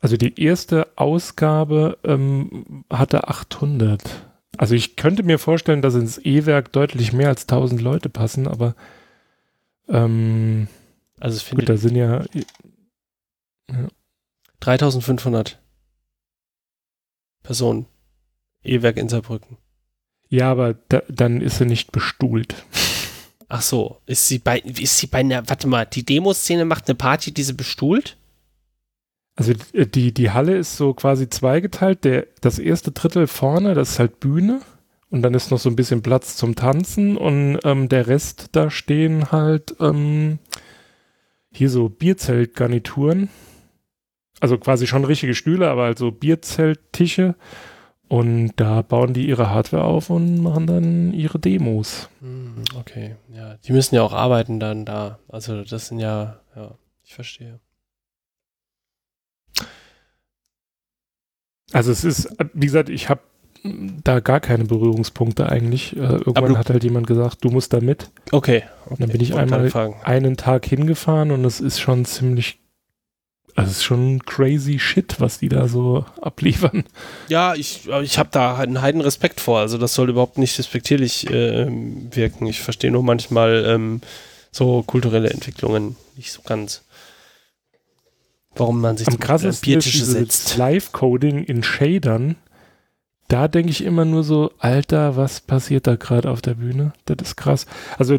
Also 0.00 0.16
die 0.16 0.40
erste 0.40 0.88
Ausgabe 0.96 1.98
ähm, 2.04 2.84
hatte 2.90 3.28
800. 3.28 4.02
Also 4.56 4.74
ich 4.74 4.96
könnte 4.96 5.22
mir 5.22 5.38
vorstellen, 5.38 5.82
dass 5.82 5.94
ins 5.94 6.18
E-Werk 6.18 6.72
deutlich 6.72 7.12
mehr 7.12 7.28
als 7.28 7.42
1000 7.42 7.80
Leute 7.80 8.08
passen, 8.08 8.46
aber 8.46 8.74
ähm, 9.88 10.68
also 11.18 11.36
es 11.36 11.42
findet 11.42 11.66
gut, 11.66 11.74
da 11.74 11.78
sind 11.78 11.96
ja, 11.96 12.24
ja 13.70 13.88
3500 14.60 15.58
Personen. 17.42 17.86
E-Werk 18.64 18.96
in 18.96 19.08
Saarbrücken. 19.08 19.58
Ja, 20.28 20.50
aber 20.50 20.74
da, 20.88 21.02
dann 21.08 21.40
ist 21.40 21.58
sie 21.58 21.66
nicht 21.66 21.92
bestuhlt. 21.92 22.64
Ach 23.48 23.62
so, 23.62 24.00
ist 24.06 24.26
sie 24.26 24.40
bei, 24.40 24.58
ist 24.58 24.98
sie 24.98 25.06
bei 25.06 25.18
einer, 25.18 25.48
warte 25.48 25.68
mal, 25.68 25.86
die 25.86 26.04
Demoszene 26.04 26.64
macht 26.64 26.88
eine 26.88 26.96
Party, 26.96 27.32
die 27.32 27.44
sie 27.44 27.52
bestuhlt? 27.52 28.16
Also 29.36 29.52
die, 29.74 30.14
die 30.14 30.30
Halle 30.30 30.56
ist 30.56 30.78
so 30.78 30.94
quasi 30.94 31.28
zweigeteilt. 31.28 32.04
Der, 32.04 32.26
das 32.40 32.58
erste 32.58 32.90
Drittel 32.90 33.26
vorne, 33.26 33.74
das 33.74 33.90
ist 33.90 33.98
halt 33.98 34.18
Bühne. 34.18 34.60
Und 35.10 35.22
dann 35.22 35.34
ist 35.34 35.50
noch 35.50 35.58
so 35.58 35.68
ein 35.68 35.76
bisschen 35.76 36.02
Platz 36.02 36.36
zum 36.36 36.56
Tanzen. 36.56 37.16
Und 37.18 37.60
ähm, 37.64 37.88
der 37.88 38.06
Rest, 38.06 38.48
da 38.52 38.70
stehen 38.70 39.30
halt 39.30 39.76
ähm, 39.78 40.38
hier 41.52 41.68
so 41.68 41.90
Bierzeltgarnituren. 41.90 43.28
Also 44.40 44.58
quasi 44.58 44.86
schon 44.86 45.04
richtige 45.04 45.34
Stühle, 45.34 45.68
aber 45.68 45.84
also 45.84 46.10
Bierzelttische. 46.10 47.36
Und 48.08 48.52
da 48.56 48.82
bauen 48.82 49.14
die 49.14 49.28
ihre 49.28 49.50
Hardware 49.50 49.84
auf 49.84 50.10
und 50.10 50.38
machen 50.38 50.66
dann 50.66 51.12
ihre 51.12 51.38
Demos. 51.38 52.08
Hm, 52.20 52.62
okay, 52.78 53.16
ja. 53.34 53.56
Die 53.64 53.72
müssen 53.72 53.96
ja 53.96 54.02
auch 54.02 54.12
arbeiten 54.12 54.60
dann 54.60 54.84
da. 54.84 55.18
Also 55.28 55.62
das 55.62 55.88
sind 55.88 55.98
ja, 55.98 56.40
ja, 56.54 56.74
ich 57.04 57.14
verstehe. 57.14 57.60
Also 61.72 61.90
es 61.90 62.04
ist, 62.04 62.28
wie 62.52 62.66
gesagt, 62.66 62.88
ich 62.88 63.08
habe 63.08 63.20
da 64.04 64.20
gar 64.20 64.40
keine 64.40 64.64
Berührungspunkte 64.64 65.48
eigentlich. 65.48 65.96
Äh, 65.96 66.00
irgendwann 66.00 66.58
hat 66.58 66.70
halt 66.70 66.84
jemand 66.84 67.06
gesagt, 67.06 67.38
du 67.44 67.50
musst 67.50 67.72
da 67.72 67.80
mit. 67.80 68.10
Okay. 68.30 68.62
okay. 68.84 68.90
Und 68.90 69.00
dann 69.00 69.10
bin 69.10 69.20
ich 69.20 69.34
einmal 69.34 69.96
einen 70.04 70.36
Tag 70.36 70.66
hingefahren 70.66 71.30
und 71.32 71.44
es 71.44 71.60
ist 71.60 71.80
schon 71.80 72.04
ziemlich 72.04 72.58
also 73.56 73.70
es 73.70 73.78
ist 73.78 73.84
schon 73.84 74.22
crazy 74.26 74.78
shit, 74.78 75.18
was 75.18 75.38
die 75.38 75.48
da 75.48 75.66
so 75.66 76.04
abliefern. 76.20 76.84
Ja, 77.28 77.54
ich, 77.54 77.88
ich 78.02 78.18
habe 78.18 78.28
da 78.30 78.56
einen 78.56 78.82
heiden 78.82 79.00
Respekt 79.00 79.40
vor. 79.40 79.60
Also 79.60 79.78
das 79.78 79.94
soll 79.94 80.10
überhaupt 80.10 80.36
nicht 80.36 80.58
respektierlich 80.58 81.30
äh, 81.30 81.66
wirken. 81.66 82.46
Ich 82.46 82.60
verstehe 82.60 82.90
nur 82.90 83.02
manchmal 83.02 83.64
ähm, 83.66 84.02
so 84.52 84.82
kulturelle 84.82 85.30
Entwicklungen 85.30 85.96
nicht 86.16 86.32
so 86.32 86.42
ganz. 86.42 86.82
Warum 88.56 88.80
man 88.80 88.96
sich 88.96 89.08
Am 89.08 89.18
krassesten 89.18 89.66
Biertische 89.66 90.02
ist 90.02 90.10
setzt. 90.12 90.56
Live-Coding 90.56 91.44
in 91.44 91.62
Shadern. 91.62 92.36
Da 93.28 93.48
denke 93.48 93.70
ich 93.70 93.82
immer 93.84 94.04
nur 94.04 94.22
so, 94.22 94.52
Alter, 94.58 95.16
was 95.16 95.40
passiert 95.40 95.86
da 95.86 95.96
gerade 95.96 96.30
auf 96.30 96.42
der 96.42 96.54
Bühne? 96.54 96.92
Das 97.06 97.16
ist 97.20 97.36
krass. 97.36 97.66
Also, 97.98 98.18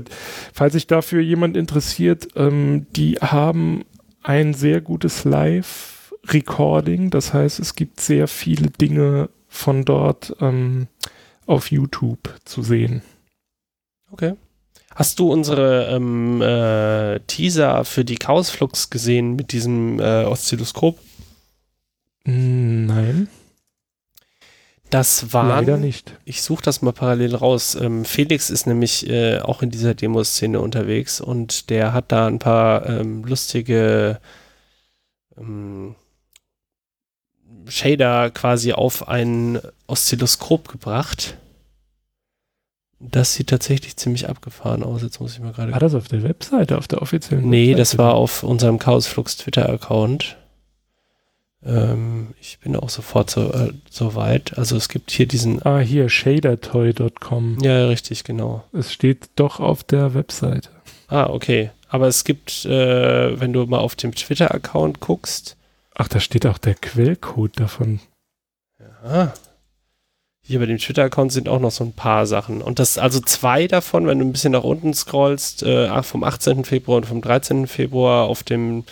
falls 0.53 0.73
sich 0.73 0.85
dafür 0.85 1.21
jemand 1.21 1.55
interessiert, 1.55 2.27
ähm, 2.35 2.87
die 2.95 3.15
haben 3.15 3.85
ein 4.21 4.53
sehr 4.53 4.81
gutes 4.81 5.23
Live-Recording. 5.23 7.09
Das 7.09 7.33
heißt, 7.33 7.59
es 7.59 7.75
gibt 7.75 8.01
sehr 8.01 8.27
viele 8.27 8.69
Dinge 8.69 9.29
von 9.47 9.85
dort 9.85 10.35
ähm, 10.41 10.87
auf 11.45 11.71
YouTube 11.71 12.35
zu 12.43 12.61
sehen. 12.61 13.01
Okay. 14.11 14.35
Hast 14.97 15.19
du 15.19 15.31
unsere 15.31 15.89
ähm, 15.91 16.41
äh, 16.41 17.19
Teaser 17.27 17.85
für 17.85 18.03
die 18.03 18.15
Chaosflux 18.15 18.89
gesehen 18.89 19.35
mit 19.35 19.51
diesem 19.51 19.99
äh, 19.99 20.23
Oszilloskop? 20.23 20.97
Nein. 22.23 23.29
Das 24.89 25.31
war. 25.33 25.49
Leider 25.49 25.77
nicht. 25.77 26.17
Ich 26.25 26.41
suche 26.41 26.63
das 26.63 26.81
mal 26.81 26.93
parallel 26.93 27.35
raus. 27.35 27.75
Ähm, 27.75 28.05
Felix 28.05 28.49
ist 28.49 28.65
nämlich 28.65 29.07
äh, 29.07 29.37
auch 29.37 29.61
in 29.61 29.69
dieser 29.69 29.93
Demoszene 29.93 30.59
unterwegs 30.59 31.21
und 31.21 31.69
der 31.69 31.93
hat 31.93 32.11
da 32.11 32.25
ein 32.25 32.39
paar 32.39 32.89
ähm, 32.89 33.23
lustige 33.23 34.19
ähm, 35.37 35.93
Shader 37.67 38.31
quasi 38.31 38.73
auf 38.73 39.07
ein 39.07 39.59
Oszilloskop 39.85 40.69
gebracht. 40.69 41.37
Das 42.99 43.33
sieht 43.35 43.49
tatsächlich 43.49 43.95
ziemlich 43.95 44.27
abgefahren 44.27 44.83
aus. 44.83 45.03
Jetzt 45.03 45.19
muss 45.19 45.33
ich 45.33 45.39
mal 45.39 45.51
gerade. 45.53 45.71
War 45.71 45.79
das 45.79 45.93
auf 45.93 46.07
der 46.07 46.23
Webseite, 46.23 46.77
auf 46.77 46.87
der 46.87 47.01
offiziellen 47.01 47.47
Nee, 47.47 47.67
Webseite? 47.69 47.77
das 47.77 47.97
war 47.97 48.15
auf 48.15 48.43
unserem 48.43 48.79
Chaosflux 48.79 49.37
Twitter-Account. 49.37 50.37
Ähm, 51.63 52.33
ich 52.41 52.59
bin 52.59 52.75
auch 52.75 52.89
sofort 52.89 53.29
so, 53.29 53.51
äh, 53.51 53.73
so 53.89 54.15
weit. 54.15 54.57
Also 54.57 54.75
es 54.75 54.89
gibt 54.89 55.11
hier 55.11 55.27
diesen. 55.27 55.63
Ah, 55.65 55.79
hier, 55.79 56.09
shadertoy.com. 56.09 57.59
Ja, 57.61 57.87
richtig, 57.87 58.23
genau. 58.23 58.63
Es 58.73 58.91
steht 58.93 59.29
doch 59.35 59.59
auf 59.59 59.83
der 59.83 60.13
Webseite. 60.13 60.69
Ah, 61.07 61.27
okay. 61.29 61.71
Aber 61.89 62.07
es 62.07 62.23
gibt, 62.23 62.65
äh, 62.65 63.39
wenn 63.39 63.53
du 63.53 63.65
mal 63.65 63.79
auf 63.79 63.95
dem 63.95 64.13
Twitter-Account 64.13 64.99
guckst. 64.99 65.55
Ach, 65.95 66.07
da 66.07 66.19
steht 66.19 66.45
auch 66.45 66.57
der 66.57 66.75
Quellcode 66.75 67.59
davon. 67.59 67.99
Ja. 69.03 69.33
Hier 70.47 70.59
bei 70.59 70.65
dem 70.65 70.77
Twitter-Account 70.77 71.33
sind 71.33 71.49
auch 71.49 71.59
noch 71.59 71.71
so 71.71 71.83
ein 71.83 71.91
paar 71.91 72.25
Sachen. 72.25 72.61
Und 72.61 72.79
das, 72.79 72.97
also 72.97 73.19
zwei 73.19 73.67
davon, 73.67 74.07
wenn 74.07 74.19
du 74.19 74.25
ein 74.25 74.31
bisschen 74.31 74.53
nach 74.53 74.63
unten 74.63 74.93
scrollst, 74.93 75.63
äh, 75.63 76.03
vom 76.03 76.23
18. 76.23 76.63
Februar 76.63 76.97
und 76.97 77.05
vom 77.05 77.21
13. 77.21 77.67
Februar 77.67 78.27
auf 78.27 78.43
dem, 78.43 78.85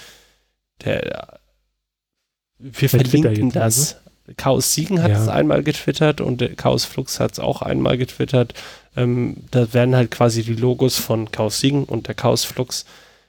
der, 0.83 1.39
wir 2.59 2.71
der 2.71 2.89
verlinken 2.89 3.51
das. 3.51 3.95
Ne? 4.27 4.33
Chaos 4.35 4.73
Siegen 4.73 5.01
hat 5.01 5.11
es 5.11 5.27
einmal 5.27 5.63
getwittert 5.63 6.19
und 6.19 6.57
Chaos 6.57 6.83
Flux 6.83 7.19
hat 7.19 7.33
es 7.33 7.39
auch 7.39 7.61
einmal 7.61 7.97
getwittert. 7.97 8.53
Ähm, 8.97 9.37
da 9.51 9.71
werden 9.73 9.95
halt 9.95 10.11
quasi 10.11 10.43
die 10.43 10.55
Logos 10.55 10.97
von 10.97 11.31
Chaos 11.31 11.59
Siegen 11.59 11.83
und 11.83 12.07
der 12.07 12.15
Chaos 12.15 12.43
Flux 12.43 12.85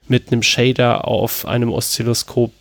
mit 0.08 0.32
einem 0.32 0.42
Shader 0.42 1.06
auf 1.06 1.46
einem 1.46 1.70
Oszilloskop 1.70 2.52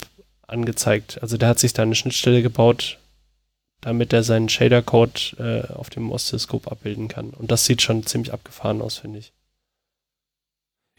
angezeigt. 0.47 1.19
Also 1.21 1.37
der 1.37 1.49
hat 1.49 1.59
sich 1.59 1.73
da 1.73 1.83
eine 1.83 1.95
Schnittstelle 1.95 2.41
gebaut, 2.41 2.99
damit 3.81 4.13
er 4.13 4.23
seinen 4.23 4.49
Shader-Code 4.49 5.67
äh, 5.69 5.73
auf 5.73 5.89
dem 5.89 6.11
Oszilloskop 6.11 6.71
abbilden 6.71 7.07
kann. 7.07 7.29
Und 7.29 7.51
das 7.51 7.65
sieht 7.65 7.81
schon 7.81 8.05
ziemlich 8.05 8.33
abgefahren 8.33 8.81
aus, 8.81 8.97
finde 8.97 9.19
ich. 9.19 9.33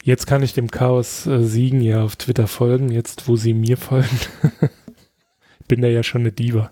Jetzt 0.03 0.27
kann 0.27 0.43
ich 0.43 0.53
dem 0.55 0.71
Chaos 0.71 1.27
äh, 1.27 1.43
Siegen 1.43 1.81
ja 1.81 2.05
auf 2.05 2.17
Twitter 2.17 2.47
folgen, 2.47 2.93
jetzt 2.93 3.27
wo 3.27 3.37
sie 3.37 3.55
mir 3.55 3.77
folgen. 3.77 4.21
Bin 5.69 5.83
da 5.83 5.89
ja 5.89 6.05
schon 6.05 6.21
eine 6.21 6.33
Diva. 6.33 6.71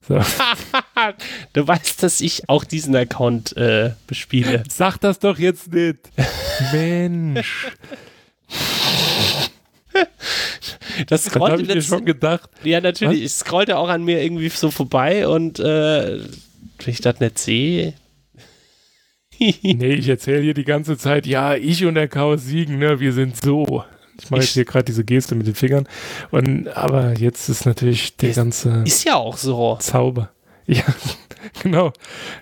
So. 0.00 0.18
du 1.52 1.68
weißt, 1.68 2.02
dass 2.02 2.20
ich 2.20 2.48
auch 2.48 2.64
diesen 2.64 2.96
Account 2.96 3.56
äh, 3.56 3.92
bespiele. 4.06 4.64
Sag 4.68 4.98
das 4.98 5.18
doch 5.20 5.38
jetzt 5.38 5.72
nicht. 5.72 6.10
Mensch. 6.72 7.68
Das 11.06 11.24
das 11.24 11.60
ich 11.60 11.66
mir 11.66 11.82
schon 11.82 12.04
gedacht. 12.04 12.50
Ja, 12.64 12.80
natürlich. 12.80 13.24
Was? 13.24 13.26
Ich 13.26 13.32
scrollte 13.32 13.78
auch 13.78 13.88
an 13.88 14.04
mir 14.04 14.22
irgendwie 14.22 14.48
so 14.48 14.70
vorbei 14.70 15.28
und 15.28 15.58
äh, 15.58 16.18
wenn 16.20 16.94
ich 16.94 17.00
das 17.00 17.20
nicht 17.20 17.38
sehe. 17.38 17.94
nee, 19.38 19.94
ich 19.94 20.08
erzähle 20.08 20.42
hier 20.42 20.54
die 20.54 20.64
ganze 20.64 20.98
Zeit, 20.98 21.26
ja, 21.26 21.54
ich 21.54 21.84
und 21.84 21.94
der 21.94 22.08
Chaos 22.08 22.44
siegen, 22.44 22.78
ne, 22.78 22.98
wir 22.98 23.12
sind 23.12 23.36
so. 23.36 23.84
Ich 24.20 24.30
mache 24.30 24.40
jetzt 24.40 24.54
hier 24.54 24.64
gerade 24.64 24.84
diese 24.84 25.04
Geste 25.04 25.36
mit 25.36 25.46
den 25.46 25.54
Fingern. 25.54 25.86
Und, 26.30 26.68
aber 26.68 27.16
jetzt 27.18 27.48
ist 27.48 27.66
natürlich 27.66 28.16
der 28.16 28.32
ganze. 28.32 28.82
Ist 28.84 29.04
ja 29.04 29.14
auch 29.14 29.36
so. 29.36 29.76
Zauber. 29.80 30.30
Ja, 30.70 30.84
genau. 31.62 31.94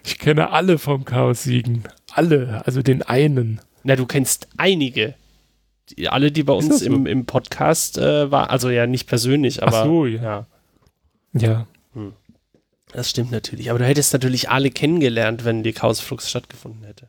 Ich 0.03 0.19
kenne 0.19 0.51
alle 0.51 0.79
vom 0.79 1.05
Chaos 1.05 1.45
siegen. 1.45 1.85
Alle, 2.13 2.61
also 2.67 2.83
den 2.83 3.03
einen. 3.03 3.61
Na, 3.85 3.95
du 3.95 4.05
kennst 4.05 4.49
einige. 4.57 5.15
Die, 5.91 6.09
alle, 6.09 6.33
die 6.33 6.43
bei 6.43 6.53
uns 6.53 6.81
so? 6.81 6.87
im, 6.87 7.07
im 7.07 7.27
Podcast 7.27 7.99
äh, 7.99 8.31
waren, 8.31 8.49
also 8.49 8.71
ja 8.71 8.87
nicht 8.87 9.07
persönlich, 9.07 9.63
aber. 9.63 9.81
Ach 9.81 9.85
so, 9.85 10.07
ja. 10.07 10.47
Ja. 11.33 11.67
Hm. 11.95 12.13
Das 12.93 13.11
stimmt 13.11 13.31
natürlich. 13.31 13.71
Aber 13.71 13.79
du 13.79 13.85
hättest 13.85 14.13
natürlich 14.13 14.49
alle 14.49 14.71
kennengelernt, 14.71 15.45
wenn 15.45 15.63
die 15.63 15.73
Chaosflux 15.73 16.31
stattgefunden 16.31 16.85
hätte. 16.85 17.09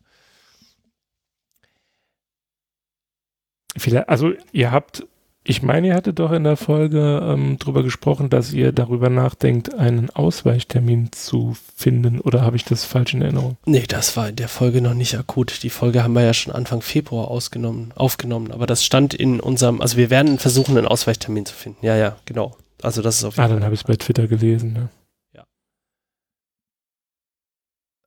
Vielleicht, 3.77 4.09
also 4.09 4.33
ihr 4.51 4.71
habt, 4.71 5.05
ich 5.49 5.63
meine, 5.63 5.87
ihr 5.87 5.95
hattet 5.95 6.19
doch 6.19 6.33
in 6.33 6.43
der 6.43 6.57
Folge 6.57 7.21
ähm, 7.23 7.57
drüber 7.57 7.81
gesprochen, 7.81 8.29
dass 8.29 8.51
ihr 8.51 8.73
darüber 8.73 9.09
nachdenkt, 9.09 9.73
einen 9.73 10.09
Ausweichtermin 10.09 11.13
zu 11.13 11.55
finden, 11.73 12.19
oder 12.19 12.41
habe 12.41 12.57
ich 12.57 12.65
das 12.65 12.83
falsch 12.83 13.13
in 13.13 13.21
Erinnerung? 13.21 13.55
Nee, 13.65 13.85
das 13.87 14.17
war 14.17 14.27
in 14.27 14.35
der 14.35 14.49
Folge 14.49 14.81
noch 14.81 14.93
nicht 14.93 15.17
akut. 15.17 15.63
Die 15.63 15.69
Folge 15.69 16.03
haben 16.03 16.13
wir 16.13 16.23
ja 16.23 16.33
schon 16.33 16.53
Anfang 16.53 16.81
Februar 16.81 17.29
ausgenommen, 17.29 17.93
aufgenommen, 17.95 18.51
aber 18.51 18.65
das 18.65 18.83
stand 18.83 19.13
in 19.13 19.39
unserem, 19.39 19.79
also 19.79 19.95
wir 19.95 20.09
werden 20.09 20.37
versuchen, 20.37 20.77
einen 20.77 20.87
Ausweichtermin 20.87 21.45
zu 21.45 21.53
finden. 21.53 21.85
Ja, 21.85 21.95
ja, 21.95 22.17
genau. 22.25 22.57
Also 22.81 23.01
das 23.01 23.15
ist 23.15 23.23
auf 23.23 23.37
jeden 23.37 23.45
Ah, 23.45 23.53
dann 23.53 23.63
habe 23.63 23.73
ich 23.73 23.81
es 23.81 23.87
bei 23.87 23.95
Twitter 23.95 24.27
gelesen, 24.27 24.73
ne? 24.73 24.89
Ja. 25.33 25.45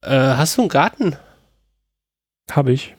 Äh, 0.03 0.37
hast 0.37 0.59
du 0.59 0.63
einen 0.63 0.69
Garten? 0.69 1.17
Habe 2.51 2.73
ich. 2.73 2.95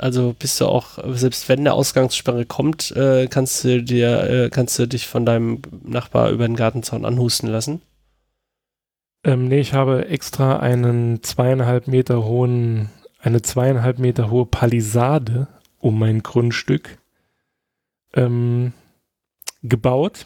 Also 0.00 0.34
bist 0.38 0.58
du 0.58 0.66
auch, 0.66 0.98
selbst 1.14 1.50
wenn 1.50 1.58
eine 1.60 1.74
Ausgangssperre 1.74 2.46
kommt, 2.46 2.90
äh, 2.92 3.26
kannst 3.28 3.64
du 3.64 3.82
dir, 3.82 4.22
äh, 4.22 4.48
kannst 4.48 4.78
du 4.78 4.88
dich 4.88 5.06
von 5.06 5.26
deinem 5.26 5.60
Nachbar 5.84 6.30
über 6.30 6.46
den 6.46 6.56
Gartenzaun 6.56 7.04
anhusten 7.04 7.50
lassen? 7.50 7.82
Ähm, 9.24 9.48
nee, 9.48 9.60
ich 9.60 9.74
habe 9.74 10.06
extra 10.06 10.58
einen 10.58 11.22
zweieinhalb 11.22 11.86
Meter 11.86 12.24
hohen, 12.24 12.88
eine 13.20 13.42
zweieinhalb 13.42 13.98
Meter 13.98 14.30
hohe 14.30 14.46
Palisade 14.46 15.48
um 15.78 15.98
mein 15.98 16.22
Grundstück 16.22 16.96
ähm, 18.14 18.72
gebaut, 19.62 20.24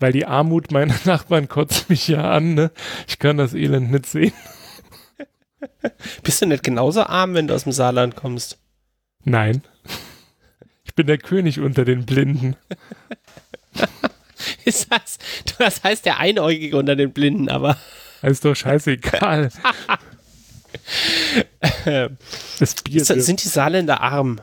weil 0.00 0.12
die 0.12 0.26
Armut 0.26 0.70
meiner 0.70 0.96
Nachbarn 1.06 1.48
kotzt 1.48 1.88
mich 1.88 2.08
ja 2.08 2.30
an, 2.30 2.52
ne? 2.52 2.70
Ich 3.08 3.18
kann 3.18 3.38
das 3.38 3.54
Elend 3.54 3.90
nicht 3.90 4.04
sehen. 4.04 4.34
Bist 6.22 6.42
du 6.42 6.46
nicht 6.46 6.62
genauso 6.62 7.04
arm, 7.04 7.32
wenn 7.32 7.48
du 7.48 7.54
aus 7.54 7.62
dem 7.62 7.72
Saarland 7.72 8.16
kommst? 8.16 8.58
Nein. 9.26 9.62
Ich 10.84 10.94
bin 10.94 11.08
der 11.08 11.18
König 11.18 11.60
unter 11.60 11.84
den 11.84 12.06
Blinden. 12.06 12.56
Ist 14.64 14.90
das, 14.90 15.18
das 15.58 15.82
heißt 15.82 16.06
der 16.06 16.18
Einäugige 16.18 16.76
unter 16.76 16.96
den 16.96 17.12
Blinden, 17.12 17.48
aber. 17.48 17.76
Das 18.22 18.32
ist 18.32 18.44
doch 18.44 18.54
scheißegal. 18.54 19.50
das 22.58 22.74
Bier 22.82 23.04
das, 23.04 23.26
sind 23.26 23.42
die 23.42 23.48
Saarländer 23.48 24.00
arm? 24.00 24.40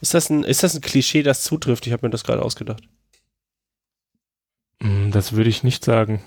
Ist 0.00 0.14
das, 0.14 0.30
ein, 0.30 0.44
ist 0.44 0.62
das 0.62 0.74
ein 0.74 0.82
Klischee, 0.82 1.22
das 1.22 1.42
zutrifft? 1.42 1.86
Ich 1.86 1.92
habe 1.92 2.06
mir 2.06 2.10
das 2.10 2.24
gerade 2.24 2.42
ausgedacht. 2.42 2.82
Hm, 4.82 5.10
das 5.10 5.32
würde 5.32 5.50
ich 5.50 5.64
nicht 5.64 5.84
sagen. 5.84 6.22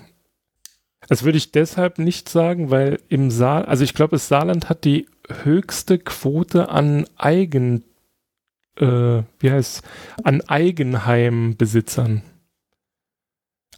Das 1.08 1.22
würde 1.22 1.38
ich 1.38 1.52
deshalb 1.52 1.98
nicht 1.98 2.28
sagen, 2.28 2.70
weil 2.70 3.00
im 3.08 3.30
Saal, 3.30 3.64
also 3.64 3.84
ich 3.84 3.94
glaube, 3.94 4.12
das 4.12 4.28
Saarland 4.28 4.68
hat 4.68 4.84
die 4.84 5.06
höchste 5.44 5.98
Quote 5.98 6.68
an 6.68 7.06
Eigen, 7.16 7.84
äh, 8.76 9.22
wie 9.38 9.50
heißt 9.50 9.82
an 10.24 10.40
Eigenheimbesitzern. 10.42 12.22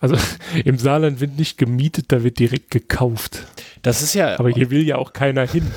Also 0.00 0.16
im 0.64 0.78
Saarland 0.78 1.20
wird 1.20 1.38
nicht 1.38 1.58
gemietet, 1.58 2.06
da 2.08 2.24
wird 2.24 2.38
direkt 2.38 2.70
gekauft. 2.70 3.46
Das 3.82 4.02
ist 4.02 4.14
ja. 4.14 4.38
Aber 4.38 4.50
hier 4.50 4.70
will 4.70 4.86
ja 4.86 4.96
auch 4.96 5.12
keiner 5.12 5.46
hin. 5.46 5.70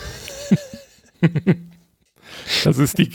Das 2.64 2.78
ist 2.78 2.98
die, 2.98 3.10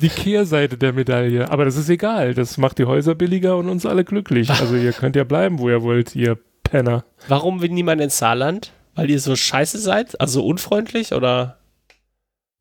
die 0.00 0.08
Kehrseite 0.08 0.78
der 0.78 0.92
Medaille. 0.92 1.50
Aber 1.50 1.64
das 1.64 1.76
ist 1.76 1.88
egal. 1.88 2.34
Das 2.34 2.58
macht 2.58 2.78
die 2.78 2.84
Häuser 2.84 3.14
billiger 3.14 3.56
und 3.56 3.68
uns 3.68 3.84
alle 3.86 4.04
glücklich. 4.04 4.50
Also 4.50 4.76
ihr 4.76 4.92
könnt 4.92 5.16
ja 5.16 5.24
bleiben, 5.24 5.58
wo 5.58 5.68
ihr 5.68 5.82
wollt, 5.82 6.14
ihr 6.14 6.38
Penner. 6.62 7.04
Warum 7.28 7.60
will 7.60 7.70
niemand 7.70 8.00
ins 8.00 8.18
Saarland? 8.18 8.72
Weil 8.94 9.10
ihr 9.10 9.20
so 9.20 9.36
scheiße 9.36 9.78
seid? 9.78 10.20
Also 10.20 10.44
unfreundlich 10.44 11.12
oder? 11.12 11.58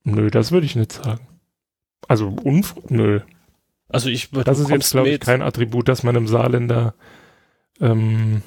Nö, 0.04 0.30
das 0.30 0.52
würde 0.52 0.66
ich 0.66 0.76
nicht 0.76 0.92
sagen. 0.92 1.28
Also 2.08 2.28
unfreundlich? 2.28 2.92
Nö. 2.92 3.20
Also 3.90 4.10
ich 4.10 4.32
Das 4.32 4.60
ist 4.60 4.70
jetzt, 4.70 4.92
glaube 4.92 5.10
ich, 5.10 5.20
kein 5.20 5.42
Attribut, 5.42 5.88
das 5.88 6.04
man 6.04 6.16
einem 6.16 6.28
Saarländer 6.28 6.96
ähm, 7.80 8.42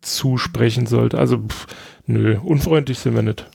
zusprechen 0.00 0.86
sollte. 0.86 1.18
Also, 1.18 1.38
pff, 1.38 1.66
nö, 2.06 2.38
unfreundlich 2.40 2.98
sind 2.98 3.14
wir 3.14 3.22
nicht. 3.22 3.48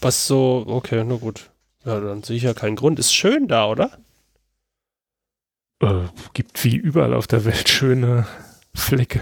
Was 0.00 0.26
so, 0.26 0.64
okay, 0.66 1.04
na 1.04 1.16
gut. 1.16 1.50
Ja, 1.84 2.00
dann 2.00 2.22
sehe 2.22 2.36
ich 2.36 2.42
ja 2.42 2.54
keinen 2.54 2.76
Grund. 2.76 2.98
Ist 2.98 3.14
schön 3.14 3.46
da, 3.46 3.66
oder? 3.66 3.98
Äh, 5.80 6.08
gibt 6.32 6.62
wie 6.64 6.76
überall 6.76 7.14
auf 7.14 7.26
der 7.26 7.44
Welt 7.44 7.68
schöne 7.68 8.26
Flecke. 8.74 9.20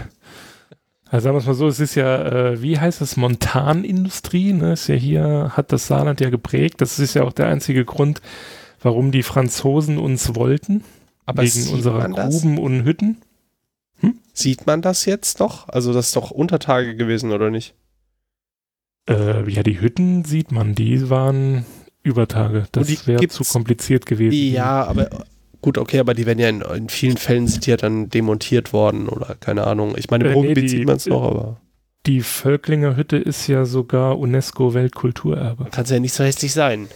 Also 1.13 1.25
sagen 1.25 1.35
wir 1.35 1.41
es 1.41 1.45
mal 1.45 1.53
so, 1.53 1.67
es 1.67 1.79
ist 1.79 1.93
ja, 1.93 2.25
äh, 2.25 2.61
wie 2.63 2.79
heißt 2.79 2.99
es, 3.01 3.17
Montanindustrie, 3.17 4.51
ne? 4.51 4.73
Ist 4.73 4.87
ja 4.87 4.95
hier, 4.95 5.51
hat 5.55 5.71
das 5.71 5.85
Saarland 5.85 6.19
ja 6.21 6.31
geprägt. 6.31 6.81
Das 6.81 6.97
ist 6.97 7.13
ja 7.13 7.21
auch 7.21 7.33
der 7.33 7.45
einzige 7.49 7.85
Grund, 7.85 8.19
warum 8.81 9.11
die 9.11 9.21
Franzosen 9.21 9.99
uns 9.99 10.33
wollten. 10.33 10.83
Aber 11.27 11.43
wegen 11.43 11.67
unserer 11.67 12.09
Gruben 12.09 12.57
und 12.57 12.83
Hütten. 12.83 13.17
Hm? 13.99 14.15
Sieht 14.33 14.65
man 14.65 14.81
das 14.81 15.05
jetzt 15.05 15.39
noch? 15.39 15.69
Also 15.69 15.93
das 15.93 16.07
ist 16.07 16.15
doch 16.15 16.31
Untertage 16.31 16.95
gewesen, 16.95 17.31
oder 17.31 17.51
nicht? 17.51 17.75
Äh, 19.07 19.47
ja, 19.51 19.61
die 19.61 19.79
Hütten 19.79 20.25
sieht 20.25 20.51
man, 20.51 20.73
die 20.73 21.11
waren 21.11 21.63
Übertage. 22.01 22.65
Das 22.71 23.05
wäre 23.05 23.27
zu 23.27 23.43
kompliziert 23.43 24.07
gewesen. 24.07 24.51
Ja, 24.51 24.83
aber 24.85 25.11
gut, 25.63 25.79
okay, 25.79 25.97
aber 25.97 26.13
die 26.13 26.27
werden 26.27 26.37
ja 26.37 26.49
in, 26.49 26.61
in, 26.61 26.89
vielen 26.89 27.17
Fällen 27.17 27.47
sind 27.47 27.65
ja 27.65 27.77
dann 27.77 28.09
demontiert 28.09 28.73
worden 28.73 29.09
oder 29.09 29.35
keine 29.39 29.65
Ahnung. 29.65 29.95
Ich 29.97 30.11
meine, 30.11 30.25
im 30.25 30.29
äh, 30.29 30.33
Ruhrgebiet 30.33 30.63
nee, 30.63 30.69
sieht 30.69 30.85
man 30.85 30.97
es 30.97 31.07
noch, 31.07 31.23
aber. 31.23 31.61
Die 32.05 32.21
Völklinger 32.21 32.97
Hütte 32.97 33.17
ist 33.17 33.47
ja 33.47 33.65
sogar 33.65 34.19
UNESCO-Weltkulturerbe. 34.19 35.69
Kann 35.71 35.85
es 35.85 35.89
ja 35.89 35.99
nicht 35.99 36.13
so 36.13 36.23
hässlich 36.23 36.53
sein. 36.53 36.89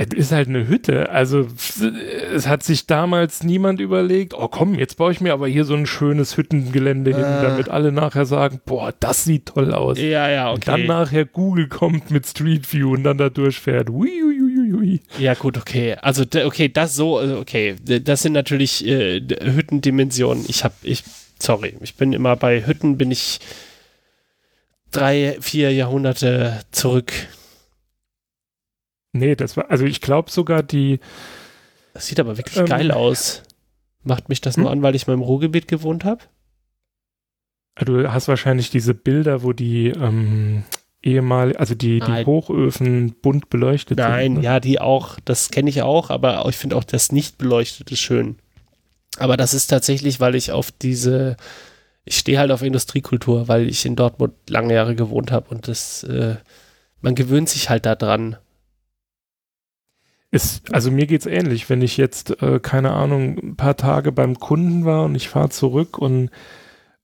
Es 0.00 0.14
ist 0.14 0.30
halt 0.30 0.48
eine 0.48 0.68
Hütte. 0.68 1.10
Also 1.10 1.48
es 2.32 2.46
hat 2.46 2.62
sich 2.62 2.86
damals 2.86 3.42
niemand 3.42 3.80
überlegt, 3.80 4.32
oh 4.32 4.46
komm, 4.46 4.74
jetzt 4.74 4.96
baue 4.96 5.10
ich 5.10 5.20
mir 5.20 5.32
aber 5.32 5.48
hier 5.48 5.64
so 5.64 5.74
ein 5.74 5.86
schönes 5.86 6.36
Hüttengelände 6.36 7.10
äh. 7.10 7.14
hin, 7.14 7.24
ah. 7.24 7.42
damit 7.42 7.68
alle 7.68 7.90
nachher 7.90 8.26
sagen, 8.26 8.60
boah, 8.64 8.92
das 9.00 9.24
sieht 9.24 9.46
toll 9.46 9.74
aus. 9.74 9.98
Ja, 9.98 10.28
ja, 10.28 10.50
okay. 10.50 10.54
Und 10.54 10.68
dann 10.68 10.86
nachher 10.86 11.24
Google 11.24 11.66
kommt 11.66 12.12
mit 12.12 12.26
Street 12.26 12.72
View 12.72 12.92
und 12.92 13.02
dann 13.02 13.18
da 13.18 13.28
durchfährt. 13.28 13.90
Ui, 13.90 14.22
ui, 14.22 14.40
ui, 14.72 14.74
ui. 14.74 15.00
Ja, 15.18 15.34
gut, 15.34 15.56
okay. 15.56 15.94
Also 15.94 16.24
okay, 16.44 16.68
das 16.68 16.94
so, 16.94 17.18
also, 17.18 17.38
okay, 17.38 17.76
das 17.84 18.22
sind 18.22 18.32
natürlich 18.32 18.86
äh, 18.86 19.20
Hüttendimensionen. 19.20 20.44
Ich 20.48 20.64
habe, 20.64 20.74
ich, 20.82 21.04
sorry, 21.40 21.76
ich 21.80 21.94
bin 21.96 22.12
immer 22.12 22.36
bei 22.36 22.66
Hütten, 22.66 22.98
bin 22.98 23.10
ich 23.10 23.40
drei, 24.90 25.36
vier 25.40 25.72
Jahrhunderte 25.72 26.60
zurück 26.70 27.12
Nee, 29.12 29.36
das 29.36 29.56
war, 29.56 29.70
also 29.70 29.84
ich 29.84 30.00
glaube 30.00 30.30
sogar 30.30 30.62
die. 30.62 31.00
Das 31.94 32.06
sieht 32.06 32.20
aber 32.20 32.36
wirklich 32.36 32.56
ähm, 32.56 32.66
geil 32.66 32.90
aus. 32.90 33.42
Macht 34.04 34.28
mich 34.28 34.40
das 34.40 34.56
hm? 34.56 34.64
nur 34.64 34.72
an, 34.72 34.82
weil 34.82 34.94
ich 34.94 35.06
mal 35.06 35.14
im 35.14 35.22
Ruhrgebiet 35.22 35.68
gewohnt 35.68 36.04
habe? 36.04 36.24
Du 37.76 38.10
hast 38.12 38.28
wahrscheinlich 38.28 38.70
diese 38.70 38.94
Bilder, 38.94 39.42
wo 39.42 39.52
die 39.52 39.88
ähm, 39.88 40.64
ehemal, 41.02 41.56
also 41.56 41.74
die, 41.74 42.00
die 42.00 42.24
Hochöfen 42.26 43.14
bunt 43.22 43.50
beleuchtet 43.50 43.98
Nein, 43.98 44.34
sind. 44.34 44.34
Ne? 44.38 44.44
ja, 44.44 44.60
die 44.60 44.80
auch, 44.80 45.18
das 45.24 45.50
kenne 45.50 45.70
ich 45.70 45.82
auch, 45.82 46.10
aber 46.10 46.44
ich 46.48 46.56
finde 46.56 46.76
auch 46.76 46.84
das 46.84 47.12
nicht 47.12 47.38
beleuchtete 47.38 47.96
schön. 47.96 48.36
Aber 49.18 49.36
das 49.36 49.54
ist 49.54 49.68
tatsächlich, 49.68 50.20
weil 50.20 50.34
ich 50.34 50.52
auf 50.52 50.70
diese, 50.70 51.36
ich 52.04 52.18
stehe 52.18 52.38
halt 52.38 52.50
auf 52.50 52.62
Industriekultur, 52.62 53.48
weil 53.48 53.68
ich 53.68 53.84
in 53.84 53.96
Dortmund 53.96 54.34
lange 54.48 54.74
Jahre 54.74 54.94
gewohnt 54.94 55.32
habe 55.32 55.48
und 55.50 55.68
das, 55.68 56.02
äh, 56.04 56.36
man 57.00 57.14
gewöhnt 57.14 57.48
sich 57.48 57.70
halt 57.70 57.86
daran. 57.86 58.36
Ist, 60.30 60.74
also 60.74 60.90
mir 60.90 61.06
geht's 61.06 61.26
ähnlich, 61.26 61.70
wenn 61.70 61.80
ich 61.80 61.96
jetzt, 61.96 62.42
äh, 62.42 62.60
keine 62.60 62.92
Ahnung, 62.92 63.38
ein 63.38 63.56
paar 63.56 63.76
Tage 63.76 64.12
beim 64.12 64.38
Kunden 64.38 64.84
war 64.84 65.04
und 65.04 65.14
ich 65.14 65.28
fahre 65.28 65.48
zurück 65.48 65.96
und 65.96 66.30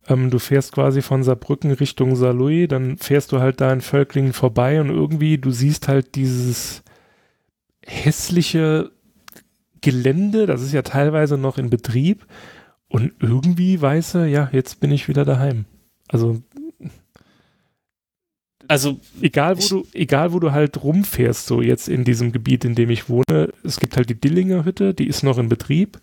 ähm, 0.08 0.30
du 0.30 0.38
fährst 0.38 0.72
quasi 0.72 1.02
von 1.02 1.22
Saarbrücken 1.22 1.70
Richtung 1.72 2.16
Saarlouis, 2.16 2.68
dann 2.68 2.98
fährst 2.98 3.32
du 3.32 3.40
halt 3.40 3.60
da 3.60 3.72
in 3.72 3.80
Völklingen 3.80 4.32
vorbei 4.32 4.80
und 4.80 4.90
irgendwie, 4.90 5.38
du 5.38 5.50
siehst 5.50 5.88
halt 5.88 6.14
dieses 6.14 6.82
hässliche 7.84 8.90
Gelände, 9.80 10.46
das 10.46 10.62
ist 10.62 10.72
ja 10.72 10.82
teilweise 10.82 11.36
noch 11.36 11.58
in 11.58 11.70
Betrieb 11.70 12.26
und 12.88 13.12
irgendwie 13.20 13.80
weißt 13.80 14.14
du, 14.14 14.26
ja, 14.26 14.48
jetzt 14.52 14.80
bin 14.80 14.90
ich 14.90 15.08
wieder 15.08 15.24
daheim. 15.24 15.66
Also 16.08 16.42
also 18.68 18.98
egal 19.20 19.58
wo 19.58 19.68
du, 19.68 19.86
egal 19.92 20.32
wo 20.32 20.40
du 20.40 20.52
halt 20.52 20.82
rumfährst, 20.82 21.46
so 21.46 21.60
jetzt 21.60 21.88
in 21.88 22.04
diesem 22.04 22.32
Gebiet, 22.32 22.64
in 22.64 22.74
dem 22.74 22.90
ich 22.90 23.08
wohne, 23.08 23.52
es 23.62 23.78
gibt 23.78 23.96
halt 23.96 24.08
die 24.08 24.18
Dillinger 24.18 24.64
Hütte, 24.64 24.94
die 24.94 25.06
ist 25.06 25.22
noch 25.22 25.38
in 25.38 25.48
Betrieb. 25.48 25.98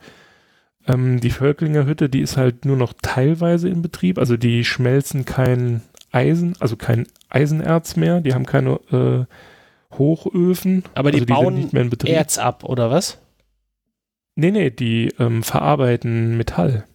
Ähm, 0.87 1.19
die 1.19 1.29
Völklinger 1.29 1.85
Hütte, 1.85 2.09
die 2.09 2.21
ist 2.21 2.37
halt 2.37 2.65
nur 2.65 2.77
noch 2.77 2.93
teilweise 3.01 3.69
in 3.69 3.81
Betrieb, 3.81 4.17
also 4.17 4.37
die 4.37 4.65
schmelzen 4.65 5.25
kein 5.25 5.81
Eisen, 6.11 6.55
also 6.59 6.75
kein 6.75 7.07
Eisenerz 7.29 7.95
mehr, 7.95 8.21
die 8.21 8.33
haben 8.33 8.45
keine 8.45 8.79
äh, 8.91 9.95
Hochöfen. 9.97 10.83
Aber 10.95 11.11
die, 11.11 11.21
also 11.21 11.25
die 11.25 11.33
bauen 11.33 12.05
Erz 12.05 12.37
ab, 12.37 12.63
oder 12.63 12.89
was? 12.89 13.19
Nee, 14.35 14.51
nee, 14.51 14.69
die 14.69 15.13
ähm, 15.19 15.43
verarbeiten 15.43 16.37
Metall. 16.37 16.85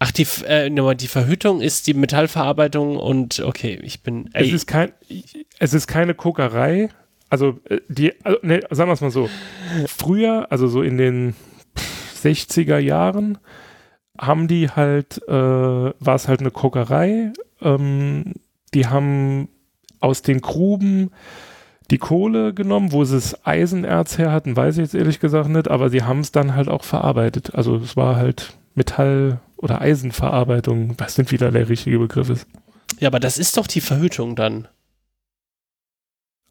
Ach, 0.00 0.10
die, 0.10 0.26
äh, 0.46 0.70
die 0.94 1.08
Verhütung 1.08 1.60
ist 1.60 1.86
die 1.86 1.94
Metallverarbeitung 1.94 2.96
und 2.96 3.40
okay, 3.40 3.78
ich 3.82 4.02
bin. 4.02 4.30
Ey. 4.32 4.46
Es 4.48 4.52
ist 4.52 4.66
kein, 4.66 4.92
es 5.58 5.74
ist 5.74 5.86
keine 5.86 6.14
Kokerei. 6.14 6.88
Also 7.28 7.60
äh, 7.68 7.80
die, 7.88 8.12
also, 8.24 8.38
ne, 8.42 8.60
sagen 8.70 8.88
wir 8.88 8.94
es 8.94 9.02
mal 9.02 9.10
so. 9.10 9.28
Früher, 9.86 10.46
also 10.50 10.68
so 10.68 10.82
in 10.82 10.96
den 10.96 11.34
60er 12.22 12.78
Jahren, 12.78 13.38
haben 14.18 14.48
die 14.48 14.68
halt, 14.68 15.22
äh, 15.28 15.32
war 15.32 16.14
es 16.14 16.28
halt 16.28 16.40
eine 16.40 16.50
Kokerei. 16.50 17.32
Ähm, 17.60 18.34
die 18.74 18.86
haben 18.86 19.48
aus 20.00 20.22
den 20.22 20.40
Gruben 20.40 21.10
die 21.90 21.98
Kohle 21.98 22.54
genommen, 22.54 22.92
wo 22.92 23.04
sie 23.04 23.16
das 23.16 23.44
Eisenerz 23.44 24.16
her 24.16 24.30
hatten, 24.30 24.56
weiß 24.56 24.76
ich 24.76 24.82
jetzt 24.82 24.94
ehrlich 24.94 25.20
gesagt 25.20 25.48
nicht, 25.48 25.68
aber 25.68 25.90
sie 25.90 26.04
haben 26.04 26.20
es 26.20 26.30
dann 26.30 26.54
halt 26.54 26.68
auch 26.68 26.84
verarbeitet. 26.84 27.54
Also 27.54 27.76
es 27.76 27.96
war 27.96 28.16
halt 28.16 28.54
Metall 28.74 29.40
oder 29.56 29.80
Eisenverarbeitung, 29.80 30.94
was 30.98 31.18
nicht 31.18 31.32
wieder 31.32 31.50
der 31.50 31.68
richtige 31.68 31.98
Begriff 31.98 32.30
ist. 32.30 32.46
Ja, 32.98 33.08
aber 33.08 33.20
das 33.20 33.38
ist 33.38 33.56
doch 33.56 33.66
die 33.66 33.80
Verhütung 33.80 34.36
dann. 34.36 34.68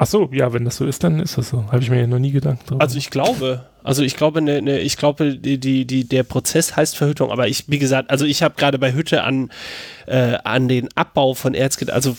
Ach 0.02 0.08
so, 0.08 0.30
ja, 0.32 0.54
wenn 0.54 0.64
das 0.64 0.78
so 0.78 0.86
ist, 0.86 1.04
dann 1.04 1.20
ist 1.20 1.38
das 1.38 1.50
so. 1.50 1.66
Habe 1.66 1.80
ich 1.80 1.90
mir 1.90 2.00
ja 2.00 2.08
noch 2.08 2.20
nie 2.20 2.32
gedacht. 2.32 2.60
Also 2.80 2.98
ich 2.98 3.10
glaube, 3.10 3.66
also 3.84 4.02
ich 4.02 4.16
glaube, 4.16 4.42
ne, 4.42 4.62
ne, 4.62 4.80
ich 4.80 4.96
glaube, 4.96 5.36
die, 5.36 5.60
die, 5.60 5.86
die, 5.86 6.06
der 6.08 6.24
Prozess 6.24 6.78
heißt 6.78 6.96
Verhütung, 6.96 7.32
aber 7.32 7.50
ich, 7.50 7.68
wie 7.68 7.80
gesagt, 7.80 8.10
also 8.10 8.24
ich 8.24 8.42
habe 8.42 8.56
gerade 8.56 8.80
bei 8.80 8.94
Hütte 8.94 9.24
an, 9.24 9.52
äh, 10.06 10.38
an 10.46 10.70
den 10.70 10.88
Abbau 10.96 11.34
von 11.34 11.54
Erz 11.54 11.76
gedacht, 11.76 11.96
also 11.96 12.16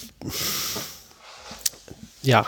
ja, 2.22 2.46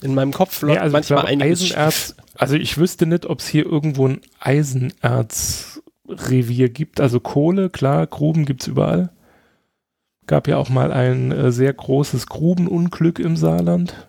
in 0.00 0.14
meinem 0.14 0.32
Kopf 0.32 0.62
läuft 0.62 0.76
ja, 0.76 0.82
also 0.82 0.92
manchmal 0.92 1.26
ein 1.26 1.42
Eisenerz. 1.42 2.14
Also 2.36 2.54
ich 2.54 2.78
wüsste 2.78 3.06
nicht, 3.06 3.26
ob 3.26 3.40
es 3.40 3.48
hier 3.48 3.66
irgendwo 3.66 4.06
ein 4.06 4.20
Eisenerz 4.38 5.82
Revier 6.08 6.68
gibt. 6.68 7.00
Also 7.00 7.18
Kohle, 7.18 7.68
klar, 7.68 8.06
Gruben 8.06 8.44
gibt 8.44 8.62
es 8.62 8.68
überall. 8.68 9.10
Gab 10.28 10.46
ja 10.46 10.56
auch 10.56 10.68
mal 10.68 10.92
ein 10.92 11.32
äh, 11.32 11.50
sehr 11.50 11.72
großes 11.72 12.28
Grubenunglück 12.28 13.18
im 13.18 13.36
Saarland. 13.36 14.08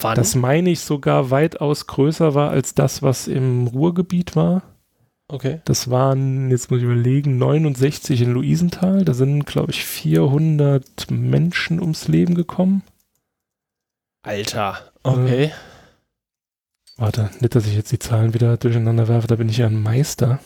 Wann? 0.00 0.16
Das 0.16 0.34
meine 0.34 0.70
ich 0.70 0.80
sogar 0.80 1.30
weitaus 1.30 1.86
größer 1.86 2.34
war 2.34 2.50
als 2.50 2.74
das, 2.74 3.02
was 3.02 3.28
im 3.28 3.66
Ruhrgebiet 3.66 4.36
war. 4.36 4.62
Okay. 5.28 5.60
Das 5.64 5.90
waren, 5.90 6.50
jetzt 6.50 6.70
muss 6.70 6.78
ich 6.78 6.84
überlegen, 6.84 7.38
69 7.38 8.22
in 8.22 8.32
Luisenthal. 8.32 9.04
Da 9.04 9.14
sind, 9.14 9.46
glaube 9.46 9.70
ich, 9.70 9.84
400 9.84 11.10
Menschen 11.10 11.80
ums 11.80 12.08
Leben 12.08 12.34
gekommen. 12.34 12.82
Alter, 14.22 14.92
okay. 15.02 15.44
Äh, 15.44 15.50
warte, 16.96 17.30
nicht, 17.40 17.54
dass 17.54 17.66
ich 17.66 17.74
jetzt 17.74 17.92
die 17.92 17.98
Zahlen 17.98 18.34
wieder 18.34 18.56
durcheinander 18.56 19.08
werfe, 19.08 19.28
da 19.28 19.36
bin 19.36 19.48
ich 19.48 19.58
ja 19.58 19.66
ein 19.66 19.80
Meister. 19.80 20.40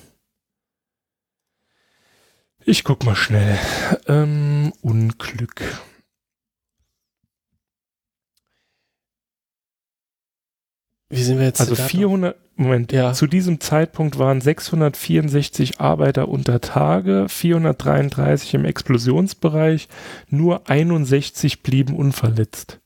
Ich 2.64 2.84
guck 2.84 3.04
mal 3.04 3.16
schnell. 3.16 3.58
Ähm, 4.06 4.72
Unglück. 4.80 5.62
Wie 11.10 11.22
sind 11.22 11.38
wir 11.38 11.46
jetzt? 11.46 11.60
Also 11.60 11.74
400, 11.74 12.36
Moment, 12.56 12.92
ja. 12.92 13.12
zu 13.12 13.26
diesem 13.26 13.60
Zeitpunkt 13.60 14.18
waren 14.18 14.40
664 14.40 15.80
Arbeiter 15.80 16.28
unter 16.28 16.60
Tage, 16.60 17.26
433 17.28 18.54
im 18.54 18.64
Explosionsbereich, 18.64 19.88
nur 20.28 20.68
61 20.70 21.62
blieben 21.62 21.96
unverletzt. 21.96 22.80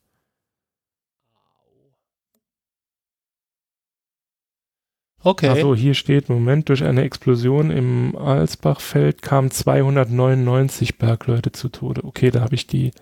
Okay. 5.22 5.48
Also 5.48 5.74
hier 5.74 5.94
steht, 5.94 6.28
Moment, 6.28 6.68
durch 6.68 6.84
eine 6.84 7.02
Explosion 7.02 7.70
im 7.70 8.16
Alsbachfeld 8.16 9.20
kamen 9.20 9.50
299 9.50 10.96
Bergleute 10.96 11.52
zu 11.52 11.68
Tode. 11.68 12.04
Okay, 12.04 12.30
da 12.30 12.40
habe 12.40 12.54
ich 12.54 12.66
die 12.66 12.92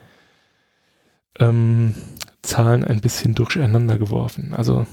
ähm, 1.38 1.94
Zahlen 2.42 2.82
ein 2.82 3.00
bisschen 3.00 3.34
durcheinander 3.34 3.98
geworfen. 3.98 4.54
Also 4.54 4.86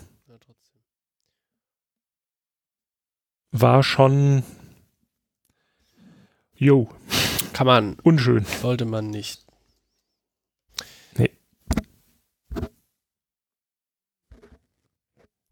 war 3.53 3.83
schon 3.83 4.43
jo. 6.55 6.89
Kann 7.53 7.67
man. 7.67 7.97
Unschön. 8.03 8.43
Sollte 8.45 8.85
man 8.85 9.09
nicht. 9.09 9.45
Nee. 11.15 11.29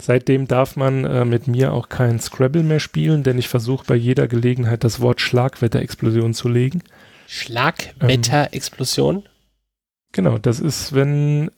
Seitdem 0.01 0.47
darf 0.47 0.75
man 0.75 1.05
äh, 1.05 1.25
mit 1.25 1.47
mir 1.47 1.73
auch 1.73 1.89
kein 1.89 2.19
Scrabble 2.19 2.63
mehr 2.63 2.79
spielen, 2.79 3.21
denn 3.23 3.37
ich 3.37 3.47
versuche 3.47 3.85
bei 3.85 3.95
jeder 3.95 4.27
Gelegenheit 4.27 4.83
das 4.83 4.99
Wort 4.99 5.21
Schlagwetterexplosion 5.21 6.33
zu 6.33 6.49
legen. 6.49 6.81
Schlagwetterexplosion? 7.27 9.17
Ähm, 9.17 9.23
genau, 10.11 10.37
das 10.39 10.59
ist, 10.59 10.93
wenn 10.93 11.51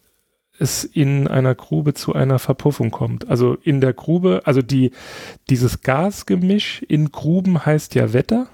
es 0.64 0.84
in 0.84 1.28
einer 1.28 1.54
Grube 1.54 1.94
zu 1.94 2.14
einer 2.14 2.40
Verpuffung 2.40 2.90
kommt. 2.90 3.30
Also 3.30 3.56
in 3.62 3.82
der 3.82 3.94
Grube, 3.94 4.42
also 4.46 4.62
die, 4.62 4.92
dieses 5.50 5.82
Gasgemisch 5.82 6.82
in 6.88 7.12
Gruben 7.12 7.66
heißt 7.66 7.94
ja 7.94 8.14
Wetter. 8.14 8.48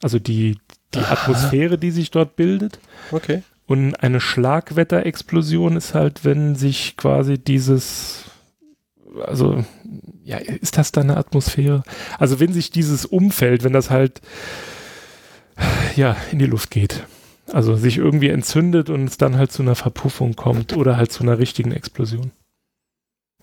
Also 0.00 0.18
die, 0.18 0.58
die 0.94 1.00
Atmosphäre, 1.00 1.76
die 1.76 1.90
sich 1.90 2.10
dort 2.10 2.36
bildet. 2.36 2.78
Okay. 3.10 3.42
Und 3.66 3.94
eine 3.96 4.20
Schlagwetterexplosion 4.20 5.76
ist 5.76 5.94
halt, 5.94 6.24
wenn 6.24 6.54
sich 6.54 6.96
quasi 6.96 7.38
dieses, 7.38 8.24
also, 9.26 9.64
ja, 10.24 10.38
ist 10.38 10.78
das 10.78 10.92
dann 10.92 11.10
eine 11.10 11.18
Atmosphäre? 11.18 11.82
Also 12.18 12.40
wenn 12.40 12.52
sich 12.52 12.70
dieses 12.70 13.04
Umfeld, 13.04 13.64
wenn 13.64 13.72
das 13.72 13.90
halt, 13.90 14.20
ja, 15.96 16.16
in 16.30 16.38
die 16.38 16.46
Luft 16.46 16.70
geht. 16.70 17.04
Also 17.52 17.76
sich 17.76 17.98
irgendwie 17.98 18.28
entzündet 18.28 18.88
und 18.88 19.04
es 19.04 19.18
dann 19.18 19.36
halt 19.36 19.52
zu 19.52 19.62
einer 19.62 19.74
Verpuffung 19.74 20.34
kommt 20.36 20.74
oder 20.74 20.96
halt 20.96 21.12
zu 21.12 21.22
einer 21.22 21.38
richtigen 21.38 21.72
Explosion. 21.72 22.32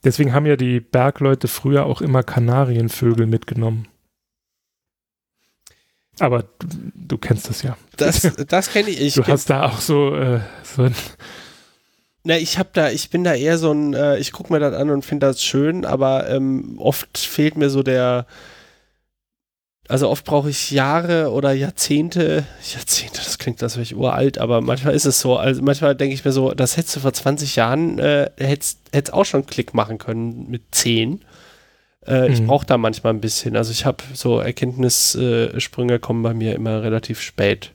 Deswegen 0.03 0.33
haben 0.33 0.45
ja 0.45 0.55
die 0.55 0.79
Bergleute 0.79 1.47
früher 1.47 1.85
auch 1.85 2.01
immer 2.01 2.23
Kanarienvögel 2.23 3.27
mitgenommen. 3.27 3.87
Aber 6.19 6.43
du, 6.59 6.67
du 6.95 7.17
kennst 7.17 7.49
das 7.49 7.61
ja. 7.61 7.77
Das, 7.97 8.21
das 8.47 8.71
kenne 8.71 8.89
ich. 8.89 8.99
ich. 8.99 9.13
Du 9.13 9.27
hast 9.27 9.49
da 9.49 9.65
auch 9.65 9.79
so, 9.79 10.15
äh, 10.15 10.39
so 10.63 10.83
ein 10.83 10.95
na, 12.23 12.37
ich 12.37 12.57
habe 12.57 12.69
da, 12.73 12.89
ich 12.89 13.09
bin 13.09 13.23
da 13.23 13.33
eher 13.33 13.57
so 13.57 13.71
ein, 13.71 13.93
äh, 13.93 14.17
ich 14.17 14.33
gucke 14.33 14.51
mir 14.51 14.59
das 14.59 14.73
an 14.73 14.89
und 14.89 15.05
finde 15.05 15.27
das 15.27 15.41
schön, 15.41 15.85
aber 15.85 16.29
ähm, 16.29 16.75
oft 16.77 17.17
fehlt 17.17 17.55
mir 17.55 17.69
so 17.69 17.81
der, 17.81 18.25
also 19.89 20.07
oft 20.07 20.23
brauche 20.23 20.51
ich 20.51 20.69
Jahre 20.69 21.31
oder 21.31 21.51
Jahrzehnte, 21.51 22.45
Jahrzehnte, 22.73 23.21
das 23.23 23.39
klingt, 23.39 23.61
als 23.63 23.73
wäre 23.73 23.81
ich 23.81 23.95
uralt, 23.95 24.37
aber 24.37 24.61
manchmal 24.61 24.93
ist 24.93 25.05
es 25.05 25.19
so. 25.19 25.35
Also 25.35 25.63
manchmal 25.63 25.95
denke 25.95 26.13
ich 26.13 26.23
mir 26.23 26.31
so, 26.31 26.51
das 26.51 26.77
hättest 26.77 26.95
du 26.97 26.99
vor 26.99 27.11
20 27.11 27.55
Jahren, 27.55 27.97
äh, 27.97 28.29
hättest, 28.37 28.77
hättest 28.91 29.13
auch 29.13 29.25
schon 29.25 29.47
Klick 29.47 29.73
machen 29.73 29.97
können 29.97 30.47
mit 30.47 30.61
10. 30.69 31.25
Äh, 32.05 32.27
mhm. 32.27 32.33
Ich 32.33 32.45
brauche 32.45 32.67
da 32.67 32.77
manchmal 32.77 33.13
ein 33.13 33.19
bisschen. 33.19 33.57
Also 33.57 33.71
ich 33.71 33.83
habe 33.83 34.03
so 34.13 34.39
Erkenntnissprünge 34.39 35.95
äh, 35.95 35.99
kommen 35.99 36.21
bei 36.21 36.35
mir 36.35 36.53
immer 36.53 36.83
relativ 36.83 37.19
spät. 37.19 37.71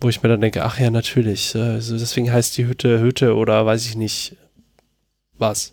Wo 0.00 0.08
ich 0.08 0.24
mir 0.24 0.28
dann 0.28 0.40
denke, 0.40 0.64
ach 0.64 0.80
ja, 0.80 0.90
natürlich. 0.90 1.54
Also 1.54 1.96
deswegen 1.96 2.32
heißt 2.32 2.58
die 2.58 2.66
Hütte 2.66 2.98
Hütte 2.98 3.36
oder 3.36 3.64
weiß 3.64 3.86
ich 3.86 3.94
nicht 3.94 4.36
was. 5.38 5.72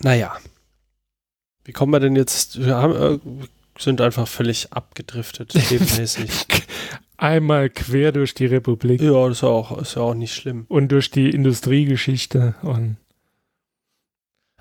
Naja. 0.00 0.36
Wie 1.64 1.72
kommen 1.72 1.92
wir 1.92 2.00
denn 2.00 2.16
jetzt? 2.16 2.64
Wir 2.64 2.76
haben, 2.76 2.94
äh, 2.94 3.18
sind 3.78 4.00
einfach 4.00 4.28
völlig 4.28 4.72
abgedriftet, 4.72 5.50
themenmäßig. 5.68 6.46
Einmal 7.16 7.70
quer 7.70 8.12
durch 8.12 8.34
die 8.34 8.46
Republik. 8.46 9.00
Ja, 9.00 9.28
das 9.28 9.38
ist 9.38 9.42
ja 9.42 9.48
auch, 9.48 9.78
ist 9.78 9.96
ja 9.96 10.02
auch 10.02 10.14
nicht 10.14 10.34
schlimm. 10.34 10.66
Und 10.68 10.88
durch 10.88 11.10
die 11.10 11.30
Industriegeschichte. 11.30 12.54
Und 12.62 12.96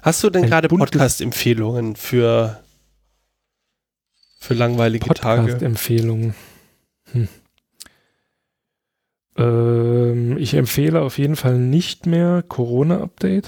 Hast 0.01 0.23
du 0.23 0.29
denn 0.29 0.45
gerade 0.45 0.67
Podcast-Empfehlungen 0.67 1.95
für, 1.95 2.61
für 4.39 4.53
langweilige 4.53 5.05
Podcast 5.05 5.23
Tage? 5.23 5.41
Podcast-Empfehlungen. 5.43 6.35
Hm. 7.11 7.27
Ähm, 9.37 10.37
ich 10.37 10.53
empfehle 10.53 11.01
auf 11.01 11.17
jeden 11.17 11.35
Fall 11.35 11.57
nicht 11.57 12.05
mehr 12.05 12.43
Corona-Update 12.43 13.47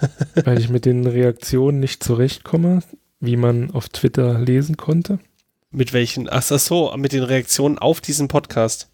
weil 0.44 0.58
ich 0.58 0.68
mit 0.68 0.84
den 0.84 1.06
Reaktionen 1.06 1.80
nicht 1.80 2.02
zurechtkomme, 2.02 2.80
wie 3.20 3.36
man 3.36 3.70
auf 3.70 3.88
Twitter 3.88 4.38
lesen 4.38 4.76
konnte. 4.76 5.18
Mit 5.70 5.92
welchen? 5.92 6.28
Ach 6.30 6.42
so, 6.42 6.94
mit 6.96 7.12
den 7.12 7.24
Reaktionen 7.24 7.78
auf 7.78 8.00
diesen 8.00 8.28
Podcast. 8.28 8.90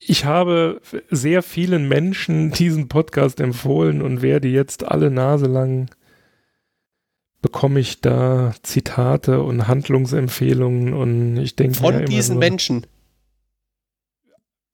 Ich 0.00 0.24
habe 0.24 0.80
sehr 1.10 1.42
vielen 1.42 1.88
Menschen 1.88 2.50
diesen 2.52 2.88
Podcast 2.88 3.40
empfohlen 3.40 4.02
und 4.02 4.22
werde 4.22 4.48
jetzt 4.48 4.84
alle 4.84 5.10
Nase 5.10 5.46
lang 5.46 5.90
bekomme 7.40 7.80
ich 7.80 8.00
da 8.00 8.54
Zitate 8.62 9.42
und 9.42 9.68
Handlungsempfehlungen 9.68 10.92
und 10.92 11.36
ich 11.36 11.54
denke 11.56 11.76
von 11.76 12.04
diesen 12.06 12.34
so, 12.34 12.38
Menschen 12.38 12.86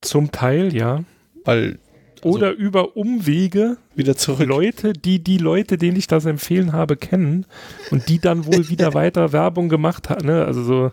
zum 0.01 0.33
Teil 0.33 0.75
ja, 0.75 1.05
weil 1.45 1.79
also 2.25 2.37
oder 2.37 2.53
über 2.53 2.97
Umwege 2.97 3.77
wieder 3.95 4.17
zurück. 4.17 4.47
Leute, 4.49 4.93
die 4.93 5.23
die 5.23 5.39
Leute, 5.39 5.79
denen 5.79 5.97
ich 5.97 6.07
das 6.07 6.25
empfehlen 6.25 6.73
habe, 6.73 6.97
kennen 6.97 7.47
und 7.91 8.09
die 8.09 8.19
dann 8.19 8.47
wohl 8.47 8.69
wieder 8.69 8.95
weiter 8.95 9.33
Werbung 9.33 9.69
gemacht 9.69 10.11
haben. 10.11 10.27
Ne? 10.27 10.45
Also 10.45 10.63
so. 10.63 10.93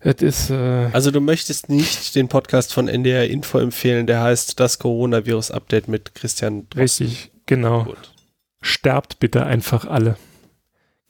Ist, 0.00 0.50
äh 0.50 0.88
also 0.92 1.10
du 1.10 1.20
möchtest 1.20 1.68
nicht 1.68 2.14
den 2.14 2.28
Podcast 2.28 2.72
von 2.72 2.86
NDR 2.86 3.28
Info 3.28 3.58
empfehlen, 3.58 4.06
der 4.06 4.22
heißt 4.22 4.60
das 4.60 4.78
Coronavirus-Update 4.78 5.88
mit 5.88 6.14
Christian 6.14 6.68
Drosten. 6.70 7.06
Richtig, 7.06 7.32
genau. 7.46 7.84
Gut. 7.84 8.12
Sterbt 8.60 9.18
bitte 9.18 9.44
einfach 9.44 9.86
alle. 9.86 10.16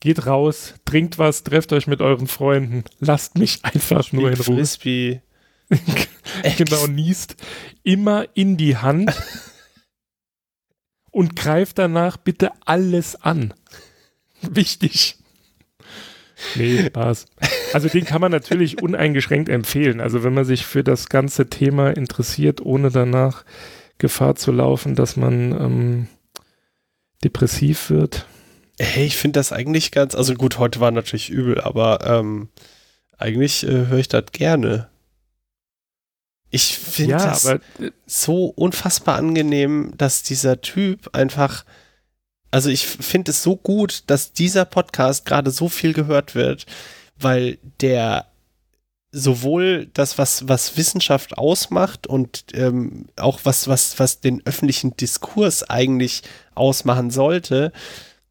Geht 0.00 0.26
raus, 0.26 0.74
trinkt 0.84 1.18
was, 1.18 1.42
trefft 1.42 1.72
euch 1.72 1.86
mit 1.86 2.00
euren 2.00 2.28
Freunden. 2.28 2.84
Lasst 3.00 3.36
mich 3.36 3.64
einfach 3.64 4.04
Spiel 4.04 4.20
nur 4.20 4.30
in 4.30 4.36
Ruhe. 4.36 4.56
Frisbee. 4.56 5.22
Genau, 6.56 6.86
niest 6.86 7.36
immer 7.82 8.26
in 8.34 8.56
die 8.56 8.76
Hand 8.76 9.12
und 11.10 11.36
greift 11.36 11.78
danach 11.78 12.16
bitte 12.16 12.52
alles 12.64 13.20
an. 13.22 13.54
Wichtig. 14.42 15.16
Nee, 16.54 16.86
Spaß. 16.86 17.26
Also 17.72 17.88
den 17.88 18.04
kann 18.04 18.20
man 18.20 18.30
natürlich 18.30 18.80
uneingeschränkt 18.80 19.48
empfehlen. 19.48 20.00
Also 20.00 20.22
wenn 20.22 20.34
man 20.34 20.44
sich 20.44 20.64
für 20.64 20.84
das 20.84 21.08
ganze 21.08 21.50
Thema 21.50 21.90
interessiert, 21.90 22.64
ohne 22.64 22.90
danach 22.90 23.44
Gefahr 23.98 24.36
zu 24.36 24.52
laufen, 24.52 24.94
dass 24.94 25.16
man 25.16 25.52
ähm, 25.52 26.08
depressiv 27.24 27.90
wird. 27.90 28.26
Hey, 28.78 29.06
ich 29.06 29.16
finde 29.16 29.40
das 29.40 29.52
eigentlich 29.52 29.90
ganz, 29.90 30.14
also 30.14 30.34
gut, 30.34 30.58
heute 30.58 30.78
war 30.78 30.92
natürlich 30.92 31.30
übel, 31.30 31.60
aber 31.60 32.06
ähm, 32.06 32.48
eigentlich 33.16 33.66
äh, 33.66 33.86
höre 33.88 33.98
ich 33.98 34.08
das 34.08 34.26
gerne. 34.30 34.88
Ich 36.50 36.78
finde 36.78 37.12
ja, 37.12 37.26
das 37.26 37.46
aber, 37.46 37.60
so 38.06 38.46
unfassbar 38.46 39.16
angenehm, 39.16 39.92
dass 39.96 40.22
dieser 40.22 40.60
Typ 40.60 41.14
einfach, 41.14 41.64
also 42.50 42.70
ich 42.70 42.86
finde 42.86 43.32
es 43.32 43.42
so 43.42 43.56
gut, 43.56 44.04
dass 44.06 44.32
dieser 44.32 44.64
Podcast 44.64 45.26
gerade 45.26 45.50
so 45.50 45.68
viel 45.68 45.92
gehört 45.92 46.34
wird, 46.34 46.66
weil 47.18 47.58
der 47.80 48.26
sowohl 49.10 49.90
das, 49.94 50.18
was, 50.18 50.48
was 50.48 50.76
Wissenschaft 50.76 51.38
ausmacht 51.38 52.06
und 52.06 52.44
ähm, 52.52 53.06
auch 53.16 53.40
was, 53.44 53.68
was, 53.68 53.98
was 53.98 54.20
den 54.20 54.44
öffentlichen 54.44 54.96
Diskurs 54.96 55.68
eigentlich 55.68 56.22
ausmachen 56.54 57.10
sollte, 57.10 57.72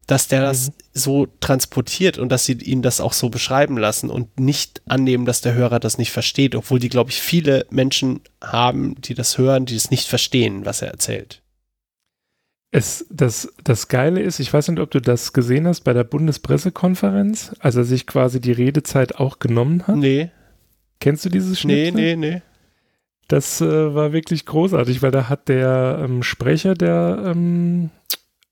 dass 0.06 0.28
der 0.28 0.42
das 0.42 0.68
mhm. 0.68 0.74
So 0.98 1.26
transportiert 1.40 2.18
und 2.18 2.30
dass 2.30 2.44
sie 2.44 2.54
ihn 2.54 2.82
das 2.82 3.00
auch 3.00 3.12
so 3.12 3.30
beschreiben 3.30 3.78
lassen 3.78 4.10
und 4.10 4.38
nicht 4.38 4.82
annehmen, 4.86 5.24
dass 5.24 5.40
der 5.40 5.54
Hörer 5.54 5.80
das 5.80 5.98
nicht 5.98 6.12
versteht, 6.12 6.54
obwohl 6.54 6.78
die, 6.78 6.88
glaube 6.88 7.10
ich, 7.10 7.20
viele 7.20 7.66
Menschen 7.70 8.20
haben, 8.42 9.00
die 9.00 9.14
das 9.14 9.38
hören, 9.38 9.66
die 9.66 9.76
es 9.76 9.90
nicht 9.90 10.08
verstehen, 10.08 10.66
was 10.66 10.82
er 10.82 10.88
erzählt. 10.88 11.42
Es, 12.70 13.06
das, 13.10 13.52
das 13.64 13.88
Geile 13.88 14.20
ist, 14.20 14.40
ich 14.40 14.52
weiß 14.52 14.68
nicht, 14.68 14.80
ob 14.80 14.90
du 14.90 15.00
das 15.00 15.32
gesehen 15.32 15.66
hast 15.66 15.84
bei 15.84 15.94
der 15.94 16.04
Bundespressekonferenz, 16.04 17.52
als 17.60 17.76
er 17.76 17.84
sich 17.84 18.06
quasi 18.06 18.40
die 18.40 18.52
Redezeit 18.52 19.16
auch 19.16 19.38
genommen 19.38 19.86
hat. 19.86 19.96
Nee. 19.96 20.30
Kennst 21.00 21.24
du 21.24 21.30
dieses 21.30 21.58
Schnipsel? 21.60 21.94
Nee, 21.94 22.16
nee, 22.16 22.30
nee. 22.30 22.42
Das 23.28 23.60
äh, 23.60 23.94
war 23.94 24.12
wirklich 24.12 24.46
großartig, 24.46 25.02
weil 25.02 25.10
da 25.10 25.28
hat 25.28 25.48
der 25.48 26.00
ähm, 26.02 26.22
Sprecher 26.22 26.74
der 26.74 27.22
ähm, 27.26 27.90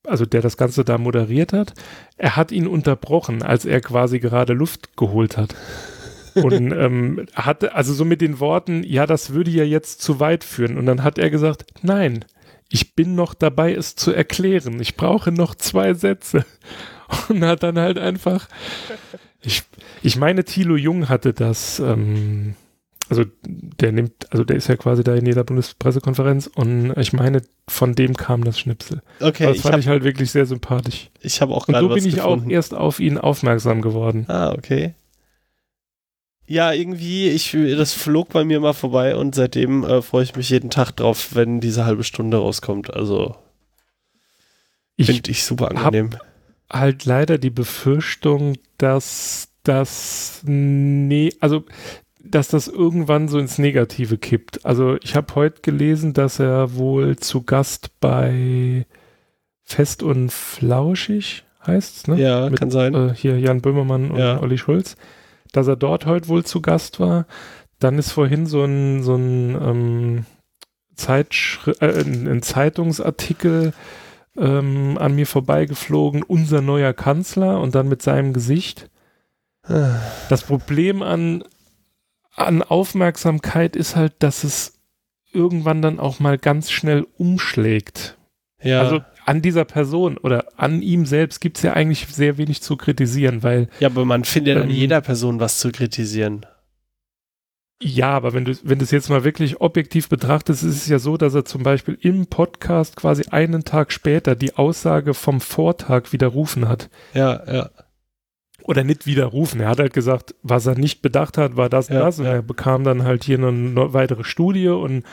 also 0.07 0.27
der 0.27 0.43
das 0.43 0.57
Ganze 0.57 0.85
da 0.85 0.99
moderiert 0.99 1.53
hat, 1.53 1.75
er 2.17 2.37
hat 2.37 2.53
ihn 2.53 2.67
unterbrochen, 2.67 3.43
als 3.43 3.65
er 3.65 3.81
quasi 3.81 4.19
gerade 4.19 4.53
Luft 4.53 4.97
geholt 4.97 5.37
hat. 5.37 5.55
Und 6.35 6.73
ähm, 6.77 7.27
hatte, 7.35 7.75
also 7.75 7.95
so 7.95 8.05
mit 8.05 8.21
den 8.21 8.41
Worten, 8.41 8.83
ja, 8.85 9.07
das 9.07 9.33
würde 9.33 9.51
ja 9.51 9.65
jetzt 9.65 10.03
zu 10.03 10.21
weit 10.21 10.45
führen. 10.45 10.79
Und 10.79 10.87
dann 10.87 11.03
hat 11.03 11.19
er 11.19 11.31
gesagt, 11.31 11.67
nein, 11.83 12.25
ich 12.69 12.95
bin 12.95 13.15
noch 13.15 13.35
dabei, 13.35 13.75
es 13.75 13.97
zu 13.97 14.13
erklären. 14.13 14.81
Ich 14.81 14.97
brauche 14.97 15.33
noch 15.33 15.55
zwei 15.55 15.95
Sätze. 15.95 16.45
Und 17.29 17.45
hat 17.45 17.63
dann 17.63 17.79
halt 17.79 17.99
einfach, 17.99 18.49
ich, 19.41 19.63
ich 20.03 20.17
meine, 20.17 20.45
Thilo 20.45 20.77
Jung 20.77 21.09
hatte 21.09 21.33
das, 21.33 21.79
ähm, 21.79 22.57
also 23.09 23.25
der 23.43 23.93
nimmt, 23.93 24.33
also 24.33 24.45
der 24.45 24.57
ist 24.57 24.69
ja 24.69 24.77
quasi 24.77 25.05
da 25.05 25.15
in 25.15 25.27
jeder 25.27 25.45
Bundespressekonferenz 25.45 26.49
und 26.49 26.97
ich 26.97 27.13
meine, 27.13 27.43
von 27.69 27.95
dem 27.95 28.17
kam 28.17 28.45
das 28.45 28.59
Schnipsel. 28.59 29.03
Okay. 29.21 29.47
das 29.47 29.61
fand 29.61 29.75
hab, 29.75 29.81
ich 29.81 29.89
halt 29.89 30.05
wirklich 30.05 30.31
sehr 30.31 30.47
sympathisch. 30.47 31.11
Ich 31.21 31.41
habe 31.41 31.55
auch 31.55 31.67
gerade 31.67 31.85
Und 31.85 31.91
so 31.91 31.95
bin 31.95 32.07
ich 32.07 32.17
gefunden. 32.17 32.47
auch 32.47 32.51
erst 32.51 32.75
auf 32.75 33.01
ihn 33.01 33.19
aufmerksam 33.19 33.81
geworden. 33.81 34.25
Ah, 34.29 34.53
okay. 34.53 34.95
Ja, 36.49 36.73
irgendwie, 36.73 37.29
ich, 37.29 37.57
das 37.77 37.93
flog 37.93 38.29
bei 38.31 38.45
mir 38.45 38.61
mal 38.61 38.73
vorbei 38.73 39.17
und 39.17 39.35
seitdem 39.35 39.85
äh, 39.85 40.01
freue 40.01 40.23
ich 40.25 40.37
mich 40.37 40.51
jeden 40.51 40.71
Tag 40.71 40.93
drauf, 40.93 41.35
wenn 41.35 41.61
diese 41.61 41.85
halbe 41.85 42.05
Stunde 42.05 42.37
rauskommt. 42.37 42.95
Also 42.95 43.37
finde 45.01 45.31
ich 45.31 45.45
super 45.45 45.71
angenehm. 45.71 46.11
Halt 46.73 47.05
leider 47.05 47.39
die 47.39 47.51
Befürchtung, 47.51 48.55
dass 48.79 49.49
das 49.65 50.41
nee, 50.45 51.33
also 51.41 51.65
dass 52.31 52.49
das 52.49 52.69
irgendwann 52.69 53.29
so 53.29 53.39
ins 53.39 53.59
Negative 53.59 54.19
kippt. 54.19 54.65
Also 54.65 54.97
ich 55.03 55.15
habe 55.15 55.35
heute 55.35 55.63
gelesen, 55.63 56.13
dass 56.13 56.39
er 56.39 56.75
wohl 56.75 57.17
zu 57.17 57.43
Gast 57.43 57.91
bei 58.01 58.87
Fest 59.63 60.03
und 60.03 60.33
Flauschig 60.33 61.45
heißt 61.67 62.09
ne? 62.09 62.21
Ja, 62.21 62.49
Mit, 62.49 62.61
kann 62.61 62.71
sein. 62.71 62.95
Äh, 62.95 63.15
hier 63.15 63.39
Jan 63.41 63.61
Böhmermann 63.61 64.11
und 64.11 64.19
ja. 64.19 64.41
Olli 64.41 64.59
Schulz 64.59 64.97
dass 65.57 65.67
er 65.67 65.77
dort 65.77 66.07
heute 66.07 66.29
wohl 66.29 66.45
zu 66.45 66.61
Gast 66.61 67.01
war. 67.01 67.27
Dann 67.79 67.99
ist 67.99 68.13
vorhin 68.13 68.47
so 68.47 68.65
ein, 68.65 69.03
so 69.03 69.15
ein, 69.15 69.55
ähm, 69.55 70.27
Zeitschri 70.95 71.73
äh, 71.81 72.03
ein 72.03 72.43
Zeitungsartikel 72.43 73.73
ähm, 74.37 74.99
an 74.99 75.15
mir 75.15 75.27
vorbeigeflogen, 75.27 76.23
unser 76.23 76.61
neuer 76.61 76.93
Kanzler 76.93 77.61
und 77.61 77.75
dann 77.75 77.89
mit 77.89 78.03
seinem 78.03 78.33
Gesicht. 78.33 78.91
Das 80.29 80.45
Problem 80.45 81.03
an, 81.03 81.43
an 82.37 82.63
Aufmerksamkeit 82.63 83.77
ist 83.77 83.97
halt, 83.97 84.15
dass 84.21 84.45
es 84.45 84.75
irgendwann 85.33 85.83
dann 85.83 85.99
auch 85.99 86.21
mal 86.21 86.39
ganz 86.39 86.71
schnell 86.71 87.07
umschlägt. 87.19 88.17
Ja. 88.63 88.81
Also 88.81 89.01
an 89.25 89.43
dieser 89.43 89.65
Person 89.65 90.17
oder 90.19 90.47
an 90.57 90.83
ihm 90.83 91.05
selbst 91.05 91.41
gibt 91.41 91.57
es 91.59 91.63
ja 91.63 91.73
eigentlich 91.73 92.07
sehr 92.07 92.39
wenig 92.39 92.63
zu 92.63 92.77
kritisieren, 92.77 93.43
weil. 93.43 93.69
Ja, 93.81 93.89
aber 93.89 94.05
man 94.05 94.25
findet 94.25 94.57
ähm, 94.57 94.63
an 94.65 94.71
jeder 94.71 95.01
Person 95.01 95.41
was 95.41 95.59
zu 95.59 95.73
kritisieren. 95.73 96.47
Ja, 97.83 98.11
aber 98.11 98.33
wenn 98.33 98.47
du, 98.47 98.55
wenn 98.63 98.79
du 98.79 98.85
es 98.85 98.91
jetzt 98.91 99.11
mal 99.11 99.25
wirklich 99.25 99.61
objektiv 99.61 100.09
betrachtest, 100.09 100.63
ist 100.63 100.77
es 100.77 100.89
ja 100.89 100.99
so, 100.99 101.19
dass 101.19 101.35
er 101.35 101.45
zum 101.45 101.63
Beispiel 101.63 101.99
im 102.01 102.27
Podcast 102.27 102.97
quasi 102.97 103.25
einen 103.31 103.65
Tag 103.65 103.93
später 103.93 104.35
die 104.35 104.55
Aussage 104.57 105.13
vom 105.13 105.43
Vortag 105.43 106.13
widerrufen 106.13 106.69
hat. 106.69 106.89
Ja, 107.13 107.43
ja. 107.53 107.71
Oder 108.67 108.83
nicht 108.83 109.07
widerrufen. 109.07 109.61
Er 109.61 109.69
hat 109.69 109.79
halt 109.79 109.93
gesagt, 109.95 110.35
was 110.43 110.67
er 110.67 110.77
nicht 110.77 111.01
bedacht 111.01 111.39
hat, 111.39 111.57
war 111.57 111.69
das 111.69 111.89
und 111.89 111.95
ja, 111.95 112.01
das. 112.01 112.19
Und 112.19 112.25
ja. 112.25 112.33
er 112.33 112.43
bekam 112.43 112.83
dann 112.83 113.05
halt 113.05 113.23
hier 113.23 113.39
eine 113.39 113.93
weitere 113.93 114.25
Studie 114.25 114.69
und 114.69 115.05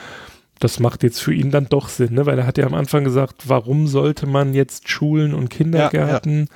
das 0.60 0.80
macht 0.80 1.04
jetzt 1.04 1.22
für 1.22 1.34
ihn 1.34 1.52
dann 1.52 1.68
doch 1.68 1.90
Sinn, 1.90 2.14
ne? 2.14 2.26
weil 2.26 2.40
er 2.40 2.48
hat 2.48 2.58
ja 2.58 2.66
am 2.66 2.74
Anfang 2.74 3.04
gesagt, 3.04 3.50
warum 3.50 3.88
sollte 3.88 4.26
man 4.26 4.54
jetzt 4.54 4.90
Schulen 4.90 5.34
und 5.34 5.50
Kindergärten 5.50 6.48
ja, 6.50 6.56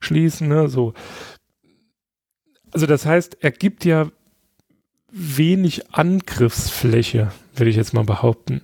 schließen, 0.00 0.48
ne? 0.48 0.68
so. 0.68 0.92
Also 2.72 2.86
das 2.86 3.06
heißt, 3.06 3.38
er 3.40 3.50
gibt 3.50 3.84
ja 3.84 4.08
wenig 5.10 5.94
Angriffsfläche, 5.94 7.32
würde 7.54 7.70
ich 7.70 7.76
jetzt 7.76 7.94
mal 7.94 8.04
behaupten. 8.04 8.62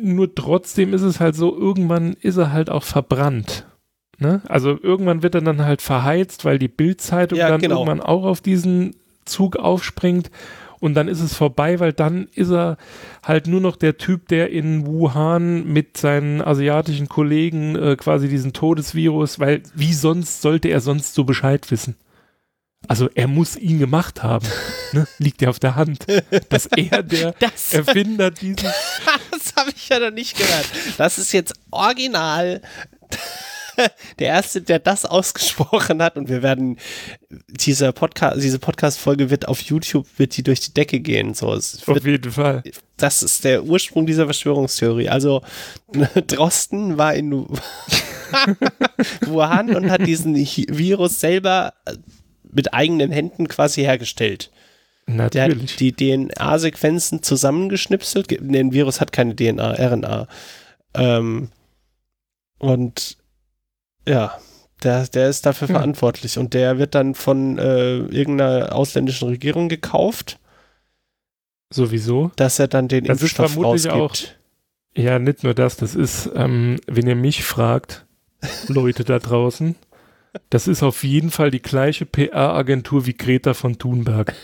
Nur 0.00 0.34
trotzdem 0.34 0.94
ist 0.94 1.02
es 1.02 1.20
halt 1.20 1.34
so, 1.34 1.54
irgendwann 1.54 2.14
ist 2.14 2.36
er 2.36 2.52
halt 2.52 2.70
auch 2.70 2.84
verbrannt. 2.84 3.66
Ne? 4.18 4.42
Also 4.48 4.78
irgendwann 4.82 5.22
wird 5.22 5.34
er 5.34 5.42
dann 5.42 5.64
halt 5.64 5.80
verheizt, 5.80 6.44
weil 6.44 6.58
die 6.58 6.68
Bildzeitung 6.68 7.38
ja, 7.38 7.48
dann 7.48 7.60
genau. 7.60 7.76
irgendwann 7.80 8.00
auch 8.00 8.24
auf 8.24 8.40
diesen 8.40 8.96
Zug 9.24 9.56
aufspringt 9.56 10.30
und 10.80 10.94
dann 10.94 11.08
ist 11.08 11.20
es 11.20 11.34
vorbei, 11.34 11.80
weil 11.80 11.92
dann 11.92 12.28
ist 12.34 12.50
er 12.50 12.76
halt 13.22 13.46
nur 13.46 13.60
noch 13.60 13.76
der 13.76 13.98
Typ, 13.98 14.28
der 14.28 14.50
in 14.50 14.86
Wuhan 14.86 15.64
mit 15.66 15.96
seinen 15.96 16.40
asiatischen 16.40 17.08
Kollegen 17.08 17.76
äh, 17.76 17.96
quasi 17.96 18.28
diesen 18.28 18.52
Todesvirus, 18.52 19.38
weil 19.40 19.62
wie 19.74 19.92
sonst 19.92 20.42
sollte 20.42 20.68
er 20.68 20.80
sonst 20.80 21.14
so 21.14 21.24
Bescheid 21.24 21.70
wissen? 21.70 21.96
Also 22.86 23.08
er 23.12 23.26
muss 23.26 23.56
ihn 23.56 23.78
gemacht 23.78 24.22
haben. 24.22 24.46
Ne? 24.94 25.06
Liegt 25.18 25.42
ja 25.42 25.50
auf 25.50 25.58
der 25.58 25.76
Hand. 25.76 26.06
Dass 26.48 26.64
er 26.64 27.02
der 27.02 27.32
das, 27.40 27.74
Erfinder 27.74 28.30
dieses. 28.30 28.72
das 29.30 29.52
habe 29.54 29.70
ich 29.76 29.86
ja 29.90 29.98
noch 29.98 30.12
nicht 30.12 30.34
gehört. 30.38 30.64
Das 30.96 31.18
ist 31.18 31.32
jetzt 31.32 31.52
original 31.70 32.62
der 34.18 34.28
Erste, 34.28 34.62
der 34.62 34.78
das 34.78 35.04
ausgesprochen 35.04 36.02
hat 36.02 36.16
und 36.16 36.28
wir 36.28 36.42
werden, 36.42 36.78
dieser 37.48 37.92
Podcast, 37.92 38.42
diese 38.42 38.58
Podcast-Folge 38.58 39.30
wird 39.30 39.48
auf 39.48 39.60
YouTube, 39.60 40.06
wird 40.16 40.36
die 40.36 40.42
durch 40.42 40.60
die 40.60 40.74
Decke 40.74 41.00
gehen. 41.00 41.34
So, 41.34 41.54
es 41.54 41.86
auf 41.86 42.04
jeden 42.04 42.32
Fall. 42.32 42.62
Das 42.96 43.22
ist 43.22 43.44
der 43.44 43.64
Ursprung 43.64 44.06
dieser 44.06 44.24
Verschwörungstheorie. 44.24 45.08
Also 45.08 45.42
Drosten 46.26 46.98
war 46.98 47.14
in 47.14 47.32
Wuhan 49.26 49.74
und 49.74 49.90
hat 49.90 50.06
diesen 50.06 50.34
Virus 50.34 51.20
selber 51.20 51.74
äh, 51.86 51.94
mit 52.50 52.74
eigenen 52.74 53.12
Händen 53.12 53.48
quasi 53.48 53.82
hergestellt. 53.82 54.50
Natürlich. 55.06 55.32
Der 55.32 55.44
hat 55.44 55.80
die 55.80 55.92
DNA-Sequenzen 55.92 57.22
zusammengeschnipselt. 57.22 58.26
Der 58.30 58.72
Virus 58.72 59.00
hat 59.00 59.12
keine 59.12 59.34
DNA, 59.34 59.72
RNA. 59.72 60.28
Ähm, 60.94 61.48
und 62.58 63.16
ja, 64.08 64.38
der, 64.82 65.06
der 65.06 65.28
ist 65.28 65.44
dafür 65.46 65.68
ja. 65.68 65.74
verantwortlich 65.74 66.38
und 66.38 66.54
der 66.54 66.78
wird 66.78 66.94
dann 66.94 67.14
von 67.14 67.58
äh, 67.58 67.98
irgendeiner 67.98 68.74
ausländischen 68.74 69.28
Regierung 69.28 69.68
gekauft. 69.68 70.38
Sowieso. 71.70 72.30
Dass 72.36 72.58
er 72.58 72.68
dann 72.68 72.88
den 72.88 73.04
das 73.04 73.20
Impfstoff 73.20 73.56
rausgibt. 73.58 73.94
Auch, 73.94 74.14
ja, 74.96 75.18
nicht 75.18 75.44
nur 75.44 75.54
das, 75.54 75.76
das 75.76 75.94
ist, 75.94 76.30
ähm, 76.34 76.80
wenn 76.86 77.06
ihr 77.06 77.16
mich 77.16 77.44
fragt, 77.44 78.06
Leute 78.68 79.04
da 79.04 79.18
draußen, 79.18 79.76
das 80.50 80.68
ist 80.68 80.82
auf 80.82 81.04
jeden 81.04 81.30
Fall 81.30 81.50
die 81.50 81.62
gleiche 81.62 82.06
PR-Agentur 82.06 83.06
wie 83.06 83.14
Greta 83.14 83.54
von 83.54 83.78
Thunberg. 83.78 84.34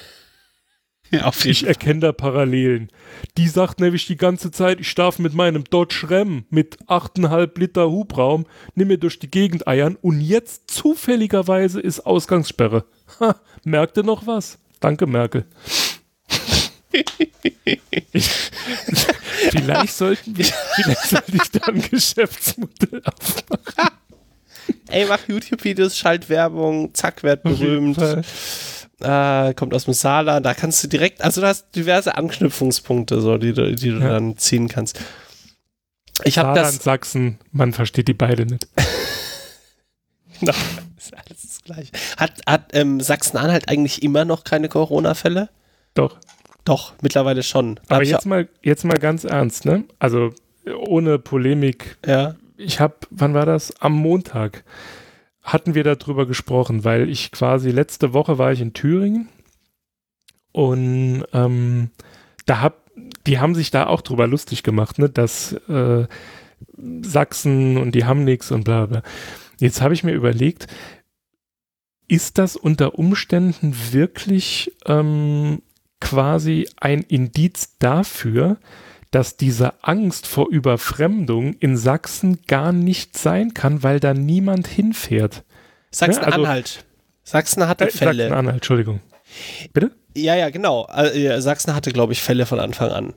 Ja, 1.10 1.30
ich 1.44 1.66
erkenne 1.66 2.00
da 2.00 2.12
Parallelen. 2.12 2.88
Die 3.36 3.48
sagt 3.48 3.78
nämlich 3.78 4.06
die 4.06 4.16
ganze 4.16 4.50
Zeit, 4.50 4.80
ich 4.80 4.94
darf 4.94 5.18
mit 5.18 5.34
meinem 5.34 5.64
Dodge 5.64 6.06
Ram 6.10 6.44
mit 6.50 6.78
8,5 6.86 7.58
Liter 7.58 7.90
Hubraum 7.90 8.46
nimm 8.74 8.88
mir 8.88 8.98
durch 8.98 9.18
die 9.18 9.30
Gegend 9.30 9.68
eiern 9.68 9.96
und 10.00 10.20
jetzt 10.20 10.70
zufälligerweise 10.70 11.80
ist 11.80 12.00
Ausgangssperre. 12.00 12.84
Ha, 13.20 13.36
merkte 13.64 14.02
noch 14.02 14.26
was? 14.26 14.58
Danke, 14.80 15.06
Merkel. 15.06 15.44
ich, 18.12 18.28
vielleicht 19.50 19.94
sollten 19.94 20.36
wir, 20.36 20.44
vielleicht 20.44 21.08
sollte 21.08 21.36
ich 21.36 21.50
da 21.50 21.66
ein 21.66 21.82
Geschäftsmodell 21.82 23.02
aufmachen. 23.04 23.94
Ey, 24.88 25.06
mach 25.06 25.28
YouTube-Videos, 25.28 25.98
Schaltwerbung, 25.98 26.94
zack, 26.94 27.22
werd 27.22 27.42
berühmt 27.42 27.98
äh, 29.00 29.54
kommt 29.54 29.74
aus 29.74 29.84
dem 29.84 29.94
Saarland, 29.94 30.46
da 30.46 30.54
kannst 30.54 30.82
du 30.84 30.88
direkt, 30.88 31.22
also 31.22 31.40
du 31.40 31.46
hast 31.46 31.74
diverse 31.74 32.16
Anknüpfungspunkte, 32.16 33.20
so, 33.20 33.38
die, 33.38 33.52
du, 33.52 33.74
die 33.74 33.90
du 33.90 33.98
ja. 33.98 34.10
dann 34.10 34.36
ziehen 34.36 34.68
kannst. 34.68 35.00
Ich 36.22 36.38
habe 36.38 36.54
das. 36.54 36.76
Sachsen, 36.76 37.38
man 37.50 37.72
versteht 37.72 38.06
die 38.06 38.14
beide 38.14 38.46
nicht. 38.46 38.68
genau, 40.40 40.52
ist 40.96 41.14
alles 41.14 41.42
das 41.42 41.62
Gleiche. 41.64 41.90
Hat, 42.16 42.40
hat 42.46 42.70
ähm, 42.72 43.00
Sachsen-Anhalt 43.00 43.68
eigentlich 43.68 44.02
immer 44.02 44.24
noch 44.24 44.44
keine 44.44 44.68
Corona-Fälle? 44.68 45.48
Doch. 45.94 46.18
Doch, 46.64 46.94
mittlerweile 47.02 47.42
schon. 47.42 47.80
Da 47.88 47.96
Aber 47.96 48.04
jetzt 48.04 48.26
mal, 48.26 48.48
jetzt 48.62 48.84
mal 48.84 48.98
ganz 48.98 49.24
ernst, 49.24 49.64
ne? 49.64 49.84
Also 49.98 50.32
ohne 50.86 51.18
Polemik. 51.18 51.98
Ja. 52.06 52.36
Ich 52.56 52.80
habe, 52.80 52.94
wann 53.10 53.34
war 53.34 53.44
das? 53.44 53.74
Am 53.80 53.92
Montag 53.92 54.64
hatten 55.44 55.74
wir 55.74 55.84
darüber 55.84 56.26
gesprochen, 56.26 56.84
weil 56.84 57.08
ich 57.08 57.30
quasi 57.30 57.70
letzte 57.70 58.14
Woche 58.14 58.38
war 58.38 58.52
ich 58.52 58.60
in 58.60 58.72
Thüringen 58.72 59.28
und 60.52 61.24
ähm, 61.32 61.90
da 62.46 62.60
hab, 62.60 62.90
die 63.26 63.38
haben 63.38 63.54
sich 63.54 63.70
da 63.70 63.86
auch 63.86 64.00
drüber 64.00 64.26
lustig 64.26 64.62
gemacht, 64.62 64.98
ne, 64.98 65.10
dass 65.10 65.52
äh, 65.68 66.06
Sachsen 67.02 67.76
und 67.76 67.94
die 67.94 68.06
haben 68.06 68.24
nichts 68.24 68.50
und 68.50 68.64
bla 68.64 68.86
bla. 68.86 69.02
Jetzt 69.60 69.82
habe 69.82 69.94
ich 69.94 70.02
mir 70.02 70.12
überlegt, 70.12 70.66
ist 72.08 72.38
das 72.38 72.56
unter 72.56 72.98
Umständen 72.98 73.74
wirklich 73.92 74.72
ähm, 74.86 75.60
quasi 76.00 76.68
ein 76.76 77.02
Indiz 77.02 77.76
dafür, 77.78 78.56
dass 79.14 79.36
diese 79.36 79.84
Angst 79.84 80.26
vor 80.26 80.48
Überfremdung 80.48 81.54
in 81.54 81.76
Sachsen 81.76 82.42
gar 82.46 82.72
nicht 82.72 83.16
sein 83.16 83.54
kann, 83.54 83.82
weil 83.82 84.00
da 84.00 84.12
niemand 84.12 84.66
hinfährt. 84.66 85.44
Sachsen-Anhalt. 85.92 86.84
Also, 86.84 86.86
Sachsen 87.22 87.68
hatte 87.68 87.84
äh, 87.84 87.90
Fälle. 87.90 88.24
Sachsen-Anhalt, 88.24 88.56
Entschuldigung. 88.56 89.00
Bitte? 89.72 89.92
Ja, 90.16 90.34
ja, 90.34 90.50
genau. 90.50 90.88
Äh, 90.88 91.40
Sachsen 91.40 91.74
hatte, 91.74 91.92
glaube 91.92 92.12
ich, 92.12 92.22
Fälle 92.22 92.44
von 92.44 92.58
Anfang 92.58 92.90
an. 92.90 93.14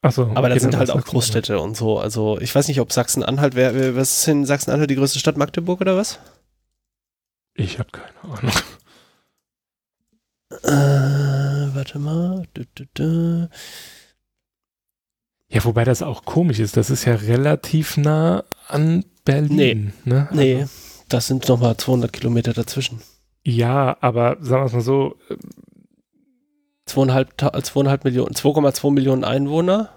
Achso, 0.00 0.32
aber 0.34 0.48
da 0.48 0.58
sind 0.58 0.76
halt 0.76 0.90
auch 0.90 1.04
Großstädte 1.04 1.60
und 1.60 1.76
so. 1.76 2.00
Also 2.00 2.40
ich 2.40 2.52
weiß 2.52 2.66
nicht, 2.66 2.80
ob 2.80 2.92
Sachsen-Anhalt, 2.92 3.54
was 3.54 4.18
ist 4.18 4.28
in 4.28 4.44
Sachsen-Anhalt 4.44 4.90
die 4.90 4.96
größte 4.96 5.20
Stadt? 5.20 5.36
Magdeburg 5.36 5.80
oder 5.80 5.96
was? 5.96 6.18
Ich 7.54 7.78
habe 7.78 7.90
keine 7.92 8.34
Ahnung. 8.38 8.52
Äh, 10.64 11.74
warte 11.74 11.98
mal. 11.98 12.46
Du, 12.54 12.64
du, 12.74 12.84
du. 12.94 13.48
Ja, 15.52 15.62
wobei 15.64 15.84
das 15.84 16.02
auch 16.02 16.24
komisch 16.24 16.60
ist. 16.60 16.78
Das 16.78 16.88
ist 16.88 17.04
ja 17.04 17.14
relativ 17.14 17.98
nah 17.98 18.42
an 18.68 19.04
Berlin. 19.24 19.92
Nee, 20.04 20.10
ne? 20.10 20.28
nee 20.32 20.60
also, 20.62 20.72
das 21.10 21.26
sind 21.26 21.46
nochmal 21.46 21.76
200 21.76 22.10
Kilometer 22.10 22.54
dazwischen. 22.54 23.02
Ja, 23.44 23.98
aber 24.00 24.38
sagen 24.40 24.62
wir 24.62 24.66
es 24.66 24.72
mal 24.72 24.80
so. 24.80 25.16
Zweieinhalb, 26.86 27.34
zweieinhalb 27.64 28.04
Millionen, 28.04 28.34
2,2 28.34 28.90
Millionen 28.90 29.24
Einwohner. 29.24 29.90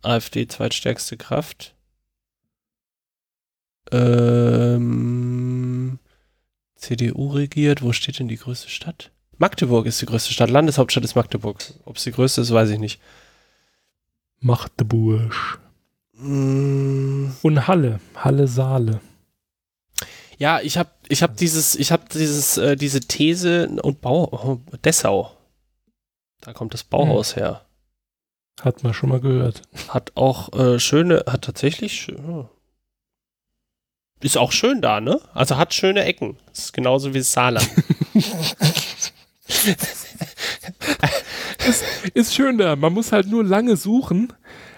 AfD 0.00 0.48
zweitstärkste 0.48 1.18
Kraft. 1.18 1.76
Ähm, 3.92 5.98
CDU 6.76 7.32
regiert. 7.32 7.82
Wo 7.82 7.92
steht 7.92 8.18
denn 8.18 8.28
die 8.28 8.36
größte 8.36 8.70
Stadt? 8.70 9.12
Magdeburg 9.38 9.86
ist 9.86 10.00
die 10.00 10.06
größte 10.06 10.32
Stadt. 10.32 10.50
Landeshauptstadt 10.50 11.04
ist 11.04 11.14
Magdeburg. 11.14 11.58
Ob 11.84 11.96
es 11.96 12.04
die 12.04 12.12
größte 12.12 12.40
ist, 12.40 12.52
weiß 12.52 12.70
ich 12.70 12.78
nicht. 12.78 13.00
Magdeburg. 14.40 15.60
Mm. 16.12 17.30
Und 17.42 17.68
Halle. 17.68 18.00
Halle 18.14 18.48
Saale. 18.48 19.00
Ja, 20.38 20.60
ich 20.60 20.76
habe 20.76 20.90
ich 21.08 21.22
hab 21.22 21.36
dieses, 21.36 21.74
ich 21.74 21.92
habe 21.92 22.04
dieses, 22.12 22.58
äh, 22.58 22.76
diese 22.76 23.00
These 23.00 23.68
und 23.82 24.00
Bau, 24.00 24.28
oh, 24.32 24.60
Dessau. 24.84 25.32
Da 26.40 26.52
kommt 26.52 26.74
das 26.74 26.84
Bauhaus 26.84 27.34
hm. 27.34 27.42
her. 27.42 27.66
Hat 28.60 28.82
man 28.82 28.94
schon 28.94 29.08
mal 29.08 29.20
gehört. 29.20 29.62
Hat 29.88 30.12
auch 30.14 30.52
äh, 30.52 30.78
schöne, 30.78 31.24
hat 31.26 31.42
tatsächlich, 31.42 32.12
oh. 32.18 32.48
ist 34.20 34.36
auch 34.36 34.52
schön 34.52 34.80
da, 34.80 35.00
ne? 35.00 35.20
Also 35.34 35.56
hat 35.56 35.74
schöne 35.74 36.04
Ecken. 36.04 36.38
ist 36.52 36.72
genauso 36.72 37.14
wie 37.14 37.20
Saarland. 37.20 37.68
ist, 41.68 41.84
ist 42.14 42.34
schön 42.34 42.58
da. 42.58 42.76
Man 42.76 42.92
muss 42.92 43.12
halt 43.12 43.28
nur 43.28 43.44
lange 43.44 43.76
suchen. 43.76 44.32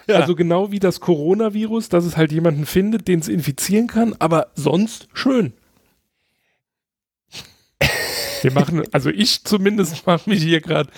Ja. 0.07 0.17
Also 0.17 0.35
genau 0.35 0.71
wie 0.73 0.79
das 0.79 1.01
Coronavirus, 1.01 1.91
dass 1.91 2.05
es 2.05 2.17
halt 2.17 2.33
jemanden 2.33 2.65
findet, 2.65 3.09
den 3.09 3.21
es 3.21 3.29
infizieren 3.29 3.89
kann, 3.89 4.15
aber 4.19 4.49
sonst 4.55 5.09
schön. 5.13 5.53
Wir 8.43 8.53
machen, 8.53 8.85
also 8.93 9.11
ich 9.11 9.45
zumindest 9.45 10.07
mache 10.07 10.31
mich 10.31 10.43
hier 10.43 10.61
gerade. 10.61 10.91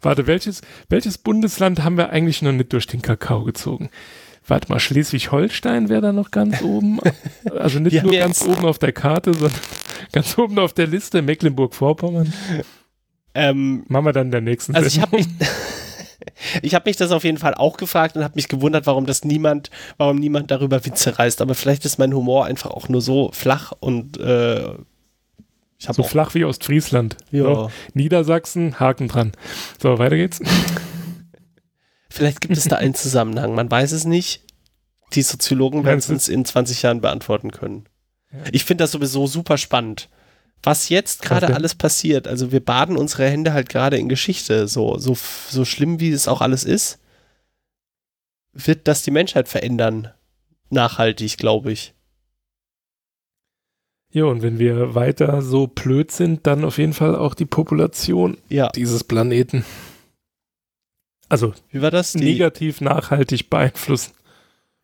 Warte, 0.00 0.26
welches, 0.26 0.62
welches 0.88 1.18
Bundesland 1.18 1.82
haben 1.82 1.96
wir 1.96 2.10
eigentlich 2.10 2.40
noch 2.40 2.52
nicht 2.52 2.72
durch 2.72 2.86
den 2.86 3.02
Kakao 3.02 3.44
gezogen? 3.44 3.90
Warte 4.46 4.70
mal, 4.70 4.78
Schleswig-Holstein 4.78 5.88
wäre 5.88 6.02
da 6.02 6.12
noch 6.12 6.30
ganz 6.30 6.62
oben. 6.62 7.00
Also 7.50 7.78
nicht 7.78 8.02
nur 8.02 8.12
ganz 8.12 8.42
oben 8.42 8.64
auf 8.66 8.78
der 8.78 8.92
Karte, 8.92 9.32
sondern 9.32 9.58
ganz 10.12 10.36
oben 10.38 10.58
auf 10.58 10.72
der 10.74 10.86
Liste, 10.86 11.22
Mecklenburg-Vorpommern. 11.22 12.32
Ähm, 13.34 13.84
Machen 13.88 14.06
wir 14.06 14.12
dann 14.12 14.26
in 14.26 14.30
der 14.30 14.40
nächsten 14.40 14.74
Also 14.74 14.86
ich 14.86 15.00
habe 15.00 15.16
mich, 15.16 15.26
ich 16.62 16.74
habe 16.74 16.88
mich 16.88 16.96
das 16.96 17.10
auf 17.10 17.24
jeden 17.24 17.38
Fall 17.38 17.54
auch 17.54 17.76
gefragt 17.76 18.16
und 18.16 18.22
habe 18.22 18.36
mich 18.36 18.48
gewundert, 18.48 18.86
warum 18.86 19.06
das 19.06 19.24
niemand, 19.24 19.70
warum 19.96 20.16
niemand 20.16 20.50
darüber 20.50 20.84
Witze 20.86 21.18
reißt. 21.18 21.42
Aber 21.42 21.54
vielleicht 21.54 21.84
ist 21.84 21.98
mein 21.98 22.14
Humor 22.14 22.46
einfach 22.46 22.70
auch 22.70 22.88
nur 22.88 23.00
so 23.00 23.30
flach 23.32 23.72
und 23.80 24.18
äh, 24.18 24.74
so 25.78 26.02
flach 26.02 26.34
wie 26.34 26.44
Ostfriesland. 26.44 27.16
So, 27.30 27.70
Niedersachsen, 27.92 28.80
Haken 28.80 29.08
dran. 29.08 29.32
So, 29.82 29.98
weiter 29.98 30.16
geht's. 30.16 30.40
Vielleicht 32.08 32.40
gibt 32.40 32.56
es 32.56 32.64
da 32.64 32.76
einen 32.76 32.94
Zusammenhang, 32.94 33.56
man 33.56 33.68
weiß 33.68 33.90
es 33.90 34.04
nicht. 34.04 34.44
Die 35.14 35.22
Soziologen 35.22 35.84
werden 35.84 35.98
es 35.98 36.08
uns 36.08 36.28
in 36.28 36.44
20 36.44 36.82
Jahren 36.82 37.00
beantworten 37.00 37.50
können. 37.50 37.86
Ja. 38.32 38.38
Ich 38.52 38.64
finde 38.64 38.84
das 38.84 38.92
sowieso 38.92 39.26
super 39.26 39.58
spannend 39.58 40.08
was 40.64 40.88
jetzt 40.88 41.22
gerade 41.22 41.54
alles 41.54 41.74
passiert. 41.74 42.26
Also 42.26 42.52
wir 42.52 42.64
baden 42.64 42.96
unsere 42.96 43.28
Hände 43.28 43.52
halt 43.52 43.68
gerade 43.68 43.98
in 43.98 44.08
Geschichte. 44.08 44.66
So, 44.66 44.98
so, 44.98 45.16
so 45.48 45.64
schlimm 45.64 46.00
wie 46.00 46.10
es 46.10 46.28
auch 46.28 46.40
alles 46.40 46.64
ist, 46.64 46.98
wird 48.52 48.88
das 48.88 49.02
die 49.02 49.10
Menschheit 49.10 49.48
verändern. 49.48 50.08
Nachhaltig, 50.70 51.36
glaube 51.36 51.72
ich. 51.72 51.94
Ja, 54.10 54.24
und 54.26 54.42
wenn 54.42 54.60
wir 54.60 54.94
weiter 54.94 55.42
so 55.42 55.66
blöd 55.66 56.12
sind, 56.12 56.46
dann 56.46 56.64
auf 56.64 56.78
jeden 56.78 56.92
Fall 56.92 57.16
auch 57.16 57.34
die 57.34 57.46
Population 57.46 58.38
ja. 58.48 58.68
dieses 58.68 59.02
Planeten. 59.02 59.64
Also, 61.28 61.52
wie 61.70 61.82
war 61.82 61.90
das? 61.90 62.12
Die, 62.12 62.20
negativ 62.20 62.80
nachhaltig 62.80 63.50
beeinflussen. 63.50 64.12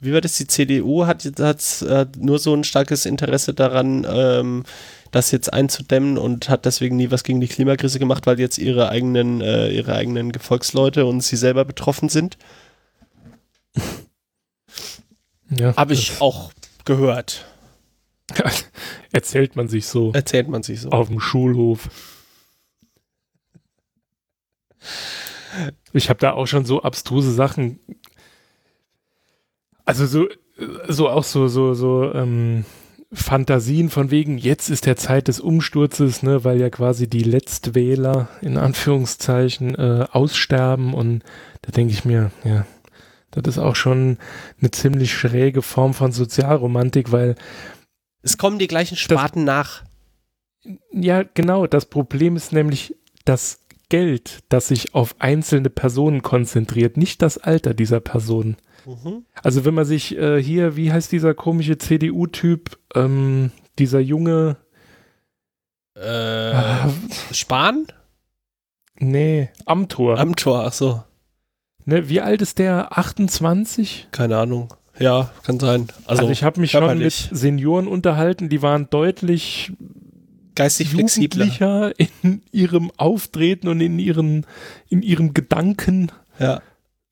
Wie 0.00 0.12
war 0.12 0.20
das? 0.20 0.36
Die 0.36 0.48
CDU 0.48 1.06
hat, 1.06 1.24
hat 1.38 1.82
äh, 1.82 2.06
nur 2.18 2.40
so 2.40 2.54
ein 2.54 2.64
starkes 2.64 3.06
Interesse 3.06 3.54
daran, 3.54 4.04
ähm, 4.10 4.64
das 5.10 5.30
jetzt 5.30 5.52
einzudämmen 5.52 6.18
und 6.18 6.48
hat 6.48 6.64
deswegen 6.64 6.96
nie 6.96 7.10
was 7.10 7.24
gegen 7.24 7.40
die 7.40 7.48
Klimakrise 7.48 7.98
gemacht, 7.98 8.26
weil 8.26 8.38
jetzt 8.38 8.58
ihre 8.58 8.88
eigenen, 8.88 9.40
äh, 9.40 9.68
ihre 9.68 9.94
eigenen 9.94 10.32
Gefolgsleute 10.32 11.06
und 11.06 11.20
sie 11.20 11.36
selber 11.36 11.64
betroffen 11.64 12.08
sind. 12.08 12.38
Ja, 15.52 15.74
Habe 15.74 15.94
ich 15.94 16.20
auch 16.20 16.52
gehört. 16.84 17.44
Erzählt 19.12 19.56
man 19.56 19.68
sich 19.68 19.86
so. 19.86 20.12
Erzählt 20.12 20.46
man 20.46 20.62
sich 20.62 20.80
so. 20.80 20.90
Auf 20.90 21.08
dem 21.08 21.18
Schulhof. 21.18 21.88
Ich 25.92 26.08
habe 26.08 26.20
da 26.20 26.32
auch 26.32 26.46
schon 26.46 26.64
so 26.64 26.82
abstruse 26.82 27.32
Sachen. 27.32 27.80
Also 29.84 30.06
so, 30.06 30.28
so 30.88 31.08
auch 31.08 31.24
so, 31.24 31.48
so, 31.48 31.74
so, 31.74 32.12
ähm, 32.14 32.64
Fantasien 33.12 33.90
von 33.90 34.10
wegen, 34.10 34.38
jetzt 34.38 34.68
ist 34.70 34.86
der 34.86 34.96
Zeit 34.96 35.26
des 35.26 35.40
Umsturzes, 35.40 36.22
ne, 36.22 36.44
weil 36.44 36.60
ja 36.60 36.70
quasi 36.70 37.08
die 37.08 37.24
Letztwähler 37.24 38.28
in 38.40 38.56
Anführungszeichen 38.56 39.74
äh, 39.74 40.06
aussterben 40.12 40.94
und 40.94 41.24
da 41.62 41.72
denke 41.72 41.92
ich 41.92 42.04
mir, 42.04 42.30
ja, 42.44 42.66
das 43.32 43.56
ist 43.56 43.58
auch 43.58 43.76
schon 43.76 44.18
eine 44.60 44.70
ziemlich 44.70 45.12
schräge 45.12 45.62
Form 45.62 45.94
von 45.94 46.12
Sozialromantik, 46.12 47.10
weil 47.10 47.34
es 48.22 48.38
kommen 48.38 48.58
die 48.58 48.68
gleichen 48.68 48.96
Sparten 48.96 49.46
das, 49.46 49.56
nach. 49.56 49.84
Ja, 50.92 51.22
genau. 51.22 51.66
Das 51.66 51.86
Problem 51.86 52.36
ist 52.36 52.52
nämlich 52.52 52.96
das 53.24 53.60
Geld, 53.88 54.40
das 54.48 54.68
sich 54.68 54.94
auf 54.94 55.16
einzelne 55.18 55.70
Personen 55.70 56.22
konzentriert, 56.22 56.96
nicht 56.96 57.22
das 57.22 57.38
Alter 57.38 57.74
dieser 57.74 58.00
Personen. 58.00 58.56
Mhm. 58.86 59.24
Also 59.42 59.64
wenn 59.64 59.74
man 59.74 59.84
sich 59.84 60.16
äh, 60.16 60.42
hier, 60.42 60.76
wie 60.76 60.92
heißt 60.92 61.12
dieser 61.12 61.34
komische 61.34 61.78
CDU-Typ, 61.78 62.78
ähm, 62.94 63.52
dieser 63.78 64.00
junge 64.00 64.56
äh, 65.96 66.52
ah, 66.52 66.90
Spahn? 67.32 67.86
Nee, 68.98 69.50
Amtor. 69.66 70.18
Amtor, 70.18 70.64
ach 70.66 70.72
so. 70.72 71.02
Ne, 71.84 72.08
wie 72.08 72.20
alt 72.20 72.42
ist 72.42 72.58
der? 72.58 72.96
28? 72.96 74.08
Keine 74.12 74.36
Ahnung. 74.36 74.72
Ja, 74.98 75.30
kann 75.44 75.58
sein. 75.58 75.88
Also, 76.04 76.22
also 76.22 76.32
ich 76.32 76.44
habe 76.44 76.60
mich 76.60 76.72
schon 76.72 76.98
mit 76.98 77.12
Senioren 77.32 77.88
unterhalten, 77.88 78.50
die 78.50 78.60
waren 78.60 78.88
deutlich 78.90 79.72
geistig 80.54 80.90
flexibler 80.90 81.92
in 82.22 82.42
ihrem 82.52 82.90
Auftreten 82.98 83.68
und 83.68 83.80
in 83.80 83.98
ihren 83.98 84.46
in 84.88 85.02
ihrem 85.02 85.32
Gedanken. 85.32 86.12
Ja. 86.38 86.60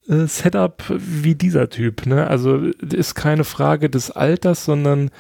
Äh, 0.09 0.27
Setup 0.27 0.83
wie 0.89 1.35
dieser 1.35 1.69
Typ. 1.71 2.07
Ne? 2.07 2.27
Also 2.27 2.57
ist 2.59 3.15
keine 3.15 3.45
Frage 3.45 3.91
des 3.91 4.11
Alters, 4.11 4.65
sondern 4.65 5.11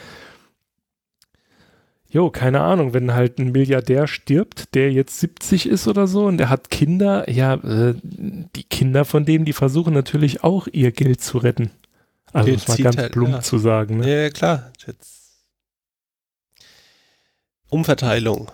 Jo, 2.11 2.31
keine 2.31 2.63
Ahnung, 2.63 2.95
wenn 2.95 3.13
halt 3.13 3.39
ein 3.39 3.53
Milliardär 3.53 4.07
stirbt, 4.07 4.75
der 4.75 4.91
jetzt 4.91 5.21
70 5.21 5.69
ist 5.69 5.87
oder 5.89 6.07
so 6.07 6.25
und 6.25 6.39
der 6.39 6.49
hat 6.49 6.71
Kinder, 6.71 7.31
ja, 7.31 7.55
äh, 7.55 7.95
die 8.03 8.63
Kinder 8.63 9.05
von 9.05 9.27
dem, 9.27 9.45
die 9.45 9.53
versuchen 9.53 9.93
natürlich 9.93 10.43
auch 10.43 10.69
ihr 10.73 10.91
Geld 10.91 11.21
zu 11.21 11.37
retten. 11.37 11.71
Also 12.33 12.51
das 12.51 12.67
mal 12.67 12.79
ganz 12.79 12.97
halt, 12.97 13.13
plump 13.13 13.31
ja. 13.31 13.41
zu 13.43 13.59
sagen. 13.59 13.99
Ne? 13.99 14.23
Ja, 14.23 14.31
klar. 14.31 14.73
Jetzt 14.87 15.19
Umverteilung 17.69 18.51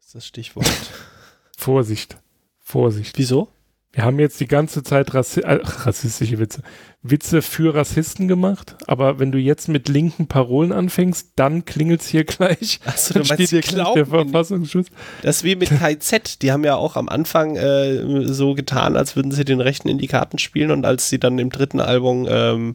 ist 0.00 0.14
das 0.14 0.26
Stichwort. 0.26 0.66
Vorsicht. 1.58 2.16
Vorsicht. 2.58 3.18
Wieso? 3.18 3.48
Wir 3.92 4.04
haben 4.04 4.18
jetzt 4.18 4.38
die 4.38 4.46
ganze 4.46 4.82
Zeit 4.82 5.14
Rassi 5.14 5.40
äh, 5.40 5.60
rassistische 5.62 6.38
Witze, 6.38 6.62
Witze 7.02 7.40
für 7.40 7.74
Rassisten 7.74 8.28
gemacht, 8.28 8.76
aber 8.86 9.18
wenn 9.18 9.32
du 9.32 9.38
jetzt 9.38 9.68
mit 9.68 9.88
linken 9.88 10.28
Parolen 10.28 10.72
anfängst, 10.72 11.32
dann 11.36 11.64
klingelt 11.64 12.02
es 12.02 12.08
hier 12.08 12.24
gleich. 12.24 12.80
Achso, 12.84 13.14
du 13.14 13.26
meinst 13.26 13.48
hier 13.48 13.62
gleich 13.62 13.92
der 13.94 14.06
Verfassungsschutz. 14.06 14.88
Das 15.22 15.38
ist 15.38 15.44
wie 15.44 15.56
mit 15.56 15.70
KZ, 15.70 16.42
die 16.42 16.52
haben 16.52 16.64
ja 16.64 16.76
auch 16.76 16.96
am 16.96 17.08
Anfang 17.08 17.56
äh, 17.56 18.26
so 18.26 18.52
getan, 18.54 18.94
als 18.94 19.16
würden 19.16 19.32
sie 19.32 19.46
den 19.46 19.60
Rechten 19.60 19.88
in 19.88 19.98
die 19.98 20.06
Karten 20.06 20.38
spielen 20.38 20.70
und 20.70 20.84
als 20.84 21.08
sie 21.08 21.18
dann 21.18 21.38
im 21.38 21.48
dritten 21.48 21.80
Album 21.80 22.26
ähm, 22.28 22.74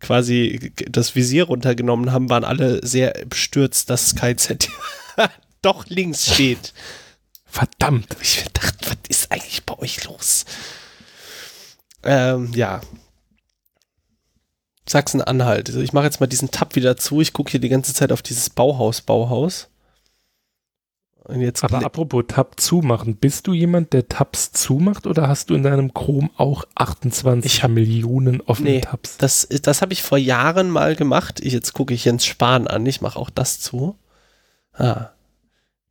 quasi 0.00 0.72
das 0.90 1.14
Visier 1.14 1.44
runtergenommen 1.44 2.12
haben, 2.12 2.28
waren 2.28 2.44
alle 2.44 2.86
sehr 2.86 3.14
bestürzt, 3.26 3.88
dass 3.88 4.14
KZ 4.14 4.68
doch 5.62 5.86
links 5.86 6.34
steht. 6.34 6.74
Verdammt. 7.56 8.14
Ich 8.20 8.44
dachte, 8.52 8.90
was 8.90 8.98
ist 9.08 9.32
eigentlich 9.32 9.64
bei 9.64 9.78
euch 9.78 10.04
los? 10.04 10.44
Ähm, 12.02 12.52
ja. 12.54 12.82
Sachsen-Anhalt. 14.86 15.70
Also 15.70 15.80
ich 15.80 15.94
mache 15.94 16.04
jetzt 16.04 16.20
mal 16.20 16.26
diesen 16.26 16.50
Tab 16.50 16.76
wieder 16.76 16.98
zu. 16.98 17.22
Ich 17.22 17.32
gucke 17.32 17.52
hier 17.52 17.60
die 17.60 17.70
ganze 17.70 17.94
Zeit 17.94 18.12
auf 18.12 18.20
dieses 18.20 18.50
Bauhaus, 18.50 19.00
Bauhaus. 19.00 19.70
Aber 21.62 21.78
apropos 21.82 22.24
Tab 22.28 22.60
zumachen, 22.60 23.16
bist 23.16 23.46
du 23.46 23.54
jemand, 23.54 23.94
der 23.94 24.06
Tabs 24.06 24.52
zumacht 24.52 25.06
oder 25.06 25.26
hast 25.26 25.48
du 25.48 25.54
in 25.54 25.62
deinem 25.62 25.94
Chrome 25.94 26.28
auch 26.36 26.64
28 26.74 27.50
ich 27.50 27.62
hab, 27.62 27.70
Millionen 27.70 28.42
offene 28.42 28.68
nee, 28.68 28.80
Tabs? 28.82 29.16
Das, 29.16 29.48
das 29.62 29.80
habe 29.80 29.94
ich 29.94 30.02
vor 30.02 30.18
Jahren 30.18 30.68
mal 30.68 30.94
gemacht. 30.94 31.40
Ich, 31.40 31.54
jetzt 31.54 31.72
gucke 31.72 31.94
ich 31.94 32.04
Jens 32.04 32.26
Spahn 32.26 32.68
an. 32.68 32.84
Ich 32.84 33.00
mache 33.00 33.18
auch 33.18 33.30
das 33.30 33.60
zu. 33.60 33.96
Ah. 34.74 35.15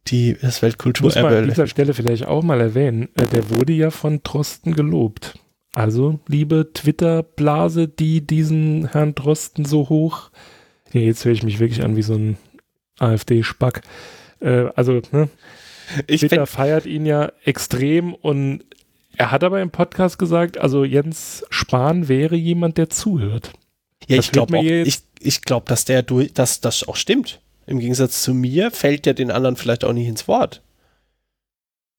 Die, 0.08 0.38
das 0.40 0.62
Weltkulturerbe. 0.62 1.22
Muss 1.22 1.32
man 1.32 1.44
an 1.44 1.50
dieser 1.50 1.68
Stelle 1.68 1.94
vielleicht 1.94 2.26
auch 2.26 2.44
mal 2.44 2.62
erwähnen. 2.62 3.10
Äh, 3.16 3.26
der 3.28 3.50
wurde 3.50 3.74
ja 3.74 3.90
von 3.90 4.22
Drosten 4.24 4.76
gelobt. 4.76 5.40
Also, 5.74 6.20
liebe 6.28 6.72
Twitter-Blase, 6.74 7.88
die 7.88 8.26
diesen 8.26 8.88
Herrn 8.90 9.16
Drosten 9.16 9.66
so 9.66 9.90
hoch. 9.90 10.30
Ja, 10.94 11.02
jetzt 11.02 11.26
höre 11.26 11.34
ich 11.34 11.44
mich 11.44 11.60
wirklich 11.60 11.84
an 11.84 11.96
wie 11.96 12.02
so 12.02 12.14
ein 12.14 12.38
AfD-Spack. 13.00 13.82
Äh, 14.40 14.68
also, 14.76 15.02
ne? 15.12 15.30
Ich 16.08 16.22
Twitter 16.22 16.48
feiert 16.48 16.86
ihn 16.86 17.06
ja 17.06 17.32
extrem 17.44 18.14
und 18.14 18.64
er 19.18 19.32
hat 19.32 19.44
aber 19.44 19.62
im 19.62 19.70
Podcast 19.70 20.18
gesagt, 20.18 20.58
also 20.58 20.84
Jens 20.84 21.46
Spahn 21.50 22.08
wäre 22.08 22.36
jemand, 22.36 22.78
der 22.78 22.90
zuhört. 22.90 23.54
Ja, 24.08 24.18
das 24.18 24.26
ich 24.26 24.32
glaube 24.32 24.60
ich, 24.60 25.00
ich 25.20 25.42
glaub, 25.42 25.66
dass 25.68 25.86
der 25.86 26.04
durch, 26.04 26.34
dass 26.34 26.62
das 26.62 26.88
auch 26.88 26.96
stimmt. 26.96 27.40
Im 27.66 27.80
Gegensatz 27.80 28.22
zu 28.24 28.34
mir 28.34 28.72
fällt 28.72 29.06
der 29.06 29.14
den 29.14 29.32
anderen 29.32 29.56
vielleicht 29.56 29.84
auch 29.84 29.94
nicht 29.94 30.08
ins 30.08 30.28
Wort. 30.28 30.62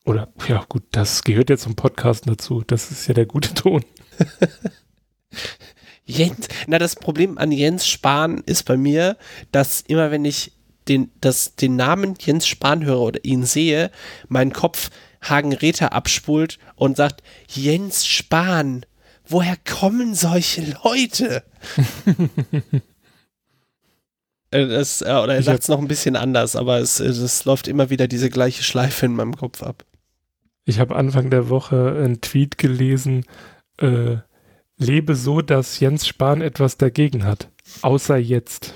Oder, 0.05 0.33
ja, 0.49 0.65
gut, 0.69 0.85
das 0.93 1.25
gehört 1.25 1.51
ja 1.51 1.57
zum 1.57 1.75
Podcast 1.75 2.29
dazu. 2.29 2.63
Das 2.65 2.93
ist 2.93 3.09
ja 3.09 3.15
der 3.15 3.27
gute 3.27 3.55
Ton. 3.55 3.85
Jens, 6.05 6.47
na, 6.69 6.79
das 6.79 6.95
Problem 6.95 7.37
an 7.37 7.51
Jens 7.51 7.89
Spahn 7.89 8.43
ist 8.47 8.63
bei 8.65 8.77
mir, 8.77 9.17
dass 9.51 9.81
immer 9.81 10.13
wenn 10.13 10.25
ich 10.25 10.53
den, 10.87 11.11
das, 11.21 11.57
den 11.57 11.75
Namen 11.75 12.15
Jens 12.21 12.47
Spahn 12.47 12.85
höre 12.85 13.01
oder 13.01 13.25
ihn 13.25 13.45
sehe, 13.45 13.91
mein 14.29 14.53
Kopf 14.53 14.91
Hagen 15.21 15.53
Räther 15.53 15.93
abspult 15.93 16.59
und 16.77 16.97
sagt, 16.97 17.25
Jens 17.49 18.07
Spahn, 18.07 18.87
woher 19.27 19.57
kommen 19.57 20.15
solche 20.15 20.77
Leute? 20.85 21.43
Äh, 24.51 24.66
das, 24.66 25.02
äh, 25.02 25.06
oder 25.06 25.35
er 25.35 25.43
sagt 25.43 25.62
es 25.62 25.68
noch 25.68 25.78
ein 25.78 25.89
bisschen 25.89 26.16
anders, 26.16 26.56
aber 26.56 26.78
es, 26.78 27.01
es 27.01 27.44
läuft 27.44 27.68
immer 27.68 27.90
wieder 27.90 28.09
diese 28.09 28.31
gleiche 28.31 28.62
Schleife 28.62 29.06
in 29.06 29.14
meinem 29.14 29.36
Kopf 29.36 29.62
ab. 29.62 29.85
Ich 30.64 30.81
habe 30.81 30.97
Anfang 30.97 31.31
der 31.31 31.48
Woche 31.48 31.97
einen 32.02 32.20
Tweet 32.20 32.59
gelesen, 32.59 33.24
äh, 33.78 34.16
lebe 34.78 35.14
so, 35.14 35.40
dass 35.40 35.81
Jens 35.81 36.06
Spahn 36.06 36.40
etwas 36.40 36.77
dagegen 36.77 37.24
hat, 37.24 37.51
außer 37.82 38.16
jetzt. 38.16 38.74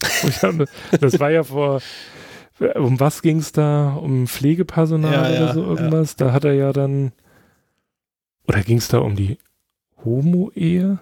das 1.00 1.18
war 1.18 1.30
ja 1.30 1.42
vor, 1.42 1.80
um 2.74 3.00
was 3.00 3.22
ging 3.22 3.38
es 3.38 3.52
da? 3.52 3.94
Um 3.94 4.26
Pflegepersonal 4.26 5.12
ja, 5.12 5.20
oder 5.20 5.46
ja, 5.46 5.54
so 5.54 5.64
irgendwas? 5.64 6.16
Ja. 6.18 6.26
Da 6.26 6.32
hat 6.32 6.44
er 6.44 6.52
ja 6.52 6.72
dann, 6.72 7.12
oder 8.46 8.62
ging 8.62 8.78
es 8.78 8.88
da 8.88 8.98
um 8.98 9.16
die 9.16 9.38
Homo-Ehe? 10.04 10.98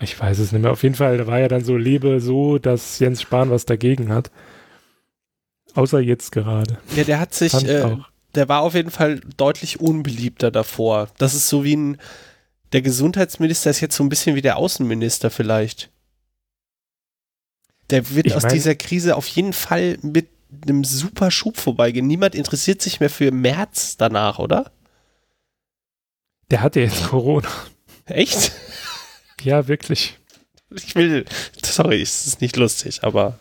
Ich 0.00 0.18
weiß 0.18 0.38
es 0.38 0.52
nicht 0.52 0.62
mehr. 0.62 0.72
Auf 0.72 0.82
jeden 0.82 0.94
Fall, 0.94 1.18
da 1.18 1.26
war 1.26 1.38
ja 1.38 1.48
dann 1.48 1.62
so, 1.62 1.76
lebe 1.76 2.20
so, 2.20 2.58
dass 2.58 2.98
Jens 2.98 3.20
Spahn 3.20 3.50
was 3.50 3.66
dagegen 3.66 4.12
hat. 4.12 4.30
Außer 5.74 6.00
jetzt 6.00 6.32
gerade. 6.32 6.78
Ja, 6.96 7.04
der 7.04 7.20
hat 7.20 7.34
sich, 7.34 7.54
äh, 7.54 7.96
der 8.34 8.48
war 8.48 8.62
auf 8.62 8.74
jeden 8.74 8.90
Fall 8.90 9.20
deutlich 9.36 9.78
unbeliebter 9.80 10.50
davor. 10.50 11.08
Das 11.18 11.34
ist 11.34 11.48
so 11.48 11.64
wie 11.64 11.76
ein, 11.76 11.98
der 12.72 12.82
Gesundheitsminister 12.82 13.70
ist 13.70 13.80
jetzt 13.80 13.94
so 13.94 14.02
ein 14.02 14.08
bisschen 14.08 14.34
wie 14.36 14.42
der 14.42 14.56
Außenminister 14.56 15.30
vielleicht. 15.30 15.90
Der 17.90 18.10
wird 18.10 18.26
ich 18.26 18.34
aus 18.34 18.44
mein, 18.44 18.54
dieser 18.54 18.74
Krise 18.74 19.16
auf 19.16 19.26
jeden 19.26 19.52
Fall 19.52 19.98
mit 20.02 20.28
einem 20.62 20.82
super 20.84 21.30
Schub 21.30 21.58
vorbeigehen. 21.58 22.06
Niemand 22.06 22.34
interessiert 22.34 22.80
sich 22.80 23.00
mehr 23.00 23.10
für 23.10 23.30
März 23.30 23.96
danach, 23.96 24.38
oder? 24.38 24.72
Der 26.50 26.62
hatte 26.62 26.80
jetzt 26.80 27.08
Corona. 27.08 27.48
Echt? 28.06 28.52
Ja, 29.42 29.68
wirklich. 29.68 30.18
Ich 30.70 30.94
will, 30.94 31.24
sorry, 31.62 32.00
es 32.00 32.26
ist 32.26 32.40
nicht 32.40 32.56
lustig, 32.56 33.02
aber. 33.02 33.38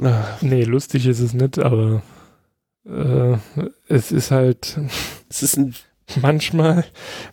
Ah. 0.00 0.36
Nee, 0.40 0.64
lustig 0.64 1.06
ist 1.06 1.20
es 1.20 1.32
nicht, 1.32 1.58
aber 1.58 2.02
äh, 2.84 3.36
es 3.88 4.12
ist 4.12 4.30
halt. 4.30 4.78
Es 5.28 5.42
ist 5.42 5.56
ein 5.56 5.74
Manchmal, 6.20 6.84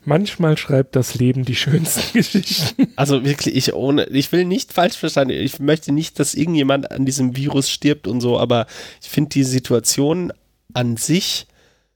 manchmal 0.04 0.58
schreibt 0.58 0.96
das 0.96 1.14
Leben 1.14 1.46
die 1.46 1.56
schönsten 1.56 2.02
Geschichten. 2.14 2.88
Also 2.96 3.24
wirklich, 3.24 3.56
ich 3.56 3.74
ohne, 3.74 4.06
ich 4.08 4.32
will 4.32 4.46
nicht 4.46 4.74
falsch 4.74 4.98
verstanden, 4.98 5.36
ich 5.36 5.60
möchte 5.60 5.92
nicht, 5.92 6.20
dass 6.20 6.34
irgendjemand 6.34 6.92
an 6.92 7.06
diesem 7.06 7.36
Virus 7.38 7.70
stirbt 7.70 8.08
und 8.08 8.20
so, 8.20 8.40
aber 8.40 8.66
ich 9.02 9.10
finde 9.10 9.30
die 9.30 9.44
Situation 9.44 10.34
an 10.74 10.98
sich 10.98 11.46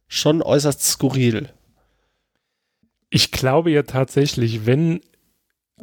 schon 0.08 0.44
äußerst 0.44 0.84
skurril. 0.84 1.50
Ich 3.10 3.32
glaube 3.32 3.72
ja 3.72 3.84
tatsächlich, 3.84 4.66
wenn, 4.66 5.02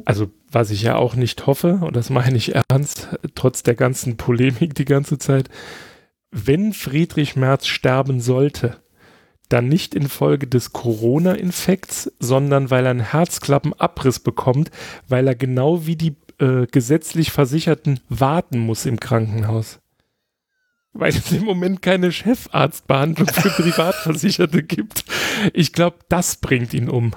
also 0.05 0.31
was 0.51 0.71
ich 0.71 0.83
ja 0.83 0.95
auch 0.95 1.15
nicht 1.15 1.47
hoffe, 1.47 1.79
und 1.81 1.95
das 1.95 2.09
meine 2.09 2.37
ich 2.37 2.53
ernst, 2.55 3.09
trotz 3.33 3.63
der 3.63 3.75
ganzen 3.75 4.17
Polemik 4.17 4.75
die 4.75 4.85
ganze 4.85 5.17
Zeit, 5.17 5.49
wenn 6.31 6.73
Friedrich 6.73 7.35
Merz 7.35 7.67
sterben 7.67 8.19
sollte, 8.19 8.77
dann 9.49 9.67
nicht 9.67 9.95
infolge 9.95 10.47
des 10.47 10.73
Corona-Infekts, 10.73 12.11
sondern 12.19 12.69
weil 12.71 12.85
er 12.85 12.91
einen 12.91 13.11
Herzklappenabriss 13.11 14.19
bekommt, 14.19 14.71
weil 15.07 15.27
er 15.27 15.35
genau 15.35 15.85
wie 15.85 15.95
die 15.95 16.15
äh, 16.39 16.65
gesetzlich 16.67 17.31
Versicherten 17.31 17.99
warten 18.09 18.59
muss 18.59 18.85
im 18.85 18.99
Krankenhaus. 18.99 19.79
Weil 20.97 21.09
es 21.09 21.29
im 21.33 21.43
Moment 21.43 21.81
keine 21.81 22.11
Chefarztbehandlung 22.11 23.27
für 23.27 23.49
Privatversicherte 23.61 24.63
gibt. 24.63 25.03
Ich 25.53 25.73
glaube, 25.73 25.97
das 26.07 26.37
bringt 26.37 26.73
ihn 26.73 26.89
um. 26.89 27.11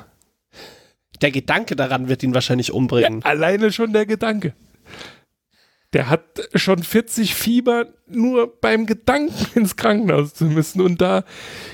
Der 1.22 1.30
Gedanke 1.30 1.76
daran 1.76 2.08
wird 2.08 2.24
ihn 2.24 2.34
wahrscheinlich 2.34 2.72
umbringen. 2.72 3.20
Ja, 3.20 3.26
alleine 3.26 3.72
schon 3.72 3.92
der 3.92 4.04
Gedanke. 4.04 4.54
Der 5.92 6.10
hat 6.10 6.22
schon 6.54 6.82
40 6.82 7.34
Fieber, 7.34 7.86
nur 8.06 8.60
beim 8.60 8.84
Gedanken 8.84 9.46
ins 9.54 9.76
Krankenhaus 9.76 10.34
zu 10.34 10.46
müssen. 10.46 10.80
Und 10.80 11.00
da 11.00 11.24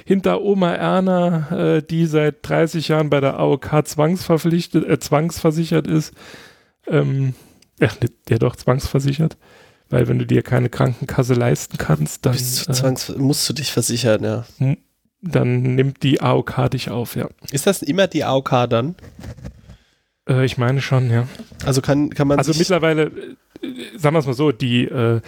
hinter 0.05 0.43
Oma 0.43 0.75
Erna, 0.75 1.77
äh, 1.77 1.83
die 1.83 2.05
seit 2.05 2.47
30 2.47 2.89
Jahren 2.89 3.09
bei 3.09 3.21
der 3.21 3.39
AOK 3.39 3.87
zwangsverpflichtet, 3.87 4.87
äh, 4.87 4.99
zwangsversichert 4.99 5.87
ist, 5.87 6.13
ähm, 6.87 7.35
ja, 7.81 7.89
der 8.29 8.39
doch 8.39 8.57
zwangsversichert, 8.57 9.37
weil 9.91 10.09
wenn 10.09 10.19
du 10.19 10.27
dir 10.27 10.43
keine 10.43 10.71
Krankenkasse 10.71 11.35
leisten 11.35 11.79
kannst, 11.79 12.27
dann 12.27 12.37
du 12.37 13.13
äh, 13.13 13.19
musst 13.19 13.49
du 13.49 13.53
dich 13.53 13.73
versichern, 13.73 14.25
ja. 14.25 14.45
Dann 15.21 15.63
nimmt 15.63 16.03
die 16.03 16.21
AOK 16.21 16.71
dich 16.71 16.91
auf, 16.91 17.17
ja. 17.17 17.29
Ist 17.51 17.67
das 17.67 17.83
immer 17.83 18.07
die 18.07 18.25
AOK 18.25 18.69
dann? 18.69 18.95
Äh, 20.29 20.45
ich 20.45 20.59
meine 20.59 20.81
schon, 20.81 21.11
ja. 21.11 21.29
Also 21.65 21.81
kann, 21.81 22.11
kann 22.11 22.29
man. 22.29 22.39
Also 22.39 22.53
mittlerweile, 22.57 23.05
äh, 23.05 23.97
sagen 23.97 24.15
wir 24.15 24.21
es 24.21 24.27
mal 24.27 24.35
so, 24.35 24.53
die, 24.53 24.85
äh, 24.85 25.21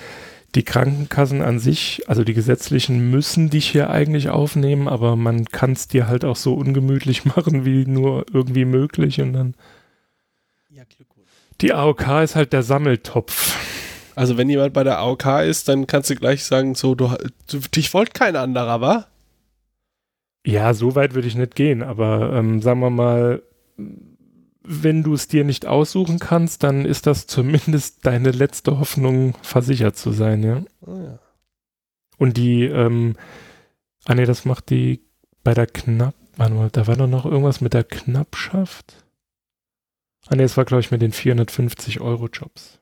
die 0.54 0.62
Krankenkassen 0.62 1.42
an 1.42 1.58
sich, 1.58 2.04
also 2.06 2.24
die 2.24 2.34
gesetzlichen, 2.34 3.10
müssen 3.10 3.50
dich 3.50 3.70
hier 3.70 3.90
eigentlich 3.90 4.30
aufnehmen, 4.30 4.88
aber 4.88 5.16
man 5.16 5.44
kann 5.46 5.72
es 5.72 5.88
dir 5.88 6.08
halt 6.08 6.24
auch 6.24 6.36
so 6.36 6.54
ungemütlich 6.54 7.24
machen, 7.36 7.64
wie 7.64 7.86
nur 7.86 8.24
irgendwie 8.32 8.64
möglich 8.64 9.20
und 9.20 9.32
dann. 9.32 9.54
Ja, 10.70 10.84
Glückwunsch. 10.84 11.28
Die 11.60 11.72
AOK 11.72 12.22
ist 12.22 12.36
halt 12.36 12.52
der 12.52 12.62
Sammeltopf. 12.62 13.56
Also 14.16 14.38
wenn 14.38 14.48
jemand 14.48 14.72
bei 14.72 14.82
der 14.82 14.98
AOK 14.98 15.43
ist, 15.44 15.68
dann 15.68 15.86
kannst 15.86 16.09
du 16.09 16.16
gleich 16.16 16.43
sagen, 16.43 16.74
so, 16.74 16.94
du, 16.94 17.14
dich 17.74 17.93
wollt 17.93 18.14
kein 18.14 18.34
anderer, 18.34 18.80
wa? 18.80 19.06
Ja, 20.47 20.72
so 20.72 20.94
weit 20.94 21.14
würde 21.14 21.28
ich 21.28 21.34
nicht 21.34 21.55
gehen, 21.55 21.82
aber 21.82 22.32
ähm, 22.32 22.62
sagen 22.62 22.80
wir 22.80 22.88
mal, 22.88 23.43
wenn 24.62 25.02
du 25.02 25.12
es 25.12 25.28
dir 25.28 25.44
nicht 25.44 25.66
aussuchen 25.66 26.18
kannst, 26.18 26.62
dann 26.62 26.86
ist 26.86 27.06
das 27.06 27.26
zumindest 27.26 28.06
deine 28.06 28.30
letzte 28.30 28.78
Hoffnung, 28.78 29.34
versichert 29.43 29.97
zu 29.98 30.12
sein, 30.12 30.43
ja. 30.43 30.62
Oh 30.80 30.97
ja. 30.97 31.18
Und 32.16 32.38
die, 32.38 32.64
ähm, 32.64 33.16
ah 34.06 34.14
ne, 34.14 34.24
das 34.24 34.47
macht 34.47 34.70
die 34.70 35.02
bei 35.44 35.52
der 35.52 35.66
Knapp, 35.66 36.14
warte 36.38 36.55
mal, 36.55 36.70
da 36.70 36.86
war 36.86 36.97
doch 36.97 37.06
noch 37.06 37.26
irgendwas 37.26 37.60
mit 37.60 37.74
der 37.74 37.84
Knappschaft. 37.84 39.05
Ah 40.28 40.36
ne, 40.36 40.44
es 40.44 40.56
war, 40.56 40.64
glaube 40.64 40.80
ich, 40.80 40.90
mit 40.90 41.02
den 41.02 41.12
450 41.12 42.01
Euro 42.01 42.28
Jobs. 42.28 42.80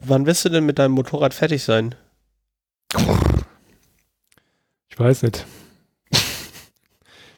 Wann 0.00 0.26
wirst 0.26 0.44
du 0.44 0.48
denn 0.48 0.66
mit 0.66 0.78
deinem 0.78 0.92
Motorrad 0.92 1.34
fertig 1.34 1.62
sein? 1.62 1.94
Ich 4.88 4.98
weiß 4.98 5.22
nicht. 5.22 5.46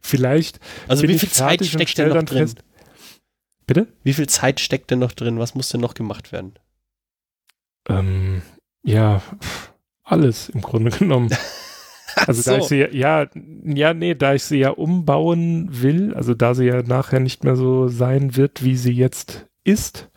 Vielleicht. 0.00 0.58
Also 0.88 1.06
wie 1.06 1.18
viel 1.18 1.30
Zeit 1.30 1.64
steckt 1.64 1.98
denn 1.98 2.08
noch 2.08 2.22
drin? 2.22 2.48
Fest. 2.48 2.64
Bitte? 3.66 3.86
Wie 4.02 4.14
viel 4.14 4.28
Zeit 4.28 4.60
steckt 4.60 4.90
denn 4.90 4.98
noch 4.98 5.12
drin? 5.12 5.38
Was 5.38 5.54
muss 5.54 5.68
denn 5.68 5.80
noch 5.80 5.94
gemacht 5.94 6.32
werden? 6.32 6.54
Ähm, 7.88 8.42
ja, 8.82 9.22
alles 10.02 10.48
im 10.48 10.62
Grunde 10.62 10.90
genommen. 10.90 11.30
Also 12.26 12.42
so. 12.42 12.50
da 12.50 12.58
ich 12.58 12.64
sie 12.64 12.78
ja, 12.98 13.26
ja, 13.64 13.94
nee, 13.94 14.14
da 14.14 14.34
ich 14.34 14.42
sie 14.42 14.58
ja 14.58 14.70
umbauen 14.70 15.68
will, 15.70 16.14
also 16.14 16.34
da 16.34 16.54
sie 16.54 16.64
ja 16.64 16.82
nachher 16.82 17.20
nicht 17.20 17.44
mehr 17.44 17.54
so 17.54 17.86
sein 17.86 18.34
wird, 18.34 18.64
wie 18.64 18.76
sie 18.76 18.92
jetzt 18.92 19.46
ist. 19.62 20.08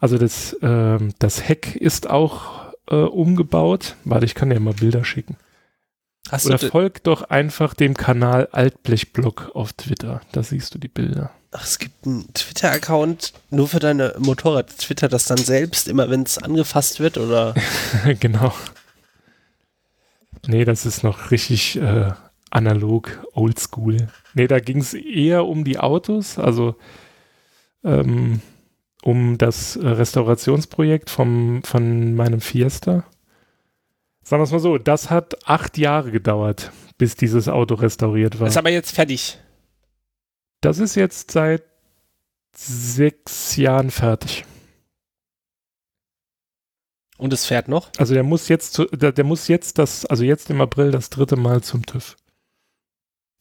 Also 0.00 0.18
das, 0.18 0.52
äh, 0.54 0.98
das 1.18 1.48
Heck 1.48 1.76
ist 1.76 2.08
auch 2.08 2.72
äh, 2.90 2.94
umgebaut. 2.94 3.96
Warte, 4.04 4.26
ich 4.26 4.34
kann 4.34 4.50
dir 4.50 4.60
mal 4.60 4.74
Bilder 4.74 5.04
schicken. 5.04 5.36
Hast 6.30 6.46
Oder 6.46 6.58
folgt 6.58 7.06
doch 7.06 7.22
einfach 7.22 7.74
dem 7.74 7.94
Kanal 7.94 8.48
Altblechblock 8.52 9.52
auf 9.54 9.72
Twitter. 9.72 10.20
Da 10.32 10.42
siehst 10.42 10.74
du 10.74 10.78
die 10.78 10.88
Bilder. 10.88 11.30
Ach, 11.50 11.64
es 11.64 11.78
gibt 11.78 12.06
einen 12.06 12.32
Twitter-Account 12.34 13.32
nur 13.50 13.68
für 13.68 13.78
deine 13.78 14.14
Motorrad. 14.18 14.76
Twitter 14.76 15.08
das 15.08 15.24
dann 15.24 15.38
selbst, 15.38 15.88
immer 15.88 16.10
wenn 16.10 16.22
es 16.22 16.36
angefasst 16.36 17.00
wird, 17.00 17.16
oder? 17.16 17.54
genau. 18.20 18.52
Nee, 20.46 20.66
das 20.66 20.84
ist 20.84 21.02
noch 21.02 21.30
richtig 21.30 21.76
äh, 21.76 22.10
analog, 22.50 23.26
oldschool. 23.32 24.08
Nee, 24.34 24.46
da 24.46 24.60
ging 24.60 24.78
es 24.78 24.92
eher 24.92 25.46
um 25.46 25.64
die 25.64 25.78
Autos, 25.78 26.38
also 26.38 26.76
ähm, 27.82 28.42
um 29.02 29.38
das 29.38 29.76
äh, 29.76 29.86
Restaurationsprojekt 29.86 31.10
vom, 31.10 31.62
von 31.62 32.14
meinem 32.14 32.40
Fiesta. 32.40 33.04
Sagen 34.22 34.40
wir 34.40 34.44
es 34.44 34.52
mal 34.52 34.58
so, 34.58 34.78
das 34.78 35.10
hat 35.10 35.48
acht 35.48 35.78
Jahre 35.78 36.10
gedauert, 36.10 36.72
bis 36.98 37.16
dieses 37.16 37.48
Auto 37.48 37.74
restauriert 37.74 38.38
war. 38.40 38.48
ist 38.48 38.56
aber 38.56 38.70
jetzt 38.70 38.94
fertig. 38.94 39.38
Das 40.60 40.78
ist 40.78 40.96
jetzt 40.96 41.30
seit 41.30 41.62
sechs 42.54 43.56
Jahren 43.56 43.90
fertig. 43.90 44.44
Und 47.16 47.32
es 47.32 47.46
fährt 47.46 47.68
noch? 47.68 47.90
Also 47.98 48.14
der 48.14 48.22
muss 48.22 48.48
jetzt, 48.48 48.74
zu, 48.74 48.84
der, 48.86 49.12
der, 49.12 49.24
muss 49.24 49.48
jetzt 49.48 49.78
das, 49.78 50.06
also 50.06 50.24
jetzt 50.24 50.50
im 50.50 50.60
April 50.60 50.90
das 50.92 51.10
dritte 51.10 51.36
Mal 51.36 51.62
zum 51.62 51.84
TÜV. 51.84 52.16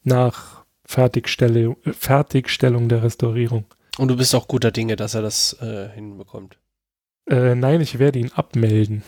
Nach 0.03 0.65
Fertigstellung, 0.85 1.77
Fertigstellung 1.83 2.89
der 2.89 3.03
Restaurierung. 3.03 3.65
Und 3.97 4.09
du 4.09 4.17
bist 4.17 4.35
auch 4.35 4.47
guter 4.47 4.71
Dinge, 4.71 4.95
dass 4.95 5.15
er 5.15 5.21
das 5.21 5.53
äh, 5.61 5.89
hinbekommt. 5.89 6.57
Äh, 7.29 7.55
nein, 7.55 7.81
ich 7.81 7.99
werde 7.99 8.19
ihn 8.19 8.31
abmelden. 8.33 9.03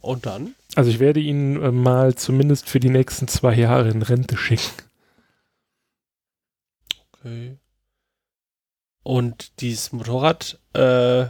Und 0.00 0.26
dann? 0.26 0.54
Also 0.74 0.90
ich 0.90 1.00
werde 1.00 1.20
ihn 1.20 1.60
äh, 1.62 1.70
mal 1.70 2.14
zumindest 2.14 2.68
für 2.68 2.80
die 2.80 2.90
nächsten 2.90 3.28
zwei 3.28 3.54
Jahre 3.54 3.90
in 3.90 4.02
Rente 4.02 4.36
schicken. 4.36 4.82
Okay. 7.12 7.58
Und 9.02 9.60
dieses 9.60 9.92
Motorrad, 9.92 10.58
äh, 10.74 11.26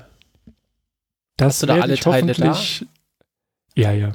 das 1.36 1.46
hast 1.46 1.62
du 1.62 1.66
da 1.66 1.80
alle 1.80 1.96
Teile 1.96 2.32
da? 2.34 2.60
Ja, 3.74 3.92
ja. 3.92 4.12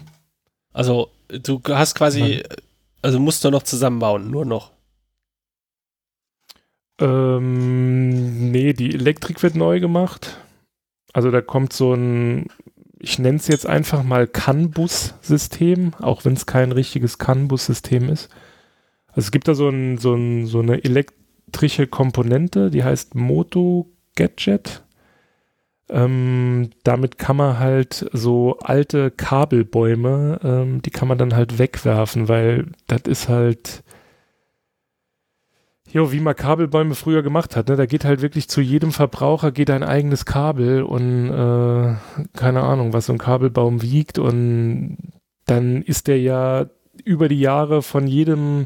Also 0.72 1.10
du 1.30 1.61
hast 1.69 1.95
quasi, 1.95 2.44
Mann. 2.44 2.57
also 3.02 3.19
musst 3.19 3.44
du 3.44 3.49
noch 3.49 3.64
zusammenbauen, 3.64 4.30
nur 4.30 4.45
noch. 4.45 4.72
Ähm, 6.99 8.52
nee, 8.52 8.74
die 8.74 8.94
Elektrik 8.94 9.41
wird 9.44 9.56
neu 9.56 9.80
gemacht. 9.80 10.38
Also 11.14 11.32
da 11.32 11.41
kommt 11.41 11.74
so 11.74 11.94
ein 11.94 12.48
ich 13.03 13.20
nenne 13.20 13.36
es 13.36 13.49
jetzt 13.49 13.68
einfach 13.68 14.02
mal 14.02 14.28
CAN-Bus-System, 14.28 15.91
auch 15.99 16.24
wenn 16.24 16.34
es 16.34 16.45
kein 16.45 16.72
richtiges 16.72 17.18
CAN-Bus-System 17.18 18.07
ist. 18.07 18.30
Also 19.10 19.28
es 19.28 19.32
gibt 19.32 19.49
da 19.49 19.56
so, 19.56 19.68
ein, 19.68 19.98
so, 19.98 20.15
ein, 20.15 20.45
so 20.45 20.60
eine 20.60 20.86
elektrische 20.86 21.86
Komponente, 21.86 22.72
die 22.72 22.86
heißt 22.86 23.14
Moto 23.14 23.91
Gadget. 24.15 24.84
Ähm, 25.90 26.70
damit 26.86 27.18
kann 27.18 27.36
man 27.36 27.60
halt 27.60 28.10
so 28.14 28.57
alte 28.60 29.11
Kabelbäume, 29.11 30.40
ähm, 30.41 30.82
die 30.82 30.90
kann 30.90 31.10
man 31.10 31.18
dann 31.18 31.36
halt 31.36 31.60
wegwerfen, 31.60 32.30
weil 32.30 32.68
das 32.88 33.02
ist 33.02 33.28
halt 33.28 33.84
Jo, 35.94 36.11
wie 36.11 36.20
man 36.20 36.36
Kabelbäume 36.36 36.95
früher 36.95 37.22
gemacht 37.22 37.56
hat, 37.56 37.70
ne? 37.70 37.76
Da 37.76 37.86
geht 37.86 38.03
halt 38.03 38.24
wirklich 38.24 38.49
zu 38.49 38.61
jedem 38.61 38.91
Verbraucher 38.91 39.52
geht 39.52 39.70
ein 39.70 39.84
eigenes 39.84 40.26
Kabel 40.26 40.82
und 40.82 41.30
äh, 41.30 41.95
keine 42.36 42.64
Ahnung, 42.64 42.94
was 42.94 43.06
so 43.06 43.14
ein 43.14 43.20
Kabelbaum 43.20 43.84
wiegt 43.84 44.18
und 44.18 44.98
dann 45.45 45.84
ist 45.84 46.07
der 46.07 46.20
ja 46.20 46.65
über 47.06 47.30
die 47.30 47.40
Jahre 47.40 47.84
von 47.84 48.07
jedem 48.07 48.65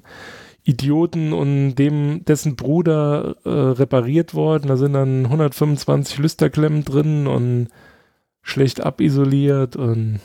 Idioten 0.64 1.34
und 1.34 1.76
dem 1.76 2.24
dessen 2.24 2.56
Bruder 2.56 3.36
äh, 3.44 3.50
repariert 3.50 4.34
worden. 4.34 4.70
Da 4.70 4.78
sind 4.78 4.94
dann 4.94 5.26
125 5.26 6.20
Lüsterklemmen 6.20 6.86
drin 6.86 7.28
und 7.28 7.68
schlecht 8.42 8.80
abisoliert 8.80 9.76
und 9.76 10.22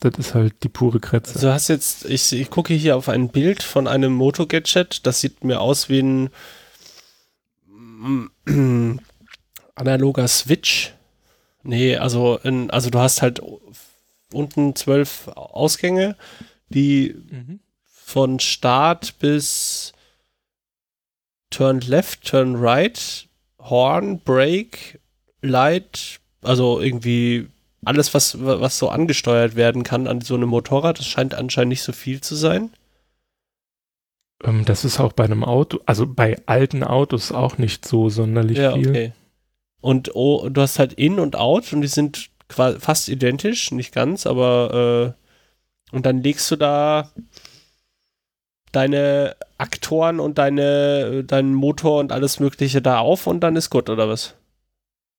das 0.00 0.18
ist 0.18 0.34
halt 0.34 0.62
die 0.62 0.68
pure 0.68 1.00
Kretze. 1.00 1.34
Also 1.34 1.48
du 1.48 1.52
hast 1.52 1.68
jetzt, 1.68 2.04
ich, 2.04 2.32
ich 2.32 2.50
gucke 2.50 2.74
hier 2.74 2.96
auf 2.96 3.08
ein 3.08 3.28
Bild 3.28 3.62
von 3.62 3.86
einem 3.86 4.12
Moto-Gadget, 4.12 5.06
das 5.06 5.20
sieht 5.20 5.44
mir 5.44 5.60
aus 5.60 5.88
wie 5.88 6.00
ein 6.00 6.30
mm, 7.66 8.98
analoger 9.74 10.28
Switch. 10.28 10.92
Nee, 11.62 11.96
also, 11.96 12.38
in, 12.42 12.70
also 12.70 12.90
du 12.90 12.98
hast 12.98 13.22
halt 13.22 13.40
unten 14.32 14.76
zwölf 14.76 15.28
Ausgänge, 15.28 16.16
die 16.68 17.14
mhm. 17.30 17.60
von 17.86 18.40
Start 18.40 19.18
bis 19.18 19.92
Turn 21.48 21.80
Left, 21.80 22.26
Turn 22.26 22.56
Right, 22.56 23.28
Horn, 23.58 24.20
Brake, 24.20 24.98
Light, 25.40 26.20
also 26.42 26.80
irgendwie 26.80 27.48
alles, 27.84 28.14
was, 28.14 28.42
was 28.44 28.78
so 28.78 28.88
angesteuert 28.88 29.56
werden 29.56 29.82
kann 29.82 30.06
an 30.06 30.20
so 30.20 30.34
einem 30.34 30.48
Motorrad, 30.48 30.98
das 30.98 31.06
scheint 31.06 31.34
anscheinend 31.34 31.70
nicht 31.70 31.82
so 31.82 31.92
viel 31.92 32.20
zu 32.20 32.34
sein. 32.34 32.70
Ähm, 34.42 34.64
das 34.64 34.84
ist 34.84 35.00
auch 35.00 35.12
bei 35.12 35.24
einem 35.24 35.44
Auto, 35.44 35.80
also 35.86 36.06
bei 36.06 36.36
alten 36.46 36.82
Autos 36.84 37.32
auch 37.32 37.58
nicht 37.58 37.86
so 37.86 38.08
sonderlich 38.08 38.58
ja, 38.58 38.74
viel. 38.74 38.88
Okay. 38.88 39.12
Und 39.80 40.14
oh, 40.14 40.48
du 40.48 40.60
hast 40.60 40.78
halt 40.78 40.94
In 40.94 41.18
und 41.20 41.36
Out 41.36 41.72
und 41.72 41.82
die 41.82 41.88
sind 41.88 42.30
fast 42.48 43.08
identisch, 43.08 43.70
nicht 43.70 43.92
ganz, 43.92 44.26
aber 44.26 45.14
äh, 45.92 45.94
und 45.94 46.06
dann 46.06 46.22
legst 46.22 46.50
du 46.50 46.56
da 46.56 47.10
deine 48.72 49.36
Aktoren 49.58 50.20
und 50.20 50.38
deine, 50.38 51.24
deinen 51.24 51.54
Motor 51.54 52.00
und 52.00 52.12
alles 52.12 52.40
Mögliche 52.40 52.82
da 52.82 52.98
auf 52.98 53.26
und 53.26 53.40
dann 53.40 53.56
ist 53.56 53.70
gut, 53.70 53.88
oder 53.88 54.08
was? 54.08 54.34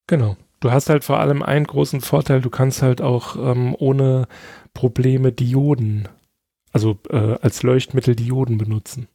Genau. 0.08 0.36
Du 0.60 0.72
hast 0.72 0.90
halt 0.90 1.04
vor 1.04 1.20
allem 1.20 1.44
einen 1.44 1.66
großen 1.66 2.02
Vorteil, 2.02 2.42
du 2.42 2.50
kannst 2.50 2.82
halt 2.82 3.02
auch 3.02 3.36
ähm, 3.36 3.76
ohne 3.78 4.28
Probleme 4.74 5.32
Dioden, 5.32 6.08
also 6.72 6.98
äh, 7.10 7.38
als 7.42 7.64
Leuchtmittel 7.64 8.16
Dioden 8.16 8.58
benutzen. 8.58 9.08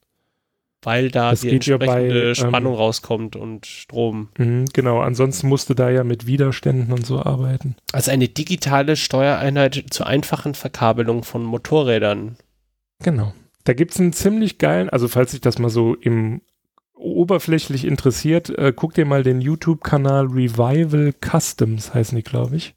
Weil 0.83 1.11
da 1.11 1.31
das 1.31 1.43
die 1.43 1.51
entsprechende 1.51 2.29
bei, 2.29 2.35
Spannung 2.35 2.73
ähm, 2.73 2.79
rauskommt 2.79 3.37
und 3.37 3.67
Strom. 3.67 4.31
Mh, 4.39 4.67
genau, 4.73 5.01
ansonsten 5.01 5.49
musst 5.49 5.69
du 5.69 5.75
da 5.75 5.91
ja 5.91 6.05
mit 6.05 6.27
Widerständen 6.27 6.93
und 6.93 7.05
so 7.05 7.21
arbeiten. 7.21 7.77
Also 7.93 8.11
eine 8.11 8.29
digitale 8.29 8.97
Steuereinheit 8.97 9.85
zur 9.91 10.07
einfachen 10.07 10.55
Verkabelung 10.55 11.23
von 11.23 11.43
Motorrädern. 11.43 12.37
Genau. 13.03 13.35
Da 13.65 13.75
gibt 13.75 13.93
es 13.93 14.01
einen 14.01 14.15
ziemlich 14.15 14.57
geilen, 14.57 14.89
also 14.89 15.07
falls 15.07 15.35
ich 15.35 15.43
das 15.43 15.59
mal 15.59 15.69
so 15.69 15.95
im 15.95 16.41
oberflächlich 17.01 17.85
interessiert, 17.85 18.51
äh, 18.51 18.73
guck 18.75 18.95
dir 18.95 19.07
mal 19.07 19.23
den 19.23 19.41
YouTube-Kanal 19.41 20.27
Revival 20.27 21.13
Customs, 21.21 21.95
heißen 21.95 22.17
die, 22.17 22.23
glaube 22.23 22.57
ich. 22.57 22.75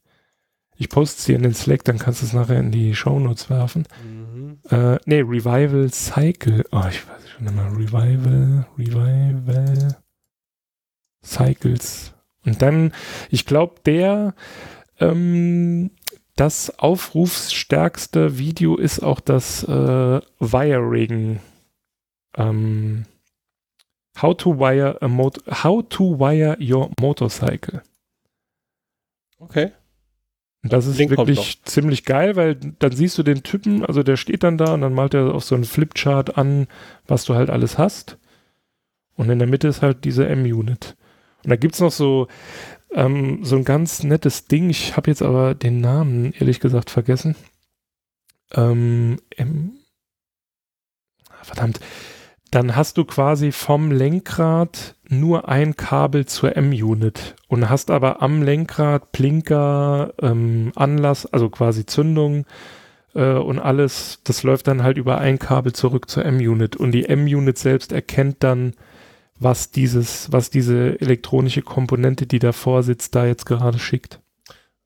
Ich 0.75 0.89
poste 0.89 1.21
sie 1.21 1.33
in 1.33 1.43
den 1.43 1.53
Slack, 1.53 1.83
dann 1.83 1.99
kannst 1.99 2.21
du 2.21 2.25
es 2.25 2.33
nachher 2.33 2.59
in 2.59 2.71
die 2.71 2.95
Shownotes 2.95 3.49
werfen. 3.49 3.85
Mhm. 4.03 4.57
Äh, 4.69 4.97
nee, 5.05 5.21
Revival 5.21 5.89
Cycle. 5.91 6.65
Oh, 6.71 6.83
ich 6.89 7.07
weiß 7.07 7.29
schon 7.29 7.47
immer. 7.47 7.71
Revival, 7.71 8.65
Revival 8.77 9.95
Cycles. 11.23 12.13
Und 12.45 12.61
dann, 12.61 12.91
ich 13.29 13.45
glaube, 13.45 13.75
der, 13.85 14.33
ähm, 14.99 15.91
das 16.35 16.79
aufrufsstärkste 16.79 18.37
Video 18.37 18.75
ist 18.75 19.01
auch 19.01 19.19
das 19.19 19.63
äh, 19.63 20.21
Wiring. 20.39 21.39
Ähm, 22.35 23.05
How 24.21 24.35
to 24.37 24.59
wire 24.59 24.97
a 25.01 25.07
mot 25.07 25.39
How 25.63 25.83
to 25.89 26.19
wire 26.19 26.57
your 26.59 26.91
motorcycle. 26.99 27.81
Okay. 29.39 29.71
das 30.61 30.85
ist 30.85 30.97
Link 30.97 31.11
wirklich 31.11 31.61
ziemlich 31.63 32.05
geil, 32.05 32.35
weil 32.37 32.55
dann 32.55 32.93
siehst 32.93 33.17
du 33.17 33.23
den 33.23 33.43
Typen, 33.43 33.85
also 33.85 34.03
der 34.03 34.15
steht 34.15 34.43
dann 34.43 34.57
da 34.57 34.73
und 34.73 34.81
dann 34.81 34.93
malt 34.93 35.13
er 35.13 35.33
auf 35.33 35.43
so 35.43 35.55
einen 35.55 35.65
Flipchart 35.65 36.37
an, 36.37 36.67
was 37.05 37.25
du 37.25 37.35
halt 37.35 37.49
alles 37.49 37.77
hast. 37.77 38.17
Und 39.15 39.29
in 39.29 39.39
der 39.39 39.47
Mitte 39.47 39.67
ist 39.67 39.81
halt 39.81 40.05
diese 40.05 40.27
M-Unit. 40.27 40.95
Und 41.43 41.49
da 41.49 41.57
gibt 41.57 41.73
es 41.75 41.81
noch 41.81 41.91
so, 41.91 42.27
ähm, 42.91 43.43
so 43.43 43.57
ein 43.57 43.65
ganz 43.65 44.03
nettes 44.03 44.47
Ding. 44.47 44.69
Ich 44.69 44.95
habe 44.95 45.11
jetzt 45.11 45.21
aber 45.21 45.53
den 45.53 45.81
Namen 45.81 46.31
ehrlich 46.33 46.61
gesagt 46.61 46.89
vergessen. 46.89 47.35
Ähm, 48.53 49.17
M. 49.35 49.73
Verdammt 51.41 51.81
dann 52.53 52.75
hast 52.75 52.97
du 52.97 53.05
quasi 53.05 53.51
vom 53.51 53.91
Lenkrad 53.91 54.95
nur 55.09 55.49
ein 55.49 55.75
Kabel 55.75 56.25
zur 56.25 56.55
M-Unit 56.55 57.35
und 57.47 57.69
hast 57.69 57.91
aber 57.91 58.21
am 58.21 58.41
Lenkrad 58.41 59.11
Blinker, 59.11 60.13
ähm, 60.21 60.71
Anlass, 60.75 61.25
also 61.25 61.49
quasi 61.49 61.85
Zündung, 61.85 62.45
Äh, 63.15 63.33
und 63.33 63.59
alles, 63.59 64.21
das 64.23 64.43
läuft 64.43 64.67
dann 64.67 64.83
halt 64.83 64.97
über 64.97 65.19
ein 65.19 65.37
Kabel 65.39 65.73
zurück 65.73 66.09
zur 66.09 66.25
M-Unit. 66.25 66.75
Und 66.75 66.91
die 66.93 67.05
M-Unit 67.05 67.57
selbst 67.57 67.91
erkennt 67.91 68.37
dann, 68.43 68.73
was 69.39 69.71
dieses, 69.71 70.31
was 70.31 70.49
diese 70.49 70.99
elektronische 70.99 71.61
Komponente, 71.61 72.25
die 72.25 72.39
davor 72.39 72.83
sitzt, 72.83 73.15
da 73.15 73.25
jetzt 73.25 73.45
gerade 73.45 73.79
schickt. 73.79 74.19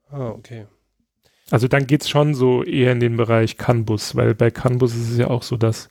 Ah, 0.09 0.29
okay. 0.29 0.65
Also 1.49 1.67
dann 1.69 1.87
geht 1.87 2.01
es 2.01 2.09
schon 2.09 2.33
so 2.33 2.63
eher 2.63 2.91
in 2.91 2.99
den 2.99 3.15
Bereich 3.15 3.55
CAN-Bus, 3.57 4.15
weil 4.15 4.35
bei 4.35 4.51
CAN-Bus 4.51 4.93
ist 4.93 5.11
es 5.11 5.17
ja 5.17 5.29
auch 5.29 5.43
so, 5.43 5.55
dass 5.55 5.89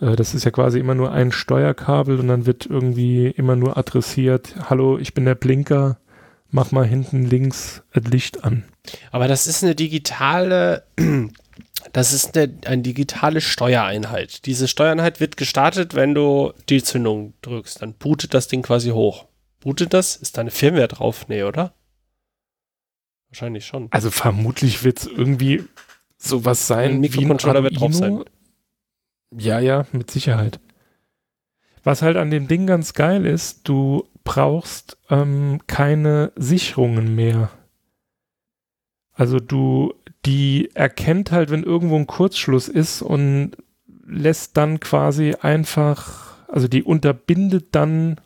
das 0.00 0.34
ist 0.34 0.44
ja 0.44 0.50
quasi 0.50 0.78
immer 0.78 0.94
nur 0.94 1.12
ein 1.12 1.32
Steuerkabel 1.32 2.18
und 2.18 2.28
dann 2.28 2.46
wird 2.46 2.66
irgendwie 2.66 3.28
immer 3.28 3.56
nur 3.56 3.76
adressiert, 3.76 4.54
hallo, 4.68 4.98
ich 4.98 5.14
bin 5.14 5.24
der 5.24 5.36
Blinker, 5.36 5.98
mach 6.50 6.72
mal 6.72 6.86
hinten 6.86 7.24
links 7.24 7.82
das 7.92 8.04
Licht 8.04 8.44
an. 8.44 8.64
Aber 9.10 9.28
das 9.28 9.46
ist 9.46 9.62
eine 9.62 9.74
digitale, 9.74 10.84
das 11.92 12.12
ist 12.12 12.36
eine, 12.36 12.52
eine 12.66 12.82
digitale 12.82 13.40
Steuereinheit. 13.40 14.46
Diese 14.46 14.68
Steuereinheit 14.68 15.20
wird 15.20 15.36
gestartet, 15.36 15.94
wenn 15.94 16.14
du 16.14 16.52
die 16.68 16.82
Zündung 16.82 17.34
drückst. 17.42 17.80
Dann 17.80 17.94
bootet 17.94 18.34
das 18.34 18.48
Ding 18.48 18.62
quasi 18.62 18.90
hoch. 18.90 19.26
Bootet 19.60 19.94
das? 19.94 20.16
Ist 20.16 20.36
da 20.36 20.42
eine 20.42 20.50
Firmware 20.50 20.88
drauf? 20.88 21.26
Nee, 21.28 21.44
oder? 21.44 21.72
Wahrscheinlich 23.30 23.66
schon. 23.66 23.88
Also 23.90 24.10
vermutlich 24.10 24.84
wird 24.84 24.98
es 24.98 25.06
irgendwie 25.06 25.64
sowas 26.18 26.66
sein. 26.66 26.92
Ein 26.92 27.00
Mikrocontroller 27.00 27.62
wird 27.62 27.80
drauf 27.80 27.94
sein. 27.94 28.24
Ja, 29.36 29.58
ja, 29.58 29.86
mit 29.92 30.10
Sicherheit. 30.10 30.60
Was 31.82 32.02
halt 32.02 32.16
an 32.16 32.30
dem 32.30 32.48
Ding 32.48 32.66
ganz 32.66 32.94
geil 32.94 33.26
ist, 33.26 33.68
du 33.68 34.08
brauchst 34.24 34.96
ähm, 35.10 35.60
keine 35.66 36.32
Sicherungen 36.36 37.14
mehr. 37.14 37.50
Also 39.12 39.38
du, 39.38 39.94
die 40.24 40.70
erkennt 40.74 41.30
halt, 41.30 41.50
wenn 41.50 41.62
irgendwo 41.62 41.96
ein 41.96 42.06
Kurzschluss 42.06 42.68
ist 42.68 43.02
und 43.02 43.52
lässt 44.06 44.56
dann 44.56 44.80
quasi 44.80 45.34
einfach, 45.40 46.48
also 46.48 46.68
die 46.68 46.82
unterbindet 46.82 47.68
dann 47.72 48.20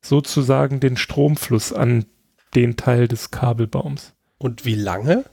sozusagen 0.00 0.80
den 0.80 0.96
Stromfluss 0.96 1.72
an 1.72 2.06
den 2.54 2.76
Teil 2.76 3.08
des 3.08 3.30
Kabelbaums. 3.30 4.14
Und 4.38 4.64
wie 4.64 4.74
lange? 4.74 5.24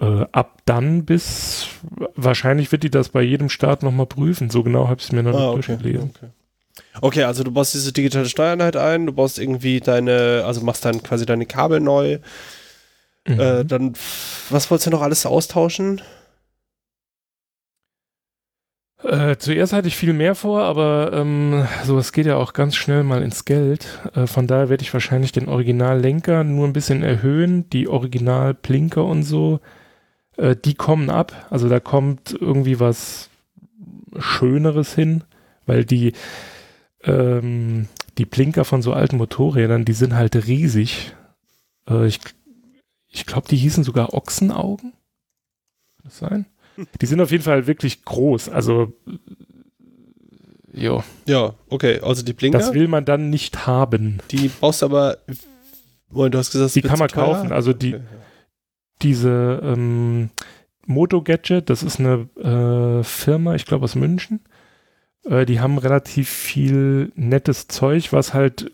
Äh, 0.00 0.26
ab 0.32 0.62
dann 0.64 1.04
bis, 1.04 1.66
wahrscheinlich 2.14 2.72
wird 2.72 2.82
die 2.82 2.90
das 2.90 3.10
bei 3.10 3.22
jedem 3.22 3.48
Start 3.48 3.82
nochmal 3.82 4.06
prüfen. 4.06 4.50
So 4.50 4.62
genau 4.62 4.88
habe 4.88 5.00
ich 5.00 5.06
es 5.06 5.12
mir 5.12 5.22
noch 5.22 5.34
ah, 5.34 5.56
nicht 5.56 5.68
okay, 5.68 5.76
durchgelesen. 5.76 6.12
Okay. 6.16 6.28
okay, 7.00 7.22
also 7.24 7.44
du 7.44 7.50
baust 7.50 7.74
diese 7.74 7.92
digitale 7.92 8.26
Steuereinheit 8.26 8.76
ein, 8.76 9.06
du 9.06 9.12
baust 9.12 9.38
irgendwie 9.38 9.80
deine, 9.80 10.44
also 10.46 10.62
machst 10.62 10.84
dann 10.84 11.02
quasi 11.02 11.26
deine 11.26 11.46
Kabel 11.46 11.80
neu. 11.80 12.18
Mhm. 13.26 13.40
Äh, 13.40 13.64
dann, 13.64 13.92
was 14.50 14.70
wolltest 14.70 14.86
du 14.86 14.90
noch 14.90 15.02
alles 15.02 15.26
austauschen? 15.26 16.00
Äh, 19.04 19.36
zuerst 19.36 19.72
hatte 19.72 19.88
ich 19.88 19.96
viel 19.96 20.12
mehr 20.12 20.34
vor, 20.34 20.62
aber 20.62 21.10
ähm, 21.12 21.66
sowas 21.84 22.12
geht 22.12 22.26
ja 22.26 22.36
auch 22.36 22.52
ganz 22.52 22.76
schnell 22.76 23.02
mal 23.02 23.22
ins 23.22 23.44
Geld. 23.44 24.00
Äh, 24.14 24.26
von 24.26 24.46
daher 24.46 24.68
werde 24.68 24.82
ich 24.82 24.92
wahrscheinlich 24.92 25.32
den 25.32 25.48
Originallenker 25.48 26.44
nur 26.44 26.66
ein 26.66 26.72
bisschen 26.72 27.02
erhöhen, 27.02 27.68
die 27.70 27.88
Originalblinker 27.88 29.04
und 29.04 29.24
so, 29.24 29.60
äh, 30.36 30.56
die 30.56 30.74
kommen 30.74 31.10
ab. 31.10 31.46
Also 31.50 31.68
da 31.68 31.80
kommt 31.80 32.36
irgendwie 32.38 32.80
was 32.80 33.30
Schöneres 34.18 34.94
hin, 34.94 35.24
weil 35.66 35.84
die, 35.84 36.12
ähm, 37.04 37.88
die 38.18 38.26
Blinker 38.26 38.64
von 38.64 38.82
so 38.82 38.92
alten 38.92 39.16
Motorrädern, 39.16 39.84
die 39.84 39.94
sind 39.94 40.14
halt 40.14 40.46
riesig. 40.46 41.14
Äh, 41.88 42.06
ich 42.06 42.20
ich 43.12 43.26
glaube, 43.26 43.46
die 43.48 43.56
hießen 43.56 43.84
sogar 43.84 44.14
Ochsenaugen. 44.14 44.92
Kann 44.92 46.04
das 46.04 46.18
sein? 46.18 46.46
Die 47.00 47.06
sind 47.06 47.20
auf 47.20 47.30
jeden 47.30 47.44
Fall 47.44 47.66
wirklich 47.66 48.04
groß. 48.04 48.48
Also, 48.48 48.94
jo. 50.72 51.04
Ja, 51.26 51.52
okay. 51.68 52.00
Also 52.00 52.22
die 52.22 52.32
Blinker. 52.32 52.58
Das 52.58 52.72
will 52.72 52.88
man 52.88 53.04
dann 53.04 53.28
nicht 53.28 53.66
haben. 53.66 54.20
Die 54.30 54.48
brauchst 54.48 54.80
du 54.80 54.86
aber. 54.86 55.18
Du 56.10 56.38
hast 56.38 56.52
gesagt, 56.52 56.74
die 56.74 56.82
kann 56.82 56.98
man 56.98 57.08
kaufen. 57.08 57.52
Also 57.52 57.74
die, 57.74 57.96
okay. 57.96 58.04
Diese 59.02 59.60
ähm, 59.62 60.30
Moto 60.86 61.22
Gadget, 61.22 61.70
das 61.70 61.82
ist 61.82 62.00
eine 62.00 62.28
äh, 62.36 63.04
Firma, 63.04 63.54
ich 63.54 63.66
glaube 63.66 63.84
aus 63.84 63.94
München. 63.94 64.40
Äh, 65.24 65.46
die 65.46 65.60
haben 65.60 65.78
relativ 65.78 66.28
viel 66.28 67.12
nettes 67.14 67.68
Zeug, 67.68 68.12
was 68.12 68.34
halt 68.34 68.72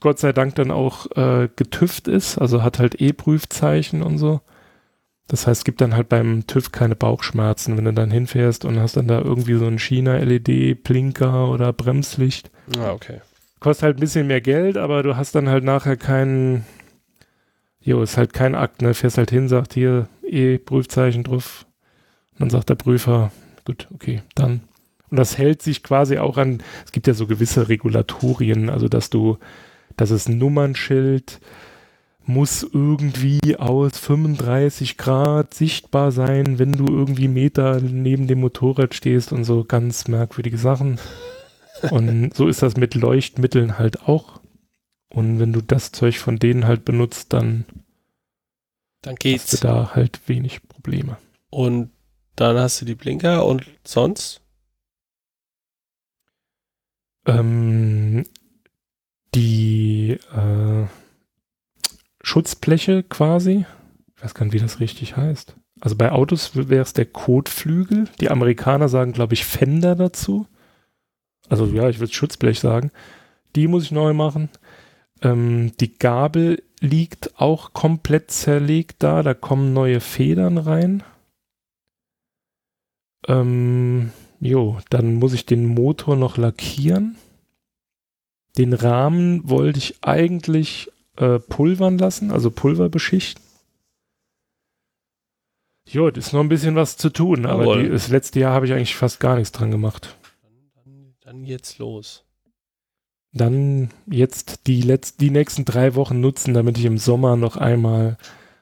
Gott 0.00 0.18
sei 0.18 0.32
Dank 0.32 0.54
dann 0.54 0.70
auch 0.70 1.06
äh, 1.16 1.48
getüft 1.56 2.08
ist, 2.08 2.38
also 2.38 2.62
hat 2.62 2.78
halt 2.78 3.00
E-Prüfzeichen 3.00 4.02
und 4.02 4.18
so. 4.18 4.40
Das 5.26 5.46
heißt, 5.46 5.60
es 5.60 5.64
gibt 5.64 5.80
dann 5.82 5.94
halt 5.94 6.08
beim 6.08 6.46
TÜV 6.46 6.72
keine 6.72 6.96
Bauchschmerzen, 6.96 7.76
wenn 7.76 7.84
du 7.84 7.92
dann 7.92 8.10
hinfährst 8.10 8.64
und 8.64 8.78
hast 8.78 8.96
dann 8.96 9.08
da 9.08 9.20
irgendwie 9.20 9.54
so 9.54 9.66
ein 9.66 9.78
China-LED-Blinker 9.78 11.48
oder 11.50 11.72
Bremslicht. 11.72 12.50
Ah, 12.78 12.92
okay. 12.92 13.20
Kostet 13.60 13.82
halt 13.82 13.96
ein 13.98 14.00
bisschen 14.00 14.26
mehr 14.26 14.40
Geld, 14.40 14.78
aber 14.78 15.02
du 15.02 15.16
hast 15.16 15.34
dann 15.34 15.50
halt 15.50 15.64
nachher 15.64 15.96
keinen, 15.96 16.64
jo, 17.88 18.02
ist 18.02 18.18
halt 18.18 18.34
kein 18.34 18.54
Akt, 18.54 18.82
ne? 18.82 18.92
Fährst 18.92 19.16
halt 19.16 19.30
hin, 19.30 19.48
sagt 19.48 19.72
hier 19.72 20.08
E-Prüfzeichen 20.22 21.24
drauf. 21.24 21.64
Und 22.34 22.40
dann 22.40 22.50
sagt 22.50 22.68
der 22.68 22.74
Prüfer, 22.74 23.32
gut, 23.64 23.88
okay, 23.94 24.20
dann. 24.34 24.60
Und 25.10 25.16
das 25.16 25.38
hält 25.38 25.62
sich 25.62 25.82
quasi 25.82 26.18
auch 26.18 26.36
an, 26.36 26.62
es 26.84 26.92
gibt 26.92 27.06
ja 27.06 27.14
so 27.14 27.26
gewisse 27.26 27.70
Regulatorien, 27.70 28.68
also 28.68 28.88
dass 28.88 29.08
du, 29.08 29.38
dass 29.96 30.10
es 30.10 30.28
Nummernschild, 30.28 31.40
muss 32.26 32.62
irgendwie 32.62 33.56
aus 33.56 33.96
35 33.96 34.98
Grad 34.98 35.54
sichtbar 35.54 36.12
sein, 36.12 36.58
wenn 36.58 36.72
du 36.72 36.84
irgendwie 36.86 37.26
Meter 37.26 37.80
neben 37.80 38.26
dem 38.26 38.40
Motorrad 38.40 38.94
stehst 38.94 39.32
und 39.32 39.44
so 39.44 39.64
ganz 39.64 40.08
merkwürdige 40.08 40.58
Sachen. 40.58 41.00
Und 41.90 42.34
so 42.34 42.48
ist 42.48 42.60
das 42.62 42.76
mit 42.76 42.94
Leuchtmitteln 42.94 43.78
halt 43.78 44.02
auch. 44.06 44.37
Und 45.10 45.38
wenn 45.40 45.52
du 45.52 45.60
das 45.62 45.92
Zeug 45.92 46.18
von 46.18 46.38
denen 46.38 46.66
halt 46.66 46.84
benutzt, 46.84 47.32
dann, 47.32 47.64
dann 49.02 49.16
geht's. 49.16 49.52
hast 49.52 49.64
du 49.64 49.66
da 49.66 49.94
halt 49.94 50.28
wenig 50.28 50.66
Probleme. 50.68 51.16
Und 51.50 51.90
dann 52.36 52.58
hast 52.58 52.80
du 52.80 52.84
die 52.84 52.94
Blinker 52.94 53.46
und 53.46 53.64
sonst? 53.84 54.42
Ähm, 57.26 58.24
die 59.34 60.18
äh, 60.34 60.86
Schutzbleche 62.22 63.02
quasi. 63.02 63.66
Ich 64.16 64.22
weiß 64.22 64.34
gar 64.34 64.44
nicht, 64.44 64.54
wie 64.54 64.60
das 64.60 64.80
richtig 64.80 65.16
heißt. 65.16 65.56
Also 65.80 65.96
bei 65.96 66.10
Autos 66.12 66.56
wäre 66.56 66.82
es 66.82 66.92
der 66.92 67.06
Kotflügel. 67.06 68.08
Die 68.20 68.30
Amerikaner 68.30 68.88
sagen, 68.88 69.12
glaube 69.12 69.34
ich, 69.34 69.44
Fender 69.44 69.94
dazu. 69.94 70.46
Also 71.48 71.66
ja, 71.66 71.88
ich 71.88 72.00
würde 72.00 72.12
Schutzblech 72.12 72.60
sagen. 72.60 72.90
Die 73.56 73.68
muss 73.68 73.84
ich 73.84 73.90
neu 73.90 74.12
machen. 74.12 74.50
Ähm, 75.22 75.72
die 75.80 75.98
Gabel 75.98 76.62
liegt 76.80 77.40
auch 77.40 77.72
komplett 77.72 78.30
zerlegt 78.30 79.02
da. 79.02 79.22
Da 79.22 79.34
kommen 79.34 79.72
neue 79.72 80.00
Federn 80.00 80.58
rein. 80.58 81.02
Ähm, 83.26 84.12
jo, 84.40 84.78
dann 84.90 85.14
muss 85.14 85.32
ich 85.32 85.46
den 85.46 85.66
Motor 85.66 86.16
noch 86.16 86.36
lackieren. 86.36 87.16
Den 88.56 88.72
Rahmen 88.72 89.48
wollte 89.48 89.78
ich 89.78 90.02
eigentlich 90.02 90.90
äh, 91.16 91.38
pulvern 91.38 91.98
lassen, 91.98 92.30
also 92.30 92.50
Pulver 92.50 92.88
beschichten. 92.88 93.42
Jo, 95.86 96.10
das 96.10 96.26
ist 96.26 96.32
noch 96.32 96.40
ein 96.40 96.48
bisschen 96.48 96.74
was 96.74 96.96
zu 96.96 97.08
tun, 97.08 97.46
aber 97.46 97.78
die, 97.78 97.88
das 97.88 98.08
letzte 98.08 98.40
Jahr 98.40 98.52
habe 98.52 98.66
ich 98.66 98.72
eigentlich 98.72 98.94
fast 98.94 99.20
gar 99.20 99.36
nichts 99.36 99.52
dran 99.52 99.70
gemacht. 99.70 100.16
Dann, 100.42 100.70
dann, 100.74 101.14
dann 101.20 101.44
jetzt 101.44 101.78
los. 101.78 102.24
Dann 103.32 103.90
jetzt 104.06 104.66
die, 104.66 104.80
letz 104.80 105.16
die 105.16 105.30
nächsten 105.30 105.64
drei 105.64 105.94
Wochen 105.94 106.20
nutzen, 106.20 106.54
damit 106.54 106.78
ich 106.78 106.84
im 106.84 106.98
Sommer 106.98 107.36
noch 107.36 107.56
einmal 107.56 108.16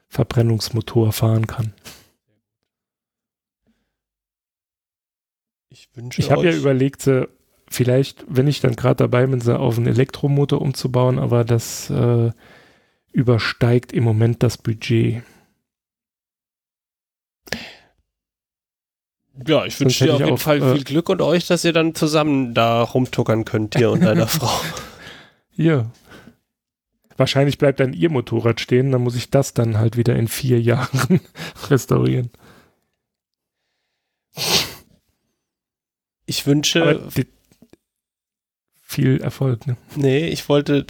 Verbrennungsmotor 0.09 1.13
fahren 1.13 1.47
kann. 1.47 1.73
Ich 5.69 5.89
wünsche 5.95 6.21
Ich 6.21 6.31
habe 6.31 6.45
ja 6.45 6.55
überlegt, 6.55 7.09
vielleicht, 7.69 8.25
wenn 8.27 8.47
ich 8.47 8.61
dann 8.61 8.75
gerade 8.75 8.97
dabei 8.97 9.25
bin, 9.27 9.41
sie 9.41 9.57
auf 9.57 9.77
einen 9.77 9.87
Elektromotor 9.87 10.61
umzubauen, 10.61 11.19
aber 11.19 11.43
das 11.43 11.89
äh, 11.89 12.31
übersteigt 13.11 13.93
im 13.93 14.03
Moment 14.03 14.43
das 14.43 14.57
Budget. 14.57 15.23
Ja, 19.45 19.65
ich 19.65 19.79
wünsche 19.79 20.05
dir 20.05 20.13
auf 20.15 20.19
jeden 20.19 20.33
auf, 20.33 20.41
Fall 20.41 20.61
äh, 20.61 20.73
viel 20.73 20.83
Glück 20.83 21.09
und 21.09 21.21
euch, 21.21 21.47
dass 21.47 21.63
ihr 21.63 21.73
dann 21.73 21.93
zusammen 21.93 22.53
da 22.53 22.81
rumtuckern 22.81 23.45
könnt, 23.45 23.75
dir 23.75 23.91
und 23.91 24.01
deiner 24.03 24.27
Frau. 24.27 24.51
Ja. 25.55 25.91
Wahrscheinlich 27.17 27.57
bleibt 27.57 27.79
dann 27.79 27.93
ihr 27.93 28.09
Motorrad 28.09 28.61
stehen, 28.61 28.91
dann 28.91 29.01
muss 29.01 29.15
ich 29.15 29.31
das 29.31 29.53
dann 29.53 29.77
halt 29.77 29.97
wieder 29.97 30.15
in 30.15 30.27
vier 30.27 30.61
Jahren 30.61 31.19
restaurieren. 31.69 32.31
Ich 36.25 36.45
wünsche. 36.45 37.01
Viel 38.81 39.19
Erfolg, 39.21 39.67
ne? 39.67 39.75
Nee, 39.95 40.27
ich 40.27 40.47
wollte, 40.47 40.85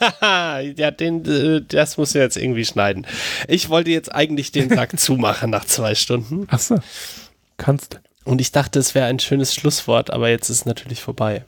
ja, 0.20 0.90
den, 0.90 1.24
äh, 1.24 1.62
das 1.66 1.96
muss 1.96 2.12
du 2.12 2.20
jetzt 2.20 2.36
irgendwie 2.36 2.64
schneiden. 2.64 3.06
Ich 3.48 3.70
wollte 3.70 3.90
jetzt 3.90 4.14
eigentlich 4.14 4.52
den 4.52 4.68
Sack 4.68 4.98
zumachen 5.00 5.50
nach 5.50 5.64
zwei 5.64 5.94
Stunden. 5.94 6.46
Achso, 6.48 6.76
kannst. 7.58 8.00
Und 8.24 8.40
ich 8.40 8.52
dachte, 8.52 8.78
es 8.78 8.94
wäre 8.94 9.06
ein 9.06 9.18
schönes 9.18 9.54
Schlusswort, 9.54 10.10
aber 10.10 10.28
jetzt 10.28 10.48
ist 10.48 10.58
es 10.58 10.66
natürlich 10.66 11.02
vorbei. 11.02 11.44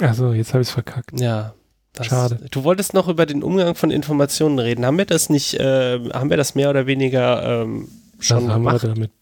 Also 0.00 0.32
jetzt 0.32 0.52
habe 0.52 0.62
ich 0.62 0.68
es 0.68 0.74
verkackt. 0.74 1.18
Ja. 1.20 1.54
Das, 1.92 2.08
Schade. 2.08 2.40
Du 2.50 2.64
wolltest 2.64 2.92
noch 2.92 3.06
über 3.06 3.24
den 3.24 3.44
Umgang 3.44 3.76
von 3.76 3.92
Informationen 3.92 4.58
reden. 4.58 4.84
Haben 4.84 4.98
wir 4.98 5.04
das 5.04 5.30
nicht, 5.30 5.54
äh, 5.54 6.00
haben 6.12 6.28
wir 6.28 6.36
das 6.36 6.56
mehr 6.56 6.70
oder 6.70 6.86
weniger 6.86 7.62
ähm, 7.62 7.88
schon 8.18 8.46
das 8.46 8.54
gemacht? 8.54 8.82
Haben 8.82 8.88
wir 8.88 8.94
damit, 8.94 9.12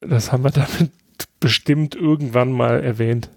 das 0.00 0.30
haben 0.30 0.44
wir 0.44 0.50
damit 0.50 0.92
bestimmt 1.40 1.94
irgendwann 1.94 2.52
mal 2.52 2.84
erwähnt. 2.84 3.30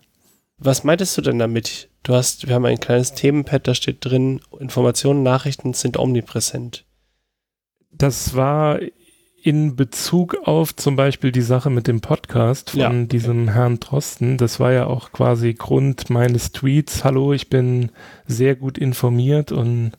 Was 0.57 0.83
meintest 0.83 1.17
du 1.17 1.21
denn 1.21 1.39
damit? 1.39 1.89
Du 2.03 2.13
hast, 2.13 2.47
wir 2.47 2.55
haben 2.55 2.65
ein 2.65 2.79
kleines 2.79 3.13
Themenpad, 3.13 3.67
da 3.67 3.73
steht 3.73 4.03
drin, 4.03 4.41
Informationen, 4.59 5.23
Nachrichten 5.23 5.73
sind 5.73 5.97
omnipräsent. 5.97 6.83
Das 7.91 8.35
war 8.35 8.79
in 9.43 9.75
Bezug 9.75 10.35
auf 10.43 10.75
zum 10.75 10.95
Beispiel 10.95 11.31
die 11.31 11.41
Sache 11.41 11.69
mit 11.69 11.87
dem 11.87 12.01
Podcast 12.01 12.71
von 12.71 12.79
ja. 12.79 13.03
diesem 13.05 13.49
Herrn 13.49 13.79
Drosten. 13.79 14.37
Das 14.37 14.59
war 14.59 14.71
ja 14.71 14.85
auch 14.85 15.11
quasi 15.11 15.53
Grund 15.53 16.09
meines 16.09 16.51
Tweets. 16.51 17.03
Hallo, 17.03 17.33
ich 17.33 17.49
bin 17.49 17.91
sehr 18.27 18.55
gut 18.55 18.77
informiert 18.77 19.51
und 19.51 19.93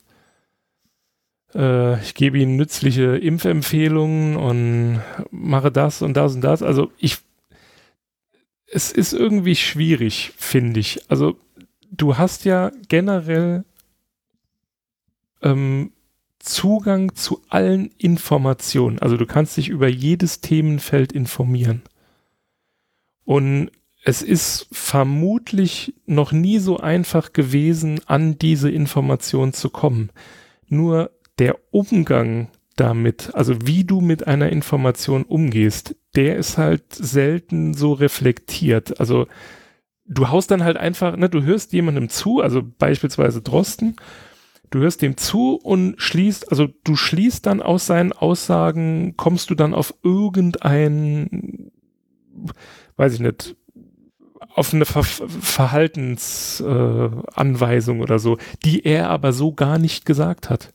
äh, 1.55 2.01
ich 2.01 2.15
gebe 2.15 2.39
Ihnen 2.39 2.57
nützliche 2.57 3.17
Impfempfehlungen 3.17 4.37
und 4.37 5.01
mache 5.31 5.73
das 5.73 6.03
und 6.03 6.17
das 6.17 6.35
und 6.37 6.43
das. 6.43 6.63
Also 6.63 6.93
ich, 6.99 7.19
es 8.67 8.93
ist 8.93 9.13
irgendwie 9.13 9.57
schwierig, 9.57 10.33
finde 10.37 10.79
ich. 10.81 11.01
Also 11.09 11.37
du 11.91 12.17
hast 12.17 12.45
ja 12.45 12.71
generell 12.89 13.65
ähm, 15.43 15.91
Zugang 16.43 17.15
zu 17.15 17.41
allen 17.49 17.91
Informationen. 17.99 18.99
Also 18.99 19.17
du 19.17 19.27
kannst 19.27 19.57
dich 19.57 19.69
über 19.69 19.89
jedes 19.89 20.41
Themenfeld 20.41 21.13
informieren. 21.13 21.83
Und 23.25 23.71
es 24.05 24.23
ist 24.23 24.67
vermutlich 24.73 25.95
noch 26.05 26.33
nie 26.33 26.59
so 26.59 26.79
einfach 26.79 27.33
gewesen, 27.33 28.01
an 28.07 28.39
diese 28.39 28.71
Information 28.71 29.53
zu 29.53 29.71
kommen. 29.71 30.11
Nur 30.67 31.13
der 31.39 31.57
Umgang 31.71 32.49
damit, 32.75 33.33
also 33.35 33.55
wie 33.65 33.85
du 33.85 34.01
mit 34.01 34.27
einer 34.27 34.51
Information 34.51 35.23
umgehst, 35.23 35.95
der 36.17 36.37
ist 36.37 36.59
halt 36.59 36.93
selten 36.93 37.75
so 37.75 37.93
reflektiert. 37.93 38.99
Also 38.99 39.29
du 40.07 40.29
haust 40.29 40.51
dann 40.51 40.65
halt 40.65 40.77
einfach, 40.77 41.17
ne, 41.17 41.29
du 41.29 41.45
hörst 41.45 41.73
jemandem 41.73 42.09
zu, 42.09 42.41
also 42.41 42.63
beispielsweise 42.79 43.43
Drosten, 43.43 43.95
Du 44.73 44.81
hörst 44.81 45.03
dem 45.03 45.17
zu 45.19 45.57
und 45.57 45.97
schließt, 45.99 46.51
also 46.51 46.67
du 46.83 46.97
schließt 46.97 47.45
dann 47.45 47.61
aus 47.61 47.85
seinen 47.87 48.13
Aussagen, 48.13 49.19
kommst 49.19 49.51
du 49.51 49.55
dann 49.55 49.75
auf 49.75 49.93
irgendein, 50.03 51.71
weiß 52.97 53.13
ich 53.13 53.21
nicht, 53.21 53.55
auf 54.55 54.73
eine 54.73 54.87
Ver 54.87 55.03
Verhaltensanweisung 55.03 57.99
äh, 57.99 58.03
oder 58.03 58.19
so, 58.19 58.39
die 58.65 58.87
er 58.87 59.11
aber 59.11 59.35
so 59.35 59.53
gar 59.53 59.77
nicht 59.79 60.07
gesagt 60.07 60.49
hat. 60.49 60.73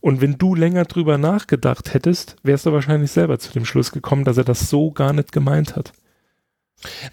Und 0.00 0.20
wenn 0.20 0.36
du 0.36 0.54
länger 0.54 0.84
drüber 0.84 1.16
nachgedacht 1.16 1.94
hättest, 1.94 2.36
wärst 2.42 2.66
du 2.66 2.72
wahrscheinlich 2.72 3.10
selber 3.10 3.38
zu 3.38 3.54
dem 3.54 3.64
Schluss 3.64 3.90
gekommen, 3.90 4.24
dass 4.24 4.36
er 4.36 4.44
das 4.44 4.68
so 4.68 4.90
gar 4.90 5.14
nicht 5.14 5.32
gemeint 5.32 5.76
hat. 5.76 5.94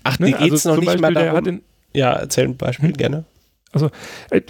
Ach, 0.03 0.19
ne? 0.19 0.25
dir 0.25 0.39
geht's 0.39 0.67
also 0.67 0.71
noch 0.71 0.77
nicht 0.77 0.87
Beispiel, 0.87 1.01
mal 1.01 1.13
darum. 1.13 1.45
In, 1.45 1.61
ja, 1.93 2.11
erzähl 2.11 2.49
ein 2.49 2.57
Beispiel 2.57 2.89
hm? 2.89 2.97
gerne. 2.97 3.23
Also, 3.71 3.89
äh, 4.29 4.41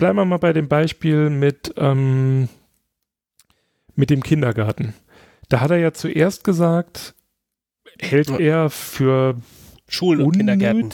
bleiben 0.00 0.18
wir 0.18 0.24
mal 0.24 0.38
bei 0.38 0.52
dem 0.52 0.66
Beispiel 0.66 1.30
mit, 1.30 1.72
ähm, 1.76 2.48
mit 3.94 4.10
dem 4.10 4.22
Kindergarten. 4.22 4.94
Da 5.48 5.60
hat 5.60 5.70
er 5.70 5.78
ja 5.78 5.92
zuerst 5.92 6.42
gesagt, 6.42 7.14
hält 8.00 8.30
er 8.30 8.70
für 8.70 9.36
Schulen 9.88 10.22
und 10.22 10.36
Kindergärten. 10.36 10.90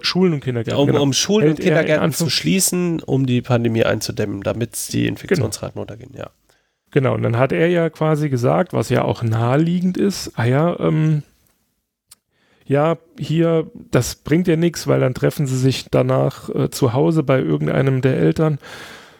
Schulen 0.00 0.34
und 0.34 0.40
Kindergärten. 0.42 0.80
Um, 0.80 0.88
genau. 0.88 1.02
um 1.02 1.12
Schulen 1.12 1.46
hält 1.46 1.58
und 1.58 1.64
Kindergärten 1.64 2.12
zu 2.12 2.28
schließen, 2.28 3.00
um 3.00 3.24
die 3.26 3.40
Pandemie 3.40 3.84
einzudämmen, 3.84 4.42
damit 4.42 4.92
die 4.92 5.06
Infektionsraten 5.06 5.74
genau. 5.74 5.82
runtergehen, 5.82 6.12
ja. 6.14 6.30
Genau, 6.90 7.14
und 7.14 7.22
dann 7.22 7.36
hat 7.36 7.52
er 7.52 7.68
ja 7.68 7.90
quasi 7.90 8.28
gesagt, 8.28 8.72
was 8.72 8.88
ja 8.88 9.02
auch 9.02 9.22
naheliegend 9.22 9.96
ist, 9.96 10.32
ah 10.36 10.44
ja, 10.44 10.78
ähm, 10.80 11.22
ja, 12.66 12.98
hier, 13.18 13.70
das 13.90 14.16
bringt 14.16 14.48
ja 14.48 14.56
nichts, 14.56 14.86
weil 14.86 15.00
dann 15.00 15.14
treffen 15.14 15.46
sie 15.46 15.58
sich 15.58 15.86
danach 15.90 16.48
äh, 16.50 16.70
zu 16.70 16.92
Hause 16.92 17.22
bei 17.22 17.38
irgendeinem 17.38 18.02
der 18.02 18.16
Eltern, 18.16 18.58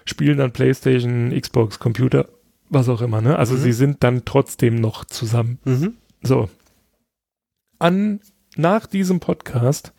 spielen 0.04 0.38
dann 0.38 0.52
Playstation, 0.52 1.30
Xbox, 1.38 1.78
Computer, 1.78 2.28
was 2.68 2.88
auch 2.88 3.00
immer, 3.02 3.20
ne? 3.20 3.38
Also 3.38 3.54
mhm. 3.54 3.58
sie 3.58 3.72
sind 3.72 4.02
dann 4.02 4.24
trotzdem 4.24 4.74
noch 4.74 5.04
zusammen. 5.04 5.58
Mhm. 5.64 5.94
So. 6.22 6.48
An, 7.78 8.20
nach 8.56 8.86
diesem 8.86 9.20
Podcast, 9.20 9.92